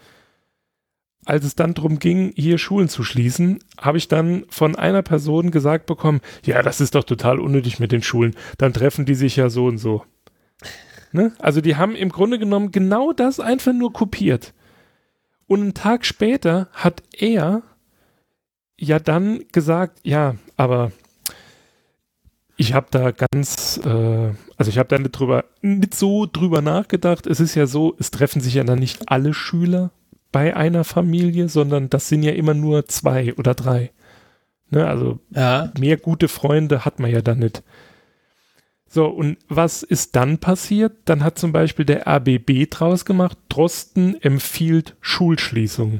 als 1.23 1.45
es 1.45 1.55
dann 1.55 1.73
darum 1.73 1.99
ging, 1.99 2.33
hier 2.35 2.57
Schulen 2.57 2.89
zu 2.89 3.03
schließen, 3.03 3.59
habe 3.79 3.97
ich 3.97 4.09
dann 4.09 4.45
von 4.49 4.75
einer 4.75 5.03
Person 5.03 5.51
gesagt 5.51 5.85
bekommen, 5.85 6.19
ja, 6.43 6.61
das 6.63 6.81
ist 6.81 6.95
doch 6.95 7.03
total 7.05 7.39
unnötig 7.39 7.79
mit 7.79 7.93
den 7.93 8.01
Schulen. 8.01 8.35
Dann 8.57 8.73
treffen 8.73 9.05
die 9.05 9.15
sich 9.15 9.37
ja 9.37 9.49
so 9.49 9.65
und 9.65 9.77
so. 9.77 10.03
Ne? 11.11 11.31
Also 11.39 11.61
die 11.61 11.75
haben 11.75 11.95
im 11.95 12.09
Grunde 12.09 12.39
genommen 12.39 12.71
genau 12.71 13.13
das 13.13 13.39
einfach 13.39 13.73
nur 13.73 13.93
kopiert. 13.93 14.53
Und 15.47 15.61
einen 15.61 15.73
Tag 15.73 16.05
später 16.05 16.67
hat 16.73 17.03
er 17.17 17.63
ja 18.77 18.99
dann 18.99 19.45
gesagt, 19.51 19.99
ja, 20.03 20.35
aber 20.57 20.91
ich 22.57 22.73
habe 22.73 22.87
da 22.91 23.11
ganz, 23.11 23.79
äh, 23.85 24.33
also 24.57 24.69
ich 24.69 24.77
habe 24.77 24.89
da 24.89 24.97
nicht 24.97 25.11
drüber, 25.11 25.45
nicht 25.61 25.95
so 25.95 26.25
drüber 26.25 26.61
nachgedacht. 26.61 27.27
Es 27.27 27.39
ist 27.39 27.55
ja 27.55 27.67
so, 27.67 27.95
es 27.99 28.11
treffen 28.11 28.41
sich 28.41 28.55
ja 28.55 28.63
dann 28.63 28.79
nicht 28.79 29.09
alle 29.09 29.33
Schüler 29.33 29.91
bei 30.31 30.55
einer 30.55 30.83
Familie, 30.83 31.49
sondern 31.49 31.89
das 31.89 32.09
sind 32.09 32.23
ja 32.23 32.33
immer 32.33 32.53
nur 32.53 32.87
zwei 32.87 33.33
oder 33.35 33.53
drei. 33.53 33.91
Ne, 34.69 34.85
also 34.85 35.19
ja. 35.29 35.71
mehr 35.79 35.97
gute 35.97 36.27
Freunde 36.27 36.83
hat 36.83 36.99
man 36.99 37.09
ja 37.09 37.21
dann 37.21 37.39
nicht. 37.39 37.63
So, 38.89 39.07
und 39.07 39.37
was 39.49 39.83
ist 39.83 40.15
dann 40.15 40.37
passiert? 40.37 40.93
Dann 41.05 41.23
hat 41.23 41.37
zum 41.37 41.51
Beispiel 41.51 41.85
der 41.85 42.07
RBB 42.07 42.69
draus 42.69 43.05
gemacht, 43.05 43.37
Drosten 43.49 44.21
empfiehlt 44.21 44.95
Schulschließung. 45.01 45.99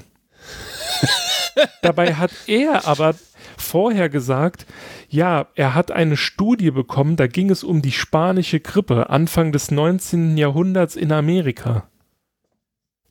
Dabei 1.82 2.14
hat 2.16 2.32
er 2.48 2.88
aber 2.88 3.16
vorher 3.58 4.10
gesagt, 4.10 4.66
ja, 5.10 5.48
er 5.56 5.74
hat 5.74 5.92
eine 5.92 6.16
Studie 6.16 6.72
bekommen, 6.72 7.16
da 7.16 7.28
ging 7.28 7.50
es 7.50 7.64
um 7.64 7.82
die 7.82 7.92
spanische 7.92 8.60
Grippe 8.60 9.10
Anfang 9.10 9.52
des 9.52 9.72
19. 9.72 10.38
Jahrhunderts 10.38 10.96
in 10.96 11.12
Amerika. 11.12 11.90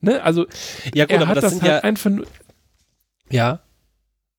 Ne? 0.01 0.23
Also, 0.23 0.47
ja, 0.95 1.05
gut, 1.05 1.17
er 1.17 1.27
hat 1.27 1.37
das, 1.39 1.45
das 1.45 1.63
halt 1.63 1.65
ja 1.65 1.79
einfach 1.81 2.11
nur. 2.11 2.27
Ja. 3.29 3.61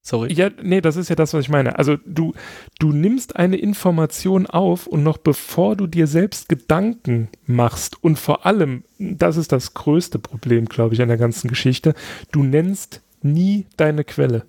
Sorry. 0.02 0.32
Ja, 0.32 0.50
nee, 0.62 0.80
das 0.80 0.96
ist 0.96 1.10
ja 1.10 1.16
das, 1.16 1.34
was 1.34 1.42
ich 1.42 1.48
meine. 1.50 1.78
Also 1.78 1.96
du, 2.06 2.32
du 2.78 2.92
nimmst 2.92 3.36
eine 3.36 3.56
Information 3.56 4.46
auf 4.46 4.86
und 4.86 5.02
noch 5.02 5.18
bevor 5.18 5.76
du 5.76 5.86
dir 5.86 6.06
selbst 6.06 6.48
Gedanken 6.48 7.28
machst 7.44 8.02
und 8.02 8.18
vor 8.18 8.46
allem, 8.46 8.84
das 8.98 9.36
ist 9.36 9.52
das 9.52 9.74
größte 9.74 10.18
Problem, 10.18 10.66
glaube 10.66 10.94
ich, 10.94 11.02
an 11.02 11.08
der 11.08 11.18
ganzen 11.18 11.48
Geschichte, 11.48 11.94
du 12.32 12.42
nennst 12.42 13.02
nie 13.22 13.66
deine 13.76 14.04
Quelle. 14.04 14.46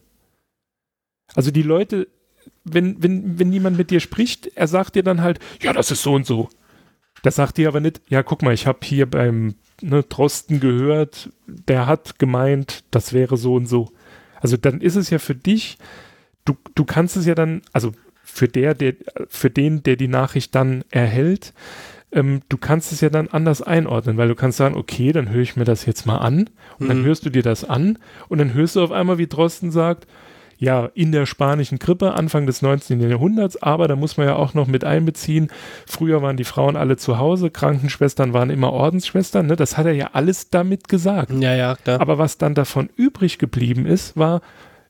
Also 1.35 1.51
die 1.51 1.63
Leute, 1.63 2.07
wenn, 2.63 3.01
wenn, 3.03 3.37
wenn 3.39 3.51
jemand 3.51 3.77
mit 3.77 3.91
dir 3.91 3.99
spricht, 3.99 4.47
er 4.55 4.67
sagt 4.67 4.95
dir 4.95 5.03
dann 5.03 5.21
halt, 5.21 5.39
ja, 5.61 5.73
das 5.73 5.91
ist 5.91 6.03
so 6.03 6.13
und 6.13 6.25
so. 6.25 6.49
Das 7.21 7.35
sagt 7.35 7.57
dir 7.57 7.67
aber 7.67 7.81
nicht, 7.81 8.01
ja, 8.07 8.23
guck 8.23 8.43
mal, 8.43 8.53
ich 8.53 8.65
habe 8.65 8.79
hier 8.83 9.09
beim 9.09 9.55
ne, 9.81 10.03
Drosten 10.03 10.61
gehört, 10.61 11.31
der 11.47 11.85
hat 11.85 12.17
gemeint, 12.17 12.85
das 12.91 13.11
wäre 13.11 13.35
so 13.35 13.55
und 13.55 13.65
so 13.65 13.91
also 14.41 14.57
dann 14.57 14.81
ist 14.81 14.95
es 14.95 15.09
ja 15.09 15.19
für 15.19 15.35
dich, 15.35 15.77
du, 16.45 16.55
du 16.75 16.85
kannst 16.85 17.17
es 17.17 17.25
ja 17.25 17.35
dann, 17.35 17.61
also 17.73 17.91
für 18.23 18.47
der, 18.47 18.73
der, 18.73 18.95
für 19.27 19.49
den, 19.49 19.83
der 19.83 19.95
die 19.95 20.07
Nachricht 20.07 20.55
dann 20.55 20.83
erhält, 20.91 21.53
ähm, 22.11 22.41
du 22.49 22.57
kannst 22.57 22.91
es 22.91 23.01
ja 23.01 23.09
dann 23.09 23.27
anders 23.27 23.61
einordnen, 23.61 24.17
weil 24.17 24.27
du 24.27 24.35
kannst 24.35 24.57
sagen, 24.57 24.75
okay, 24.75 25.11
dann 25.11 25.29
höre 25.29 25.41
ich 25.41 25.55
mir 25.55 25.65
das 25.65 25.85
jetzt 25.85 26.05
mal 26.05 26.17
an 26.17 26.49
und 26.79 26.85
mhm. 26.85 26.89
dann 26.89 27.03
hörst 27.03 27.25
du 27.25 27.29
dir 27.29 27.43
das 27.43 27.63
an 27.63 27.99
und 28.27 28.39
dann 28.39 28.53
hörst 28.53 28.75
du 28.75 28.83
auf 28.83 28.91
einmal, 28.91 29.17
wie 29.17 29.27
Drosten 29.27 29.71
sagt, 29.71 30.07
ja, 30.59 30.89
in 30.93 31.13
der 31.13 31.25
spanischen 31.25 31.79
Grippe 31.79 32.13
Anfang 32.13 32.45
des 32.45 32.61
19. 32.61 32.99
Jahrhunderts, 32.99 33.63
aber 33.63 33.87
da 33.87 33.95
muss 33.95 34.17
man 34.17 34.27
ja 34.27 34.35
auch 34.35 34.53
noch 34.53 34.67
mit 34.67 34.83
einbeziehen, 34.83 35.49
früher 35.87 36.21
waren 36.21 36.35
die 36.35 36.43
Frauen 36.43 36.75
alle 36.75 36.97
zu 36.97 37.17
Hause, 37.17 37.49
Krankenschwestern 37.49 38.33
waren 38.33 38.49
immer 38.49 38.73
Ordensschwestern, 38.73 39.47
ne? 39.47 39.55
das 39.55 39.77
hat 39.77 39.85
er 39.85 39.93
ja 39.93 40.09
alles 40.13 40.49
damit 40.49 40.89
gesagt. 40.89 41.31
Ja, 41.31 41.55
ja, 41.55 41.75
klar. 41.75 42.01
Aber 42.01 42.17
was 42.17 42.37
dann 42.37 42.55
davon 42.55 42.89
übrig 42.97 43.39
geblieben 43.39 43.85
ist, 43.85 44.17
war, 44.17 44.41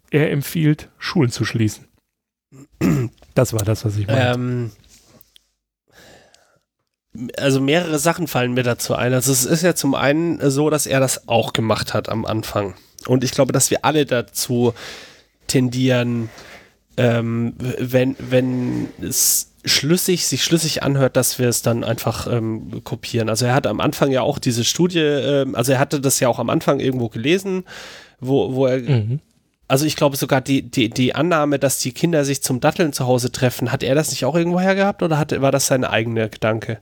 er 0.10 0.32
empfiehlt, 0.32 0.90
Schulen 0.98 1.30
zu 1.30 1.46
schließen. 1.46 1.86
Das 3.36 3.54
war 3.54 3.64
das, 3.64 3.86
was 3.86 3.96
ich 3.96 4.08
meine. 4.08 4.34
Ähm, 4.34 4.72
also 7.38 7.62
mehrere 7.62 8.00
Sachen 8.00 8.28
fallen 8.28 8.54
mir 8.54 8.64
dazu 8.64 8.96
ein. 8.96 9.14
Also 9.14 9.32
es 9.32 9.46
ist 9.46 9.62
ja 9.62 9.76
zum 9.76 9.94
einen 9.94 10.50
so, 10.50 10.72
dass 10.72 10.88
er 10.88 11.00
das 11.00 11.28
auch 11.28 11.54
gemacht 11.54 11.94
hat 11.94 12.10
am 12.10 12.26
Anfang. 12.26 12.74
Und 13.06 13.24
ich 13.24 13.32
glaube, 13.32 13.54
dass 13.54 13.70
wir 13.70 13.86
alle 13.86 14.06
dazu 14.08 14.74
tendieren, 15.50 16.30
ähm, 16.98 17.54
wenn, 17.58 18.16
wenn 18.18 18.88
es 19.02 19.52
schlüssig, 19.66 20.26
sich 20.26 20.44
schlüssig 20.44 20.84
anhört, 20.84 21.18
dass 21.18 21.40
wir 21.40 21.50
es 21.50 21.62
dann 21.62 21.84
einfach 21.84 22.28
ähm, 22.32 22.82
kopieren. 22.84 23.30
Also 23.30 23.46
er 23.46 23.54
hat 23.54 23.68
am 23.68 23.82
Anfang 23.82 24.12
ja 24.12 24.22
auch 24.22 24.40
diese 24.40 24.64
Studie, 24.64 25.00
äh, 25.00 25.46
also 25.54 25.74
er 25.74 25.80
hatte 25.80 26.00
das 26.00 26.20
ja 26.20 26.30
auch 26.30 26.40
am 26.40 26.50
Anfang 26.50 26.80
irgendwo 26.80 27.10
gelesen, 27.10 27.64
wo, 28.20 28.54
wo 28.54 28.68
er, 28.68 28.80
mhm. 28.80 29.20
also 29.68 29.86
ich 29.86 29.96
glaube 29.96 30.18
sogar 30.18 30.42
die, 30.42 30.62
die, 30.62 30.90
die 30.90 31.16
Annahme, 31.16 31.60
dass 31.60 31.80
die 31.80 31.92
Kinder 31.92 32.24
sich 32.24 32.42
zum 32.42 32.62
Datteln 32.62 32.94
zu 32.94 33.06
Hause 33.06 33.32
treffen, 33.32 33.72
hat 33.72 33.84
er 33.84 33.96
das 33.96 34.12
nicht 34.12 34.26
auch 34.26 34.36
irgendwo 34.36 34.60
her 34.60 34.76
gehabt 34.76 35.04
oder 35.04 35.18
hat, 35.18 35.40
war 35.42 35.52
das 35.52 35.68
seine 35.68 35.90
eigene 35.90 36.30
Gedanke? 36.30 36.80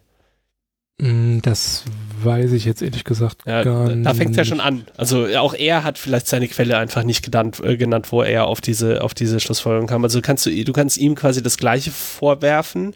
Mm, 1.00 1.40
das 1.44 1.84
weiß 2.24 2.54
ich 2.54 2.66
jetzt 2.66 2.82
ehrlich 2.82 3.04
gesagt 3.04 3.44
ja, 3.46 3.64
gar 3.64 3.88
nicht. 3.90 4.04
Da 4.04 4.16
fängt 4.16 4.32
es 4.32 4.38
ja 4.38 4.46
schon 4.46 4.60
an. 4.60 4.86
Also 4.98 5.28
auch 5.38 5.54
er 5.54 5.84
hat 5.84 6.00
vielleicht 6.00 6.26
seine 6.26 6.48
Quelle 6.48 6.76
einfach 6.76 7.04
nicht 7.04 7.24
genannt, 7.24 7.62
äh, 7.64 7.78
genannt, 7.78 8.12
wo 8.12 8.24
er 8.24 8.48
auf 8.48 8.62
diese, 8.62 9.04
auf 9.04 9.14
diese 9.14 9.40
Schlussfolgerung 9.40 9.86
kam. 9.86 10.04
Also 10.04 10.22
kannst 10.22 10.48
du, 10.48 10.64
du 10.64 10.74
kannst 10.74 10.98
ihm 10.98 11.14
quasi 11.14 11.44
das 11.44 11.58
Gleiche 11.58 11.92
vorwerfen. 11.92 12.96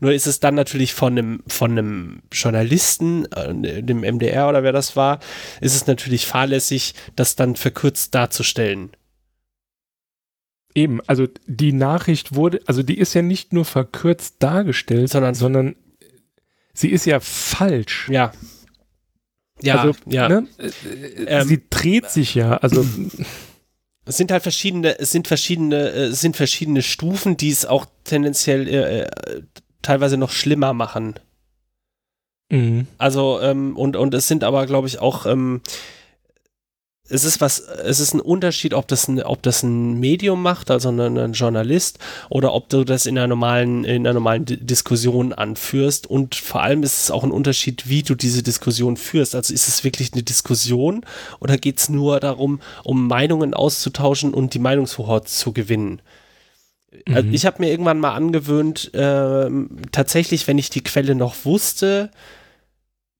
Nur 0.00 0.12
ist 0.12 0.26
es 0.26 0.40
dann 0.40 0.56
natürlich 0.56 0.92
von 0.92 1.16
einem, 1.16 1.42
von 1.48 1.70
einem 1.70 2.20
Journalisten, 2.30 3.24
äh, 3.32 3.82
dem 3.82 4.00
MDR 4.00 4.50
oder 4.50 4.62
wer 4.62 4.72
das 4.72 4.94
war, 4.94 5.18
ist 5.62 5.74
es 5.74 5.86
natürlich 5.86 6.26
fahrlässig, 6.26 6.94
das 7.16 7.34
dann 7.34 7.56
verkürzt 7.56 8.14
darzustellen. 8.14 8.90
Eben, 10.74 11.00
also 11.06 11.26
die 11.46 11.72
Nachricht 11.72 12.34
wurde, 12.34 12.60
also 12.66 12.82
die 12.82 12.98
ist 12.98 13.14
ja 13.14 13.22
nicht 13.22 13.54
nur 13.54 13.64
verkürzt 13.64 14.36
dargestellt, 14.40 15.08
sondern, 15.08 15.34
sondern 15.34 15.76
sie 16.72 16.90
ist 16.90 17.06
ja 17.06 17.20
falsch. 17.20 18.08
Ja. 18.10 18.32
Ja, 19.60 19.82
also, 19.82 19.98
ja. 20.06 20.28
Ne? 20.28 20.46
Ähm, 21.26 21.48
sie 21.48 21.62
dreht 21.68 22.10
sich 22.10 22.34
ja, 22.34 22.56
also. 22.58 22.84
Es 24.04 24.16
sind 24.16 24.30
halt 24.30 24.42
verschiedene, 24.42 24.98
es 24.98 25.10
sind 25.12 25.28
verschiedene, 25.28 25.88
es 25.88 26.10
äh, 26.10 26.20
sind 26.20 26.36
verschiedene 26.36 26.82
Stufen, 26.82 27.36
die 27.36 27.50
es 27.50 27.66
auch 27.66 27.86
tendenziell 28.04 28.66
äh, 28.66 29.00
äh, 29.00 29.42
teilweise 29.82 30.16
noch 30.16 30.30
schlimmer 30.30 30.72
machen. 30.72 31.18
Mhm. 32.50 32.86
Also, 32.96 33.40
ähm, 33.42 33.76
und, 33.76 33.96
und 33.96 34.14
es 34.14 34.26
sind 34.26 34.44
aber, 34.44 34.66
glaube 34.66 34.86
ich, 34.86 35.00
auch 35.00 35.26
ähm, 35.26 35.60
es 37.08 37.24
ist 37.24 37.40
was, 37.40 37.60
es 37.60 38.00
ist 38.00 38.14
ein 38.14 38.20
Unterschied, 38.20 38.74
ob 38.74 38.86
das 38.88 39.08
ein, 39.08 39.22
ob 39.22 39.42
das 39.42 39.62
ein 39.62 39.98
Medium 39.98 40.42
macht, 40.42 40.70
also 40.70 40.90
ein, 40.90 41.00
ein 41.00 41.32
Journalist, 41.32 41.98
oder 42.28 42.52
ob 42.52 42.68
du 42.68 42.84
das 42.84 43.06
in 43.06 43.16
einer 43.16 43.26
normalen, 43.26 43.84
in 43.84 44.06
einer 44.06 44.14
normalen 44.14 44.44
D 44.44 44.56
Diskussion 44.56 45.32
anführst. 45.32 46.06
Und 46.06 46.34
vor 46.34 46.62
allem 46.62 46.82
ist 46.82 47.02
es 47.02 47.10
auch 47.10 47.24
ein 47.24 47.30
Unterschied, 47.30 47.88
wie 47.88 48.02
du 48.02 48.14
diese 48.14 48.42
Diskussion 48.42 48.96
führst. 48.96 49.34
Also 49.34 49.54
ist 49.54 49.68
es 49.68 49.84
wirklich 49.84 50.12
eine 50.12 50.22
Diskussion 50.22 51.04
oder 51.40 51.56
geht 51.56 51.78
es 51.78 51.88
nur 51.88 52.20
darum, 52.20 52.60
um 52.84 53.06
Meinungen 53.06 53.54
auszutauschen 53.54 54.34
und 54.34 54.54
die 54.54 54.58
Meinungshoheit 54.58 55.28
zu 55.28 55.52
gewinnen? 55.52 56.02
Also 57.06 57.28
mhm. 57.28 57.34
ich 57.34 57.46
habe 57.46 57.62
mir 57.62 57.70
irgendwann 57.70 58.00
mal 58.00 58.14
angewöhnt, 58.14 58.92
äh, 58.94 59.50
tatsächlich, 59.92 60.46
wenn 60.46 60.58
ich 60.58 60.70
die 60.70 60.82
Quelle 60.82 61.14
noch 61.14 61.44
wusste, 61.44 62.10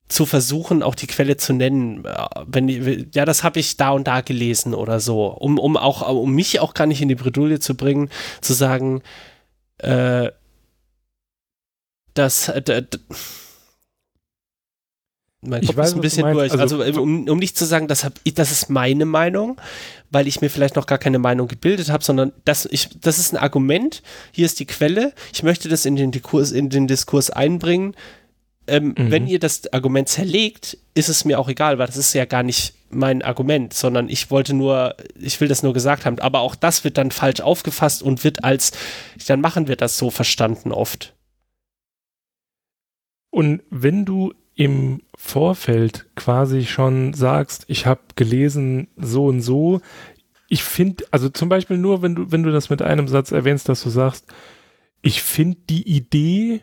zu 0.09 0.27
versuchen, 0.27 0.83
auch 0.83 0.95
die 0.95 1.07
Quelle 1.07 1.37
zu 1.37 1.53
nennen. 1.53 2.05
Wenn, 2.47 3.09
ja, 3.13 3.25
das 3.25 3.45
habe 3.45 3.61
ich 3.61 3.77
da 3.77 3.91
und 3.91 4.07
da 4.07 4.23
gelesen 4.23 4.75
oder 4.75 5.01
so, 5.01 5.27
um, 5.27 5.59
um 5.59 5.77
auch, 5.77 6.09
um 6.09 6.35
mich 6.35 6.61
auch 6.61 6.75
gar 6.75 6.87
nicht 6.87 7.03
in 7.03 7.09
die 7.09 7.15
Bredouille 7.15 7.61
zu 7.61 7.75
bringen, 7.75 8.09
zu 8.41 8.55
sagen, 8.55 9.03
äh, 9.79 10.31
das, 12.15 12.49
äh, 12.49 12.83
mein 15.41 15.65
Kopf 15.65 15.77
weiß, 15.77 15.89
ist 15.91 15.95
ein 15.95 16.01
bisschen 16.01 16.33
durch. 16.33 16.53
Also, 16.53 16.83
also 16.83 17.03
um, 17.03 17.29
um, 17.29 17.39
nicht 17.39 17.57
zu 17.57 17.65
sagen, 17.65 17.87
das, 17.87 18.03
hab 18.03 18.15
ich, 18.25 18.35
das 18.35 18.51
ist 18.51 18.71
meine 18.71 19.05
Meinung, 19.05 19.61
weil 20.11 20.27
ich 20.27 20.41
mir 20.41 20.51
vielleicht 20.51 20.75
noch 20.75 20.87
gar 20.87 20.99
keine 20.99 21.21
Meinung 21.21 21.47
gebildet 21.47 21.91
habe, 21.91 22.03
sondern 22.03 22.33
das, 22.45 22.67
ich, 22.67 22.89
das 23.01 23.19
ist 23.19 23.33
ein 23.33 23.37
Argument, 23.37 24.03
hier 24.33 24.47
ist 24.47 24.59
die 24.59 24.67
Quelle, 24.67 25.13
ich 25.33 25.45
möchte 25.45 25.69
das 25.69 25.85
in 25.85 25.95
den 25.95 26.11
Diskurs, 26.11 26.51
in 26.51 26.71
den 26.71 26.89
Diskurs 26.89 27.31
einbringen, 27.31 27.95
ähm, 28.69 28.95
mhm. 28.97 29.11
Wenn 29.11 29.27
ihr 29.27 29.39
das 29.39 29.73
Argument 29.73 30.09
zerlegt, 30.09 30.79
ist 30.95 31.09
es 31.09 31.25
mir 31.25 31.39
auch 31.39 31.49
egal, 31.49 31.79
weil 31.79 31.87
das 31.87 31.97
ist 31.97 32.13
ja 32.15 32.25
gar 32.25 32.43
nicht 32.43 32.75
mein 32.91 33.23
Argument, 33.23 33.75
sondern 33.75 34.09
ich 34.09 34.31
wollte 34.31 34.55
nur, 34.55 34.95
ich 35.19 35.41
will 35.41 35.49
das 35.49 35.63
nur 35.63 35.73
gesagt 35.73 36.07
haben. 36.07 36.19
Aber 36.19 36.41
auch 36.41 36.55
das 36.55 36.85
wird 36.85 36.99
dann 36.99 37.11
falsch 37.11 37.41
aufgefasst 37.41 38.03
und 38.03 38.25
wird 38.25 38.45
als, 38.45 38.73
dann 39.27 39.41
machen 39.41 39.69
wir 39.69 39.77
das 39.77 39.99
so 39.99 40.11
verstanden 40.11 40.73
oft. 40.73 41.15
Und 43.31 43.63
wenn 43.71 44.05
du 44.05 44.33
im 44.55 45.03
Vorfeld 45.17 46.07
quasi 46.17 46.65
schon 46.65 47.15
sagst, 47.15 47.65
ich 47.69 47.87
habe 47.87 48.01
gelesen 48.17 48.89
so 48.97 49.27
und 49.27 49.41
so, 49.41 49.81
ich 50.49 50.65
finde, 50.65 51.05
also 51.11 51.29
zum 51.29 51.49
Beispiel 51.49 51.77
nur, 51.77 52.03
wenn 52.03 52.15
du, 52.15 52.33
wenn 52.33 52.43
du 52.43 52.51
das 52.51 52.71
mit 52.71 52.83
einem 52.83 53.07
Satz 53.07 53.33
erwähnst, 53.33 53.69
dass 53.69 53.83
du 53.83 53.91
sagst, 53.91 54.27
ich 55.03 55.23
finde 55.23 55.59
die 55.69 55.89
Idee 55.89 56.63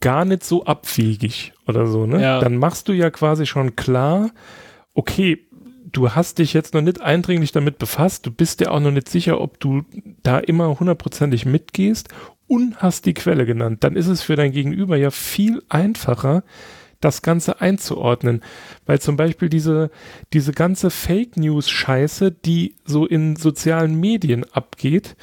gar 0.00 0.24
nicht 0.24 0.44
so 0.44 0.64
abwegig 0.64 1.52
oder 1.66 1.86
so, 1.86 2.06
ne? 2.06 2.22
Ja. 2.22 2.40
Dann 2.40 2.56
machst 2.56 2.88
du 2.88 2.92
ja 2.92 3.10
quasi 3.10 3.46
schon 3.46 3.76
klar, 3.76 4.30
okay, 4.94 5.46
du 5.92 6.12
hast 6.12 6.38
dich 6.38 6.52
jetzt 6.52 6.74
noch 6.74 6.82
nicht 6.82 7.00
eindringlich 7.00 7.52
damit 7.52 7.78
befasst, 7.78 8.26
du 8.26 8.30
bist 8.30 8.60
dir 8.60 8.72
auch 8.72 8.80
noch 8.80 8.90
nicht 8.90 9.08
sicher, 9.08 9.40
ob 9.40 9.60
du 9.60 9.82
da 10.22 10.38
immer 10.38 10.78
hundertprozentig 10.78 11.46
mitgehst 11.46 12.08
und 12.46 12.82
hast 12.82 13.06
die 13.06 13.14
Quelle 13.14 13.46
genannt. 13.46 13.84
Dann 13.84 13.94
ist 13.94 14.08
es 14.08 14.22
für 14.22 14.34
dein 14.34 14.52
Gegenüber 14.52 14.96
ja 14.96 15.10
viel 15.10 15.62
einfacher, 15.68 16.42
das 17.00 17.22
Ganze 17.22 17.60
einzuordnen. 17.60 18.42
Weil 18.86 19.00
zum 19.00 19.16
Beispiel 19.16 19.48
diese, 19.48 19.90
diese 20.32 20.52
ganze 20.52 20.90
Fake 20.90 21.36
News 21.36 21.70
Scheiße, 21.70 22.32
die 22.32 22.74
so 22.84 23.06
in 23.06 23.36
sozialen 23.36 23.98
Medien 23.98 24.44
abgeht, 24.52 25.16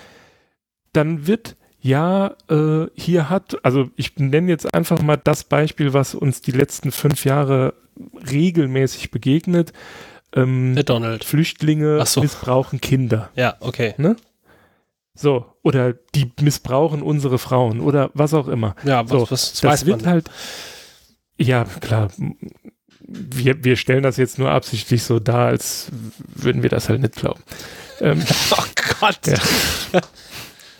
dann 0.93 1.27
wird 1.27 1.56
ja, 1.87 2.35
äh, 2.49 2.87
hier 2.95 3.29
hat, 3.29 3.63
also 3.63 3.89
ich 3.95 4.17
nenne 4.17 4.49
jetzt 4.49 4.73
einfach 4.73 5.01
mal 5.01 5.15
das 5.15 5.45
Beispiel, 5.45 5.93
was 5.93 6.15
uns 6.15 6.41
die 6.41 6.51
letzten 6.51 6.91
fünf 6.91 7.23
Jahre 7.23 7.75
regelmäßig 8.29 9.09
begegnet. 9.09 9.71
Ähm, 10.35 10.77
Donald. 10.85 11.23
Flüchtlinge 11.23 12.05
so. 12.05 12.21
missbrauchen 12.21 12.81
Kinder. 12.81 13.29
Ja, 13.35 13.55
okay. 13.61 13.93
Ne? 13.97 14.17
So, 15.15 15.45
oder 15.63 15.93
die 15.93 16.29
missbrauchen 16.41 17.01
unsere 17.01 17.39
Frauen 17.39 17.79
oder 17.79 18.11
was 18.13 18.33
auch 18.33 18.49
immer. 18.49 18.75
Ja, 18.83 19.03
was, 19.09 19.09
so, 19.09 19.31
was 19.31 19.51
das 19.53 19.63
weiß 19.63 19.85
wird 19.85 20.01
man. 20.01 20.09
halt. 20.09 20.29
Ja, 21.37 21.63
klar. 21.63 22.09
Wir, 22.99 23.63
wir 23.63 23.77
stellen 23.77 24.03
das 24.03 24.17
jetzt 24.17 24.37
nur 24.37 24.51
absichtlich 24.51 25.03
so 25.03 25.19
dar, 25.19 25.47
als 25.47 25.87
würden 26.35 26.63
wir 26.63 26.69
das 26.69 26.89
halt 26.89 26.99
nicht 26.99 27.15
glauben. 27.15 27.41
Ähm, 28.01 28.21
oh 28.51 28.65
Gott. 28.99 29.25
Ja. 29.25 30.01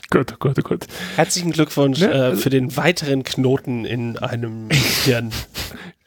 Gott, 0.09 0.39
Gott, 0.39 0.63
Gott. 0.63 0.87
Herzlichen 1.15 1.51
Glückwunsch 1.51 1.99
ne? 1.99 2.11
äh, 2.11 2.35
für 2.35 2.49
den 2.49 2.75
weiteren 2.77 3.23
Knoten 3.23 3.85
in 3.85 4.17
einem 4.17 4.69
Hirn. 5.03 5.31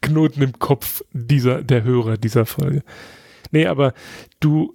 Knoten 0.01 0.43
im 0.43 0.59
Kopf 0.59 1.03
dieser, 1.13 1.63
der 1.63 1.85
Hörer 1.85 2.17
dieser 2.17 2.47
Folge. 2.47 2.83
Nee, 3.51 3.67
aber 3.67 3.93
du, 4.41 4.75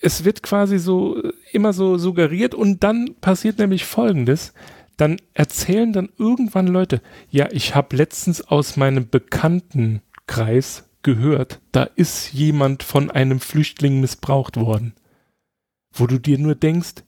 es 0.00 0.24
wird 0.24 0.42
quasi 0.42 0.78
so 0.78 1.22
immer 1.52 1.72
so 1.72 1.98
suggeriert 1.98 2.54
und 2.54 2.82
dann 2.82 3.14
passiert 3.20 3.58
nämlich 3.58 3.84
Folgendes. 3.84 4.54
Dann 4.96 5.16
erzählen 5.34 5.92
dann 5.92 6.10
irgendwann 6.18 6.66
Leute, 6.66 7.02
ja, 7.30 7.48
ich 7.50 7.74
habe 7.74 7.96
letztens 7.96 8.42
aus 8.42 8.76
meinem 8.76 9.08
Bekanntenkreis 9.08 10.84
gehört, 11.02 11.60
da 11.72 11.84
ist 11.84 12.32
jemand 12.32 12.82
von 12.82 13.10
einem 13.10 13.40
Flüchtling 13.40 14.00
missbraucht 14.00 14.56
worden. 14.56 14.94
Wo 15.92 16.06
du 16.06 16.18
dir 16.18 16.38
nur 16.38 16.54
denkst, 16.54 17.02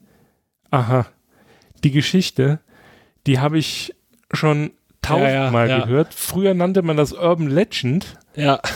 aha, 0.71 1.07
die 1.85 1.91
Geschichte, 1.91 2.61
die 3.27 3.39
habe 3.39 3.59
ich 3.59 3.95
schon 4.33 4.73
tausendmal 5.03 5.69
ja, 5.69 5.75
ja, 5.75 5.79
ja. 5.79 5.85
gehört. 5.85 6.15
Früher 6.15 6.55
nannte 6.55 6.83
man 6.83 6.97
das 6.97 7.13
Urban 7.13 7.49
Legend. 7.49 8.19
Ja. 8.35 8.61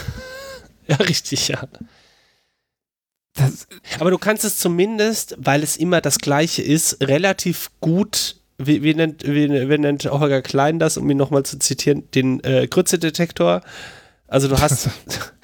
Ja, 0.88 0.94
richtig, 0.98 1.48
ja. 1.48 1.66
Das, 3.34 3.66
aber 3.98 4.12
du 4.12 4.18
kannst 4.18 4.44
es 4.44 4.56
zumindest, 4.58 5.34
weil 5.36 5.64
es 5.64 5.76
immer 5.76 6.00
das 6.00 6.18
Gleiche 6.18 6.62
ist, 6.62 7.02
relativ 7.02 7.70
gut, 7.80 8.36
wie, 8.58 8.84
wie, 8.84 8.94
nennt, 8.94 9.26
wie, 9.26 9.50
wie 9.50 9.78
nennt 9.78 10.04
Holger 10.04 10.42
Klein 10.42 10.78
das, 10.78 10.96
um 10.96 11.10
ihn 11.10 11.16
nochmal 11.16 11.44
zu 11.44 11.58
zitieren, 11.58 12.08
den 12.12 12.38
äh, 12.44 12.68
Grütze-Detektor. 12.68 13.62
Also 14.28 14.46
du 14.46 14.60
hast, 14.60 14.90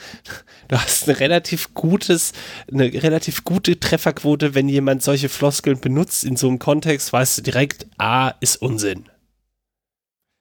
du 0.73 0.81
hast 0.81 1.07
eine 1.07 1.21
relativ 1.21 1.75
gutes, 1.75 2.33
eine 2.73 2.91
relativ 3.03 3.45
gute 3.45 3.79
Trefferquote, 3.79 4.55
wenn 4.55 4.69
jemand 4.69 5.03
solche 5.03 5.29
Floskeln 5.29 5.79
benutzt 5.79 6.25
in 6.25 6.37
so 6.37 6.49
einem 6.49 6.59
Kontext, 6.59 7.13
weißt 7.13 7.39
du 7.39 7.43
direkt, 7.43 7.87
A 7.99 8.31
ist 8.41 8.57
Unsinn. 8.57 9.05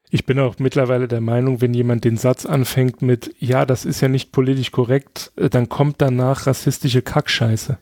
Ich 0.09 0.25
bin 0.25 0.39
auch 0.39 0.57
mittlerweile 0.59 1.07
der 1.09 1.21
Meinung, 1.21 1.59
wenn 1.59 1.73
jemand 1.73 2.05
den 2.05 2.17
Satz 2.17 2.45
anfängt 2.45 3.01
mit, 3.01 3.35
ja, 3.39 3.65
das 3.65 3.85
ist 3.85 3.99
ja 3.99 4.07
nicht 4.07 4.31
politisch 4.31 4.71
korrekt, 4.71 5.33
äh, 5.35 5.49
dann 5.49 5.67
kommt 5.67 6.01
danach 6.01 6.47
rassistische 6.47 7.01
Kackscheiße. 7.01 7.77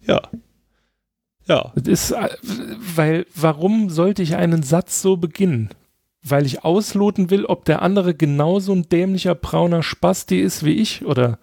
Ja. 0.00 0.22
Ja. 1.46 1.72
Das 1.76 1.86
ist, 1.86 2.10
äh, 2.12 2.28
weil, 2.96 3.26
warum 3.34 3.90
sollte 3.90 4.22
ich 4.22 4.34
einen 4.34 4.64
Satz 4.64 5.02
so 5.02 5.16
beginnen? 5.16 5.70
Weil 6.22 6.46
ich 6.46 6.64
ausloten 6.64 7.30
will, 7.30 7.44
ob 7.44 7.64
der 7.64 7.82
andere 7.82 8.14
genauso 8.14 8.72
ein 8.72 8.88
dämlicher 8.88 9.34
brauner 9.36 9.82
Spasti 9.84 10.40
ist 10.40 10.64
wie 10.64 10.74
ich 10.74 11.04
oder 11.04 11.38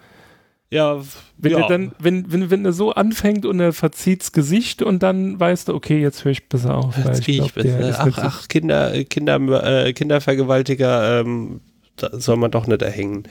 Ja, 0.71 1.01
wenn 1.37 1.51
ja. 1.51 1.61
er 1.61 1.67
dann, 1.67 1.91
wenn, 1.97 2.31
wenn, 2.31 2.51
wenn 2.51 2.63
er 2.63 2.73
so 2.73 2.91
anfängt 2.91 3.45
und 3.45 3.59
er 3.59 3.73
verzieht's 3.73 4.31
Gesicht 4.31 4.83
und 4.83 5.01
dann 5.01 5.39
weißt 5.39 5.67
du, 5.67 5.73
okay, 5.73 5.99
jetzt 5.99 6.23
höre 6.23 6.31
ich 6.31 6.47
besser 6.47 6.75
auf. 6.77 6.95
Jetzt 7.03 7.23
gehe 7.23 7.43
ich, 7.43 7.53
besser. 7.53 7.95
Ach, 7.99 8.17
ach, 8.17 8.47
Kinder, 8.47 9.03
Kinder, 9.05 9.85
äh, 9.85 9.93
Kindervergewaltiger, 9.93 11.21
ähm, 11.21 11.61
da 11.95 12.19
soll 12.19 12.37
man 12.37 12.51
doch 12.51 12.67
nicht 12.67 12.83
erhängen. 12.83 13.23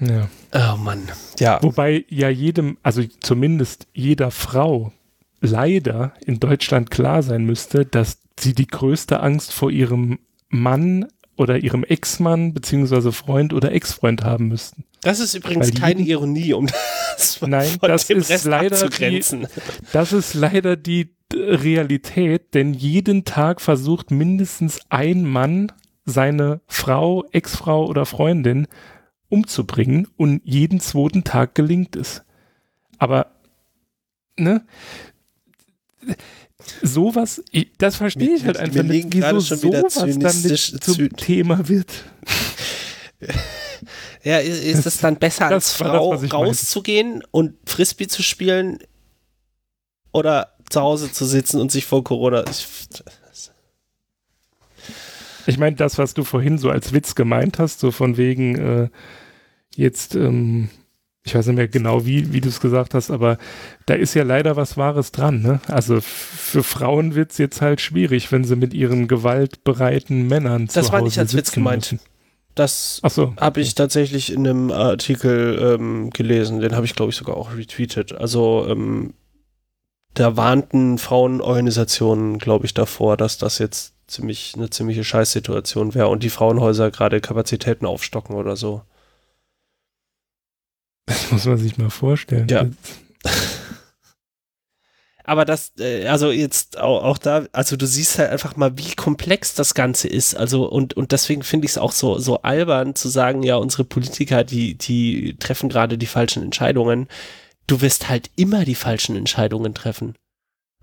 Ja. 0.00 0.28
Oh 0.52 0.76
Mann. 0.76 1.08
Ja. 1.38 1.62
Wobei 1.62 2.04
ja 2.08 2.28
jedem, 2.28 2.76
also 2.82 3.02
zumindest 3.20 3.86
jeder 3.92 4.32
Frau 4.32 4.92
leider 5.40 6.12
in 6.26 6.40
Deutschland 6.40 6.90
klar 6.90 7.22
sein 7.22 7.44
müsste, 7.44 7.86
dass 7.86 8.18
sie 8.38 8.54
die 8.54 8.66
größte 8.66 9.20
Angst 9.20 9.52
vor 9.52 9.70
ihrem 9.70 10.18
Mann 10.48 11.06
oder 11.36 11.58
ihrem 11.58 11.82
Ex-Mann 11.84 12.52
beziehungsweise 12.54 13.12
Freund 13.12 13.52
oder 13.52 13.72
Ex-Freund 13.72 14.22
haben 14.24 14.48
müssten. 14.48 14.84
Das 15.02 15.18
ist 15.20 15.34
übrigens 15.34 15.72
Weil 15.72 15.80
keine 15.80 16.02
Ironie, 16.02 16.52
um 16.52 16.66
das 17.16 17.36
von, 17.36 17.50
Nein, 17.50 17.68
von 17.80 17.88
das 17.88 18.06
dem 18.06 18.18
ist 18.18 18.30
Rest 18.30 18.44
leider 18.44 18.68
die- 18.68 18.84
abzugrenzen. 18.84 19.46
Das 19.92 20.12
ist 20.12 20.34
leider 20.34 20.76
die 20.76 21.14
Realität, 21.34 22.52
denn 22.54 22.74
jeden 22.74 23.24
Tag 23.24 23.60
versucht 23.60 24.10
mindestens 24.10 24.80
ein 24.90 25.24
Mann 25.24 25.72
seine 26.04 26.60
Frau, 26.66 27.24
Ex-Frau 27.32 27.86
oder 27.86 28.04
Freundin 28.06 28.66
umzubringen 29.28 30.08
und 30.16 30.42
jeden 30.44 30.78
zweiten 30.80 31.24
Tag 31.24 31.54
gelingt 31.54 31.96
es. 31.96 32.22
Aber, 32.98 33.32
ne? 34.38 34.64
Sowas, 36.82 37.42
ich, 37.50 37.70
das 37.78 37.96
verstehe 37.96 38.28
Mir- 38.30 38.36
ich 38.36 38.44
halt 38.44 38.56
einfach 38.56 38.82
nicht, 38.82 39.08
wieso 39.10 39.40
sowas 39.40 39.94
dann 39.94 40.08
nicht 40.10 40.82
zum 40.84 40.94
zyn- 40.94 41.16
Thema 41.16 41.68
wird. 41.68 41.90
Ja, 44.24 44.38
ist, 44.38 44.62
ist 44.62 44.86
es 44.86 44.98
dann 44.98 45.16
besser 45.16 45.46
als 45.46 45.54
Das 45.72 45.78
das, 45.78 45.88
Frau 45.88 46.10
was 46.10 46.22
ich 46.22 46.30
meinte. 46.32 46.46
rauszugehen 46.46 47.24
und 47.32 47.54
Frisbee 47.68 48.06
zu 48.06 48.22
spielen 48.22 48.78
oder 50.12 50.52
zu 50.70 50.80
Hause 50.80 51.10
zu 51.10 51.24
sitzen 51.24 51.60
und 51.60 51.72
sich 51.72 51.84
vor 51.86 52.04
Corona. 52.04 52.44
Ich, 52.48 52.64
Ich 55.46 55.58
meine, 55.58 55.74
das, 55.74 55.98
was 55.98 56.14
du 56.14 56.22
vorhin 56.22 56.56
so 56.58 56.70
als 56.70 56.92
Witz 56.92 57.16
gemeint 57.16 57.58
hast, 57.58 57.80
so 57.80 57.90
von 57.90 58.16
wegen 58.16 58.54
äh, 58.84 58.88
jetzt, 59.74 60.14
ähm, 60.14 60.68
ich 61.24 61.34
weiß 61.34 61.46
nicht 61.46 61.56
mehr 61.56 61.68
genau, 61.68 62.04
wie, 62.04 62.32
wie 62.32 62.40
du 62.40 62.48
es 62.48 62.60
gesagt 62.60 62.94
hast, 62.94 63.10
aber 63.10 63.38
da 63.86 63.94
ist 63.94 64.14
ja 64.14 64.24
leider 64.24 64.56
was 64.56 64.76
Wahres 64.76 65.12
dran. 65.12 65.40
Ne? 65.40 65.60
Also 65.68 66.00
für 66.00 66.64
Frauen 66.64 67.14
wird 67.14 67.30
es 67.30 67.38
jetzt 67.38 67.60
halt 67.60 67.80
schwierig, 67.80 68.32
wenn 68.32 68.44
sie 68.44 68.56
mit 68.56 68.74
ihren 68.74 69.06
gewaltbereiten 69.06 70.26
Männern 70.26 70.68
zu 70.68 70.74
Das 70.74 70.90
war 70.90 70.98
Hause 70.98 71.04
nicht 71.04 71.18
als 71.18 71.36
Witz 71.36 71.52
gemeint. 71.52 71.92
müssen. 71.92 72.00
das 72.56 73.00
so. 73.08 73.34
habe 73.40 73.60
ich 73.60 73.76
tatsächlich 73.76 74.32
in 74.32 74.46
einem 74.46 74.72
Artikel 74.72 75.76
ähm, 75.78 76.10
gelesen. 76.10 76.60
Den 76.60 76.74
habe 76.74 76.86
ich, 76.86 76.94
glaube 76.96 77.10
ich, 77.10 77.16
sogar 77.16 77.36
auch 77.36 77.54
retweetet. 77.54 78.12
Also 78.12 78.66
ähm, 78.68 79.14
da 80.14 80.36
warnten 80.36 80.98
Frauenorganisationen, 80.98 82.38
glaube 82.38 82.66
ich, 82.66 82.74
davor, 82.74 83.16
dass 83.16 83.38
das 83.38 83.58
jetzt 83.58 83.94
ziemlich 84.08 84.54
eine 84.56 84.70
ziemliche 84.70 85.04
Scheißsituation 85.04 85.94
wäre 85.94 86.08
und 86.08 86.24
die 86.24 86.30
Frauenhäuser 86.30 86.90
gerade 86.90 87.20
Kapazitäten 87.20 87.86
aufstocken 87.86 88.34
oder 88.34 88.56
so. 88.56 88.82
Das 91.06 91.32
muss 91.32 91.44
man 91.46 91.58
sich 91.58 91.78
mal 91.78 91.90
vorstellen. 91.90 92.48
Ja. 92.48 92.66
Aber 95.24 95.44
das, 95.44 95.72
äh, 95.78 96.06
also 96.06 96.30
jetzt 96.30 96.78
auch, 96.78 97.16
da, 97.18 97.46
also 97.52 97.76
du 97.76 97.86
siehst 97.86 98.18
halt 98.18 98.30
einfach 98.30 98.56
mal, 98.56 98.76
wie 98.76 98.94
komplex 98.94 99.54
das 99.54 99.74
Ganze 99.74 100.08
ist. 100.08 100.34
Also 100.34 100.68
und, 100.68 100.94
und 100.94 101.12
deswegen 101.12 101.42
finde 101.42 101.66
ich 101.66 101.72
es 101.72 101.78
auch 101.78 101.92
so, 101.92 102.18
so 102.18 102.42
albern 102.42 102.94
zu 102.94 103.08
sagen, 103.08 103.42
ja, 103.42 103.56
unsere 103.56 103.84
Politiker, 103.84 104.44
die, 104.44 104.74
die 104.74 105.36
treffen 105.38 105.68
gerade 105.68 105.96
die 105.96 106.06
falschen 106.06 106.42
Entscheidungen. 106.42 107.08
Du 107.66 107.80
wirst 107.80 108.08
halt 108.08 108.30
immer 108.36 108.64
die 108.64 108.74
falschen 108.74 109.16
Entscheidungen 109.16 109.74
treffen. 109.74 110.16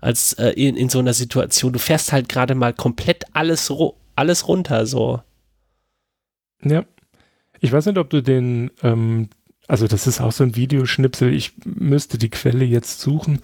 Als 0.00 0.32
äh, 0.34 0.50
in, 0.50 0.76
in 0.76 0.88
so 0.88 0.98
einer 0.98 1.12
Situation. 1.12 1.74
Du 1.74 1.78
fährst 1.78 2.10
halt 2.10 2.30
gerade 2.30 2.54
mal 2.54 2.72
komplett 2.72 3.24
alles, 3.34 3.70
alles 4.16 4.48
runter, 4.48 4.86
so. 4.86 5.20
Ja. 6.64 6.84
Ich 7.60 7.70
weiß 7.70 7.84
nicht, 7.84 7.98
ob 7.98 8.08
du 8.08 8.22
den, 8.22 8.70
ähm, 8.82 9.28
also 9.70 9.86
das 9.86 10.08
ist 10.08 10.20
auch 10.20 10.32
so 10.32 10.42
ein 10.42 10.56
Videoschnipsel, 10.56 11.32
ich 11.32 11.52
müsste 11.64 12.18
die 12.18 12.28
Quelle 12.28 12.64
jetzt 12.64 13.00
suchen. 13.00 13.40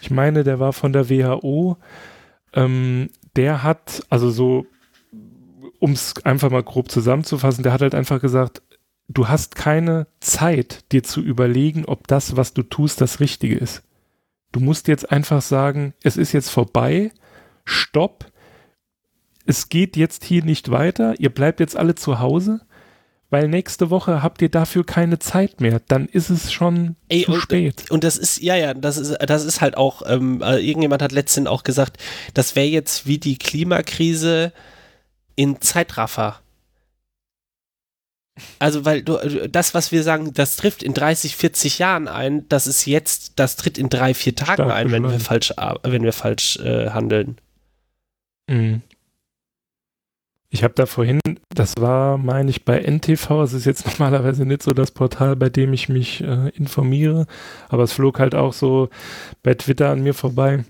Ich 0.00 0.10
meine, 0.10 0.42
der 0.42 0.58
war 0.58 0.72
von 0.72 0.92
der 0.92 1.08
WHO. 1.08 1.76
Ähm, 2.52 3.08
der 3.36 3.62
hat, 3.62 4.02
also 4.10 4.30
so, 4.30 4.66
um 5.78 5.92
es 5.92 6.14
einfach 6.24 6.50
mal 6.50 6.64
grob 6.64 6.90
zusammenzufassen, 6.90 7.62
der 7.62 7.72
hat 7.72 7.82
halt 7.82 7.94
einfach 7.94 8.20
gesagt, 8.20 8.62
du 9.06 9.28
hast 9.28 9.54
keine 9.54 10.08
Zeit, 10.18 10.90
dir 10.90 11.04
zu 11.04 11.20
überlegen, 11.20 11.84
ob 11.84 12.08
das, 12.08 12.36
was 12.36 12.52
du 12.52 12.64
tust, 12.64 13.00
das 13.00 13.20
Richtige 13.20 13.56
ist. 13.56 13.84
Du 14.50 14.58
musst 14.58 14.88
jetzt 14.88 15.12
einfach 15.12 15.40
sagen, 15.40 15.94
es 16.02 16.16
ist 16.16 16.32
jetzt 16.32 16.50
vorbei, 16.50 17.12
stopp, 17.64 18.26
es 19.46 19.68
geht 19.68 19.96
jetzt 19.96 20.24
hier 20.24 20.44
nicht 20.44 20.72
weiter, 20.72 21.14
ihr 21.20 21.30
bleibt 21.30 21.60
jetzt 21.60 21.76
alle 21.76 21.94
zu 21.94 22.18
Hause, 22.18 22.62
weil 23.30 23.48
nächste 23.48 23.90
Woche 23.90 24.22
habt 24.22 24.42
ihr 24.42 24.48
dafür 24.48 24.84
keine 24.84 25.18
Zeit 25.20 25.60
mehr, 25.60 25.80
dann 25.88 26.06
ist 26.06 26.30
es 26.30 26.52
schon 26.52 26.96
Ey, 27.08 27.24
zu 27.24 27.32
und- 27.32 27.40
spät. 27.40 27.90
Und 27.90 28.04
das 28.04 28.16
ist, 28.16 28.40
ja, 28.42 28.56
ja, 28.56 28.74
das 28.74 28.96
ist, 28.96 29.16
das 29.20 29.44
ist 29.44 29.60
halt 29.60 29.76
auch, 29.76 30.02
ähm, 30.06 30.42
äh, 30.42 30.58
irgendjemand 30.58 31.00
hat 31.02 31.12
letztens 31.12 31.46
auch 31.48 31.62
gesagt, 31.62 31.96
das 32.34 32.56
wäre 32.56 32.66
jetzt 32.66 33.06
wie 33.06 33.18
die 33.18 33.38
Klimakrise 33.38 34.52
in 35.36 35.60
Zeitraffer. 35.60 36.40
Also, 38.58 38.84
weil 38.84 39.02
du, 39.02 39.16
äh, 39.16 39.48
das, 39.48 39.74
was 39.74 39.92
wir 39.92 40.02
sagen, 40.02 40.32
das 40.32 40.56
trifft 40.56 40.82
in 40.82 40.94
30, 40.94 41.36
40 41.36 41.78
Jahren 41.78 42.08
ein, 42.08 42.48
das 42.48 42.66
ist 42.66 42.86
jetzt, 42.86 43.38
das 43.38 43.56
tritt 43.56 43.76
in 43.78 43.90
drei, 43.90 44.14
vier 44.14 44.34
Tagen 44.34 44.54
Stark 44.64 44.72
ein, 44.72 44.90
wenn 44.90 45.02
wir 45.02 45.20
falsch, 45.20 45.52
ar- 45.56 45.78
wenn 45.82 46.02
wir 46.02 46.12
falsch 46.12 46.56
äh, 46.58 46.90
handeln. 46.90 47.38
Mhm. 48.48 48.82
Ich 50.52 50.64
habe 50.64 50.74
da 50.74 50.84
vorhin, 50.86 51.20
das 51.54 51.74
war, 51.78 52.18
meine 52.18 52.50
ich, 52.50 52.64
bei 52.64 52.80
NTV, 52.80 53.42
es 53.42 53.52
ist 53.52 53.66
jetzt 53.66 53.86
normalerweise 53.98 54.44
nicht 54.44 54.62
so 54.62 54.72
das 54.72 54.90
Portal, 54.90 55.36
bei 55.36 55.48
dem 55.48 55.72
ich 55.72 55.88
mich 55.88 56.22
äh, 56.22 56.48
informiere, 56.50 57.26
aber 57.68 57.84
es 57.84 57.92
flog 57.92 58.18
halt 58.18 58.34
auch 58.34 58.52
so 58.52 58.88
bei 59.42 59.54
Twitter 59.54 59.90
an 59.90 60.02
mir 60.02 60.14
vorbei. 60.14 60.64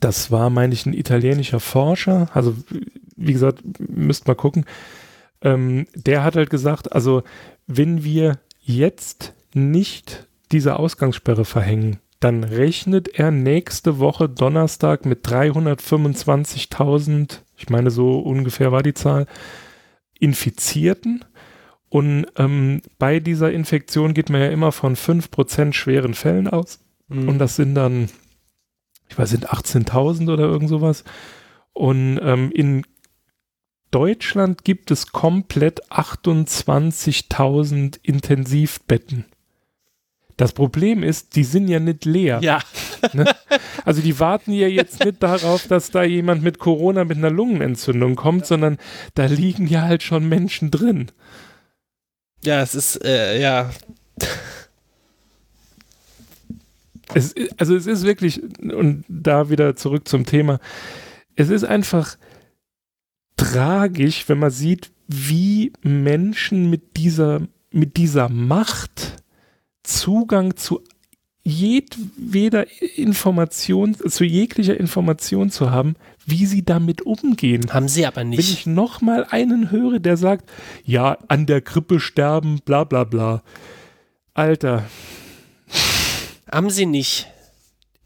Das 0.00 0.32
war, 0.32 0.50
meine 0.50 0.74
ich, 0.74 0.86
ein 0.86 0.92
italienischer 0.92 1.60
Forscher, 1.60 2.28
also 2.34 2.54
wie 3.16 3.32
gesagt, 3.32 3.62
müsst 3.78 4.26
mal 4.26 4.34
gucken. 4.34 4.64
Ähm, 5.40 5.86
der 5.94 6.24
hat 6.24 6.34
halt 6.34 6.50
gesagt, 6.50 6.92
also 6.92 7.22
wenn 7.66 8.02
wir 8.02 8.40
jetzt 8.60 9.34
nicht 9.54 10.26
diese 10.50 10.76
Ausgangssperre 10.78 11.44
verhängen, 11.44 12.00
dann 12.24 12.42
rechnet 12.42 13.18
er 13.18 13.30
nächste 13.30 13.98
Woche 13.98 14.30
Donnerstag 14.30 15.04
mit 15.04 15.26
325.000, 15.26 17.40
ich 17.58 17.68
meine 17.68 17.90
so 17.90 18.18
ungefähr 18.18 18.72
war 18.72 18.82
die 18.82 18.94
Zahl, 18.94 19.26
Infizierten. 20.18 21.22
Und 21.90 22.24
ähm, 22.36 22.80
bei 22.98 23.20
dieser 23.20 23.52
Infektion 23.52 24.14
geht 24.14 24.30
man 24.30 24.40
ja 24.40 24.48
immer 24.48 24.72
von 24.72 24.96
5% 24.96 25.74
schweren 25.74 26.14
Fällen 26.14 26.48
aus. 26.48 26.80
Und 27.10 27.38
das 27.38 27.56
sind 27.56 27.74
dann, 27.74 28.08
ich 29.10 29.18
weiß 29.18 29.32
nicht, 29.32 29.52
18.000 29.52 30.32
oder 30.32 30.44
irgend 30.44 30.70
sowas. 30.70 31.04
Und 31.74 32.18
ähm, 32.22 32.50
in 32.52 32.86
Deutschland 33.90 34.64
gibt 34.64 34.90
es 34.90 35.12
komplett 35.12 35.92
28.000 35.92 37.98
Intensivbetten. 38.02 39.26
Das 40.36 40.52
Problem 40.52 41.02
ist, 41.02 41.36
die 41.36 41.44
sind 41.44 41.68
ja 41.68 41.78
nicht 41.78 42.04
leer. 42.04 42.40
ja, 42.42 42.60
Also 43.84 44.02
die 44.02 44.18
warten 44.18 44.52
ja 44.52 44.66
jetzt 44.66 45.04
nicht 45.04 45.22
darauf, 45.22 45.68
dass 45.68 45.90
da 45.90 46.02
jemand 46.02 46.42
mit 46.42 46.58
Corona 46.58 47.04
mit 47.04 47.18
einer 47.18 47.30
Lungenentzündung 47.30 48.16
kommt, 48.16 48.46
sondern 48.46 48.78
da 49.14 49.26
liegen 49.26 49.66
ja 49.66 49.82
halt 49.82 50.02
schon 50.02 50.28
Menschen 50.28 50.70
drin. 50.70 51.10
ja, 52.42 52.62
es 52.62 52.74
ist, 52.74 53.04
äh, 53.04 53.40
ja, 53.40 53.70
Es, 57.12 57.34
also 57.58 57.76
es 57.76 57.86
ist 57.86 58.04
wirklich, 58.04 58.42
und 58.60 59.04
da 59.08 59.50
wieder 59.50 59.76
zurück 59.76 60.08
zum 60.08 60.26
Thema, 60.26 60.58
es 61.36 61.48
ist 61.48 61.64
einfach 61.64 62.16
tragisch, 63.36 64.28
wenn 64.28 64.38
man 64.38 64.50
sieht, 64.50 64.90
wie 65.06 65.72
Menschen 65.82 66.70
mit 66.70 66.96
dieser, 66.96 67.42
mit 67.70 67.96
dieser 67.96 68.28
Macht 68.28 69.22
Zugang 69.84 70.56
zu 70.56 70.80
jedweder 71.46 72.66
Information, 72.96 73.94
zu 73.94 74.24
jeglicher 74.24 74.78
Information 74.80 75.50
zu 75.50 75.70
haben, 75.70 75.94
wie 76.26 76.46
sie 76.46 76.64
damit 76.64 77.02
umgehen. 77.02 77.70
haben 77.72 77.86
sie 77.88 78.06
aber 78.06 78.22
Wenn 78.22 78.30
nicht. 78.30 78.50
ich 78.50 78.66
noch 78.66 79.02
mal 79.02 79.26
einen 79.30 79.70
höre, 79.70 79.98
der 79.98 80.16
sagt, 80.16 80.50
ja, 80.84 81.18
an 81.28 81.44
der 81.46 81.60
Grippe 81.60 82.00
sterben, 82.00 82.60
bla 82.64 82.84
bla 82.84 83.04
bla. 83.04 83.42
Alter, 84.32 84.84
Haben 86.50 86.70
sie 86.70 86.86
nicht. 86.86 87.26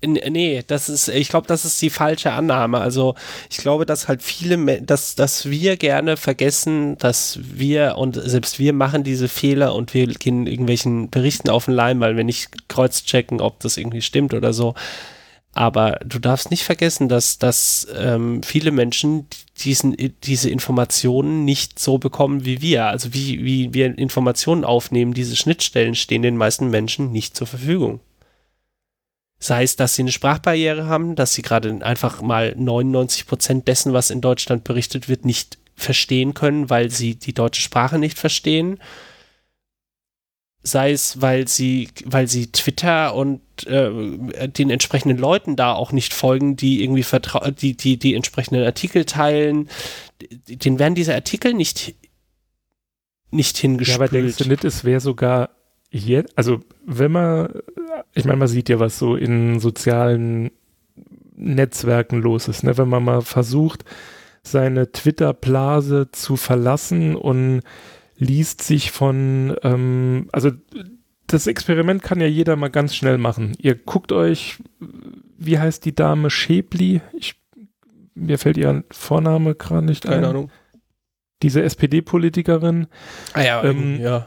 Nee, 0.01 0.63
das 0.65 0.89
ist, 0.89 1.09
ich 1.09 1.29
glaube, 1.29 1.49
das 1.49 1.65
ist 1.65 1.83
die 1.83 1.91
falsche 1.91 2.33
Annahme. 2.33 2.79
Also 2.79 3.17
ich 3.51 3.57
glaube, 3.57 3.85
dass 3.85 4.07
halt 4.07 4.23
viele, 4.23 4.81
dass, 4.81 5.17
dass 5.17 5.51
wir 5.51 5.77
gerne 5.77 6.17
vergessen, 6.17 6.97
dass 6.99 7.41
wir 7.43 7.97
und 7.99 8.15
selbst 8.15 8.61
wir 8.61 8.73
machen 8.73 9.03
diese 9.03 9.27
Fehler 9.27 9.75
und 9.75 9.95
wir 9.95 10.07
gehen 10.07 10.47
irgendwelchen 10.47 11.11
Berichten 11.11 11.51
auf 11.51 11.65
den 11.65 11.75
Leim, 11.75 11.99
weil 11.99 12.17
wir 12.17 12.23
nicht 12.23 12.69
kreuzchecken, 12.69 13.41
ob 13.41 13.59
das 13.59 13.77
irgendwie 13.77 14.03
stimmt 14.03 14.35
oder 14.35 14.53
so. 14.53 14.75
Aber 15.53 15.99
du 16.05 16.21
darfst 16.21 16.53
nicht 16.53 16.63
vergessen, 16.63 17.09
dass, 17.09 17.39
dass 17.39 17.89
ähm, 17.99 18.45
viele 18.45 18.71
Menschen 18.71 19.27
diesen, 19.59 19.97
diese 20.23 20.49
Informationen 20.49 21.45
nicht 21.45 21.81
so 21.81 21.99
bekommen 21.99 22.45
wie 22.45 22.63
wir. 22.63 22.87
Also 22.87 23.13
wie, 23.15 23.45
wie 23.45 23.75
wir 23.75 23.99
Informationen 23.99 24.63
aufnehmen, 24.65 25.15
diese 25.15 25.35
Schnittstellen 25.35 25.97
stehen 25.97 26.23
den 26.23 26.37
meisten 26.37 26.71
Menschen 26.71 27.11
nicht 27.11 27.37
zur 27.37 27.49
Verfügung. 27.49 27.99
Sei 29.41 29.63
es, 29.63 29.77
dass 29.77 29.95
sie 29.95 30.03
eine 30.03 30.13
Sprachbarriere 30.13 30.87
haben, 30.87 31.15
dass 31.15 31.35
sie 31.35 31.43
gerade 31.43 31.79
einfach 31.85 32.23
mal 32.23 32.55
99 32.57 33.27
Prozent 33.27 33.69
dessen, 33.69 33.93
was 33.93 34.11
in 34.11 34.21
Deutschland 34.21 34.65
berichtet 34.65 35.09
wird, 35.09 35.25
nicht 35.25 35.59
verstehen 35.77 36.35
können, 36.35 36.71
weil 36.71 36.91
sie 36.91 37.15
die 37.15 37.33
deutsche 37.33 37.63
Sprache 37.63 37.99
nicht 37.99 38.19
verstehen. 38.19 38.81
Sei 40.65 40.91
es, 40.91 41.23
weil 41.23 41.47
sie, 41.47 41.89
weil 42.05 42.27
sie 42.27 42.51
Twitter 42.51 43.15
und 43.15 43.41
äh, 43.67 44.49
den 44.49 44.71
entsprechenden 44.71 45.19
Leuten 45.19 45.55
da 45.55 45.73
auch 45.73 45.93
nicht 45.93 46.13
folgen, 46.13 46.57
die 46.57 46.83
irgendwie 46.83 47.05
vertra 47.05 47.53
die, 47.53 47.77
die, 47.77 47.97
die 47.97 48.15
entsprechenden 48.15 48.65
Artikel 48.65 49.05
teilen. 49.05 49.71
Den 50.49 50.81
werden 50.81 50.97
diese 50.97 51.15
Artikel 51.15 51.55
nicht, 51.55 51.95
nicht 53.31 53.57
hingespült. 53.57 53.99
Ja, 53.99 54.05
aber 54.05 54.09
denkst 54.09 54.37
du 54.37 54.49
nicht, 54.49 54.65
es 54.65 54.83
wäre 54.83 55.01
sogar 55.01 55.51
jetzt, 55.91 56.37
also 56.37 56.61
wenn 56.85 57.13
man, 57.13 57.49
ich 58.15 58.25
meine, 58.25 58.39
man 58.39 58.49
sieht 58.49 58.69
ja, 58.69 58.79
was 58.81 58.99
so 58.99 59.17
in 59.17 59.61
sozialen 59.61 60.51
Netzwerken 61.35 62.21
los 62.21 62.49
ist, 62.49 62.65
ne? 62.65 62.77
wenn 62.77 62.89
man 62.89 63.05
mal 63.05 63.23
versucht, 63.23 63.85
seine 64.43 64.93
Twitter-Blase 64.93 66.09
zu 66.13 66.37
verlassen 66.37 67.17
und 67.17 67.63
liest 68.17 68.63
sich 68.63 68.91
von, 68.91 69.57
ähm, 69.63 70.29
also 70.33 70.51
das 71.27 71.47
Experiment 71.47 72.03
kann 72.03 72.21
ja 72.21 72.27
jeder 72.27 72.57
mal 72.57 72.71
ganz 72.71 72.95
schnell 72.95 73.19
machen. 73.19 73.55
Ihr 73.59 73.75
guckt 73.75 74.13
euch, 74.13 74.59
wie 75.37 75.59
heißt 75.59 75.85
die 75.85 75.95
Dame 75.95 76.31
Schäbli? 76.31 77.03
Ich, 77.13 77.35
mir 78.15 78.39
fällt 78.39 78.57
ihr 78.57 78.85
Vorname 78.91 79.55
gerade 79.55 79.87
nicht 79.87 80.05
Keine 80.05 80.17
ein. 80.17 80.23
Keine 80.23 80.31
Ahnung. 80.31 80.51
Diese 81.43 81.63
SPD-Politikerin. 81.63 82.89
Ah 83.35 83.43
ja, 83.43 83.63
ähm, 83.63 84.01
ja 84.01 84.27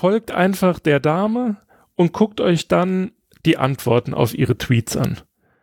folgt 0.00 0.30
einfach 0.30 0.78
der 0.78 0.98
Dame 0.98 1.58
und 1.94 2.14
guckt 2.14 2.40
euch 2.40 2.68
dann 2.68 3.10
die 3.44 3.58
Antworten 3.58 4.14
auf 4.14 4.32
ihre 4.32 4.56
Tweets 4.56 4.96
an. 4.96 5.18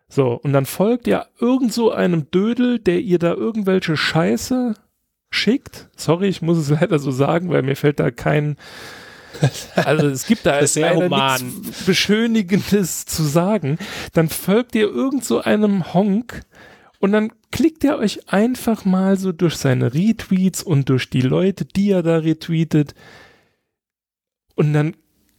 So, 0.09 0.33
und 0.33 0.53
dann 0.53 0.67
folgt 0.67 1.07
ihr 1.07 1.25
irgend 1.39 1.73
so 1.73 1.91
einem 1.91 2.29
Dödel, 2.29 2.77
der 2.77 2.99
ihr 2.99 3.17
da 3.17 3.33
irgendwelche 3.33 3.97
Scheiße 3.97 4.75
schickt. 5.31 5.89
Sorry, 5.95 6.27
ich 6.27 6.43
muss 6.43 6.59
es 6.59 6.69
leider 6.81 6.99
so 6.99 7.09
sagen, 7.09 7.49
weil 7.49 7.63
mir 7.63 7.75
fällt 7.75 7.99
da 7.99 8.11
kein, 8.11 8.57
also 9.73 10.05
es 10.05 10.27
gibt 10.27 10.45
da 10.45 10.67
sehr 10.67 11.09
nichts 11.09 11.85
Beschönigendes 11.87 13.07
zu 13.07 13.23
sagen. 13.23 13.79
Dann 14.13 14.29
folgt 14.29 14.75
ihr 14.75 14.87
irgend 14.87 15.25
so 15.25 15.41
einem 15.41 15.95
Honk 15.95 16.41
und 16.99 17.11
dann 17.11 17.31
klickt 17.51 17.83
er 17.83 17.97
euch 17.97 18.29
einfach 18.29 18.85
mal 18.85 19.17
so 19.17 19.31
durch 19.31 19.55
seine 19.55 19.95
Retweets 19.95 20.61
und 20.61 20.89
durch 20.89 21.09
die 21.09 21.21
Leute, 21.21 21.65
die 21.65 21.89
er 21.89 22.03
da 22.03 22.17
retweetet, 22.17 22.93
und 24.57 24.73
dann 24.73 24.95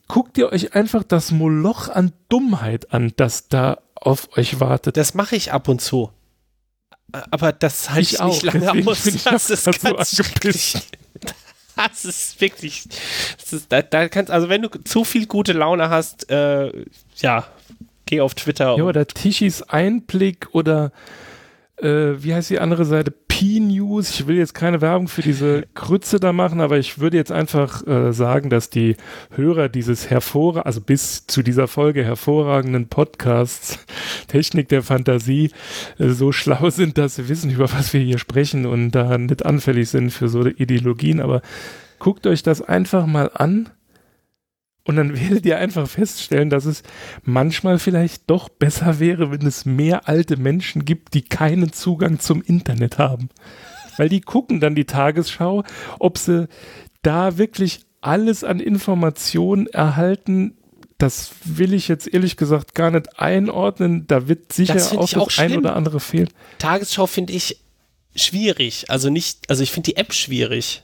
guckt 0.06 0.38
ihr 0.38 0.50
euch 0.50 0.74
einfach 0.74 1.02
das 1.02 1.30
Moloch 1.32 1.88
an 1.88 2.12
Dummheit 2.28 2.92
an, 2.92 3.12
das 3.16 3.48
da 3.48 3.78
auf 3.94 4.36
euch 4.36 4.60
wartet. 4.60 4.96
Das 4.96 5.14
mache 5.14 5.36
ich 5.36 5.52
ab 5.52 5.68
und 5.68 5.80
zu. 5.80 6.10
Aber 7.30 7.52
das 7.52 7.90
halte 7.90 8.00
ich, 8.00 8.12
ich 8.14 8.20
nicht 8.20 8.42
lange 8.42 8.86
aus. 8.86 9.02
Das 9.24 9.50
ist 9.50 9.64
ganz 9.66 10.10
so 10.10 10.22
Das 11.76 12.04
ist 12.04 12.40
wirklich. 12.40 12.88
Das 13.40 13.52
ist, 13.52 13.72
da, 13.72 13.82
da 13.82 14.08
kannst, 14.08 14.32
also 14.32 14.48
wenn 14.48 14.62
du 14.62 14.68
zu 14.68 15.04
viel 15.04 15.26
gute 15.26 15.52
Laune 15.52 15.90
hast, 15.90 16.28
äh, 16.28 16.72
ja, 17.18 17.46
geh 18.04 18.20
auf 18.20 18.34
Twitter. 18.34 18.76
Ja, 18.76 18.82
oder 18.82 19.06
Tischis 19.06 19.62
Einblick 19.62 20.48
oder 20.52 20.90
äh, 21.80 22.22
wie 22.22 22.34
heißt 22.34 22.50
die 22.50 22.58
andere 22.58 22.84
Seite? 22.84 23.12
P-News. 23.38 24.10
Ich 24.10 24.26
will 24.26 24.36
jetzt 24.36 24.54
keine 24.54 24.80
Werbung 24.80 25.06
für 25.06 25.22
diese 25.22 25.64
Krütze 25.74 26.18
da 26.18 26.32
machen, 26.32 26.60
aber 26.60 26.76
ich 26.78 26.98
würde 26.98 27.16
jetzt 27.16 27.30
einfach 27.30 27.86
äh, 27.86 28.12
sagen, 28.12 28.50
dass 28.50 28.68
die 28.68 28.96
Hörer 29.30 29.68
dieses 29.68 30.10
hervorragenden, 30.10 30.66
also 30.66 30.80
bis 30.80 31.26
zu 31.28 31.42
dieser 31.42 31.68
Folge 31.68 32.04
hervorragenden 32.04 32.88
Podcasts 32.88 33.78
Technik 34.26 34.68
der 34.68 34.82
Fantasie 34.82 35.52
äh, 35.98 36.08
so 36.08 36.32
schlau 36.32 36.70
sind, 36.70 36.98
dass 36.98 37.14
sie 37.14 37.28
wissen, 37.28 37.50
über 37.50 37.72
was 37.72 37.92
wir 37.92 38.00
hier 38.00 38.18
sprechen 38.18 38.66
und 38.66 38.90
da 38.90 39.16
nicht 39.16 39.46
anfällig 39.46 39.88
sind 39.88 40.10
für 40.10 40.28
so 40.28 40.44
Ideologien. 40.44 41.20
Aber 41.20 41.42
guckt 42.00 42.26
euch 42.26 42.42
das 42.42 42.60
einfach 42.60 43.06
mal 43.06 43.30
an 43.32 43.68
und 44.88 44.96
dann 44.96 45.20
werdet 45.20 45.44
ihr 45.44 45.58
einfach 45.58 45.86
feststellen, 45.86 46.48
dass 46.48 46.64
es 46.64 46.82
manchmal 47.22 47.78
vielleicht 47.78 48.30
doch 48.30 48.48
besser 48.48 48.98
wäre, 48.98 49.30
wenn 49.30 49.46
es 49.46 49.66
mehr 49.66 50.08
alte 50.08 50.38
Menschen 50.38 50.86
gibt, 50.86 51.12
die 51.12 51.20
keinen 51.20 51.74
Zugang 51.74 52.20
zum 52.20 52.40
Internet 52.40 52.96
haben. 52.96 53.28
Weil 53.98 54.08
die 54.08 54.22
gucken 54.22 54.60
dann 54.60 54.74
die 54.74 54.86
Tagesschau, 54.86 55.62
ob 55.98 56.16
sie 56.16 56.48
da 57.02 57.36
wirklich 57.36 57.80
alles 58.00 58.44
an 58.44 58.60
Informationen 58.60 59.66
erhalten, 59.66 60.56
das 60.96 61.32
will 61.44 61.74
ich 61.74 61.86
jetzt 61.88 62.12
ehrlich 62.12 62.38
gesagt 62.38 62.74
gar 62.74 62.90
nicht 62.90 63.20
einordnen. 63.20 64.06
Da 64.06 64.26
wird 64.26 64.54
sicher 64.54 64.74
auch 64.96 65.10
das 65.10 65.14
auch 65.16 65.36
ein 65.36 65.54
oder 65.58 65.76
andere 65.76 66.00
fehlen. 66.00 66.30
Tagesschau 66.60 67.06
finde 67.06 67.34
ich 67.34 67.60
schwierig. 68.16 68.86
Also 68.88 69.10
nicht, 69.10 69.50
also 69.50 69.62
ich 69.62 69.70
finde 69.70 69.90
die 69.90 69.96
App 69.96 70.14
schwierig. 70.14 70.82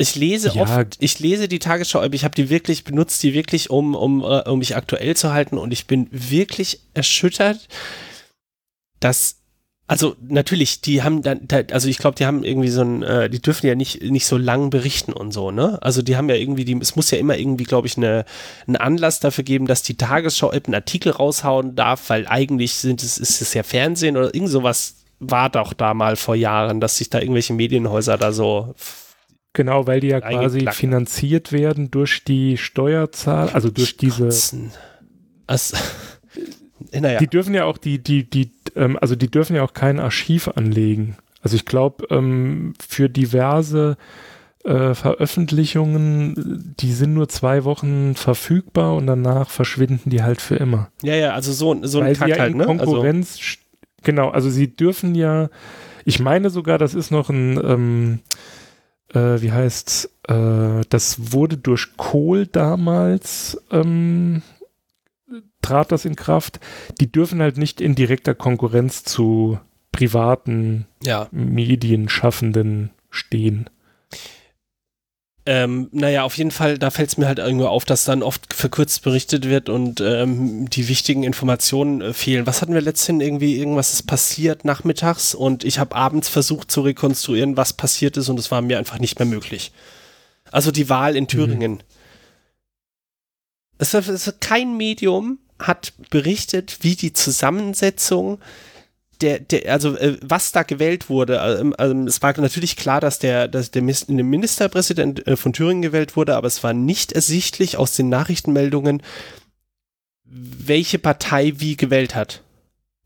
Ich 0.00 0.14
lese 0.14 0.52
ja. 0.54 0.62
oft, 0.62 0.96
ich 1.00 1.18
lese 1.18 1.48
die 1.48 1.58
Tagesschau, 1.58 2.00
aber 2.00 2.14
ich 2.14 2.24
habe 2.24 2.34
die 2.34 2.50
wirklich 2.50 2.84
benutzt, 2.84 3.20
die 3.24 3.34
wirklich, 3.34 3.68
um, 3.68 3.96
um, 3.96 4.22
uh, 4.22 4.42
um 4.46 4.60
mich 4.60 4.76
aktuell 4.76 5.16
zu 5.16 5.32
halten 5.32 5.58
und 5.58 5.72
ich 5.72 5.88
bin 5.88 6.08
wirklich 6.12 6.80
erschüttert, 6.94 7.66
dass, 9.00 9.38
also 9.88 10.14
natürlich, 10.20 10.82
die 10.82 11.02
haben 11.02 11.22
dann, 11.22 11.48
also 11.72 11.88
ich 11.88 11.98
glaube, 11.98 12.14
die 12.14 12.26
haben 12.26 12.44
irgendwie 12.44 12.68
so 12.68 12.82
ein, 12.82 13.02
äh, 13.02 13.28
die 13.28 13.42
dürfen 13.42 13.66
ja 13.66 13.74
nicht, 13.74 14.00
nicht 14.02 14.26
so 14.26 14.36
lang 14.36 14.70
berichten 14.70 15.12
und 15.12 15.32
so, 15.32 15.50
ne? 15.50 15.78
Also 15.82 16.00
die 16.00 16.16
haben 16.16 16.28
ja 16.28 16.36
irgendwie, 16.36 16.64
die, 16.64 16.78
es 16.80 16.94
muss 16.94 17.10
ja 17.10 17.18
immer 17.18 17.36
irgendwie, 17.36 17.64
glaube 17.64 17.88
ich, 17.88 17.96
eine, 17.96 18.24
einen 18.68 18.76
Anlass 18.76 19.18
dafür 19.18 19.42
geben, 19.42 19.66
dass 19.66 19.82
die 19.82 19.96
Tagesschau 19.96 20.50
einen 20.50 20.74
Artikel 20.74 21.10
raushauen 21.10 21.74
darf, 21.74 22.08
weil 22.08 22.28
eigentlich 22.28 22.74
sind 22.74 23.02
es, 23.02 23.18
ist 23.18 23.42
es 23.42 23.52
ja 23.52 23.64
Fernsehen 23.64 24.16
oder 24.16 24.32
irgend 24.32 24.50
sowas 24.50 24.94
war 25.18 25.50
doch 25.50 25.72
da 25.72 25.94
mal 25.94 26.14
vor 26.14 26.36
Jahren, 26.36 26.80
dass 26.80 26.98
sich 26.98 27.10
da 27.10 27.18
irgendwelche 27.18 27.52
Medienhäuser 27.52 28.16
da 28.16 28.30
so 28.32 28.74
Genau, 29.58 29.88
weil 29.88 29.98
die 29.98 30.06
ja 30.06 30.20
quasi 30.20 30.68
finanziert 30.70 31.50
werden 31.50 31.90
durch 31.90 32.22
die 32.22 32.56
Steuerzahl, 32.56 33.48
also 33.48 33.70
durch 33.70 33.96
diese. 33.96 34.28
Also, 35.48 35.76
naja. 36.92 37.18
Die 37.18 37.26
dürfen 37.26 37.54
ja 37.54 37.64
auch 37.64 37.76
die, 37.76 37.98
die, 37.98 38.22
die, 38.30 38.52
ähm, 38.76 38.96
also 39.00 39.16
die 39.16 39.28
dürfen 39.28 39.56
ja 39.56 39.64
auch 39.64 39.72
kein 39.72 39.98
Archiv 39.98 40.46
anlegen. 40.46 41.16
Also 41.42 41.56
ich 41.56 41.64
glaube, 41.64 42.06
ähm, 42.10 42.74
für 42.78 43.08
diverse 43.08 43.96
äh, 44.62 44.94
Veröffentlichungen, 44.94 46.76
die 46.78 46.92
sind 46.92 47.14
nur 47.14 47.28
zwei 47.28 47.64
Wochen 47.64 48.14
verfügbar 48.14 48.94
und 48.94 49.08
danach 49.08 49.50
verschwinden 49.50 50.08
die 50.08 50.22
halt 50.22 50.40
für 50.40 50.54
immer. 50.54 50.92
Ja, 51.02 51.16
ja, 51.16 51.34
also 51.34 51.52
so, 51.52 51.84
so 51.84 51.98
ein 51.98 52.14
Kack 52.14 52.28
ja 52.28 52.38
halt, 52.38 52.54
ne? 52.54 52.62
Also 52.62 52.76
Konkurrenz, 52.76 53.38
also 53.38 53.58
genau, 54.04 54.28
also 54.28 54.50
sie 54.50 54.76
dürfen 54.76 55.16
ja, 55.16 55.48
ich 56.04 56.20
meine 56.20 56.48
sogar, 56.48 56.78
das 56.78 56.94
ist 56.94 57.10
noch 57.10 57.28
ein, 57.28 57.60
ähm, 57.60 58.20
äh, 59.12 59.40
wie 59.40 59.52
heißt, 59.52 60.10
äh, 60.28 60.82
das 60.88 61.32
wurde 61.32 61.56
durch 61.56 61.96
Kohl 61.96 62.46
damals, 62.46 63.60
ähm, 63.70 64.42
trat 65.62 65.92
das 65.92 66.04
in 66.04 66.16
Kraft. 66.16 66.60
Die 67.00 67.10
dürfen 67.10 67.40
halt 67.40 67.58
nicht 67.58 67.80
in 67.80 67.94
direkter 67.94 68.34
Konkurrenz 68.34 69.04
zu 69.04 69.58
privaten 69.92 70.86
ja. 71.02 71.28
Medienschaffenden 71.30 72.90
stehen. 73.10 73.68
Ähm, 75.50 75.88
naja, 75.92 76.24
auf 76.24 76.36
jeden 76.36 76.50
Fall, 76.50 76.76
da 76.76 76.90
fällt 76.90 77.08
es 77.08 77.16
mir 77.16 77.26
halt 77.26 77.38
irgendwo 77.38 77.68
auf, 77.68 77.86
dass 77.86 78.04
dann 78.04 78.22
oft 78.22 78.52
verkürzt 78.52 79.00
berichtet 79.00 79.48
wird 79.48 79.70
und 79.70 79.98
ähm, 79.98 80.68
die 80.68 80.88
wichtigen 80.88 81.22
Informationen 81.22 82.02
äh, 82.02 82.12
fehlen. 82.12 82.46
Was 82.46 82.60
hatten 82.60 82.74
wir 82.74 82.82
letztens 82.82 83.24
irgendwie? 83.24 83.56
Irgendwas 83.56 83.94
ist 83.94 84.02
passiert 84.02 84.66
nachmittags 84.66 85.34
und 85.34 85.64
ich 85.64 85.78
habe 85.78 85.96
abends 85.96 86.28
versucht 86.28 86.70
zu 86.70 86.82
rekonstruieren, 86.82 87.56
was 87.56 87.72
passiert 87.72 88.18
ist 88.18 88.28
und 88.28 88.38
es 88.38 88.50
war 88.50 88.60
mir 88.60 88.76
einfach 88.76 88.98
nicht 88.98 89.18
mehr 89.18 89.24
möglich. 89.24 89.72
Also 90.52 90.70
die 90.70 90.90
Wahl 90.90 91.16
in 91.16 91.28
Thüringen. 91.28 91.72
Mhm. 91.72 91.80
Es, 93.78 93.94
es, 93.94 94.34
kein 94.40 94.76
Medium 94.76 95.38
hat 95.58 95.94
berichtet, 96.10 96.80
wie 96.82 96.94
die 96.94 97.14
Zusammensetzung 97.14 98.38
der, 99.20 99.40
der, 99.40 99.72
also 99.72 99.96
äh, 99.96 100.16
was 100.22 100.52
da 100.52 100.62
gewählt 100.62 101.08
wurde, 101.08 101.74
äh, 101.78 101.84
äh, 101.84 102.06
es 102.06 102.22
war 102.22 102.38
natürlich 102.38 102.76
klar, 102.76 103.00
dass 103.00 103.18
der, 103.18 103.48
dass 103.48 103.70
der 103.70 103.82
Ministerpräsident 103.82 105.26
äh, 105.26 105.36
von 105.36 105.52
Thüringen 105.52 105.82
gewählt 105.82 106.16
wurde, 106.16 106.36
aber 106.36 106.46
es 106.46 106.62
war 106.62 106.72
nicht 106.72 107.12
ersichtlich 107.12 107.76
aus 107.76 107.94
den 107.94 108.08
Nachrichtenmeldungen, 108.08 109.02
welche 110.24 110.98
Partei 110.98 111.54
wie 111.56 111.76
gewählt 111.76 112.14
hat. 112.14 112.42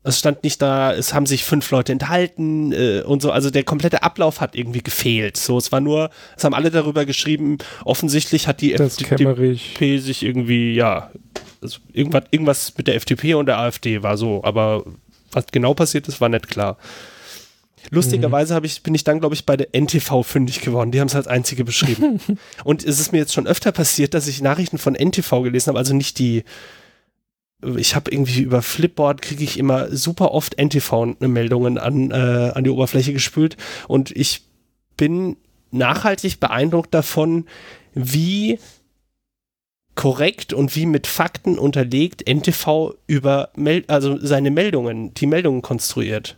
Es 0.05 0.19
stand 0.19 0.43
nicht 0.43 0.61
da, 0.61 0.93
es 0.93 1.13
haben 1.13 1.25
sich 1.25 1.45
fünf 1.45 1.71
Leute 1.71 1.93
enthalten 1.93 2.73
äh, 2.73 3.03
und 3.05 3.21
so. 3.21 3.31
Also 3.31 3.49
der 3.49 3.63
komplette 3.63 4.03
Ablauf 4.03 4.41
hat 4.41 4.53
irgendwie 4.53 4.83
gefehlt. 4.83 5.37
So, 5.37 5.57
es 5.57 5.71
war 5.71 5.79
nur, 5.79 6.09
es 6.35 6.43
haben 6.43 6.53
alle 6.53 6.71
darüber 6.71 7.05
geschrieben. 7.05 7.57
Offensichtlich 7.85 8.47
hat 8.47 8.59
die 8.59 8.73
das 8.73 8.99
FDP 8.99 9.97
sich 9.99 10.23
irgendwie, 10.23 10.73
ja, 10.73 11.09
also 11.61 11.79
irgendwas, 11.93 12.23
irgendwas 12.31 12.77
mit 12.77 12.87
der 12.87 12.95
FDP 12.95 13.35
und 13.35 13.45
der 13.45 13.59
AfD 13.59 14.03
war 14.03 14.17
so. 14.17 14.43
Aber 14.43 14.83
was 15.33 15.47
genau 15.51 15.73
passiert 15.73 16.07
ist, 16.07 16.21
war 16.21 16.29
nicht 16.29 16.47
klar. 16.47 16.77
Lustigerweise 17.89 18.57
mhm. 18.57 18.65
ich, 18.65 18.81
bin 18.83 18.95
ich 18.95 19.03
dann, 19.03 19.19
glaube 19.19 19.35
ich, 19.35 19.45
bei 19.45 19.57
der 19.57 19.69
NTV 19.73 20.23
fündig 20.23 20.61
geworden. 20.61 20.91
Die 20.91 20.99
haben 20.99 21.07
es 21.07 21.15
als 21.15 21.27
einzige 21.27 21.65
beschrieben. 21.65 22.19
und 22.63 22.83
es 22.83 22.99
ist 22.99 23.11
mir 23.11 23.17
jetzt 23.17 23.33
schon 23.33 23.47
öfter 23.47 23.71
passiert, 23.71 24.13
dass 24.13 24.27
ich 24.27 24.41
Nachrichten 24.41 24.77
von 24.77 24.95
NTV 24.95 25.41
gelesen 25.41 25.69
habe, 25.69 25.79
also 25.79 25.93
nicht 25.93 26.19
die 26.19 26.43
ich 27.77 27.95
habe 27.95 28.11
irgendwie 28.11 28.41
über 28.41 28.61
Flipboard 28.61 29.21
kriege 29.21 29.43
ich 29.43 29.57
immer 29.57 29.95
super 29.95 30.31
oft 30.31 30.59
NTV-Meldungen 30.59 31.77
an, 31.77 32.11
äh, 32.11 32.51
an 32.53 32.63
die 32.65 32.69
Oberfläche 32.69 33.13
gespült 33.13 33.55
und 33.87 34.11
ich 34.11 34.41
bin 34.97 35.37
nachhaltig 35.71 36.41
beeindruckt 36.41 36.93
davon, 36.93 37.45
wie 37.93 38.59
korrekt 39.95 40.53
und 40.53 40.75
wie 40.75 40.85
mit 40.85 41.07
Fakten 41.07 41.57
unterlegt 41.57 42.27
NTV 42.27 42.95
über 43.07 43.49
Mel 43.55 43.83
also 43.87 44.17
seine 44.19 44.51
Meldungen, 44.51 45.13
die 45.13 45.27
Meldungen 45.27 45.61
konstruiert. 45.61 46.37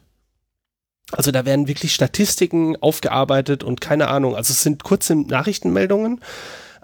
Also 1.11 1.32
da 1.32 1.45
werden 1.45 1.67
wirklich 1.67 1.93
Statistiken 1.93 2.75
aufgearbeitet 2.77 3.64
und 3.64 3.80
keine 3.80 4.08
Ahnung. 4.08 4.35
Also 4.35 4.51
es 4.51 4.64
sind 4.64 4.84
kurze 4.84 5.16
Nachrichtenmeldungen, 5.16 6.19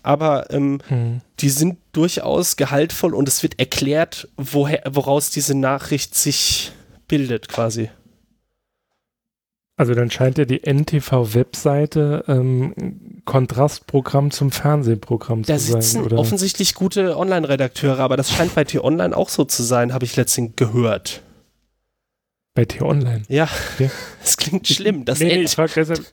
aber 0.04 0.52
ähm, 0.52 0.80
hm. 0.88 1.22
die 1.40 1.50
sind 1.50 1.78
durchaus 1.92 2.56
gehaltvoll 2.56 3.16
und 3.16 3.28
es 3.28 3.44
wird 3.44 3.60
erklärt, 3.60 4.30
woher, 4.38 4.84
woraus 4.90 5.32
diese 5.32 5.56
Nachricht 5.56 6.16
sich 6.16 6.72
bildet 7.08 7.50
quasi. 7.50 7.90
Also 9.78 9.96
dann 9.96 10.12
scheint 10.12 10.38
ja 10.38 10.46
die 10.46 10.62
NTV-Webseite 10.64 12.26
ähm, 12.28 13.22
Kontrastprogramm 13.26 14.32
zum 14.32 14.52
Fernsehprogramm 14.52 15.44
da 15.44 15.58
zu 15.58 15.64
sein. 15.64 15.74
Da 15.74 15.82
sitzen 15.82 16.04
oder? 16.04 16.18
offensichtlich 16.18 16.76
gute 16.76 17.18
Online-Redakteure, 17.18 18.00
aber 18.00 18.18
das 18.18 18.32
scheint 18.32 18.54
bei 18.54 18.64
T-Online 18.64 19.16
auch 19.16 19.30
so 19.30 19.44
zu 19.46 19.64
sein, 19.64 19.94
habe 19.94 20.06
ich 20.06 20.16
letztens 20.16 20.52
gehört. 20.56 21.24
Bei 22.54 22.66
T-Online? 22.66 23.24
Ja, 23.30 23.48
okay. 23.74 23.90
das 24.22 24.38
klingt 24.38 24.68
schlimm. 24.68 25.06
Das 25.06 25.20
nee, 25.20 25.38
nee, 25.38 25.44
ich 25.44 25.52
frage 25.52 25.72
deshalb, 25.76 26.06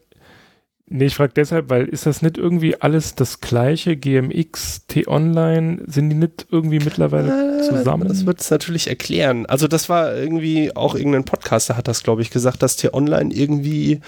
Nee, 0.91 1.07
ich 1.07 1.17
frage 1.17 1.35
deshalb, 1.37 1.69
weil 1.69 1.85
ist 1.85 2.07
das 2.07 2.23
nicht 2.23 2.39
irgendwie 2.39 2.81
alles 2.81 3.15
das 3.15 3.41
gleiche? 3.41 3.95
GMX, 3.97 4.87
T-Online, 4.87 5.83
sind 5.87 6.09
die 6.09 6.17
nicht 6.17 6.47
irgendwie 6.51 6.79
mittlerweile 6.79 7.61
zusammen? 7.63 8.09
Das 8.09 8.25
wird 8.25 8.41
es 8.41 8.51
natürlich 8.51 8.89
erklären. 8.89 9.45
Also 9.45 9.69
das 9.69 9.91
war 9.91 10.17
irgendwie, 10.17 10.75
auch 10.75 10.95
irgendein 10.95 11.25
Podcaster 11.25 11.77
hat 11.77 11.89
das, 11.89 12.03
glaube 12.03 12.23
ich, 12.23 12.31
gesagt, 12.31 12.63
dass 12.63 12.77
T-Online 12.77 13.35
irgendwie 13.35 14.01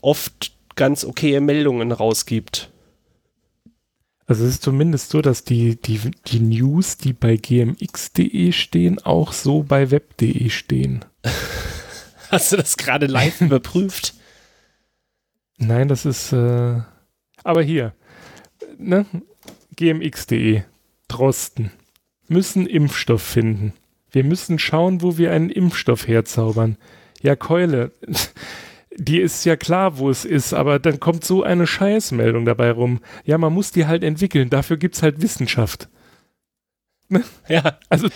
oft 0.00 0.52
ganz 0.74 1.04
okaye 1.04 1.42
Meldungen 1.42 1.92
rausgibt. 1.92 2.70
Also 4.26 4.44
es 4.44 4.52
ist 4.52 4.62
zumindest 4.62 5.10
so, 5.10 5.20
dass 5.20 5.44
die, 5.44 5.76
die, 5.80 6.00
die 6.28 6.40
News, 6.40 6.96
die 6.96 7.12
bei 7.12 7.36
gmx.de 7.36 8.52
stehen, 8.52 8.98
auch 9.00 9.34
so 9.34 9.62
bei 9.64 9.90
web.de 9.90 10.48
stehen. 10.48 11.04
Hast 12.30 12.52
du 12.52 12.56
das 12.56 12.78
gerade 12.78 13.04
live 13.06 13.42
überprüft? 13.42 14.14
Nein, 15.58 15.88
das 15.88 16.06
ist. 16.06 16.32
Äh, 16.32 16.80
aber 17.44 17.62
hier, 17.62 17.94
ne? 18.78 19.06
gmx.de, 19.76 20.62
Drosten, 21.08 21.70
müssen 22.28 22.66
Impfstoff 22.66 23.22
finden. 23.22 23.72
Wir 24.10 24.24
müssen 24.24 24.58
schauen, 24.58 25.02
wo 25.02 25.16
wir 25.16 25.32
einen 25.32 25.50
Impfstoff 25.50 26.06
herzaubern. 26.06 26.76
Ja, 27.22 27.36
Keule, 27.36 27.92
die 28.96 29.20
ist 29.20 29.44
ja 29.44 29.56
klar, 29.56 29.98
wo 29.98 30.10
es 30.10 30.24
ist, 30.24 30.52
aber 30.52 30.78
dann 30.78 31.00
kommt 31.00 31.24
so 31.24 31.42
eine 31.42 31.66
Scheißmeldung 31.66 32.44
dabei 32.44 32.70
rum. 32.70 33.00
Ja, 33.24 33.38
man 33.38 33.52
muss 33.52 33.72
die 33.72 33.86
halt 33.86 34.04
entwickeln, 34.04 34.50
dafür 34.50 34.76
gibt 34.76 34.96
es 34.96 35.02
halt 35.02 35.22
Wissenschaft. 35.22 35.88
Ne? 37.08 37.22
Ja. 37.48 37.78
Also, 37.88 38.08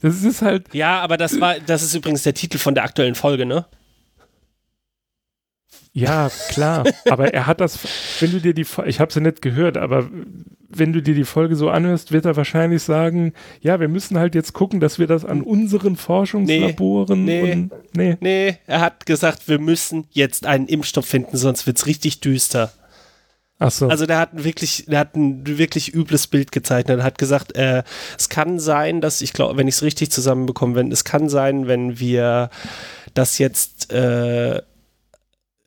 das 0.00 0.22
ist 0.22 0.42
halt. 0.42 0.72
Ja, 0.72 1.00
aber 1.00 1.16
das 1.16 1.40
war, 1.40 1.60
das 1.60 1.82
ist 1.82 1.94
übrigens 1.94 2.22
der 2.22 2.34
Titel 2.34 2.58
von 2.58 2.74
der 2.74 2.84
aktuellen 2.84 3.14
Folge, 3.14 3.44
ne? 3.46 3.66
Ja, 5.92 6.30
klar. 6.48 6.84
aber 7.08 7.34
er 7.34 7.46
hat 7.46 7.60
das, 7.60 7.78
wenn 8.20 8.30
du 8.30 8.40
dir 8.40 8.54
die, 8.54 8.66
ich 8.86 9.00
habe 9.00 9.12
sie 9.12 9.20
nicht 9.20 9.42
gehört, 9.42 9.76
aber 9.76 10.08
wenn 10.68 10.92
du 10.92 11.02
dir 11.02 11.14
die 11.14 11.24
Folge 11.24 11.56
so 11.56 11.68
anhörst, 11.68 12.12
wird 12.12 12.24
er 12.24 12.36
wahrscheinlich 12.36 12.82
sagen, 12.82 13.32
ja, 13.60 13.80
wir 13.80 13.88
müssen 13.88 14.18
halt 14.18 14.36
jetzt 14.36 14.52
gucken, 14.52 14.78
dass 14.78 14.98
wir 15.00 15.08
das 15.08 15.24
an 15.24 15.42
unseren 15.42 15.96
Forschungslaboren 15.96 17.24
nee, 17.24 17.54
nee, 17.54 17.68
nee. 17.92 18.16
nee, 18.20 18.56
er 18.66 18.80
hat 18.80 19.04
gesagt, 19.04 19.48
wir 19.48 19.58
müssen 19.58 20.06
jetzt 20.10 20.46
einen 20.46 20.68
Impfstoff 20.68 21.06
finden, 21.06 21.36
sonst 21.36 21.66
wird 21.66 21.78
es 21.78 21.86
richtig 21.86 22.20
düster. 22.20 22.72
Ach 23.58 23.70
so. 23.70 23.88
Also 23.88 24.06
der 24.06 24.18
hat 24.18 24.30
wirklich, 24.32 24.86
der 24.86 25.00
hat 25.00 25.16
ein 25.16 25.46
wirklich 25.46 25.92
übles 25.92 26.28
Bild 26.28 26.50
gezeichnet. 26.50 27.00
Er 27.00 27.04
hat 27.04 27.18
gesagt, 27.18 27.54
äh, 27.56 27.82
es 28.16 28.30
kann 28.30 28.58
sein, 28.58 29.02
dass 29.02 29.20
ich 29.20 29.34
glaube, 29.34 29.58
wenn 29.58 29.68
ich 29.68 29.74
es 29.74 29.82
richtig 29.82 30.10
zusammenbekomme, 30.10 30.76
wenn 30.76 30.90
es 30.90 31.04
kann 31.04 31.28
sein, 31.28 31.66
wenn 31.66 31.98
wir 31.98 32.48
das 33.12 33.36
jetzt 33.36 33.92
äh, 33.92 34.62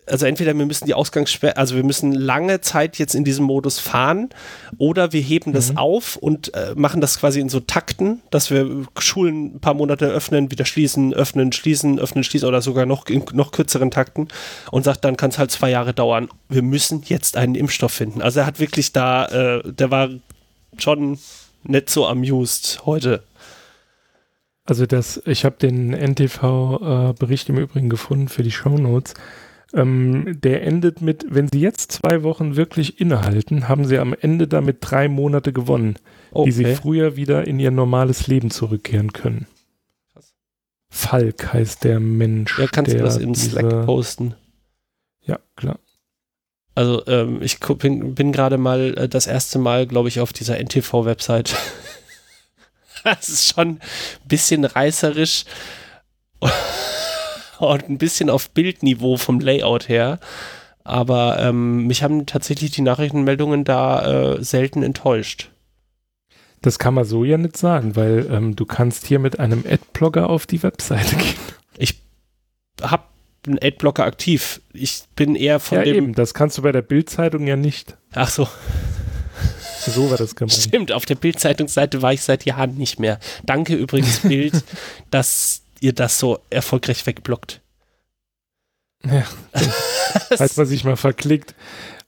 also 0.07 0.25
entweder 0.25 0.57
wir 0.57 0.65
müssen 0.65 0.85
die 0.85 0.93
Ausgangssperre, 0.93 1.57
also 1.57 1.75
wir 1.75 1.83
müssen 1.83 2.11
lange 2.11 2.61
Zeit 2.61 2.97
jetzt 2.97 3.15
in 3.15 3.23
diesem 3.23 3.45
Modus 3.45 3.79
fahren 3.79 4.29
oder 4.77 5.13
wir 5.13 5.21
heben 5.21 5.53
das 5.53 5.71
mhm. 5.71 5.77
auf 5.77 6.15
und 6.15 6.53
äh, 6.53 6.73
machen 6.75 7.01
das 7.01 7.19
quasi 7.19 7.39
in 7.39 7.49
so 7.49 7.59
Takten, 7.59 8.21
dass 8.29 8.49
wir 8.49 8.85
Schulen 8.97 9.55
ein 9.55 9.59
paar 9.59 9.73
Monate 9.73 10.07
öffnen, 10.07 10.51
wieder 10.51 10.65
schließen, 10.65 11.13
öffnen, 11.13 11.51
schließen, 11.51 11.99
öffnen, 11.99 12.23
schließen 12.23 12.47
oder 12.47 12.61
sogar 12.61 12.85
noch 12.85 13.07
in 13.07 13.23
noch 13.33 13.51
kürzeren 13.51 13.91
Takten 13.91 14.27
und 14.71 14.83
sagt, 14.83 15.05
dann 15.05 15.17
kann 15.17 15.29
es 15.29 15.39
halt 15.39 15.51
zwei 15.51 15.69
Jahre 15.69 15.93
dauern. 15.93 16.29
Wir 16.49 16.61
müssen 16.61 17.03
jetzt 17.05 17.37
einen 17.37 17.55
Impfstoff 17.55 17.93
finden. 17.93 18.21
Also 18.21 18.41
er 18.41 18.45
hat 18.45 18.59
wirklich 18.59 18.91
da, 18.91 19.25
äh, 19.27 19.71
der 19.71 19.91
war 19.91 20.09
schon 20.77 21.19
nicht 21.63 21.89
so 21.89 22.07
amused 22.07 22.81
heute. 22.85 23.23
Also 24.65 24.85
das, 24.85 25.21
ich 25.25 25.43
habe 25.43 25.57
den 25.57 25.91
NTV-Bericht 25.91 27.49
äh, 27.49 27.51
im 27.51 27.57
Übrigen 27.57 27.89
gefunden 27.89 28.29
für 28.29 28.43
die 28.43 28.51
Show 28.51 28.77
Notes. 28.77 29.13
Ähm, 29.73 30.39
der 30.41 30.63
endet 30.63 31.01
mit, 31.01 31.25
wenn 31.29 31.47
Sie 31.47 31.59
jetzt 31.59 31.91
zwei 31.91 32.21
Wochen 32.21 32.55
wirklich 32.55 33.01
innehalten, 33.01 33.67
haben 33.67 33.85
Sie 33.85 33.97
am 33.97 34.13
Ende 34.13 34.47
damit 34.47 34.77
drei 34.81 35.07
Monate 35.07 35.51
gewonnen, 35.51 35.95
okay. 36.31 36.45
die 36.45 36.51
Sie 36.51 36.75
früher 36.75 37.15
wieder 37.15 37.47
in 37.47 37.59
Ihr 37.59 37.71
normales 37.71 38.27
Leben 38.27 38.51
zurückkehren 38.51 39.13
können. 39.13 39.47
Krass. 40.13 40.35
Falk 40.89 41.53
heißt 41.53 41.83
der 41.83 41.99
Mensch. 41.99 42.59
Ja, 42.59 42.67
kannst 42.67 42.93
du 42.93 42.99
das 42.99 43.17
in 43.17 43.33
Slack 43.33 43.85
posten? 43.85 44.35
Ja, 45.21 45.39
klar. 45.55 45.79
Also 46.75 47.05
ähm, 47.07 47.41
ich 47.41 47.59
bin, 47.59 48.15
bin 48.15 48.31
gerade 48.31 48.57
mal 48.57 48.95
äh, 48.97 49.09
das 49.09 49.27
erste 49.27 49.59
Mal, 49.59 49.87
glaube 49.87 50.07
ich, 50.09 50.19
auf 50.19 50.33
dieser 50.33 50.59
NTV-Website. 50.59 51.55
das 53.03 53.29
ist 53.29 53.53
schon 53.53 53.67
ein 53.69 53.79
bisschen 54.25 54.65
reißerisch 54.65 55.45
und 57.69 57.89
ein 57.89 57.97
bisschen 57.97 58.29
auf 58.29 58.49
Bildniveau 58.49 59.17
vom 59.17 59.39
Layout 59.39 59.89
her. 59.89 60.19
Aber 60.83 61.39
ähm, 61.39 61.87
mich 61.87 62.03
haben 62.03 62.25
tatsächlich 62.25 62.71
die 62.71 62.81
Nachrichtenmeldungen 62.81 63.63
da 63.63 64.35
äh, 64.35 64.43
selten 64.43 64.83
enttäuscht. 64.83 65.49
Das 66.61 66.79
kann 66.79 66.93
man 66.93 67.05
so 67.05 67.23
ja 67.23 67.37
nicht 67.37 67.57
sagen, 67.57 67.95
weil 67.95 68.27
ähm, 68.31 68.55
du 68.55 68.65
kannst 68.65 69.05
hier 69.05 69.19
mit 69.19 69.39
einem 69.39 69.63
Adblocker 69.69 70.29
auf 70.29 70.45
die 70.45 70.63
Webseite 70.63 71.15
gehen. 71.17 71.35
Ich 71.77 72.01
habe 72.81 73.03
einen 73.45 73.59
Adblocker 73.61 74.05
aktiv. 74.05 74.61
Ich 74.73 75.03
bin 75.15 75.35
eher 75.35 75.59
von 75.59 75.79
ja, 75.79 75.83
dem. 75.83 75.95
Eben, 75.95 76.13
das 76.15 76.33
kannst 76.33 76.57
du 76.57 76.61
bei 76.61 76.71
der 76.71 76.81
Bildzeitung 76.81 77.47
ja 77.47 77.55
nicht. 77.55 77.97
Ach 78.13 78.29
so. 78.29 78.47
So 79.85 80.09
war 80.09 80.17
das 80.17 80.35
gemeint. 80.35 80.53
Stimmt, 80.61 80.91
auf 80.91 81.05
der 81.05 81.15
Bildzeitungsseite 81.15 82.01
war 82.01 82.13
ich 82.13 82.21
seit 82.21 82.45
Jahren 82.45 82.75
nicht 82.75 82.99
mehr. 82.99 83.19
Danke 83.45 83.75
übrigens, 83.75 84.19
Bild, 84.19 84.63
dass 85.11 85.62
ihr 85.83 85.93
das 85.93 86.17
so 86.17 86.39
erfolgreich 86.49 87.05
wegblockt. 87.05 87.61
Ja, 89.05 89.25
falls 90.37 90.55
man 90.55 90.65
sich 90.65 90.85
mal 90.85 90.95
verklickt. 90.95 91.55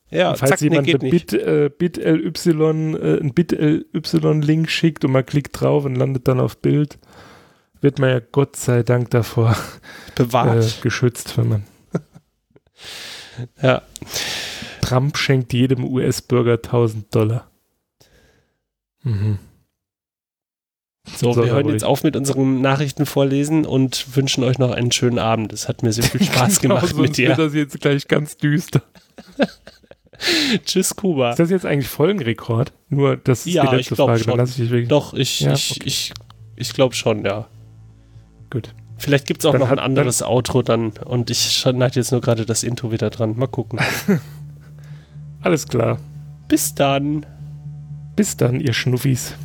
Ja, 0.09 0.35
falls 0.35 0.51
zack, 0.51 0.61
jemand 0.61 0.87
nee, 0.87 0.93
ein 0.93 1.09
Bit, 1.09 1.33
äh, 1.33 1.69
Bit 1.77 1.97
LY, 1.97 2.95
äh, 2.95 3.19
ein 3.19 3.33
Bit 3.33 3.51
LY-Link 3.51 4.69
schickt 4.69 5.03
und 5.03 5.11
man 5.11 5.25
klickt 5.25 5.59
drauf 5.59 5.83
und 5.83 5.95
landet 5.95 6.27
dann 6.27 6.39
auf 6.39 6.57
Bild, 6.57 6.99
wird 7.81 7.99
man 7.99 8.11
ja 8.11 8.19
Gott 8.19 8.55
sei 8.55 8.83
Dank 8.83 9.09
davor 9.09 9.57
bewahrt, 10.15 10.63
äh, 10.63 10.81
geschützt, 10.81 11.37
wenn 11.37 11.49
man. 11.49 11.63
ja. 13.61 13.81
Trump 14.81 15.17
schenkt 15.17 15.51
jedem 15.51 15.83
US-Bürger 15.83 16.53
1000 16.53 17.13
Dollar. 17.13 17.51
Mhm. 19.03 19.39
So, 21.17 21.33
so 21.33 21.43
wir 21.43 21.51
hören 21.51 21.69
jetzt 21.69 21.83
auf 21.83 22.03
mit 22.03 22.15
unserem 22.15 22.61
Nachrichtenvorlesen 22.61 23.65
und 23.65 24.15
wünschen 24.15 24.43
euch 24.43 24.57
noch 24.57 24.71
einen 24.71 24.91
schönen 24.91 25.19
Abend. 25.19 25.53
Es 25.53 25.67
hat 25.67 25.83
mir 25.83 25.91
sehr 25.93 26.03
viel 26.03 26.23
Spaß 26.25 26.59
genau, 26.59 26.75
gemacht 26.75 26.97
mit 26.97 27.17
dir. 27.17 27.29
Wird 27.29 27.39
das 27.39 27.53
jetzt 27.53 27.79
gleich 27.79 28.07
ganz 28.07 28.37
düster. 28.37 28.81
Tschüss, 30.65 30.95
Kuba. 30.95 31.31
Ist 31.31 31.39
das 31.39 31.49
jetzt 31.49 31.65
eigentlich 31.65 31.87
Folgenrekord? 31.87 32.71
Nur, 32.89 33.17
das 33.17 33.45
ist 33.45 33.53
ja, 33.53 33.69
die 33.69 33.75
letzte 33.75 33.95
Frage. 33.95 34.19
Schon. 34.19 34.31
Dann 34.31 34.37
lass 34.39 34.51
ich 34.51 34.55
dich 34.55 34.69
wirklich. 34.69 34.89
Doch, 34.89 35.13
ich, 35.13 35.41
ja, 35.41 35.53
ich, 35.53 35.71
okay. 35.71 35.81
ich 35.85 36.13
Ich 36.55 36.73
glaube 36.73 36.95
schon, 36.95 37.25
ja. 37.25 37.47
Gut. 38.49 38.73
Vielleicht 38.97 39.27
gibt 39.27 39.41
es 39.41 39.45
auch 39.45 39.51
dann 39.51 39.61
noch 39.61 39.71
ein 39.71 39.79
anderes 39.79 40.23
Outro 40.23 40.61
dann 40.61 40.91
und 41.03 41.29
ich 41.29 41.39
schneide 41.39 41.99
jetzt 41.99 42.11
nur 42.11 42.21
gerade 42.21 42.45
das 42.45 42.63
Intro 42.63 42.91
wieder 42.91 43.09
dran. 43.09 43.37
Mal 43.37 43.47
gucken. 43.47 43.79
Alles 45.41 45.67
klar. 45.67 45.99
Bis 46.47 46.73
dann. 46.73 47.25
Bis 48.15 48.37
dann, 48.37 48.61
ihr 48.61 48.73
Schnuffis. 48.73 49.35